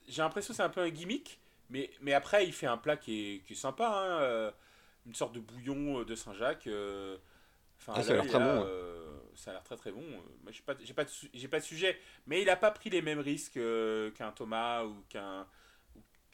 J'ai 0.07 0.21
l'impression 0.21 0.53
que 0.53 0.57
c'est 0.57 0.63
un 0.63 0.69
peu 0.69 0.81
un 0.81 0.89
gimmick, 0.89 1.39
mais, 1.69 1.89
mais 2.01 2.13
après, 2.13 2.45
il 2.45 2.53
fait 2.53 2.67
un 2.67 2.77
plat 2.77 2.97
qui 2.97 3.35
est, 3.35 3.39
qui 3.45 3.53
est 3.53 3.55
sympa. 3.55 3.87
hein, 3.87 4.21
euh, 4.21 4.51
une 5.05 5.15
sorte 5.15 5.33
de 5.33 5.39
bouillon 5.39 5.99
euh, 6.01 6.05
de 6.05 6.15
Saint-Jacques. 6.15 6.67
euh, 6.67 7.17
Ah, 7.87 8.01
ça 8.03 8.11
a 8.13 8.15
l'air 8.15 8.27
très 8.27 8.39
bon, 8.39 8.67
ça 9.35 9.51
a 9.51 9.53
l'air 9.53 9.63
très 9.63 9.75
très 9.77 9.91
bon. 9.91 10.01
Moi, 10.43 10.51
j'ai 10.51 10.61
pas, 10.61 10.75
j'ai 10.83 10.93
pas, 10.93 11.03
de 11.05 11.09
j'ai 11.33 11.47
pas 11.47 11.59
de 11.59 11.65
sujet, 11.65 11.99
mais 12.27 12.41
il 12.41 12.49
a 12.49 12.55
pas 12.55 12.71
pris 12.71 12.89
les 12.89 13.01
mêmes 13.01 13.19
risques 13.19 13.59
qu'un 14.15 14.31
Thomas 14.31 14.83
ou 14.83 14.95
qu'un 15.09 15.47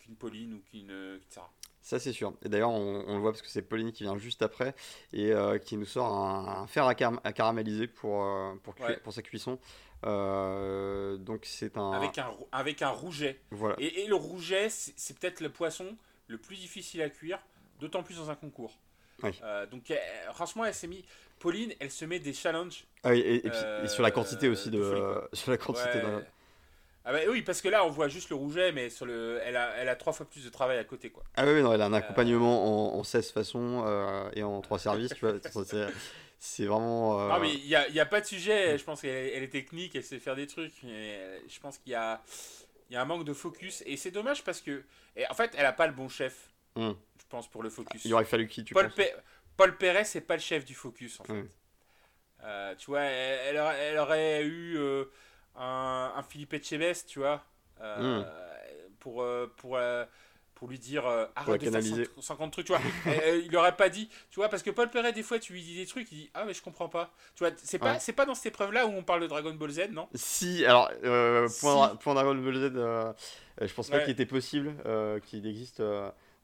qu'une 0.08 0.16
Pauline 0.16 0.54
ou 0.56 0.60
qu'une 0.72 0.90
euh, 0.92 1.18
qu'une 1.20 1.30
Sarah. 1.32 1.52
Ça, 1.82 2.00
c'est 2.00 2.12
sûr. 2.12 2.34
Et 2.44 2.50
d'ailleurs, 2.50 2.72
on, 2.72 3.04
on 3.08 3.14
le 3.16 3.22
voit 3.22 3.32
parce 3.32 3.42
que 3.42 3.48
c'est 3.48 3.62
Pauline 3.62 3.92
qui 3.94 4.04
vient 4.04 4.18
juste 4.18 4.42
après 4.42 4.74
et 5.14 5.32
euh, 5.32 5.58
qui 5.58 5.78
nous 5.78 5.86
sort 5.86 6.08
un, 6.12 6.64
un 6.64 6.68
fer 6.68 6.86
à, 6.86 6.96
car- 6.96 7.22
à 7.24 7.32
caraméliser 7.32 7.88
pour, 7.88 8.24
euh, 8.26 8.54
pour, 8.64 8.76
cui- 8.76 8.84
Ouais. 8.84 8.98
pour 8.98 9.14
sa 9.14 9.22
cuisson. 9.22 9.58
Euh, 10.06 11.18
donc, 11.18 11.46
c'est 11.46 11.78
un. 11.78 11.92
Avec 11.92 12.18
un, 12.18 12.34
avec 12.52 12.82
un 12.82 12.90
rouget. 12.90 13.40
Voilà. 13.52 13.76
Et, 13.80 14.02
et 14.04 14.08
le 14.08 14.16
rouget, 14.16 14.68
c'est 14.70 15.18
peut-être 15.18 15.42
le 15.42 15.50
poisson 15.50 15.96
le 16.28 16.38
plus 16.38 16.56
difficile 16.58 17.02
à 17.02 17.10
cuire, 17.10 17.40
d'autant 17.80 18.04
plus 18.04 18.18
dans 18.18 18.30
un 18.30 18.36
concours. 18.36 18.78
Oui. 19.24 19.32
Donc, 19.72 19.90
elle- 19.90 20.00
franchement, 20.34 20.66
elle 20.66 20.74
s'est 20.74 20.88
mis. 20.88 21.04
Pauline, 21.40 21.74
elle 21.80 21.92
se 21.92 22.04
met 22.06 22.20
des 22.20 22.34
challenges. 22.34 22.86
Ah 23.04 23.12
oui, 23.12 23.20
et, 23.20 23.36
et 23.48 23.50
puis- 23.50 23.60
et 23.84 23.88
sur 23.88 24.04
la 24.04 24.12
quantité 24.12 24.50
aussi 24.50 24.70
de. 24.70 25.22
sur 25.34 25.52
la 25.52 25.58
quantité 25.58 26.00
Ouais. 26.04 26.26
Ah 27.10 27.14
bah 27.14 27.20
oui, 27.30 27.42
parce 27.42 27.62
que 27.62 27.70
là, 27.70 27.86
on 27.86 27.90
voit 27.90 28.10
juste 28.10 28.30
le 28.30 28.36
rouget, 28.36 28.74
mais 28.74 28.90
sur 28.90 29.06
le, 29.06 29.40
elle, 29.46 29.56
a, 29.56 29.70
elle 29.78 29.88
a 29.88 29.96
trois 29.96 30.12
fois 30.12 30.26
plus 30.30 30.44
de 30.44 30.50
travail 30.50 30.78
à 30.78 30.84
côté, 30.84 31.10
quoi. 31.10 31.24
Ah 31.38 31.46
oui, 31.46 31.62
non, 31.64 31.72
elle 31.72 31.82
a 31.82 31.86
un 31.86 31.94
accompagnement 31.94 32.96
en, 32.96 33.00
en 33.00 33.04
16 33.04 33.32
façons 33.32 33.84
euh, 33.88 34.30
et 34.34 34.44
en 34.44 34.60
3 34.60 34.78
services, 34.78 35.14
tu 35.16 35.26
vois. 35.26 35.36
C'est- 36.40 36.66
vraiment. 36.66 37.20
euh, 37.20 37.30
Non, 37.30 37.40
mais 37.40 37.54
il 37.54 37.66
n'y 37.66 37.76
a, 37.76 37.88
y 37.90 38.00
a 38.00 38.06
pas 38.06 38.20
de 38.22 38.26
sujet. 38.26 38.78
Je 38.78 38.84
pense 38.84 39.02
qu'elle 39.02 39.32
elle 39.34 39.42
est 39.44 39.48
technique, 39.50 39.96
elle 39.96 40.04
sait 40.04 40.20
faire 40.20 40.36
des 40.36 40.46
trucs. 40.48 40.74
Mais 40.84 41.42
je 41.48 41.60
pense 41.60 41.78
qu'il 41.80 41.94
y 41.94 41.96
a, 41.96 42.22
y 42.92 42.96
a 42.96 43.02
un 43.02 43.06
manque 43.06 43.24
de 43.24 43.34
focus. 43.34 43.82
Et 43.88 43.96
c'est 43.98 44.12
dommage 44.12 44.44
parce 44.44 44.62
que. 44.62 44.84
et 45.16 45.26
en 45.30 45.34
fait, 45.34 45.52
elle 45.58 45.66
a 45.66 45.74
pas 45.74 45.88
le 45.88 45.94
bon 45.94 46.10
chef, 46.10 46.50
Hmm. 46.76 46.92
je 47.20 47.26
pense, 47.30 47.48
pour 47.50 47.64
le 47.64 47.70
focus. 47.72 48.06
Il 48.06 48.14
aurait 48.14 48.26
fallu 48.26 48.48
qui, 48.48 48.64
tu 48.64 48.74
Paul, 48.76 48.86
penses 48.90 48.96
Pe- 48.96 49.16
Paul 49.56 49.78
Perret, 49.78 50.04
c'est 50.04 50.22
pas 50.22 50.36
le 50.36 50.42
chef 50.42 50.64
du 50.64 50.76
focus, 50.76 51.20
en 51.22 51.24
fait. 51.24 51.34
Ouais. 51.34 51.46
Euh, 52.44 52.76
tu 52.76 52.86
vois, 52.92 53.02
elle, 53.02 53.56
elle 53.56 53.98
aurait, 53.98 54.44
eu 54.44 54.78
euh, 54.78 55.06
un, 55.58 56.14
un 56.16 56.24
Philippe 56.24 56.54
Etchebest, 56.54 57.08
tu 57.08 57.20
vois, 57.20 57.44
euh, 57.82 58.22
Hmm. 58.22 58.26
pour, 59.00 59.22
euh, 59.22 59.52
pour, 59.58 59.76
euh, 59.78 60.06
pour 60.56 60.68
lui 60.70 60.80
dire 60.80 61.06
arrête 61.06 61.30
de 61.36 61.44
faire 61.44 61.72
canaliser. 61.72 62.06
50 62.06 62.24
50 62.24 62.52
trucs, 62.52 62.66
tu 62.68 62.74
vois. 62.74 62.82
Et, 63.26 63.40
il 63.46 63.56
aurait 63.56 63.76
pas 63.76 63.90
dit, 63.90 64.10
tu 64.32 64.40
vois, 64.40 64.50
parce 64.50 64.64
que 64.64 64.72
Paul 64.72 64.90
Perret, 64.90 65.14
des 65.14 65.22
fois, 65.24 65.38
tu 65.40 65.54
lui 65.54 65.62
dis 65.62 65.76
des 65.78 65.86
trucs, 65.86 66.12
il 66.12 66.16
dit 66.18 66.30
ah, 66.34 66.46
mais 66.46 66.54
je 66.54 66.62
comprends 66.64 66.90
pas. 66.90 67.12
Tu 67.36 67.44
vois, 67.44 67.54
c'est 67.58 67.78
pas, 67.80 67.94
Ouais. 67.94 68.00
c'est 68.00 68.14
pas 68.14 68.26
dans 68.26 68.34
cette 68.36 68.48
épreuve-là 68.48 68.88
où 68.88 68.90
on 68.92 69.04
parle 69.04 69.22
de 69.22 69.28
Dragon 69.28 69.54
Ball 69.54 69.70
Z, 69.72 69.90
non? 69.92 70.08
Si, 70.16 70.66
alors, 70.66 70.90
Si. 71.50 71.60
point, 71.62 71.96
point 71.98 72.14
Dragon 72.16 72.34
Ball 72.36 72.56
Z, 72.56 72.72
je 73.68 73.74
pense 73.74 73.90
pas 73.90 73.98
Ouais. 73.98 74.04
qu'il 74.04 74.14
était 74.14 74.26
possible 74.26 74.74
qu'il 75.28 75.46
existe, 75.46 75.82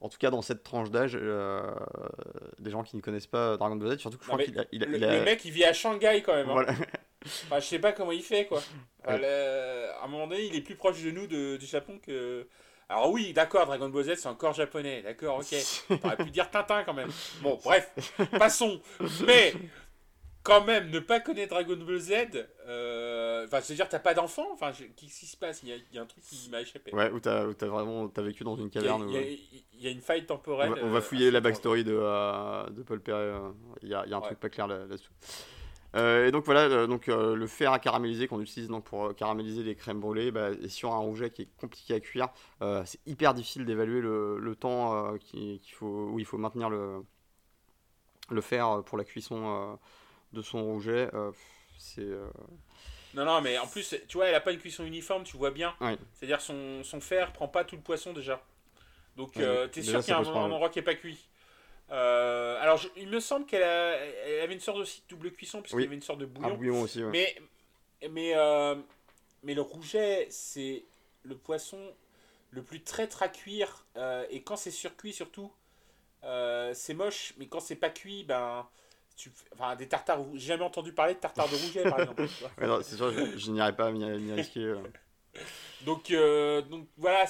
en 0.00 0.08
tout 0.08 0.18
cas 0.18 0.30
dans 0.30 0.42
cette 0.42 0.62
tranche 0.62 0.90
d'âge, 0.90 1.18
euh, 1.20 1.62
des 2.60 2.70
gens 2.70 2.82
qui 2.84 2.94
ne 2.96 3.00
connaissent 3.00 3.26
pas 3.26 3.56
Dragon 3.56 3.74
Ball 3.76 3.96
Z, 3.96 3.98
surtout 4.00 4.18
que 4.18 4.24
je 4.24 4.30
Non, 4.30 4.36
crois 4.36 4.44
qu'il 4.44 4.58
a. 4.60 4.64
il 4.70 4.82
a- 4.84 4.86
le, 4.86 4.96
il 4.98 5.04
a- 5.04 5.18
le 5.18 5.24
mec, 5.24 5.44
il 5.44 5.50
vit 5.50 5.64
à 5.64 5.72
Shanghai 5.72 6.22
quand 6.24 6.34
même. 6.34 6.48
hein. 6.48 6.52
voilà. 6.52 6.72
Enfin, 7.24 7.58
je 7.60 7.64
sais 7.66 7.78
pas 7.78 7.92
comment 7.92 8.12
il 8.12 8.22
fait, 8.22 8.46
quoi. 8.46 8.62
Enfin, 9.04 9.18
le- 9.18 9.90
À 10.00 10.04
un 10.04 10.08
moment 10.08 10.26
donné, 10.26 10.44
il 10.44 10.54
est 10.54 10.60
plus 10.60 10.76
proche 10.76 11.02
de 11.02 11.10
nous 11.10 11.26
de- 11.26 11.56
du 11.56 11.66
Japon 11.66 11.98
que. 12.04 12.46
Alors, 12.88 13.10
oui, 13.10 13.32
d'accord, 13.32 13.64
Dragon 13.66 13.88
Ball 13.88 14.04
Z, 14.04 14.16
c'est 14.16 14.28
encore 14.28 14.52
japonais. 14.52 15.00
D'accord, 15.02 15.38
ok. 15.38 15.98
T'aurais 16.02 16.16
pu 16.18 16.30
dire 16.30 16.50
Tintin 16.50 16.84
quand 16.84 16.92
même. 16.92 17.10
Bon, 17.40 17.58
bref, 17.64 17.90
passons. 18.38 18.80
Mais, 19.26 19.54
quand 20.42 20.62
même, 20.62 20.90
ne 20.90 20.98
pas 20.98 21.20
connaître 21.20 21.54
Dragon 21.54 21.76
Ball 21.76 21.98
Z. 21.98 22.12
euh, 22.66 23.46
Enfin, 23.46 23.60
c'est-à-dire, 23.62 23.88
t'as 23.88 23.98
pas 23.98 24.12
d'enfant 24.14 24.46
Enfin, 24.52 24.72
je- 24.72 24.84
qu'est-ce 24.84 25.20
qui 25.20 25.26
se 25.26 25.36
passe? 25.36 25.62
Il 25.62 25.70
y, 25.70 25.72
a, 25.72 25.76
il 25.76 25.96
y 25.96 25.98
a 25.98 26.02
un 26.02 26.06
truc 26.06 26.22
qui 26.24 26.48
m'a 26.50 26.60
échappé. 26.60 26.94
Ouais, 26.94 27.10
où 27.10 27.20
t'as 27.20 27.44
vraiment 27.66 28.08
t'as 28.08 28.22
vécu 28.22 28.44
dans 28.44 28.56
une 28.56 28.68
caverne. 28.70 29.06
il 29.08 29.14
y 29.14 29.18
a- 29.18 29.20
où- 29.22 29.38
il 29.74 29.82
y 29.82 29.86
a 29.86 29.90
une 29.90 30.00
faille 30.02 30.22
on, 30.24 30.26
temporelle. 30.26 30.70
va, 30.70 30.76
on 30.82 30.90
va 30.90 30.98
euh, 30.98 31.00
fouiller 31.02 31.30
la 31.30 31.40
backstory 31.40 31.84
de, 31.84 31.94
euh, 31.98 32.68
de 32.70 32.82
Paul 32.82 33.00
Perret. 33.00 33.18
euh, 33.18 33.50
Il 33.82 33.88
y 33.88 33.94
a, 33.94 34.02
il 34.06 34.10
y 34.10 34.14
a 34.14 34.16
un 34.16 34.20
Ouais. 34.20 34.26
truc 34.26 34.38
pas 34.40 34.48
clair 34.50 34.66
là- 34.66 34.84
là-dessous. 34.86 35.12
Euh, 35.94 36.26
et 36.26 36.30
donc 36.32 36.44
voilà, 36.44 36.62
euh, 36.62 36.86
donc, 36.88 37.08
euh, 37.08 37.36
le 37.36 37.46
fer 37.46 37.72
à 37.72 37.78
caraméliser 37.78 38.26
qu'on 38.26 38.40
utilise 38.40 38.68
donc, 38.68 38.84
pour 38.84 39.14
caraméliser 39.14 39.62
les 39.62 39.76
crèmes 39.76 40.00
brûlées, 40.00 40.32
bah, 40.32 40.50
et 40.50 40.68
sur 40.68 40.92
un 40.92 40.98
rouget 40.98 41.30
qui 41.30 41.42
est 41.42 41.48
compliqué 41.56 41.94
à 41.94 42.00
cuire, 42.00 42.28
c'est 42.84 43.00
hyper 43.06 43.34
difficile 43.34 43.64
d'évaluer 43.64 44.00
le, 44.00 44.38
le 44.38 44.56
temps 44.56 45.16
qui- 45.18 45.60
qu'il 45.60 45.74
faut, 45.74 46.08
où 46.12 46.18
il 46.18 46.24
faut 46.26 46.38
maintenir 46.38 46.68
le, 46.70 47.02
le 48.30 48.40
fer 48.40 48.82
pour 48.84 48.98
la 48.98 49.04
cuisson 49.04 49.78
de 50.32 50.42
son 50.42 50.64
rouget. 50.64 51.10
c'est 51.78 52.08
Non, 53.14 53.24
non, 53.24 53.40
mais 53.40 53.58
en 53.58 53.66
plus, 53.66 53.94
tu 54.08 54.16
vois, 54.16 54.26
elle 54.26 54.34
a 54.34 54.40
pas 54.40 54.52
une 54.52 54.58
cuisson 54.58 54.84
uniforme, 54.84 55.24
tu 55.24 55.36
vois 55.36 55.50
bien. 55.50 55.74
C'est-à-dire 56.14 56.40
son, 56.40 56.82
son 56.84 57.00
fer 57.00 57.32
prend 57.32 57.48
pas 57.48 57.64
tout 57.64 57.76
le 57.76 57.82
poisson 57.82 58.12
déjà. 58.12 58.42
Donc, 59.16 59.40
euh, 59.40 59.66
donc, 59.66 59.72
t'es 59.72 59.82
déjà, 59.82 60.00
sûr 60.00 60.02
qu'il 60.02 60.12
y 60.12 60.16
a 60.16 60.20
un, 60.20 60.26
un 60.26 60.50
endroit 60.52 60.70
qui 60.70 60.80
est 60.80 60.82
pas 60.82 60.94
cuit? 60.94 61.28
Euh, 61.90 62.58
alors, 62.60 62.76
je- 62.78 62.88
il 62.96 63.08
me 63.08 63.20
semble 63.20 63.46
qu'elle 63.46 63.62
avait 63.62 64.54
une 64.54 64.60
sorte 64.60 64.78
aussi 64.78 65.02
de 65.02 65.06
double 65.08 65.30
cuisson, 65.32 65.60
puisqu'il 65.60 65.76
Oui. 65.76 65.82
y 65.84 65.86
avait 65.86 65.96
une 65.96 66.02
sorte 66.02 66.18
de 66.20 66.24
un 66.24 66.28
bouillon. 66.28 66.54
bouillon 66.56 66.80
aussi. 66.82 67.02
ouais. 67.04 67.10
Mais, 67.10 68.08
mais, 68.08 68.32
euh, 68.34 68.74
mais 69.42 69.54
le 69.54 69.60
rouget, 69.62 70.26
c'est 70.30 70.84
le 71.22 71.36
poisson 71.36 71.78
le 72.50 72.62
plus 72.62 72.82
traître 72.82 73.22
à 73.22 73.28
cuire. 73.28 73.84
euh, 73.96 74.26
et 74.30 74.42
quand 74.42 74.56
c'est 74.56 74.70
surcuit, 74.70 75.12
surtout, 75.12 75.52
c'est 76.72 76.94
moche. 76.94 77.34
Mais 77.38 77.46
quand 77.46 77.60
c'est 77.60 77.76
pas 77.76 77.90
cuit, 77.90 78.24
ben. 78.24 78.66
Tu, 79.16 79.30
enfin, 79.52 79.76
des 79.76 79.86
tartares. 79.86 80.24
J'ai 80.32 80.48
jamais 80.48 80.64
entendu 80.64 80.92
parler 80.92 81.14
de 81.14 81.20
tartare 81.20 81.48
de 81.48 81.54
rouget, 81.54 81.84
par 81.84 82.00
exemple. 82.00 82.26
Ouais, 82.58 82.82
c'est 82.82 82.96
sûr, 82.96 83.12
je, 83.12 83.38
je 83.38 83.50
n'irai 83.52 83.76
pas 83.76 83.92
m'y 83.92 84.32
risquer. 84.32 84.74
Donc, 85.82 86.10
donc 86.68 86.88
voilà, 86.96 87.24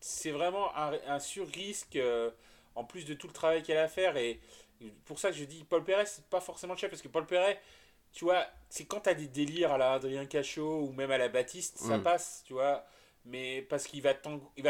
c'est 0.00 0.30
vraiment 0.32 0.74
un, 0.76 0.92
un 1.06 1.18
sur-risque 1.20 1.96
en 2.78 2.84
plus 2.84 3.04
de 3.04 3.14
tout 3.14 3.26
le 3.26 3.32
travail 3.32 3.62
qu'elle 3.62 3.76
a 3.78 3.82
à 3.84 3.88
faire. 3.88 4.16
Et 4.16 4.40
pour 5.04 5.18
ça 5.18 5.30
que 5.30 5.36
je 5.36 5.44
dis 5.44 5.64
Paul 5.64 5.84
Perret, 5.84 6.06
c'est 6.06 6.24
pas 6.26 6.40
forcément 6.40 6.74
le 6.74 6.78
chef 6.78 6.90
parce 6.90 7.02
que 7.02 7.08
Paul 7.08 7.26
Perret, 7.26 7.60
tu 8.12 8.24
vois, 8.24 8.46
c'est 8.70 8.84
quand 8.86 9.00
t'as 9.00 9.14
des 9.14 9.26
délires 9.26 9.72
à 9.72 9.78
la 9.78 9.92
Adrien 9.94 10.24
Cachot 10.26 10.80
ou 10.82 10.92
même 10.92 11.10
à 11.10 11.18
la 11.18 11.28
Baptiste, 11.28 11.78
ça 11.78 11.98
Mm. 11.98 12.02
passe, 12.02 12.42
tu 12.46 12.52
vois. 12.52 12.84
Mais 13.24 13.62
parce 13.62 13.86
qu'il 13.86 14.00
va 14.02 14.14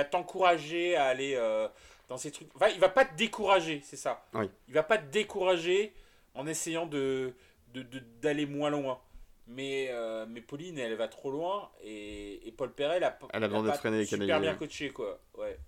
t'encourager 0.04 0.96
à 0.96 1.04
aller 1.06 1.34
euh, 1.36 1.68
dans 2.08 2.16
ces 2.16 2.30
trucs. 2.32 2.48
Enfin, 2.54 2.68
il 2.68 2.80
va 2.80 2.88
pas 2.88 3.04
te 3.04 3.14
décourager, 3.14 3.80
c'est 3.84 3.96
ça. 3.96 4.24
Oui. 4.34 4.48
Il 4.68 4.74
va 4.74 4.82
pas 4.82 4.98
te 4.98 5.06
décourager 5.06 5.92
en 6.34 6.46
essayant 6.46 6.86
de 6.86 7.34
de- 7.74 7.82
de- 7.82 7.98
d'aller 8.22 8.46
moins 8.46 8.70
loin. 8.70 8.98
Mais, 9.46 9.88
euh, 9.90 10.24
mais 10.28 10.40
Pauline, 10.40 10.78
elle 10.78 10.94
va 10.94 11.06
trop 11.08 11.30
loin 11.30 11.70
et, 11.82 12.46
et 12.48 12.52
Paul 12.52 12.72
Perret, 12.72 12.96
elle 12.96 13.04
a, 13.04 13.18
Elle 13.34 13.44
a 13.44 13.48
pas 13.48 13.76
super 14.26 14.40
bien 14.40 14.54
coaché, 14.54 14.90
quoi. 14.90 15.18
Ouais. 15.36 15.58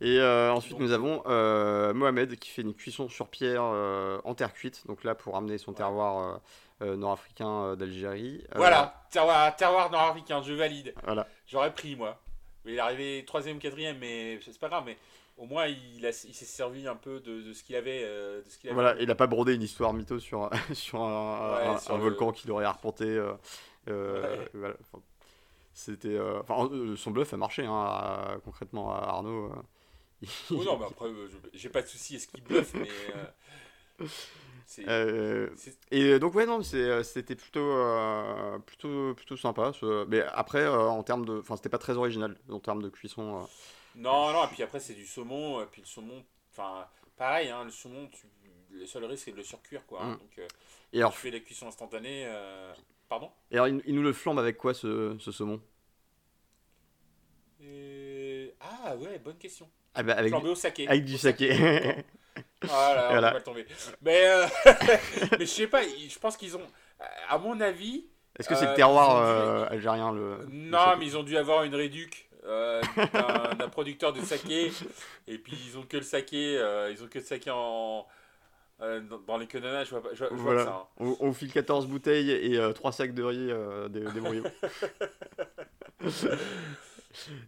Et 0.00 0.18
euh, 0.20 0.52
ensuite, 0.52 0.78
nous 0.78 0.92
avons 0.92 1.22
euh, 1.26 1.94
Mohamed 1.94 2.36
qui 2.36 2.50
fait 2.50 2.62
une 2.62 2.74
cuisson 2.74 3.08
sur 3.08 3.28
pierre 3.28 3.62
euh, 3.64 4.18
en 4.24 4.34
terre 4.34 4.52
cuite. 4.52 4.86
Donc 4.86 5.04
là, 5.04 5.14
pour 5.14 5.34
ramener 5.34 5.56
son 5.58 5.72
terroir 5.72 6.40
nord-africain 6.82 7.74
d'Algérie. 7.76 8.44
Voilà, 8.54 9.02
terroir, 9.10 9.56
terroir 9.56 9.90
nord-africain, 9.90 10.42
je 10.42 10.52
valide. 10.52 10.94
Voilà. 11.04 11.26
J'aurais 11.46 11.72
pris, 11.72 11.96
moi. 11.96 12.20
Il 12.66 12.74
est 12.74 12.78
arrivé 12.78 13.24
troisième 13.26 13.56
ou 13.56 13.60
quatrième, 13.60 13.96
mais 13.98 14.38
c'est 14.44 14.58
pas 14.58 14.68
grave. 14.68 14.82
Mais 14.84 14.98
au 15.38 15.46
moins, 15.46 15.66
il, 15.66 16.04
a- 16.04 16.10
il 16.10 16.34
s'est 16.34 16.44
servi 16.44 16.86
un 16.86 16.96
peu 16.96 17.20
de, 17.20 17.40
de 17.42 17.52
ce 17.54 17.62
qu'il 17.62 17.76
avait. 17.76 18.02
de 18.02 18.44
ce 18.48 18.58
qu'il 18.58 18.68
avait. 18.68 18.74
Voilà, 18.74 19.00
il 19.00 19.06
n'a 19.08 19.14
pas 19.14 19.26
brodé 19.28 19.54
une 19.54 19.62
histoire 19.62 19.94
mytho 19.94 20.18
sur, 20.18 20.50
sur 20.74 21.00
un, 21.00 21.56
Ouais, 21.56 21.66
un- 21.68 21.78
sur 21.78 21.94
un 21.94 21.96
le- 21.96 22.02
volcan 22.02 22.32
qu'il 22.32 22.50
aurait 22.50 22.64
arpenté. 22.66 23.18
Ouais. 23.18 24.48
voilà. 24.52 24.74
Enfin, 24.82 25.02
C'était, 25.72 26.18
enfin, 26.40 26.68
son 26.96 27.10
bluff 27.10 27.32
a 27.32 27.36
marché 27.38 27.64
hein, 27.64 27.72
à- 27.72 28.36
concrètement 28.44 28.92
à 28.92 28.98
Arnaud. 28.98 29.50
Oh 30.52 30.64
non, 30.64 30.78
mais 30.78 30.86
après, 30.86 31.06
euh, 31.08 31.28
j'ai 31.54 31.68
pas 31.68 31.82
de 31.82 31.86
souci, 31.86 32.16
est-ce 32.16 32.28
qu'il 32.28 32.42
bluffe, 32.42 32.74
mais. 32.76 32.88
euh, 32.90 33.30
Euh, 34.88 35.48
et 35.90 36.18
donc 36.18 36.34
ouais 36.34 36.46
non, 36.46 36.62
c'était 36.62 37.34
plutôt, 37.34 37.72
plutôt, 38.66 39.14
plutôt 39.14 39.36
sympa. 39.36 39.72
ce- 39.72 40.04
Mais 40.06 40.22
après, 40.22 40.66
en 40.68 41.02
termes 41.02 41.24
de, 41.24 41.38
enfin, 41.40 41.56
c'était 41.56 41.68
pas 41.68 41.78
très 41.78 41.96
original 41.96 42.36
en 42.50 42.60
termes 42.60 42.82
de 42.82 42.88
cuisson. 42.88 43.48
Non, 43.94 44.32
non, 44.32 44.44
et 44.44 44.48
puis 44.48 44.62
après, 44.62 44.80
c'est 44.80 44.94
du 44.94 45.06
saumon. 45.06 45.62
Et 45.62 45.66
puis 45.66 45.80
le 45.82 45.86
saumon, 45.86 46.24
enfin, 46.52 46.86
pareil, 47.16 47.48
hein, 47.48 47.64
le 47.64 47.70
saumon, 47.70 48.08
tu... 48.08 48.26
le 48.70 48.86
seul 48.86 49.04
risque, 49.04 49.24
c'est 49.24 49.32
de 49.32 49.36
le 49.36 49.42
surcuire, 49.42 49.86
quoi. 49.86 50.02
hein. 50.04 50.12
Mm. 50.12 50.18
donc, 50.20 50.40
Et 50.92 50.98
alors, 50.98 51.12
tu 51.12 51.18
fais 51.18 51.30
la 51.30 51.40
cuisson 51.40 51.68
instantanée. 51.68 52.26
Pardon? 53.08 53.30
Et 53.50 53.54
alors, 53.56 53.68
il, 53.68 53.82
il 53.86 53.94
nous 53.94 54.02
le 54.02 54.12
flambe 54.12 54.38
avec 54.38 54.56
quoi 54.56 54.72
ce, 54.74 55.16
ce 55.18 55.32
saumon? 55.32 55.60
Et- 57.60 58.54
Ah 58.60 58.96
ouais, 58.96 59.18
bonne 59.18 59.38
question. 59.38 59.70
Ah, 59.96 60.02
bah, 60.02 60.12
avec, 60.14 60.30
Flambé 60.30 60.48
au 60.50 60.54
saké. 60.54 60.86
avec 60.88 61.04
du 61.04 61.18
saké. 61.18 61.52
Voilà, 62.62 63.08
Voilà. 63.10 63.30
on 63.30 63.34
va 63.34 63.40
tomber. 63.40 63.66
Mais, 64.02 64.26
euh, 64.26 64.46
mais 65.32 65.40
je 65.40 65.44
sais 65.46 65.66
pas, 65.66 65.82
je 65.82 66.18
pense 66.18 66.36
qu'ils 66.36 66.56
ont, 66.56 66.62
à 67.28 67.38
mon 67.38 67.60
avis, 67.60 68.06
Est-ce 68.38 68.48
que 68.48 68.54
c'est 68.54 68.66
Euh, 68.66 68.70
le 68.70 68.76
terroir 68.76 69.10
ont 69.10 69.18
dû- 69.20 69.26
euh, 69.26 69.66
algérien 69.70 70.12
le 70.12 70.38
non, 70.50 70.96
mais 70.98 71.06
ils 71.06 71.16
ont 71.16 71.22
dû 71.22 71.36
avoir 71.36 71.62
une 71.64 71.74
réduc 71.74 72.28
euh, 72.44 72.80
d'un 73.58 73.68
producteur 73.68 74.12
de 74.12 74.20
saké. 74.22 74.70
Et 75.26 75.38
puis 75.38 75.56
ils 75.68 75.76
ont 75.78 75.82
que 75.82 75.96
le 75.96 76.02
saké, 76.02 76.56
euh, 76.58 76.90
ils 76.92 77.02
ont 77.02 77.08
que 77.08 77.18
le 77.18 77.24
saké 77.24 77.50
en. 77.50 78.06
euh, 78.82 79.00
dans, 79.26 79.36
les 79.38 79.46
quenonas, 79.46 79.84
je 79.84 79.90
vois, 79.90 80.02
pas- 80.02 80.10
je 80.14 80.24
je 80.30 80.34
Voilà. 80.34 80.64
ça. 80.64 80.70
hein. 80.70 80.86
On, 80.98 81.16
on 81.20 81.32
file 81.32 81.52
14 81.52 81.86
bouteilles 81.86 82.30
et 82.30 82.60
3 82.74 82.92
sacs 82.92 83.14
de 83.14 83.22
riz 83.24 83.48
euh, 83.50 83.88
brouillons. 84.20 84.44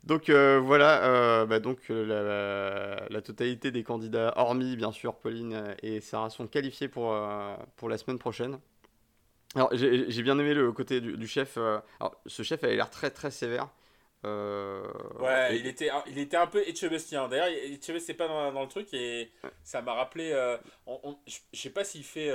donc 0.05 0.29
euh, 0.29 0.61
voilà, 0.63 1.05
euh, 1.05 1.47
bah, 1.47 1.61
donc 1.61 1.79
euh, 1.91 2.05
la, 2.07 3.07
la 3.09 3.23
totalité 3.23 3.71
des 3.71 3.83
candidats, 3.85 4.33
hormis 4.37 4.77
bien 4.77 4.93
sûr 4.93 5.15
Pauline 5.17 5.75
et 5.83 6.01
Sarah, 6.01 6.31
sont 6.31 6.47
qualifiés 6.47 6.89
pour, 6.89 7.13
euh, 7.13 7.55
pour 7.77 7.89
la 7.89 7.99
semaine 7.99 8.19
prochaine. 8.19 8.59
Alors 9.55 9.71
j'ai 9.75 10.23
bien 10.23 10.39
aimé 10.39 10.55
le 10.55 10.73
côté 10.73 11.01
du, 11.01 11.17
du 11.17 11.27
chef. 11.27 11.57
alors 11.57 12.21
ce 12.27 12.43
chef 12.43 12.63
avait 12.65 12.77
l'air 12.77 12.91
très 12.91 13.11
très 13.11 13.31
sévère. 13.31 13.69
Ouais, 15.19 15.57
et- 15.57 15.59
il 15.61 15.67
était, 15.67 15.91
il 16.07 16.19
était 16.19 16.37
un 16.37 16.47
peu 16.47 16.67
Etchebestien. 16.69 17.29
D'ailleurs, 17.29 17.49
Etchebest 17.49 18.07
c'est 18.07 18.15
pas 18.15 18.29
dans, 18.29 18.53
dans 18.53 18.63
le 18.63 18.69
truc 18.69 18.93
et 18.93 19.31
ça 19.65 19.83
m'a 19.83 19.95
rappelé. 19.95 20.33
on- 20.87 21.01
on- 21.03 21.19
je 21.27 21.39
je 21.53 21.61
sais 21.61 21.71
pas 21.71 21.85
s'il 21.85 22.05
fait 22.05 22.31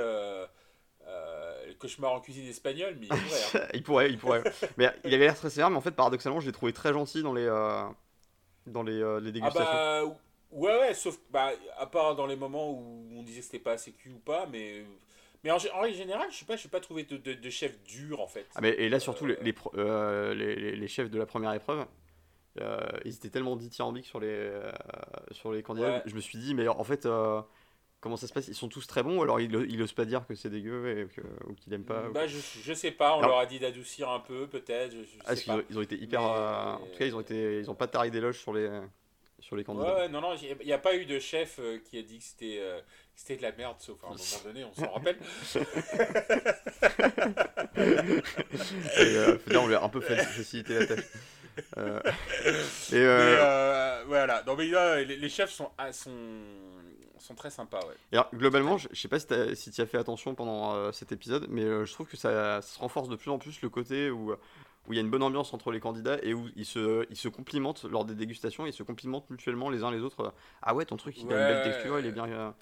euh, 1.07 1.67
le 1.67 1.73
cauchemar 1.75 2.13
en 2.13 2.19
cuisine 2.21 2.47
espagnole, 2.47 2.95
mais 2.99 3.07
il 3.07 3.09
pourrait. 3.17 3.61
hein. 3.63 3.67
il 3.73 3.83
pourrait, 3.83 4.09
il 4.09 4.17
pourrait. 4.17 4.43
mais 4.77 4.89
il 5.03 5.13
avait 5.13 5.25
l'air 5.25 5.35
très 5.35 5.49
sévère, 5.49 5.69
mais 5.69 5.77
en 5.77 5.81
fait 5.81 5.91
paradoxalement 5.91 6.39
je 6.39 6.45
l'ai 6.47 6.51
trouvé 6.51 6.73
très 6.73 6.93
gentil 6.93 7.21
dans 7.23 7.33
les, 7.33 7.45
euh, 7.45 7.83
dans 8.67 8.83
les, 8.83 9.01
euh, 9.01 9.19
les 9.19 9.29
Ah 9.29 9.31
dégustations. 9.31 9.63
bah 9.73 10.03
ouais 10.51 10.79
ouais 10.79 10.93
sauf 10.93 11.17
bah 11.31 11.51
à 11.77 11.85
part 11.87 12.15
dans 12.15 12.25
les 12.27 12.35
moments 12.35 12.71
où 12.71 13.09
on 13.15 13.23
disait 13.23 13.39
que 13.39 13.45
c'était 13.45 13.59
pas 13.59 13.73
assez 13.73 13.91
cuit 13.91 14.11
ou 14.11 14.19
pas 14.19 14.45
mais 14.51 14.83
mais 15.43 15.51
en, 15.51 15.57
en 15.73 15.81
règle 15.81 15.97
générale 15.97 16.27
je 16.31 16.37
sais 16.37 16.45
pas 16.45 16.55
je 16.55 16.67
pas 16.67 16.79
trouvé 16.79 17.03
de, 17.03 17.17
de, 17.17 17.33
de 17.33 17.49
chef 17.49 17.81
dur 17.83 18.21
en 18.21 18.27
fait 18.27 18.45
Ah, 18.55 18.61
mais, 18.61 18.69
et 18.69 18.87
là, 18.87 18.99
surtout, 18.99 19.25
les, 19.25 19.37
Euh, 19.75 20.33
les, 20.33 20.75
les, 20.75 20.87
chefs 20.87 21.09
de 21.09 21.17
la 21.19 21.25
première 21.25 21.51
épreuve, 21.53 21.85
ils 23.03 23.13
étaient 23.15 23.29
tellement 23.29 23.55
dithyrambiques 23.57 24.05
sur 24.05 24.19
les, 24.19 24.51
sur 25.31 25.51
les 25.51 25.63
candidats. 25.63 25.95
Ouais. 25.97 26.03
Je 26.05 26.15
me 26.15 26.21
suis 26.21 26.37
dit, 26.37 26.53
mais 26.55 26.67
en 26.67 26.83
fait, 26.83 27.07
comment 28.03 28.17
ça 28.17 28.27
se 28.27 28.33
passe 28.33 28.49
Ils 28.49 28.53
sont 28.53 28.67
tous 28.67 28.85
très 28.85 29.01
bons, 29.01 29.21
alors 29.21 29.39
ils, 29.39 29.49
ils 29.69 29.81
osent 29.81 29.93
pas 29.93 30.03
dire 30.03 30.25
que 30.27 30.35
c'est 30.35 30.49
dégueu 30.49 30.99
et 30.99 31.05
que, 31.15 31.21
ou 31.47 31.53
qu'ils 31.53 31.71
aiment 31.73 31.85
pas. 31.85 32.09
ou- 32.09 32.11
bah 32.11 32.27
je, 32.27 32.37
je 32.63 32.73
sais 32.73 32.91
pas 32.91 33.13
on 33.15 33.19
Alors- 33.19 33.29
leur 33.31 33.39
a 33.39 33.45
dit 33.45 33.59
d'adoucir 33.59 34.09
un 34.09 34.19
peu 34.19 34.45
peut-être 34.47 34.93
Ah, 35.25 35.31
ont, 35.47 35.63
ils 35.69 35.79
ont 35.79 35.81
été 35.81 35.95
hyper. 35.95 36.19
Mais- 36.21 36.27
euh, 36.27 36.73
en 36.73 36.77
tout 36.87 36.97
cas, 36.99 37.05
ils 37.05 37.15
ont, 37.15 37.21
été, 37.21 37.59
ils 37.59 37.71
ont 37.71 37.75
pas 37.75 37.87
taré 37.87 38.11
d'éloges 38.11 38.39
sur 38.39 38.51
les, 38.53 38.69
sur 39.39 39.55
les 39.55 39.63
candidats. 39.63 39.95
ouais 39.95 40.09
non 40.09 40.19
non 40.21 40.35
il 40.35 40.57
n'y 40.65 40.73
a 40.73 40.77
pas 40.77 40.95
eu 40.97 41.05
de 41.05 41.17
chef 41.19 41.59
euh, 41.59 41.77
qui 41.79 41.97
a 41.97 42.01
dit 42.01 42.17
que 42.19 42.23
c'était 42.25 42.57
euh, 42.59 42.79
que 42.79 42.83
c'était 43.15 43.37
de 43.37 43.41
la 43.43 43.51
merde 43.53 43.77
sauf 43.79 43.97
à 44.03 44.07
un 44.07 44.09
moment 44.11 44.23
donné 44.43 44.65
on 44.65 44.73
s'en 44.73 44.91
rappelle 44.91 45.17
Et, 48.97 49.17
euh, 49.17 49.37
on 49.55 49.67
lui 49.67 49.75
a 49.75 49.83
un 49.83 49.89
peu 49.89 50.01
fait 50.01 50.15
faciliter 50.17 50.79
la 50.79 50.85
tâche. 50.87 51.05
Et, 52.91 52.95
mais 52.95 54.03
voilà 54.07 54.43
non 54.45 54.55
mais 54.55 54.67
là, 54.67 55.01
les, 55.03 55.15
les 55.17 55.29
chefs 55.29 55.51
sont 55.51 55.69
ah, 55.77 55.91
sont 55.93 56.11
sont 57.23 57.35
très 57.35 57.49
sympas 57.49 57.79
ouais 57.85 57.95
Et 58.11 58.15
alors, 58.15 58.29
globalement, 58.33 58.77
je, 58.77 58.87
je 58.91 58.99
sais 58.99 59.07
pas 59.07 59.19
si, 59.19 59.71
tu 59.71 59.81
as 59.81 59.85
fait 59.85 59.97
attention 59.97 60.35
pendant 60.35 60.73
euh, 60.75 60.91
cet 60.91 61.11
épisode, 61.11 61.47
mais 61.49 61.63
euh, 61.63 61.85
je 61.85 61.93
trouve 61.93 62.07
que 62.07 62.17
ça, 62.17 62.61
ça 62.61 62.67
se 62.67 62.79
renforce 62.79 63.09
de 63.09 63.15
plus 63.15 63.31
en 63.31 63.37
plus 63.39 63.61
le 63.61 63.69
côté 63.69 64.09
où 64.09 64.33
où 64.85 64.91
il 64.91 64.97
y 64.97 64.99
a 64.99 65.01
une 65.01 65.09
bonne 65.09 65.23
ambiance 65.23 65.53
entre 65.53 65.71
les 65.71 65.79
candidats 65.79 66.17
et 66.23 66.33
où 66.33 66.49
ils 66.57 66.65
se, 66.65 67.05
ils 67.09 67.15
se 67.15 67.29
complimentent 67.29 67.85
lors 67.85 68.03
des 68.03 68.15
dégustations, 68.15 68.65
ils 68.67 68.73
se 68.73 68.83
complimentent 68.83 69.29
mutuellement 69.29 69.69
les 69.69 69.81
uns 69.83 69.91
les 69.91 70.01
autres. 70.01 70.19
euh, 70.25 70.29
Ah 70.61 70.75
ouais, 70.75 70.83
ton 70.83 70.97
truc, 70.97 71.15
il 71.17 71.31
a 71.31 71.37
une 71.39 71.47
belle 71.47 71.55
Ouais. 71.57 71.63
texture, 71.71 71.97
il 71.99 72.05
est 72.05 72.11
bien. 72.11 72.53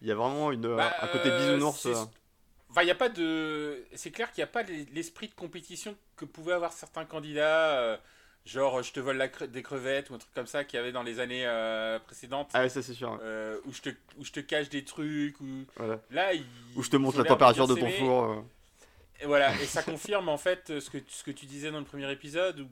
il 0.00 0.08
y 0.08 0.10
a 0.10 0.14
vraiment 0.16 0.50
une, 0.50 0.76
Bah, 0.76 0.92
un 1.00 1.06
côté 1.06 1.30
bisounours. 1.30 1.86
Enfin, 2.68 2.82
il 2.82 2.88
y 2.88 2.90
a 2.90 2.94
pas 2.96 3.10
de. 3.10 3.84
C'est 3.94 4.10
clair 4.10 4.32
qu'il 4.32 4.40
n'y 4.42 4.48
a 4.48 4.52
pas 4.52 4.62
l'es- 4.62 4.86
l'esprit 4.92 5.28
de 5.28 5.34
compétition 5.34 5.94
que 6.16 6.24
pouvaient 6.24 6.54
avoir 6.54 6.72
certains 6.72 7.04
candidats, 7.04 8.00
genre 8.44 8.82
je 8.82 8.92
te 8.92 9.00
vole 9.00 9.16
la 9.16 9.28
cre- 9.28 9.46
des 9.46 9.62
crevettes 9.62 10.10
ou 10.10 10.14
un 10.14 10.18
truc 10.18 10.32
comme 10.34 10.46
ça 10.46 10.64
qu'il 10.64 10.76
y 10.76 10.80
avait 10.80 10.92
dans 10.92 11.02
les 11.02 11.20
années 11.20 11.46
euh, 11.46 11.98
précédentes, 12.00 12.50
Ah 12.54 12.62
ouais, 12.62 12.68
ça 12.68 12.82
c'est 12.82 12.94
sûr. 12.94 13.18
euh, 13.22 13.58
où, 13.66 13.72
je 13.72 13.82
te, 13.82 13.88
où 14.18 14.24
je 14.24 14.32
te 14.32 14.40
cache 14.40 14.68
des 14.68 14.84
trucs, 14.84 15.40
ou 15.40 15.64
Voilà. 15.76 16.00
là, 16.10 16.32
Où 16.76 16.82
je 16.82 16.90
te 16.90 16.96
montre 16.96 17.18
ont 17.18 17.22
la 17.22 17.28
température 17.28 17.66
de 17.68 17.74
ton 17.74 17.88
four. 17.90 18.24
euh. 18.24 18.40
Et 19.20 19.26
voilà, 19.26 19.52
et 19.62 19.66
ça 19.66 19.82
confirme 19.82 20.28
en 20.28 20.38
fait 20.38 20.80
ce 20.80 20.90
que, 20.90 20.98
ce 21.08 21.22
que 21.22 21.30
tu 21.30 21.46
disais 21.46 21.70
dans 21.70 21.78
le 21.78 21.84
premier 21.84 22.10
épisode, 22.10 22.60
où 22.60 22.68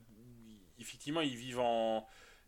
effectivement 0.80 1.20
ils 1.20 1.36
vivent 1.36 1.60
en. 1.60 2.06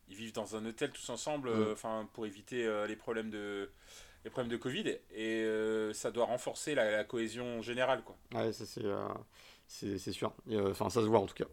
Ils 0.09 0.17
vivent 0.17 0.33
dans 0.35 0.57
un 0.57 0.67
hôtel 0.67 0.91
tous 0.91 1.09
ensemble, 1.11 1.49
euh, 1.49 1.71
Mm. 1.71 1.73
enfin 1.73 2.09
pour 2.13 2.27
éviter 2.27 2.67
euh, 2.67 2.87
les 2.87 2.97
problèmes 2.97 3.31
de 3.31 3.71
les 4.25 4.31
problèmes 4.31 4.51
de 4.51 4.57
Covid, 4.57 4.89
et 5.15 5.43
euh, 5.43 5.93
ça 5.93 6.11
doit 6.11 6.27
renforcer 6.27 6.75
la, 6.75 6.91
la 6.91 7.05
cohésion 7.05 7.63
générale, 7.63 8.03
quoi. 8.03 8.17
Ouais, 8.35 8.53
ça 8.53 8.67
c'est 8.67 8.85
euh, 8.85 9.07
c'est 9.67 9.99
sûr. 10.13 10.33
Euh, 10.51 10.71
Enfin, 10.73 10.91
ça 10.91 11.01
se 11.01 11.07
voit 11.07 11.21
en 11.21 11.27
tout 11.27 11.35
cas. 11.35 11.47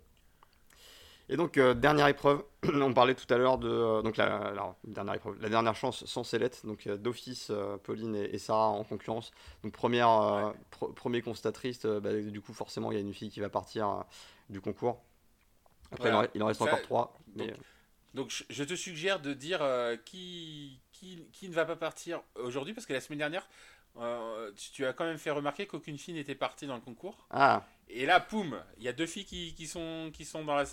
Et 1.32 1.38
donc, 1.38 1.58
euh, 1.58 1.76
dernière 1.76 2.08
épreuve, 2.08 2.44
on 2.74 2.94
parlait 2.94 3.14
tout 3.14 3.32
à 3.32 3.38
l'heure 3.38 3.60
de. 3.60 3.70
euh, 3.70 4.02
donc, 4.02 4.18
la, 4.18 4.54
dernière 4.84 5.14
épreuve, 5.14 5.40
la 5.40 5.50
dernière 5.50 5.76
chance 5.76 6.04
sans 6.06 6.24
sellette. 6.24 6.66
Donc, 6.66 6.88
euh, 6.88 6.98
d'office, 6.98 7.52
Pauline 7.84 8.16
et, 8.16 8.34
et 8.34 8.38
Sarah 8.40 8.70
en 8.70 8.84
concurrence. 8.84 9.32
Donc, 9.64 9.72
première, 9.72 10.54
premier 10.96 11.22
constat 11.22 11.52
triste, 11.52 11.86
bah, 11.88 12.14
du 12.14 12.42
coup, 12.42 12.54
forcément, 12.54 12.92
il 12.92 12.96
y 12.96 12.98
a 12.98 13.02
une 13.02 13.14
fille 13.14 13.30
qui 13.30 13.40
va 13.40 13.50
partir 13.50 14.04
du 14.50 14.60
concours. 14.60 15.04
Après, 15.92 16.10
il 16.10 16.12
en 16.12 16.16
Voilà. 16.18 16.28
re- 16.28 16.32
il 16.34 16.44
en 16.44 16.48
reste 16.48 16.60
Ça- 16.60 16.66
encore 16.66 16.82
trois. 16.82 17.14
Mais, 17.36 17.48
donc, 17.48 17.58
Donc 18.16 18.46
je, 18.50 18.64
te 18.64 18.76
suggère 18.76 19.20
de 19.20 19.34
dire 19.34 19.62
qui, 20.06 20.80
qui, 20.92 21.28
qui 21.32 21.48
ne 21.48 21.54
va 21.54 21.66
pas 21.66 21.76
partir 21.76 22.22
aujourd'hui, 22.36 22.74
parce 22.74 22.88
que 22.88 22.94
la 22.94 23.02
semaine 23.02 23.20
dernière, 23.20 23.48
euh, 24.02 24.52
tu, 24.56 24.72
tu 24.72 24.86
as 24.86 24.94
quand 24.94 25.06
même 25.06 25.18
fait 25.18 25.32
remarquer 25.32 25.66
qu'aucune 25.68 25.98
fille 25.98 26.14
n'était 26.14 26.36
partie 26.36 26.68
dans 26.68 26.76
le 26.76 26.82
concours. 26.82 27.18
Ah, 27.32 27.64
Et 27.90 28.06
là, 28.06 28.20
poum, 28.20 28.60
il 28.78 28.84
y 28.84 28.88
a 28.88 28.94
deux 28.94 29.06
filles 29.08 29.26
qui, 29.26 29.54
qui 29.56 29.66
sont, 29.68 30.12
qui 30.14 30.24
sont 30.26 30.44
dans 30.46 30.56
la, 30.56 30.64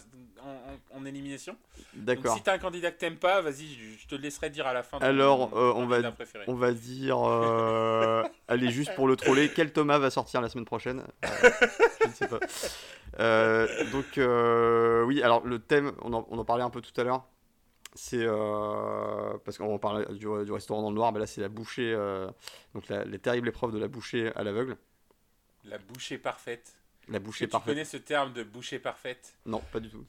en, 0.42 0.50
en- 0.50 0.98
en 1.00 1.04
élimination. 1.04 1.56
D'accord. 1.94 2.36
si 2.36 2.42
tu 2.42 2.50
as 2.50 2.52
un 2.52 2.58
candidat 2.58 2.90
que 2.92 2.98
t'aimes 2.98 3.16
pas, 3.18 3.40
vas-y, 3.40 3.74
je, 3.98 4.06
te 4.06 4.14
laisserai 4.14 4.50
dire 4.50 4.66
à 4.66 4.72
la 4.72 4.82
fin. 4.82 4.98
Alors, 4.98 5.50
ton 5.50 5.56
euh, 5.58 5.72
on 5.74 5.86
va- 5.86 6.12
préféré. 6.12 6.44
On 6.46 6.54
va 6.54 6.72
dire. 6.72 7.18
euh, 7.26 8.22
allez, 8.48 8.70
juste 8.70 8.94
pour 8.94 9.08
le 9.08 9.16
troller, 9.16 9.50
quel 9.54 9.72
Thomas 9.72 9.98
va 9.98 10.10
sortir 10.10 10.40
la 10.40 10.48
semaine 10.48 10.64
prochaine? 10.66 11.02
Je 11.22 12.06
ne 12.08 12.12
sais 12.12 12.28
pas. 12.28 12.40
Donc, 13.92 14.18
oui, 15.08 15.22
alors 15.22 15.44
le 15.46 15.58
thème, 15.58 15.92
on 16.02 16.12
en, 16.12 16.26
on 16.30 16.38
en 16.38 16.44
parlait 16.44 16.64
un 16.64 16.70
peu 16.70 16.80
tout 16.80 16.98
à 17.00 17.04
l'heure. 17.04 17.24
C'est. 17.96 18.22
euh, 18.22 19.36
parce 19.44 19.58
qu'on 19.58 19.78
parlait 19.78 20.06
du, 20.12 20.26
du 20.44 20.52
restaurant 20.52 20.82
dans 20.82 20.90
le 20.90 20.94
noir, 20.94 21.12
mais 21.12 21.18
là, 21.18 21.26
c'est 21.26 21.40
la 21.40 21.48
bouchée. 21.48 21.92
euh, 21.92 22.30
donc, 22.74 22.88
la, 22.88 23.04
les 23.04 23.18
terribles 23.18 23.48
épreuves 23.48 23.72
de 23.72 23.78
la 23.78 23.88
bouchée 23.88 24.32
à 24.36 24.42
l'aveugle. 24.44 24.76
La 25.64 25.78
bouchée 25.78 26.18
parfaite. 26.18 26.74
La 27.08 27.18
bouchée 27.18 27.46
que 27.46 27.50
tu 27.50 27.52
parfaite. 27.52 27.74
connais 27.74 27.84
ce 27.84 27.96
terme 27.96 28.32
de 28.32 28.44
bouchée 28.44 28.78
parfaite? 28.78 29.34
Non, 29.46 29.62
pas 29.72 29.80
du 29.80 29.90
tout. 29.90 30.04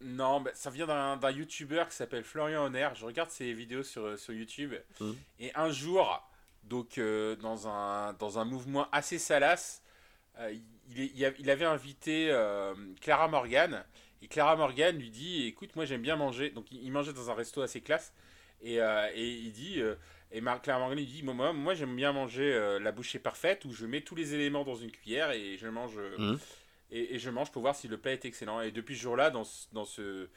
Non, 0.00 0.40
bah, 0.40 0.50
ça 0.54 0.70
vient 0.70 0.86
d'un 0.86 1.30
youtubeur 1.30 1.88
qui 1.88 1.96
s'appelle 1.96 2.24
Florian 2.24 2.64
Honner. 2.66 2.90
Je 2.94 3.04
regarde 3.06 3.30
ses 3.30 3.52
vidéos 3.52 3.82
sur, 3.82 4.18
sur 4.18 4.34
YouTube. 4.34 4.74
Mhm. 5.00 5.16
Et 5.40 5.52
un 5.54 5.70
jour, 5.70 6.22
donc 6.62 6.98
euh, 6.98 7.36
dans, 7.36 7.68
un, 7.68 8.12
dans 8.14 8.38
un 8.38 8.44
mouvement 8.44 8.86
assez 8.92 9.18
salace, 9.18 9.82
il, 10.90 11.32
il 11.38 11.50
avait 11.50 11.64
invité 11.64 12.28
Clara 13.00 13.28
Morgan. 13.28 13.84
Et 14.24 14.26
Clara 14.26 14.56
Morgan 14.56 14.96
lui 14.98 15.10
dit 15.10 15.46
Écoute, 15.46 15.76
moi 15.76 15.84
j'aime 15.84 16.02
bien 16.02 16.16
manger. 16.16 16.50
Donc 16.50 16.72
il, 16.72 16.82
il 16.82 16.90
mangeait 16.90 17.12
dans 17.12 17.30
un 17.30 17.34
resto 17.34 17.60
assez 17.62 17.80
classe. 17.82 18.12
Et, 18.62 18.80
euh, 18.80 19.08
et 19.14 19.28
il 19.28 19.52
dit 19.52 19.80
euh, 19.80 19.94
Et 20.32 20.40
Mar- 20.40 20.62
Clara 20.62 20.80
Morgan 20.80 20.96
lui 20.98 21.04
dit 21.06 21.22
Moi, 21.22 21.52
moi 21.52 21.74
j'aime 21.74 21.94
bien 21.94 22.12
manger 22.12 22.52
euh, 22.54 22.80
la 22.80 22.90
bouchée 22.90 23.18
parfaite 23.18 23.64
où 23.66 23.72
je 23.72 23.84
mets 23.86 24.00
tous 24.00 24.14
les 24.14 24.34
éléments 24.34 24.64
dans 24.64 24.76
une 24.76 24.90
cuillère 24.90 25.30
et 25.32 25.58
je 25.58 25.68
mange. 25.68 25.98
Mhm. 26.18 26.38
et, 26.90 27.14
et 27.14 27.18
je 27.18 27.28
mange 27.30 27.52
pour 27.52 27.60
voir 27.62 27.76
si 27.76 27.86
le 27.86 27.98
plat 27.98 28.12
est 28.12 28.24
excellent. 28.24 28.60
Et 28.62 28.70
depuis 28.70 28.96
ce 28.96 29.02
jour-là, 29.02 29.28
dans, 29.30 29.44
dans, 29.72 29.84
ce, 29.84 30.28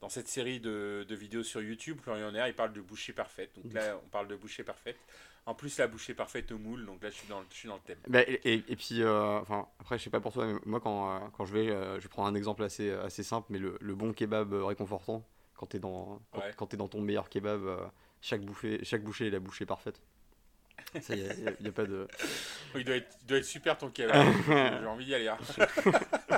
dans 0.00 0.08
cette 0.08 0.28
série 0.28 0.60
de, 0.60 1.04
de 1.08 1.14
vidéos 1.16 1.42
sur 1.42 1.60
YouTube, 1.60 1.98
Florian 2.02 2.28
Honner, 2.28 2.44
il 2.46 2.54
parle 2.54 2.72
de 2.72 2.80
bouchée 2.80 3.12
parfaite. 3.12 3.50
Donc 3.56 3.72
là, 3.72 4.00
on 4.04 4.08
parle 4.10 4.28
de 4.28 4.36
bouchée 4.36 4.62
parfaite. 4.62 4.98
En 5.46 5.54
plus, 5.54 5.76
la 5.78 5.86
bouchée 5.86 6.14
parfaite 6.14 6.50
au 6.52 6.58
moule. 6.58 6.86
Donc 6.86 7.02
là, 7.02 7.10
je 7.10 7.16
suis 7.16 7.28
dans, 7.28 7.40
le- 7.40 7.46
je 7.50 7.54
suis 7.56 7.68
dans 7.68 7.74
le 7.74 7.80
thème. 7.82 7.98
Bah, 8.08 8.22
et, 8.22 8.40
et- 8.44 8.64
et 8.66 8.76
puis, 8.76 9.02
euh, 9.02 9.40
enfin, 9.40 9.68
après, 9.78 9.98
je 9.98 10.04
sais 10.04 10.10
pas 10.10 10.20
pour 10.20 10.32
toi, 10.32 10.46
mais 10.46 10.58
moi, 10.64 10.80
quand, 10.80 11.14
euh, 11.14 11.18
quand 11.36 11.44
je 11.44 11.52
vais, 11.52 11.70
euh, 11.70 12.00
je 12.00 12.08
prends 12.08 12.26
un 12.26 12.34
exemple 12.34 12.62
assez, 12.62 12.90
assez 12.90 13.22
simple, 13.22 13.48
mais 13.50 13.58
le, 13.58 13.76
le 13.80 13.94
bon 13.94 14.12
kebab 14.12 14.52
réconfortant, 14.54 15.26
quand 15.54 15.66
t'es 15.66 15.78
dans, 15.78 16.20
quand, 16.32 16.40
Ouais. 16.40 16.52
quand 16.56 16.66
t'es 16.66 16.76
dans 16.78 16.88
ton 16.88 17.00
meilleur 17.02 17.28
kebab, 17.28 17.90
chaque, 18.22 18.42
bouffée, 18.42 18.82
chaque 18.84 19.02
bouchée 19.04 19.26
est 19.26 19.30
la 19.30 19.40
bouchée 19.40 19.66
parfaite. 19.66 20.00
Ça, 21.00 21.14
y 21.14 21.22
a, 21.28 21.34
y 21.34 21.48
a- 21.48 21.52
y 21.60 21.68
a 21.68 21.72
pas 21.72 21.84
de. 21.84 22.06
Il, 22.76 22.84
doit 22.84 22.96
être, 22.96 23.16
il 23.22 23.26
doit 23.26 23.38
être 23.38 23.44
super 23.44 23.76
ton 23.78 23.90
kebab. 23.90 24.24
j'ai 24.46 24.86
envie 24.86 25.04
d'y 25.06 25.14
aller. 25.14 25.28
hein. 25.28 25.38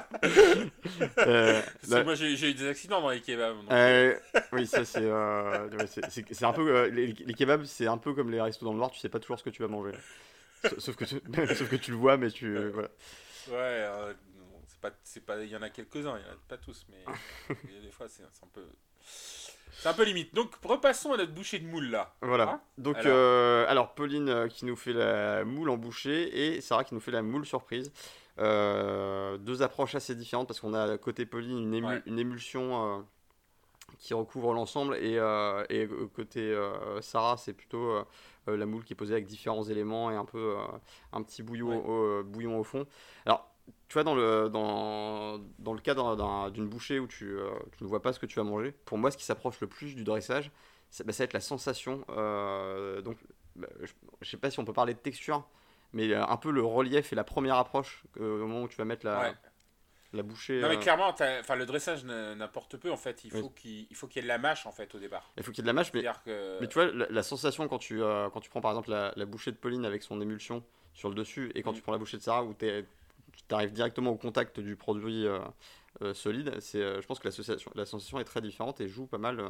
Euh, 1.19 1.63
Parce 1.63 1.93
que 1.93 2.03
moi, 2.05 2.15
j'ai 2.15 2.33
eu 2.51 2.55
des 2.55 2.69
accidents 2.69 3.01
dans 3.01 3.11
les 3.11 3.21
kebabs. 3.21 3.57
donc, 3.57 3.71
euh, 3.71 4.15
oui, 4.53 4.67
ça, 4.67 4.85
c'est. 4.85 5.01
euh, 5.05 5.69
c'est- 5.87 6.45
un 6.45 6.53
peu. 6.53 6.75
euh, 6.75 6.89
les, 6.89 7.09
les 7.09 7.35
kebabs, 7.35 7.65
c'est 7.65 7.87
un 7.87 7.99
peu 7.99 8.15
comme 8.15 8.31
les 8.31 8.41
restos 8.41 8.65
dans 8.65 8.73
le 8.73 8.79
noir, 8.79 8.91
tu 8.91 8.99
sais 8.99 9.09
pas 9.09 9.19
toujours 9.21 9.39
ce 9.39 9.45
que 9.45 9.51
tu 9.51 9.63
vas 9.63 9.69
manger. 9.69 9.93
Sauf- 10.79 10.97
que 10.97 11.05
tu, 11.05 11.17
sauf 11.55 11.69
que 11.69 11.77
tu 11.77 11.91
le 11.91 11.97
vois, 11.97 12.17
mais 12.17 12.31
tu. 12.31 12.47
euh, 12.57 12.71
voilà. 12.73 12.89
Ouais, 13.49 13.55
euh, 13.55 14.15
c'est 15.05 15.25
pas, 15.25 15.43
il 15.43 15.49
y 15.51 15.57
en 15.57 15.63
a 15.63 15.71
quelques-uns, 15.71 16.19
il 16.19 16.23
y 16.27 16.29
en 16.29 16.33
a 16.33 16.37
pas 16.49 16.57
tous, 16.59 16.87
mais 16.91 17.05
il 17.69 17.75
y 17.75 17.79
a 17.79 17.83
des 17.83 17.91
fois, 17.91 18.07
c'est 18.09 18.23
un 18.23 18.49
peu. 18.53 18.65
C'est 19.79 19.89
un 19.89 19.95
peu 19.95 20.05
limite. 20.05 20.35
Donc, 20.35 20.51
repassons 20.65 21.13
à 21.13 21.17
notre 21.17 21.33
bouchée 21.33 21.59
de 21.59 21.67
moule 21.67 21.91
là. 21.91 22.15
Voilà. 22.23 22.49
Hein 22.51 22.61
Donc, 22.79 22.97
Alors 22.97 23.69
alors 23.69 23.95
Pauline 23.95 24.29
euh, 24.29 24.49
qui 24.49 24.65
nous 24.65 24.77
fait 24.77 24.93
la 24.93 25.45
moule 25.45 25.71
en 25.71 25.77
bouchée 25.77 26.57
et 26.57 26.61
Sarah 26.61 26.83
qui 26.85 26.95
nous 26.95 27.01
fait 27.01 27.11
la 27.11 27.23
moule 27.23 27.45
surprise. 27.47 27.93
Euh, 28.39 29.39
deux 29.39 29.63
approches 29.63 29.95
assez 29.95 30.15
différentes 30.15 30.47
parce 30.49 30.61
qu'on 30.61 30.75
a 30.75 30.99
côté 30.99 31.25
Pauline 31.27 31.59
une, 31.59 31.75
ému- 31.75 31.87
Ouais. 31.87 32.03
une 32.07 32.19
émulsion 32.19 32.97
euh, 32.99 33.03
qui 33.99 34.13
recouvre 34.15 34.53
l'ensemble. 34.53 34.97
Et, 34.97 35.15
et 35.71 35.89
côté 36.15 36.55
Sarah, 37.01 37.37
c'est 37.37 37.53
plutôt 37.55 38.05
la 38.47 38.67
moule 38.67 38.85
qui 38.85 38.93
est 38.93 38.97
posée 38.97 39.15
avec 39.15 39.27
différents 39.27 39.65
éléments 39.65 40.11
et 40.11 40.17
un 40.17 40.25
peu 40.25 40.57
un 41.13 41.23
petit 41.23 41.43
bouillon, 41.43 41.85
au, 41.87 42.23
bouillon 42.25 42.59
au 42.59 42.65
fond. 42.65 42.87
Alors, 43.25 43.49
tu 43.89 43.95
vois, 43.95 44.05
dans 44.05 44.15
le, 44.15 44.49
dans, 44.49 45.39
dans 45.59 45.73
le 45.73 45.81
cadre 45.81 46.51
d'une 46.51 46.69
bouchée 46.69 46.99
où 46.99 47.07
tu, 47.07 47.37
tu, 47.77 47.85
ne 47.85 47.89
vois 47.89 48.03
pas 48.03 48.13
ce 48.13 48.19
que 48.19 48.27
tu 48.27 48.39
vas 48.39 48.45
manger, 48.45 48.73
pour 48.85 48.99
moi, 48.99 49.11
ce 49.11 49.17
qui 49.17 49.25
s'approche 49.25 49.61
le 49.61 49.67
plus 49.67 49.95
du 49.95 50.05
dressage, 50.05 50.51
ça, 50.91 51.05
bah, 51.05 51.13
ça 51.13 51.23
va 51.23 51.25
être 51.25 51.33
la 51.33 51.41
sensation. 51.41 51.99
donc, 53.05 53.19
bah, 53.55 53.69
je 53.81 53.93
ne 54.21 54.27
sais 54.27 54.37
pas 54.37 54.51
si 54.51 54.59
on 54.59 54.65
peut 54.65 54.73
parler 54.73 54.95
de 54.95 54.99
texture, 54.99 55.47
mais 55.93 56.15
un 56.15 56.37
peu 56.37 56.51
le 56.51 56.63
relief 56.63 57.13
et 57.13 57.17
la 57.17 57.25
première 57.25 57.57
approche 57.57 58.05
au 58.19 58.23
moment 58.23 58.63
où 58.63 58.69
tu 58.69 58.77
vas 58.77 58.85
mettre 58.85 59.07
la, 59.07 59.35
la 60.17 60.23
bouchée. 60.23 60.61
Non, 60.61 60.69
mais 60.69 60.77
euh, 60.77 60.81
clairement, 60.81 61.15
le 61.19 61.65
dressage 61.65 62.05
n'importe 62.05 62.77
peu 62.77 62.91
en 62.91 62.97
fait. 62.97 63.25
Il 63.25 63.31
faut 63.31 63.51
qu'il 63.51 63.95
faut 63.95 64.07
qu'il 64.07 64.17
y 64.17 64.21
ait 64.21 64.23
de 64.23 64.29
la 64.29 64.39
mâche 64.39 64.67
en 64.67 64.73
fait 64.73 64.95
au 64.95 64.99
départ. 64.99 65.31
Il 65.37 65.43
faut 65.43 65.53
qu'il 65.53 65.59
y 65.59 65.61
ait 65.61 65.63
de 65.63 65.69
la 65.69 65.73
mâche, 65.73 65.93
mais, 65.93 66.05
mais 66.61 66.67
tu 66.67 66.75
vois, 66.75 66.87
la, 66.87 67.23
sensation 67.23 67.69
quand 67.69 67.79
tu, 67.79 68.03
euh, 68.03 68.29
quand 68.31 68.41
tu 68.41 68.51
prends 68.51 68.61
par 68.61 68.73
exemple 68.73 68.91
la, 68.91 69.13
la, 69.17 69.27
bouchée 69.27 69.53
de 69.53 69.57
Pauline 69.57 69.85
avec 69.85 70.03
son 70.03 70.21
émulsion 70.21 70.65
sur 70.95 71.09
le 71.09 71.15
dessus 71.15 71.53
et 71.55 71.63
quand 71.63 71.73
mm. 71.73 71.77
tu 71.77 71.83
prends 71.83 71.93
la 71.93 71.99
bouchée 71.99 72.17
de 72.17 72.23
Sarah 72.23 72.45
où 72.45 72.55
tu 72.55 72.67
arrives 73.51 73.73
directement 73.73 74.11
au 74.11 74.17
contact 74.17 74.61
du 74.61 74.77
produit 74.77 75.27
euh, 75.27 76.15
solide, 76.15 76.59
c'est, 76.61 76.81
je 76.81 77.07
pense 77.07 77.19
que 77.19 77.29
la, 77.29 77.57
la 77.75 77.87
sensation 77.87 78.19
est 78.19 78.25
très 78.25 78.41
différente 78.41 78.81
et 78.81 78.89
joue 78.89 79.07
pas 79.07 79.19
mal 79.19 79.43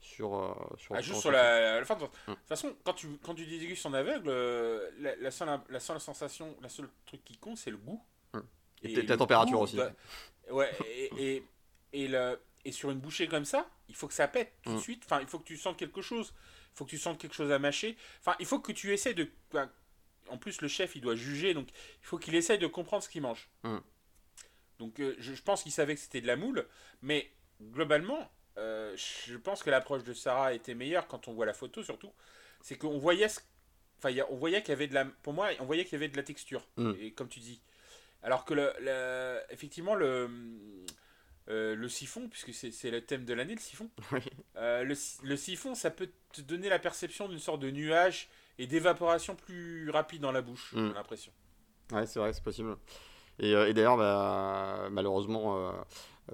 sur, 0.00 0.56
sur, 0.76 0.94
ah, 0.94 1.02
sur 1.02 1.30
la, 1.30 1.84
fin 1.84 1.96
de... 1.96 2.04
Mm. 2.04 2.08
toute 2.26 2.38
façon 2.46 2.72
quand 2.84 2.92
tu 2.94 3.08
quand 3.20 3.34
tu 3.34 3.46
dégustes 3.46 3.84
en 3.84 3.92
aveugle 3.92 4.30
la, 5.00 5.16
la, 5.16 5.30
seule, 5.32 5.60
la 5.68 5.80
seule 5.80 5.98
sensation 5.98 6.56
la 6.62 6.68
seule 6.68 6.88
truc 7.04 7.24
qui 7.24 7.36
compte 7.36 7.58
c'est 7.58 7.72
le 7.72 7.78
goût 7.78 8.00
et, 8.82 9.02
la 9.02 9.16
température 9.16 9.60
aussi. 9.60 9.78
Ouais, 10.50 10.70
et, 10.86 11.10
et, 11.18 11.42
et, 11.92 12.08
le, 12.08 12.40
et 12.64 12.72
sur 12.72 12.90
une 12.90 12.98
bouchée 12.98 13.28
comme 13.28 13.44
ça, 13.44 13.68
il 13.88 13.94
faut 13.94 14.08
que 14.08 14.14
ça 14.14 14.28
pète 14.28 14.52
tout 14.62 14.72
de 14.72 14.76
mm. 14.76 14.80
suite. 14.80 15.02
Enfin, 15.04 15.20
il 15.20 15.26
faut 15.26 15.38
que 15.38 15.46
tu 15.46 15.56
sentes 15.56 15.76
quelque 15.76 16.02
chose. 16.02 16.32
Il 16.74 16.78
faut 16.78 16.84
que 16.84 16.90
tu 16.90 16.98
sentes 16.98 17.18
quelque 17.18 17.34
chose 17.34 17.50
à 17.50 17.58
mâcher. 17.58 17.96
Enfin, 18.20 18.36
il 18.40 18.46
faut 18.46 18.60
que 18.60 18.72
tu 18.72 18.92
essaies 18.92 19.14
de. 19.14 19.30
En 20.30 20.38
plus, 20.38 20.60
le 20.60 20.68
chef, 20.68 20.96
il 20.96 21.00
doit 21.00 21.14
juger, 21.14 21.54
donc 21.54 21.68
il 21.70 22.06
faut 22.06 22.18
qu'il 22.18 22.34
essaye 22.34 22.58
de 22.58 22.66
comprendre 22.66 23.02
ce 23.02 23.08
qu'il 23.08 23.22
mange. 23.22 23.48
Mm. 23.62 23.78
Donc, 24.78 25.00
euh, 25.00 25.16
je, 25.18 25.32
pense 25.42 25.62
qu'il 25.62 25.72
savait 25.72 25.94
que 25.94 26.00
c'était 26.00 26.20
de 26.20 26.26
la 26.26 26.36
moule, 26.36 26.66
mais 27.02 27.30
globalement, 27.60 28.30
euh, 28.58 28.96
je 28.96 29.36
pense 29.36 29.62
que 29.62 29.70
l'approche 29.70 30.04
de 30.04 30.12
Sarah 30.12 30.52
était 30.52 30.74
meilleure 30.74 31.08
quand 31.08 31.28
on 31.28 31.32
voit 31.32 31.46
la 31.46 31.54
photo, 31.54 31.82
surtout. 31.82 32.12
C'est 32.62 32.76
qu'on 32.76 32.98
voyait, 32.98 33.28
enfin, 33.98 34.14
on 34.30 34.36
voyait 34.36 34.62
qu'il 34.62 34.70
y 34.70 34.72
avait 34.72 34.88
de 34.88 34.94
la, 34.94 35.04
pour 35.04 35.32
moi, 35.32 35.48
on 35.60 35.64
voyait 35.64 35.84
qu'il 35.84 35.94
y 35.94 35.96
avait 35.96 36.08
de 36.08 36.16
la 36.16 36.22
texture. 36.22 36.66
Mm. 36.76 36.92
Et 37.00 37.12
comme 37.12 37.28
tu 37.28 37.40
dis, 37.40 37.60
alors 38.22 38.44
que, 38.44 38.54
le, 38.54 39.42
effectivement, 39.50 39.94
le, 39.94 40.28
euh, 41.50 41.74
le 41.74 41.88
siphon, 41.88 42.28
puisque 42.28 42.52
c'est 42.52 42.90
le 42.90 43.00
thème 43.00 43.24
de 43.24 43.32
l'année, 43.32 43.54
le 43.54 43.60
siphon, 43.60 43.88
euh, 44.56 44.84
le, 44.84 45.36
siphon, 45.36 45.74
ça 45.74 45.90
peut 45.90 46.10
te 46.32 46.42
donner 46.42 46.68
la 46.68 46.78
perception 46.78 47.26
d'une 47.26 47.38
sorte 47.38 47.60
de 47.60 47.70
nuage 47.70 48.28
et 48.58 48.66
d'évaporation 48.66 49.34
plus 49.34 49.90
rapide 49.90 50.22
dans 50.22 50.32
la 50.32 50.42
bouche, 50.42 50.70
j'ai 50.74 50.80
mm. 50.80 50.94
l'impression. 50.94 51.32
Ouais, 51.92 52.06
c'est 52.06 52.18
vrai, 52.18 52.32
c'est 52.32 52.42
possible. 52.42 52.76
Et, 53.38 53.54
euh, 53.54 53.72
d'ailleurs, 53.72 53.96
bah, 53.96 54.88
malheureusement, 54.90 55.72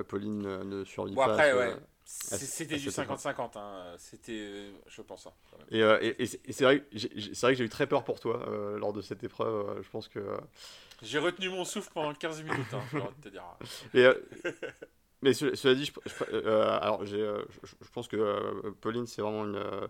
Pauline 0.09 0.43
ne 0.43 0.85
survit 0.85 1.15
bon, 1.15 1.23
après, 1.23 1.53
Ouais. 1.53 1.75
C'était 2.07 2.77
du 2.77 2.91
50-50, 2.91 3.57
hein. 3.57 3.95
c'était, 3.97 4.71
je 4.87 5.01
pense. 5.01 5.27
Hein, 5.27 5.31
et, 5.71 6.23
et, 6.23 6.27
c'est 6.27 6.65
vrai, 6.65 6.85
vrai, 6.93 7.53
que 7.53 7.55
j'ai 7.55 7.65
eu 7.65 7.69
très 7.71 7.87
peur 7.87 8.05
pour 8.05 8.21
toi 8.21 8.47
lors 8.77 8.93
de 8.93 9.01
cette 9.01 9.25
épreuve. 9.25 9.83
je 9.83 9.89
pense 9.89 10.09
que 10.09 10.21
j'ai 11.05 11.19
retenu 11.19 11.51
mon 11.51 11.65
souffle 11.65 11.91
pendant 11.93 12.15
15 12.15 12.43
minutes, 12.43 12.73
hein, 12.73 12.81
je 12.93 12.99
te 13.23 13.29
dire. 13.29 13.45
Euh, 13.95 14.15
mais 15.23 15.33
cela 15.33 15.75
dit, 15.75 15.87
je, 15.87 16.25
euh, 16.35 16.79
alors 16.81 17.03
euh, 17.03 17.45
je, 17.63 17.89
pense 17.93 18.09
que 18.09 18.71
Pauline, 18.83 19.07
c'est 19.07 19.23
vraiment 19.23 19.45
une, 19.45 19.89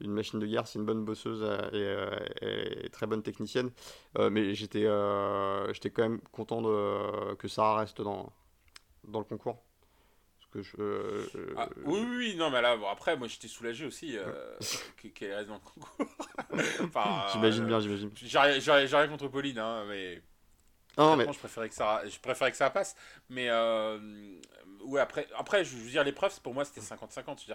une, 0.00 0.12
machine 0.12 0.38
de 0.38 0.46
guerre, 0.46 0.66
c'est 0.66 0.78
une 0.78 0.84
bonne 0.84 1.04
bosseuse 1.04 1.42
et, 1.72 2.88
très 2.90 3.06
bonne 3.06 3.22
technicienne. 3.22 3.70
mais 4.18 4.54
j'étais 4.54 4.86
j'étais 5.72 5.90
quand 5.90 6.02
même 6.02 6.20
content 6.32 6.62
de, 6.62 7.34
que 7.34 7.48
Sarah 7.48 7.80
reste 7.80 8.00
dans, 8.00 8.32
dans 9.04 9.18
le 9.18 9.24
concours. 9.24 9.62
Que 10.52 10.62
je, 10.62 11.52
ah, 11.56 11.68
oui, 11.84 12.06
oui, 12.16 12.34
non, 12.36 12.48
mais 12.48 12.62
là, 12.62 12.76
bon, 12.76 12.86
après, 12.86 13.16
moi 13.16 13.26
j'étais 13.26 13.48
soulagé 13.48 13.86
aussi 13.86 14.16
qu'elle 15.14 15.34
reste 15.34 15.48
dans 15.48 15.54
le 15.54 15.60
concours. 15.60 16.06
j'imagine 17.32 17.66
bien, 17.66 17.80
j'imagine. 17.80 18.10
J'ai 18.14 18.38
rien 18.38 19.08
contre 19.08 19.26
Pauline, 19.26 19.58
hein, 19.58 19.84
mais 19.88 20.22
non, 20.96 21.16
mais... 21.16 21.32
je, 21.32 21.38
préférais 21.38 21.68
que 21.68 21.74
ça, 21.74 22.02
je 22.06 22.18
préférais 22.20 22.50
que 22.50 22.56
ça 22.56 22.70
passe. 22.70 22.94
Mais 23.28 23.48
euh, 23.48 23.98
ouais, 24.84 25.00
après, 25.00 25.26
après, 25.36 25.64
je 25.64 25.76
veux 25.76 25.90
dire, 25.90 26.04
l'épreuve, 26.04 26.40
pour 26.40 26.54
moi, 26.54 26.64
c'était 26.64 26.80
50-50. 26.80 27.54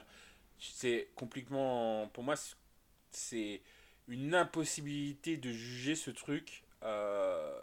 C'est 0.60 1.10
complètement. 1.16 2.08
Pour 2.10 2.24
moi, 2.24 2.36
c'est 3.12 3.62
une 4.08 4.36
impossibilité 4.36 5.38
de 5.38 5.52
juger 5.52 5.96
ce 5.96 6.12
truc. 6.12 6.64
Euh, 6.84 7.62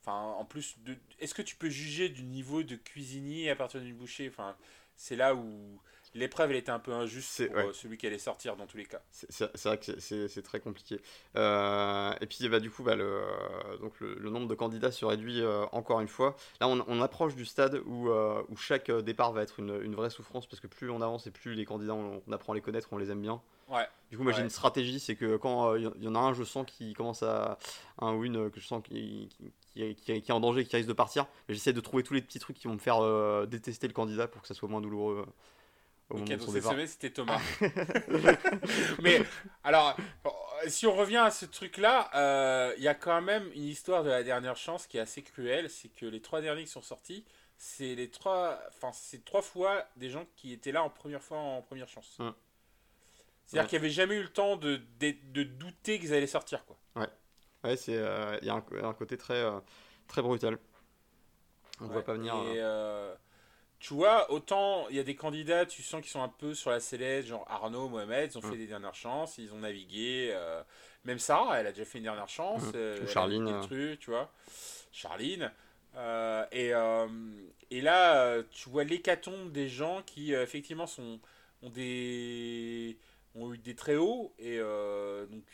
enfin, 0.00 0.14
en 0.14 0.44
plus, 0.44 0.76
est-ce 1.18 1.34
que 1.34 1.42
tu 1.42 1.56
peux 1.56 1.70
juger 1.70 2.08
du 2.08 2.22
niveau 2.22 2.62
de 2.62 2.76
cuisinier 2.76 3.50
à 3.50 3.56
partir 3.56 3.80
d'une 3.80 3.96
bouchée 3.96 4.28
Enfin, 4.28 4.56
c'est 4.96 5.16
là 5.16 5.34
où 5.34 5.80
l'épreuve 6.14 6.50
elle 6.50 6.56
était 6.56 6.70
un 6.70 6.78
peu 6.78 6.92
injuste 6.92 7.48
pour 7.48 7.58
euh, 7.58 7.72
celui 7.72 7.96
qui 7.96 8.06
allait 8.06 8.18
sortir 8.18 8.56
dans 8.56 8.66
tous 8.66 8.76
les 8.76 8.84
cas. 8.84 9.00
C'est 9.10 9.64
vrai 9.64 9.78
que 9.78 9.98
c'est 9.98 10.42
très 10.42 10.60
compliqué. 10.60 11.00
Euh, 11.36 12.12
et 12.20 12.26
puis 12.26 12.48
bah, 12.48 12.60
du 12.60 12.70
coup, 12.70 12.82
bah, 12.82 12.96
le, 12.96 13.22
donc 13.80 13.98
le, 14.00 14.30
nombre 14.30 14.48
de 14.48 14.54
candidats 14.54 14.92
se 14.92 15.04
réduit 15.04 15.40
euh, 15.40 15.64
encore 15.72 16.00
une 16.00 16.08
fois. 16.08 16.36
Là, 16.60 16.68
on, 16.68 17.00
approche 17.00 17.34
du 17.34 17.46
stade 17.46 17.80
où, 17.86 18.10
où, 18.10 18.56
chaque 18.56 18.90
départ 18.90 19.32
va 19.32 19.42
être 19.42 19.60
une, 19.60 19.80
une, 19.82 19.94
vraie 19.94 20.10
souffrance 20.10 20.46
parce 20.46 20.60
que 20.60 20.66
plus 20.66 20.90
on 20.90 21.00
avance 21.00 21.26
et 21.26 21.30
plus 21.30 21.54
les 21.54 21.64
candidats, 21.64 21.94
on, 21.94 22.20
apprend 22.32 22.52
à 22.52 22.56
les 22.56 22.62
connaître, 22.62 22.88
on 22.92 22.98
les 22.98 23.10
aime 23.10 23.22
bien. 23.22 23.40
Ouais. 23.68 23.86
Du 24.10 24.16
coup, 24.16 24.24
moi 24.24 24.32
j'ai 24.32 24.42
une 24.42 24.50
stratégie, 24.50 24.98
c'est 24.98 25.14
que 25.14 25.36
quand 25.36 25.76
il 25.76 25.84
y 26.00 26.08
en 26.08 26.14
a 26.16 26.18
un, 26.18 26.34
je 26.34 26.42
sens 26.42 26.66
qu'il 26.66 26.96
commence 26.96 27.22
à. 27.22 27.58
un 28.00 28.12
ou 28.14 28.24
une 28.24 28.50
que 28.50 28.58
je 28.58 28.66
sens 28.66 28.82
qui, 28.82 29.28
qui, 29.72 29.94
qui, 29.94 30.12
est 30.12 30.30
en 30.32 30.40
danger, 30.40 30.64
qui 30.64 30.74
risque 30.74 30.88
de 30.88 30.92
partir, 30.94 31.26
j'essaie 31.48 31.72
de 31.72 31.80
trouver 31.80 32.02
tous 32.02 32.14
les 32.14 32.20
petits 32.20 32.40
trucs 32.40 32.56
qui 32.56 32.66
vont 32.66 32.74
me 32.74 32.80
faire 32.80 33.46
détester 33.46 33.86
le 33.86 33.94
candidat 33.94 34.26
pour 34.26 34.42
que 34.42 34.48
ça 34.48 34.54
soit 34.54 34.68
moins 34.68 34.80
douloureux 34.80 35.24
le 36.18 36.86
c'était 36.86 37.10
Thomas. 37.10 37.40
Mais 39.02 39.22
alors, 39.64 39.96
si 40.66 40.86
on 40.86 40.94
revient 40.94 41.18
à 41.18 41.30
ce 41.30 41.46
truc-là, 41.46 42.10
euh, 42.14 42.74
il 42.76 42.82
y 42.82 42.88
a 42.88 42.94
quand 42.94 43.20
même 43.20 43.50
une 43.54 43.64
histoire 43.64 44.02
de 44.02 44.10
la 44.10 44.22
dernière 44.22 44.56
chance 44.56 44.86
qui 44.86 44.96
est 44.96 45.00
assez 45.00 45.22
cruelle. 45.22 45.70
C'est 45.70 45.88
que 45.88 46.06
les 46.06 46.20
trois 46.20 46.40
derniers 46.40 46.64
qui 46.64 46.70
sont 46.70 46.82
sortis, 46.82 47.24
c'est 47.56 47.94
les 47.94 48.10
trois, 48.10 48.60
enfin 48.68 48.90
c'est 48.92 49.24
trois 49.24 49.42
fois 49.42 49.84
des 49.96 50.10
gens 50.10 50.26
qui 50.36 50.52
étaient 50.52 50.72
là 50.72 50.82
en 50.82 50.90
première 50.90 51.22
fois 51.22 51.38
en 51.38 51.62
première 51.62 51.88
chance. 51.88 52.18
C'est-à-dire 53.46 53.68
qu'il 53.68 53.78
n'y 53.78 53.84
avait 53.84 53.92
jamais 53.92 54.14
eu 54.14 54.22
le 54.22 54.28
temps 54.28 54.56
de, 54.56 54.80
de, 55.00 55.42
douter 55.42 55.98
qu'ils 55.98 56.14
allaient 56.14 56.28
sortir, 56.28 56.64
quoi. 56.64 56.76
Ouais. 56.94 57.08
Ouais, 57.64 57.76
c'est, 57.76 57.96
euh, 57.96 58.38
il 58.42 58.46
y 58.46 58.50
a 58.50 58.54
un, 58.54 58.94
côté 58.94 59.16
très, 59.16 59.42
euh, 59.42 59.58
très 60.06 60.22
brutal. 60.22 60.56
On 61.80 61.86
ne 61.86 61.92
voit 61.92 62.04
pas 62.04 62.14
venir. 62.14 62.34
Et, 62.36 62.60
tu 63.80 63.94
vois, 63.94 64.30
autant 64.30 64.86
il 64.90 64.96
y 64.96 64.98
a 64.98 65.02
des 65.02 65.16
candidats, 65.16 65.64
tu 65.64 65.82
sens 65.82 66.02
qu'ils 66.02 66.10
sont 66.10 66.22
un 66.22 66.28
peu 66.28 66.52
sur 66.52 66.70
la 66.70 66.80
sellette, 66.80 67.26
genre 67.26 67.46
Arnaud, 67.48 67.88
Mohamed, 67.88 68.30
ils 68.30 68.38
ont 68.38 68.42
fait 68.42 68.54
mm. 68.54 68.58
des 68.58 68.66
dernières 68.66 68.94
chances, 68.94 69.38
ils 69.38 69.54
ont 69.54 69.60
navigué. 69.60 70.30
Euh, 70.34 70.62
même 71.04 71.18
Sarah, 71.18 71.58
elle 71.58 71.66
a 71.66 71.72
déjà 71.72 71.86
fait 71.86 71.96
une 71.96 72.04
dernière 72.04 72.28
chance. 72.28 72.62
Mm. 72.62 72.72
Euh, 72.74 73.06
Charline. 73.06 73.46
Des 73.46 73.66
trucs, 73.66 74.00
tu 74.00 74.10
vois. 74.10 74.30
Charline. 74.92 75.50
Euh, 75.96 76.44
et, 76.52 76.72
et 77.74 77.80
là, 77.80 78.42
tu 78.50 78.68
vois 78.68 78.84
l'hécatombe 78.84 79.50
des 79.50 79.68
gens 79.70 80.02
qui, 80.04 80.34
effectivement, 80.34 80.86
sont, 80.86 81.18
ont, 81.62 81.70
des, 81.70 82.98
ont 83.34 83.54
eu 83.54 83.58
des 83.58 83.74
très 83.74 83.96
hauts. 83.96 84.34
Et 84.38 84.58
donc, 84.58 85.44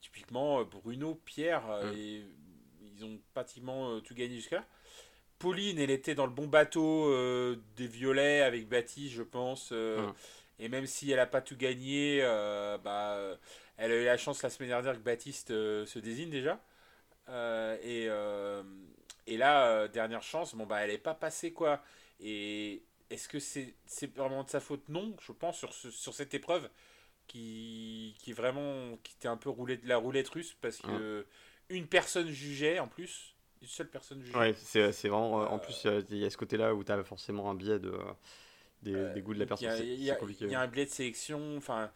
typiquement, 0.00 0.64
Bruno, 0.64 1.20
Pierre, 1.26 1.66
mm. 1.66 1.92
ils 1.94 3.04
ont 3.04 3.20
pratiquement 3.34 4.00
tout 4.00 4.14
gagné 4.14 4.36
jusqu'à 4.36 4.64
Pauline, 5.44 5.78
elle 5.78 5.90
était 5.90 6.14
dans 6.14 6.24
le 6.24 6.32
bon 6.32 6.46
bateau 6.46 7.10
euh, 7.10 7.56
des 7.76 7.86
violets 7.86 8.40
avec 8.40 8.66
Baptiste, 8.66 9.12
je 9.12 9.22
pense. 9.22 9.72
Euh. 9.72 10.10
Et 10.58 10.70
même 10.70 10.86
si 10.86 11.10
elle 11.10 11.18
n'a 11.18 11.26
pas 11.26 11.42
tout 11.42 11.54
gagné, 11.54 12.20
euh, 12.22 12.78
bah, 12.78 13.18
elle 13.76 13.92
a 13.92 13.94
eu 13.94 14.04
la 14.06 14.16
chance 14.16 14.42
la 14.42 14.48
semaine 14.48 14.70
dernière 14.70 14.94
que 14.94 15.04
Baptiste 15.04 15.48
se 15.48 15.98
désigne 15.98 16.30
déjà. 16.30 16.58
et, 17.28 18.08
et 19.26 19.36
là, 19.36 19.86
dernière 19.88 20.22
chance, 20.22 20.54
bon, 20.54 20.64
bah, 20.64 20.78
elle 20.80 20.92
n'est 20.92 20.96
pas 20.96 21.12
passée, 21.12 21.52
quoi. 21.52 21.82
Et 22.20 22.82
est-ce 23.10 23.28
que 23.28 23.38
c'est 23.38 23.76
vraiment 24.16 24.44
de 24.44 24.48
sa 24.48 24.60
faute? 24.60 24.88
Non, 24.88 25.14
je 25.20 25.32
pense, 25.32 25.58
sur, 25.58 25.74
sur 25.74 26.14
cette 26.14 26.32
épreuve 26.32 26.70
qui, 27.26 28.16
qui 28.18 28.32
vraiment 28.32 28.96
qui 29.02 29.12
était 29.16 29.28
un 29.28 29.36
peu 29.36 29.50
roulé 29.50 29.76
de 29.76 29.86
la 29.88 29.98
roulette 29.98 30.28
russe 30.30 30.56
parce 30.62 30.78
que 30.78 31.26
une 31.68 31.86
personne 31.86 32.28
jugeait 32.28 32.78
en 32.78 32.88
plus 32.88 33.33
seule 33.66 33.88
personne 33.88 34.22
jugée. 34.22 34.36
Ouais, 34.36 34.54
c'est, 34.56 34.92
c'est 34.92 35.08
vraiment. 35.08 35.50
en 35.50 35.58
plus, 35.58 35.86
il 36.10 36.18
y 36.18 36.24
a 36.24 36.30
ce 36.30 36.36
côté-là 36.36 36.74
où 36.74 36.84
tu 36.84 36.92
as 36.92 37.02
forcément 37.04 37.50
un 37.50 37.54
biais 37.54 37.78
de, 37.78 37.92
des, 38.82 39.20
goûts 39.22 39.34
de 39.34 39.40
la 39.40 39.46
personne. 39.46 39.78
Il 39.82 40.02
y, 40.02 40.10
a 40.10 40.60
un 40.60 40.66
biais 40.66 40.86
de 40.86 40.90
sélection. 40.90 41.56
Enfin, 41.56 41.90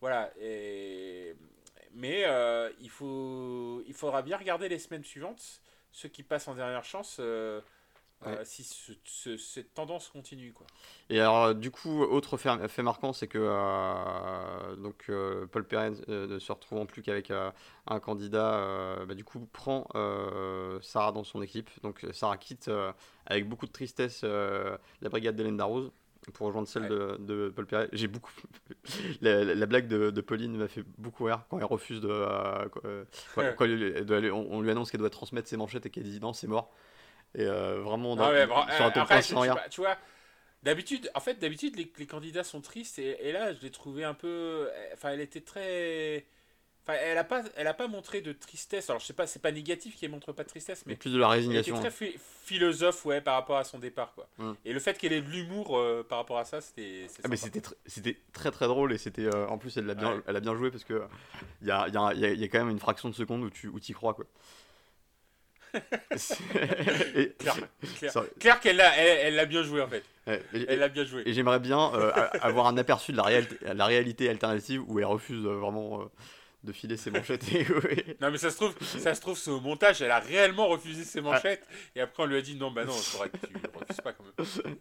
voilà. 0.00 0.32
Et... 0.40 1.34
Mais 1.94 2.24
euh, 2.26 2.70
il, 2.80 2.90
faut, 2.90 3.82
il 3.86 3.94
faudra 3.94 4.22
bien 4.22 4.36
regarder 4.36 4.68
les 4.68 4.78
semaines 4.78 5.04
suivantes. 5.04 5.62
Ceux 5.90 6.08
qui 6.08 6.22
passent 6.22 6.48
en 6.48 6.54
dernière 6.54 6.84
chance, 6.84 7.16
euh, 8.26 8.38
euh, 8.40 8.42
si 8.44 8.64
cette 9.38 9.74
tendance 9.74 10.08
continue. 10.08 10.52
Quoi. 10.52 10.66
Et 11.08 11.20
alors, 11.20 11.54
du 11.54 11.70
coup, 11.70 12.02
autre 12.02 12.36
fait, 12.36 12.68
fait 12.68 12.82
marquant, 12.82 13.12
c'est 13.12 13.28
que 13.28 13.38
euh, 13.40 14.76
donc, 14.76 15.04
euh, 15.08 15.46
Paul 15.46 15.64
Perez 15.64 15.92
ne 16.08 16.38
se 16.38 16.50
retrouvant 16.50 16.84
plus 16.84 17.02
qu'avec 17.02 17.30
un 17.30 18.00
candidat, 18.00 19.04
bah, 19.06 19.14
du 19.14 19.24
coup, 19.24 19.46
prend 19.52 19.86
Sarah 20.82 21.12
dans 21.12 21.24
son 21.24 21.42
équipe. 21.42 21.70
Donc, 21.82 22.06
Sarah 22.12 22.36
quitte 22.36 22.70
avec 23.26 23.48
beaucoup 23.48 23.66
de 23.66 23.72
tristesse 23.72 24.22
la 24.24 25.08
brigade 25.08 25.36
d'Hélène 25.36 25.60
Rose 25.62 25.92
pour 26.34 26.48
rejoindre 26.48 26.68
celle 26.68 26.88
de, 26.88 27.52
Paul 27.54 27.66
Perez. 27.66 27.88
J'ai 27.92 28.08
beaucoup. 28.08 28.32
la, 29.20 29.66
blague 29.66 29.86
de, 29.86 30.20
Pauline 30.20 30.56
m'a 30.56 30.68
fait 30.68 30.84
beaucoup 30.98 31.24
rire 31.24 31.44
quand 31.48 31.58
elle 31.58 31.64
refuse 31.66 32.00
de. 32.00 32.08
on, 34.32 34.60
lui 34.60 34.70
annonce 34.72 34.90
qu'elle 34.90 35.00
doit 35.00 35.08
transmettre 35.08 35.48
ses 35.48 35.56
manchettes 35.56 35.86
et 35.86 35.90
qu'elle 35.90 36.02
dit 36.02 36.18
non, 36.20 36.32
c'est 36.32 36.48
mort. 36.48 36.72
Et 37.34 37.42
euh, 37.42 37.80
vraiment, 37.80 38.16
sur 38.16 38.24
un 38.24 38.88
après, 38.88 39.22
tu, 39.22 39.34
tu, 39.70 39.80
vois, 39.80 39.96
d'habitude, 40.62 41.10
en 41.14 41.20
fait, 41.20 41.34
d'habitude, 41.34 41.76
les, 41.76 41.90
les, 41.98 42.06
candidats 42.06 42.44
sont 42.44 42.60
tristes 42.60 42.98
et, 42.98 43.32
là, 43.32 43.52
je 43.52 43.60
l'ai 43.60 43.70
trouvé 43.70 44.04
un 44.04 44.14
peu. 44.14 44.68
Enfin, 44.94 45.10
elle 45.10 45.20
était 45.20 45.42
très. 45.42 46.26
Enfin, 46.88 46.98
elle 47.02 47.18
a 47.18 47.24
pas, 47.24 47.42
elle 47.56 47.66
a 47.66 47.74
pas 47.74 47.86
montré 47.86 48.22
de 48.22 48.32
tristesse. 48.32 48.88
Alors, 48.88 48.98
je 48.98 49.06
sais 49.06 49.12
pas, 49.12 49.26
c'est 49.26 49.42
pas 49.42 49.52
négatif 49.52 49.98
qu'elle 49.98 50.10
montre 50.10 50.32
pas 50.32 50.42
de 50.42 50.48
tristesse, 50.48 50.84
mais, 50.86 50.96
plus 50.96 51.12
de 51.12 51.18
la 51.18 51.28
résignation. 51.28 51.76
Elle 51.76 51.86
était 51.86 51.90
très 51.90 52.14
philosophe, 52.44 53.04
ouais, 53.04 53.20
par 53.20 53.34
rapport 53.34 53.58
à 53.58 53.64
son 53.64 53.78
départ, 53.78 54.14
quoi. 54.14 54.26
Mm. 54.38 54.52
Et 54.64 54.72
le 54.72 54.80
fait 54.80 54.96
qu'elle 54.96 55.12
ait 55.12 55.20
de 55.20 55.28
l'humour 55.28 55.76
euh, 55.76 56.02
par 56.08 56.16
rapport 56.16 56.38
à 56.38 56.46
ça, 56.46 56.62
c'était. 56.62 57.06
Ah, 57.22 57.28
mais 57.28 57.36
c'était, 57.36 57.60
c'était 57.84 58.16
très 58.32 58.50
très 58.50 58.66
drôle 58.66 58.94
et 58.94 58.98
c'était, 58.98 59.26
euh, 59.26 59.46
en 59.48 59.58
plus, 59.58 59.76
elle 59.76 59.90
a 59.90 59.94
bien, 59.94 60.22
elle 60.26 60.36
a 60.36 60.40
bien 60.40 60.56
joué 60.56 60.70
parce 60.70 60.84
que 60.84 61.02
il 61.60 61.68
y 61.68 61.70
a, 61.70 61.88
y, 61.88 61.96
a, 61.98 62.14
y 62.14 62.44
a, 62.44 62.48
quand 62.48 62.58
même 62.58 62.70
une 62.70 62.78
fraction 62.78 63.10
de 63.10 63.14
seconde 63.14 63.44
où 63.44 63.50
tu, 63.50 63.68
où 63.68 63.78
y 63.78 63.92
crois, 63.92 64.14
quoi. 64.14 64.24
Claire, 68.38 68.60
qu'elle 68.60 68.76
l'a 68.76 68.96
elle, 68.96 69.38
elle 69.38 69.48
bien 69.48 69.62
joué 69.62 69.80
en 69.82 69.88
fait. 69.88 70.04
elle 70.26 70.78
l'a 70.78 70.88
bien 70.88 71.04
joué. 71.04 71.22
Et 71.26 71.32
j'aimerais 71.32 71.60
bien 71.60 71.92
euh, 71.94 72.12
avoir 72.40 72.66
un 72.66 72.76
aperçu 72.76 73.12
de 73.12 73.16
la 73.16 73.22
réalité, 73.22 73.56
la 73.74 73.86
réalité 73.86 74.28
alternative 74.28 74.82
où 74.86 74.98
elle 74.98 75.04
refuse 75.04 75.44
euh, 75.44 75.58
vraiment 75.58 76.00
euh, 76.00 76.04
de 76.64 76.72
filer 76.72 76.96
ses 76.96 77.10
manchettes. 77.10 77.46
non 78.20 78.30
mais 78.30 78.38
ça 78.38 78.50
se 78.50 78.56
trouve, 78.56 78.74
ça 78.80 79.14
se 79.14 79.20
trouve 79.20 79.40
au 79.48 79.60
montage, 79.60 80.02
elle 80.02 80.10
a 80.10 80.20
réellement 80.20 80.68
refusé 80.68 81.04
ses 81.04 81.20
manchettes 81.20 81.66
et 81.94 82.00
après 82.00 82.22
on 82.22 82.26
lui 82.26 82.36
a 82.36 82.42
dit 82.42 82.56
non 82.56 82.70
bah 82.70 82.84
non, 82.84 82.94
il 82.94 83.02
faudrait 83.02 83.30
que 83.30 83.46
tu 83.46 83.52
refuses 83.74 84.00
pas 84.02 84.12
quand 84.12 84.24
même. 84.24 84.76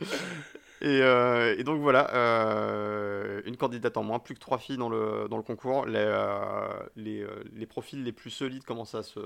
Et, 0.82 1.02
euh, 1.02 1.56
et, 1.58 1.64
donc 1.64 1.80
voilà, 1.80 2.10
euh, 2.14 3.42
une 3.44 3.58
candidate 3.58 3.98
en 3.98 4.02
moins, 4.02 4.18
plus 4.18 4.34
que 4.34 4.40
trois 4.40 4.56
filles 4.56 4.78
dans 4.78 4.88
le, 4.88 5.28
dans 5.28 5.36
le 5.36 5.42
concours. 5.42 5.84
Les, 5.84 5.98
euh, 5.98 6.72
les, 6.96 7.26
les, 7.52 7.66
profils 7.66 8.02
les 8.02 8.12
plus 8.12 8.30
solides 8.30 8.64
commencent 8.64 8.94
à 8.94 9.02
se, 9.02 9.20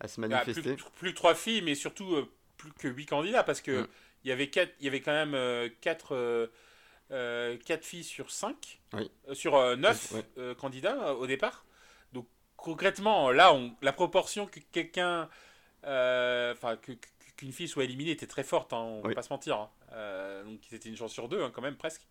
à 0.00 0.08
se 0.08 0.20
bah, 0.20 0.28
manifester. 0.28 0.76
plus, 0.96 1.10
que 1.10 1.16
trois 1.16 1.34
filles, 1.34 1.62
mais 1.62 1.74
surtout 1.74 2.28
plus 2.56 2.72
que 2.72 2.88
huit 2.88 3.06
candidats, 3.06 3.42
parce 3.42 3.60
que 3.60 3.82
mm. 3.82 3.88
il, 4.24 4.28
y 4.28 4.32
avait 4.32 4.48
quatre, 4.48 4.72
il 4.80 4.84
y 4.84 4.88
avait 4.88 5.00
quand 5.00 5.12
même 5.12 5.70
quatre, 5.80 6.50
quatre 7.64 7.84
filles 7.84 8.04
sur 8.04 8.30
cinq, 8.30 8.80
sur 9.32 9.76
neuf 9.76 10.14
candidats 10.58 11.14
au 11.14 11.26
départ. 11.26 11.64
Donc 12.12 12.26
concrètement, 12.56 13.30
là, 13.30 13.54
on, 13.54 13.74
la 13.82 13.92
proportion 13.92 14.46
que 14.46 14.60
quelqu'un, 14.72 15.28
enfin 15.82 16.76
que 16.80 16.92
qu'une 17.36 17.52
fille 17.52 17.68
soit 17.68 17.84
éliminée 17.84 18.10
était 18.10 18.26
très 18.26 18.42
forte, 18.42 18.72
hein, 18.72 18.78
on 18.78 19.02
ne 19.02 19.08
va 19.08 19.14
pas 19.14 19.22
se 19.22 19.32
mentir. 19.32 19.56
Hein. 19.56 19.70
Euh, 19.92 20.44
donc 20.44 20.60
c'était 20.68 20.88
une 20.88 20.96
chance 20.96 21.12
sur 21.12 21.28
deux, 21.28 21.42
hein, 21.42 21.50
quand 21.54 21.62
même, 21.62 21.76
presque. 21.76 22.06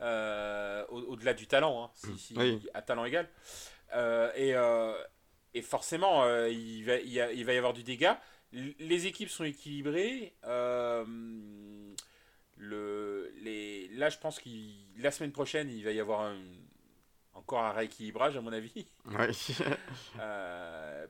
Euh, 0.00 0.84
au-delà 0.88 1.34
du 1.34 1.46
talent, 1.46 1.92
si, 2.16 2.34
à 2.74 2.82
talent 2.82 3.04
égal. 3.04 3.28
Euh, 3.94 4.32
et, 4.34 4.54
et, 5.54 5.62
forcément, 5.62 6.26
il 6.46 6.84
va, 6.84 6.96
il, 6.98 7.44
va, 7.44 7.52
y 7.52 7.56
avoir 7.56 7.72
du 7.72 7.82
dégât. 7.82 8.20
Les 8.52 9.06
équipes 9.06 9.30
sont 9.30 9.44
équilibrées. 9.44 10.34
le, 12.56 13.32
les, 13.40 13.88
là, 13.88 14.08
je 14.10 14.18
pense 14.18 14.38
que 14.38 14.48
la 14.98 15.10
semaine 15.10 15.32
prochaine, 15.32 15.70
il 15.70 15.84
va 15.84 15.90
y 15.92 16.00
avoir 16.00 16.20
un, 16.22 16.38
encore 17.34 17.60
un 17.60 17.72
rééquilibrage, 17.72 18.36
à 18.36 18.40
mon 18.40 18.52
avis. 18.52 18.86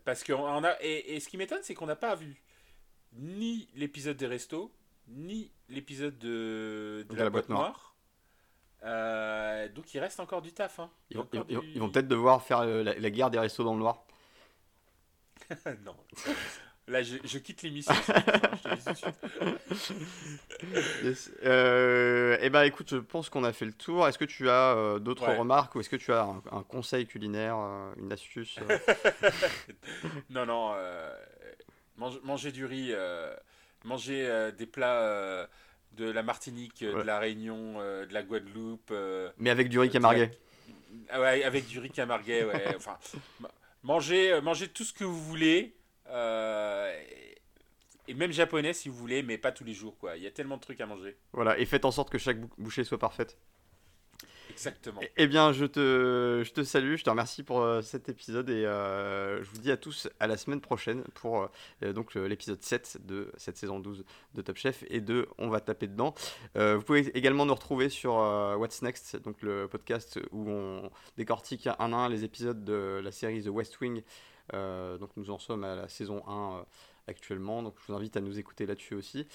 parce 0.04 0.24
que 0.24 0.32
on 0.32 0.64
a, 0.64 0.76
et, 0.80 1.16
et 1.16 1.20
ce 1.20 1.28
qui 1.28 1.36
m'étonne, 1.36 1.62
c'est 1.62 1.74
qu'on 1.74 1.86
n'a 1.86 1.96
pas 1.96 2.14
vu 2.14 2.42
ni 3.14 3.68
l'épisode 3.74 4.16
des 4.16 4.26
restos, 4.26 4.72
ni 5.08 5.50
l'épisode 5.68 6.18
de, 6.18 7.06
de, 7.08 7.16
la, 7.16 7.30
boîte, 7.30 7.48
noire. 7.48 7.94
Euh, 8.84 9.68
donc 9.68 9.92
il 9.94 10.00
reste 10.00 10.20
encore 10.20 10.42
du 10.42 10.52
taf. 10.52 10.80
Hein. 10.80 10.90
Ils, 11.10 11.18
vont, 11.18 11.90
peut-être 11.90 12.08
devoir 12.08 12.42
faire 12.42 12.60
euh, 12.60 12.82
la, 12.82 13.10
guerre 13.10 13.30
des 13.30 13.38
restos 13.38 13.64
dans 13.64 13.74
le 13.74 13.80
noir. 13.80 14.04
non. 15.84 15.96
Là, 16.88 17.02
je, 17.02 17.38
quitte 17.38 17.62
l'émission. 17.62 17.94
Euh, 21.44 22.36
eh 22.40 22.50
ben, 22.50 22.62
écoute, 22.64 22.90
je 22.90 22.96
pense 22.96 23.28
qu'on 23.30 23.44
a 23.44 23.52
fait 23.52 23.64
le 23.64 23.72
tour. 23.72 24.06
Est-ce 24.08 24.18
que 24.18 24.24
tu 24.24 24.50
as 24.50 24.98
d'autres 24.98 25.32
remarques 25.32 25.74
ou 25.76 25.80
est-ce 25.80 25.88
que 25.88 25.96
tu 25.96 26.12
as 26.12 26.22
un, 26.50 26.62
conseil 26.62 27.06
culinaire, 27.06 27.56
une 27.96 28.12
astuce 28.12 28.58
Non, 30.30 30.44
non 30.44 30.74
manger 32.24 32.52
du 32.52 32.64
riz, 32.64 32.90
euh, 32.92 33.34
manger 33.84 34.26
euh, 34.26 34.50
des 34.50 34.66
plats 34.66 35.00
euh, 35.00 35.46
de 35.92 36.10
la 36.10 36.22
Martinique, 36.22 36.82
de 36.82 37.02
la 37.02 37.18
Réunion, 37.18 37.78
de 37.78 38.12
la 38.12 38.22
Guadeloupe. 38.22 38.92
Mais 39.38 39.50
avec 39.50 39.68
du 39.68 39.78
riz 39.78 39.90
camarguais. 39.90 40.30
Ah 41.08 41.20
ouais, 41.20 41.44
avec 41.44 41.66
du 41.66 41.78
riz 41.78 41.90
camarguais, 41.90 42.44
ouais. 42.44 42.74
enfin, 42.76 42.98
manger, 43.82 44.40
manger 44.42 44.68
tout 44.68 44.84
ce 44.84 44.92
que 44.92 45.04
vous 45.04 45.22
voulez. 45.22 45.74
et 48.08 48.14
même 48.14 48.32
japonais 48.32 48.72
si 48.72 48.88
vous 48.88 48.96
voulez, 48.96 49.22
mais 49.22 49.38
pas 49.38 49.52
tous 49.52 49.64
les 49.64 49.74
jours, 49.74 49.96
quoi. 49.98 50.16
Il 50.16 50.22
y 50.22 50.26
a 50.26 50.30
tellement 50.30 50.56
de 50.56 50.62
trucs 50.62 50.80
à 50.80 50.86
manger. 50.86 51.16
Voilà, 51.32 51.58
et 51.58 51.64
faites 51.64 51.84
en 51.84 51.90
sorte 51.90 52.10
que 52.10 52.18
chaque 52.18 52.38
bouchée 52.58 52.84
soit 52.84 52.98
parfaite. 52.98 53.38
Exactement. 54.52 55.00
Eh 55.16 55.26
bien, 55.26 55.52
je 55.52 55.64
te, 55.64 56.42
je 56.44 56.52
te 56.52 56.62
salue, 56.62 56.96
je 56.96 57.04
te 57.04 57.10
remercie 57.10 57.42
pour 57.42 57.60
euh, 57.60 57.80
cet 57.80 58.08
épisode 58.08 58.50
et 58.50 58.66
euh, 58.66 59.42
je 59.42 59.50
vous 59.50 59.58
dis 59.58 59.70
à 59.70 59.78
tous 59.78 60.08
à 60.20 60.26
la 60.26 60.36
semaine 60.36 60.60
prochaine 60.60 61.04
pour 61.14 61.48
euh, 61.82 62.28
l'épisode 62.28 62.62
7 62.62 62.98
de 63.06 63.32
cette 63.38 63.56
saison 63.56 63.80
12 63.80 64.04
de 64.34 64.42
Top 64.42 64.56
Chef 64.56 64.84
et 64.88 65.00
de 65.00 65.26
On 65.38 65.48
va 65.48 65.60
taper 65.60 65.86
dedans. 65.86 66.14
vous 66.54 66.82
pouvez 66.82 67.16
également 67.16 67.46
nous 67.46 67.54
retrouver 67.54 67.88
sur 67.88 68.14
What's 68.14 68.82
Next, 68.82 69.16
donc 69.16 69.40
le 69.42 69.68
podcast 69.68 70.20
où 70.32 70.50
on 70.50 70.90
décortique 71.16 71.66
un 71.66 71.92
à 71.92 71.96
un 71.96 72.08
les 72.08 72.24
épisodes 72.24 72.62
de 72.64 73.00
la 73.02 73.10
série 73.10 73.42
The 73.42 73.48
West 73.48 73.80
Wing. 73.80 74.02
donc 74.52 75.10
nous 75.16 75.30
en 75.30 75.38
sommes 75.38 75.64
à 75.64 75.74
la 75.74 75.88
saison 75.88 76.22
1 76.28 76.64
actuellement, 77.06 77.62
donc 77.62 77.74
je 77.80 77.90
vous 77.90 77.96
invite 77.98 78.16
à 78.16 78.20
nous 78.20 78.38
écouter 78.38 78.66
là-dessus 78.66 78.94
aussi. 78.94 79.26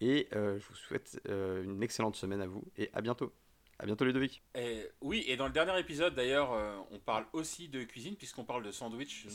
Et 0.00 0.28
je 0.32 0.66
vous 0.68 0.76
souhaite 0.76 1.20
une 1.28 1.82
excellente 1.82 2.16
semaine 2.16 2.40
à 2.40 2.46
vous 2.46 2.64
et 2.76 2.90
à 2.92 3.00
bientôt. 3.00 3.32
À 3.80 3.86
bientôt 3.86 4.04
Ludovic. 4.04 4.42
Et, 4.54 4.86
oui, 5.00 5.24
et 5.26 5.38
dans 5.38 5.46
le 5.46 5.52
dernier 5.52 5.78
épisode 5.80 6.14
d'ailleurs, 6.14 6.52
euh, 6.52 6.76
on 6.90 6.98
parle 6.98 7.24
aussi 7.32 7.66
de 7.66 7.82
cuisine 7.82 8.14
puisqu'on 8.14 8.44
parle 8.44 8.62
de 8.62 8.70
sandwich. 8.70 9.26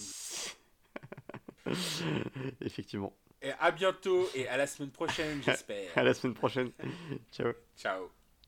Effectivement. 2.62 3.18
Et 3.42 3.52
à 3.60 3.72
bientôt 3.72 4.30
et 4.36 4.48
à 4.48 4.58
la 4.58 4.68
semaine 4.68 4.92
prochaine, 4.92 5.42
j'espère. 5.46 5.90
à 5.98 6.04
la 6.04 6.14
semaine 6.14 6.36
prochaine. 6.36 6.72
Ciao. 7.32 7.54
Ciao. 7.76 8.12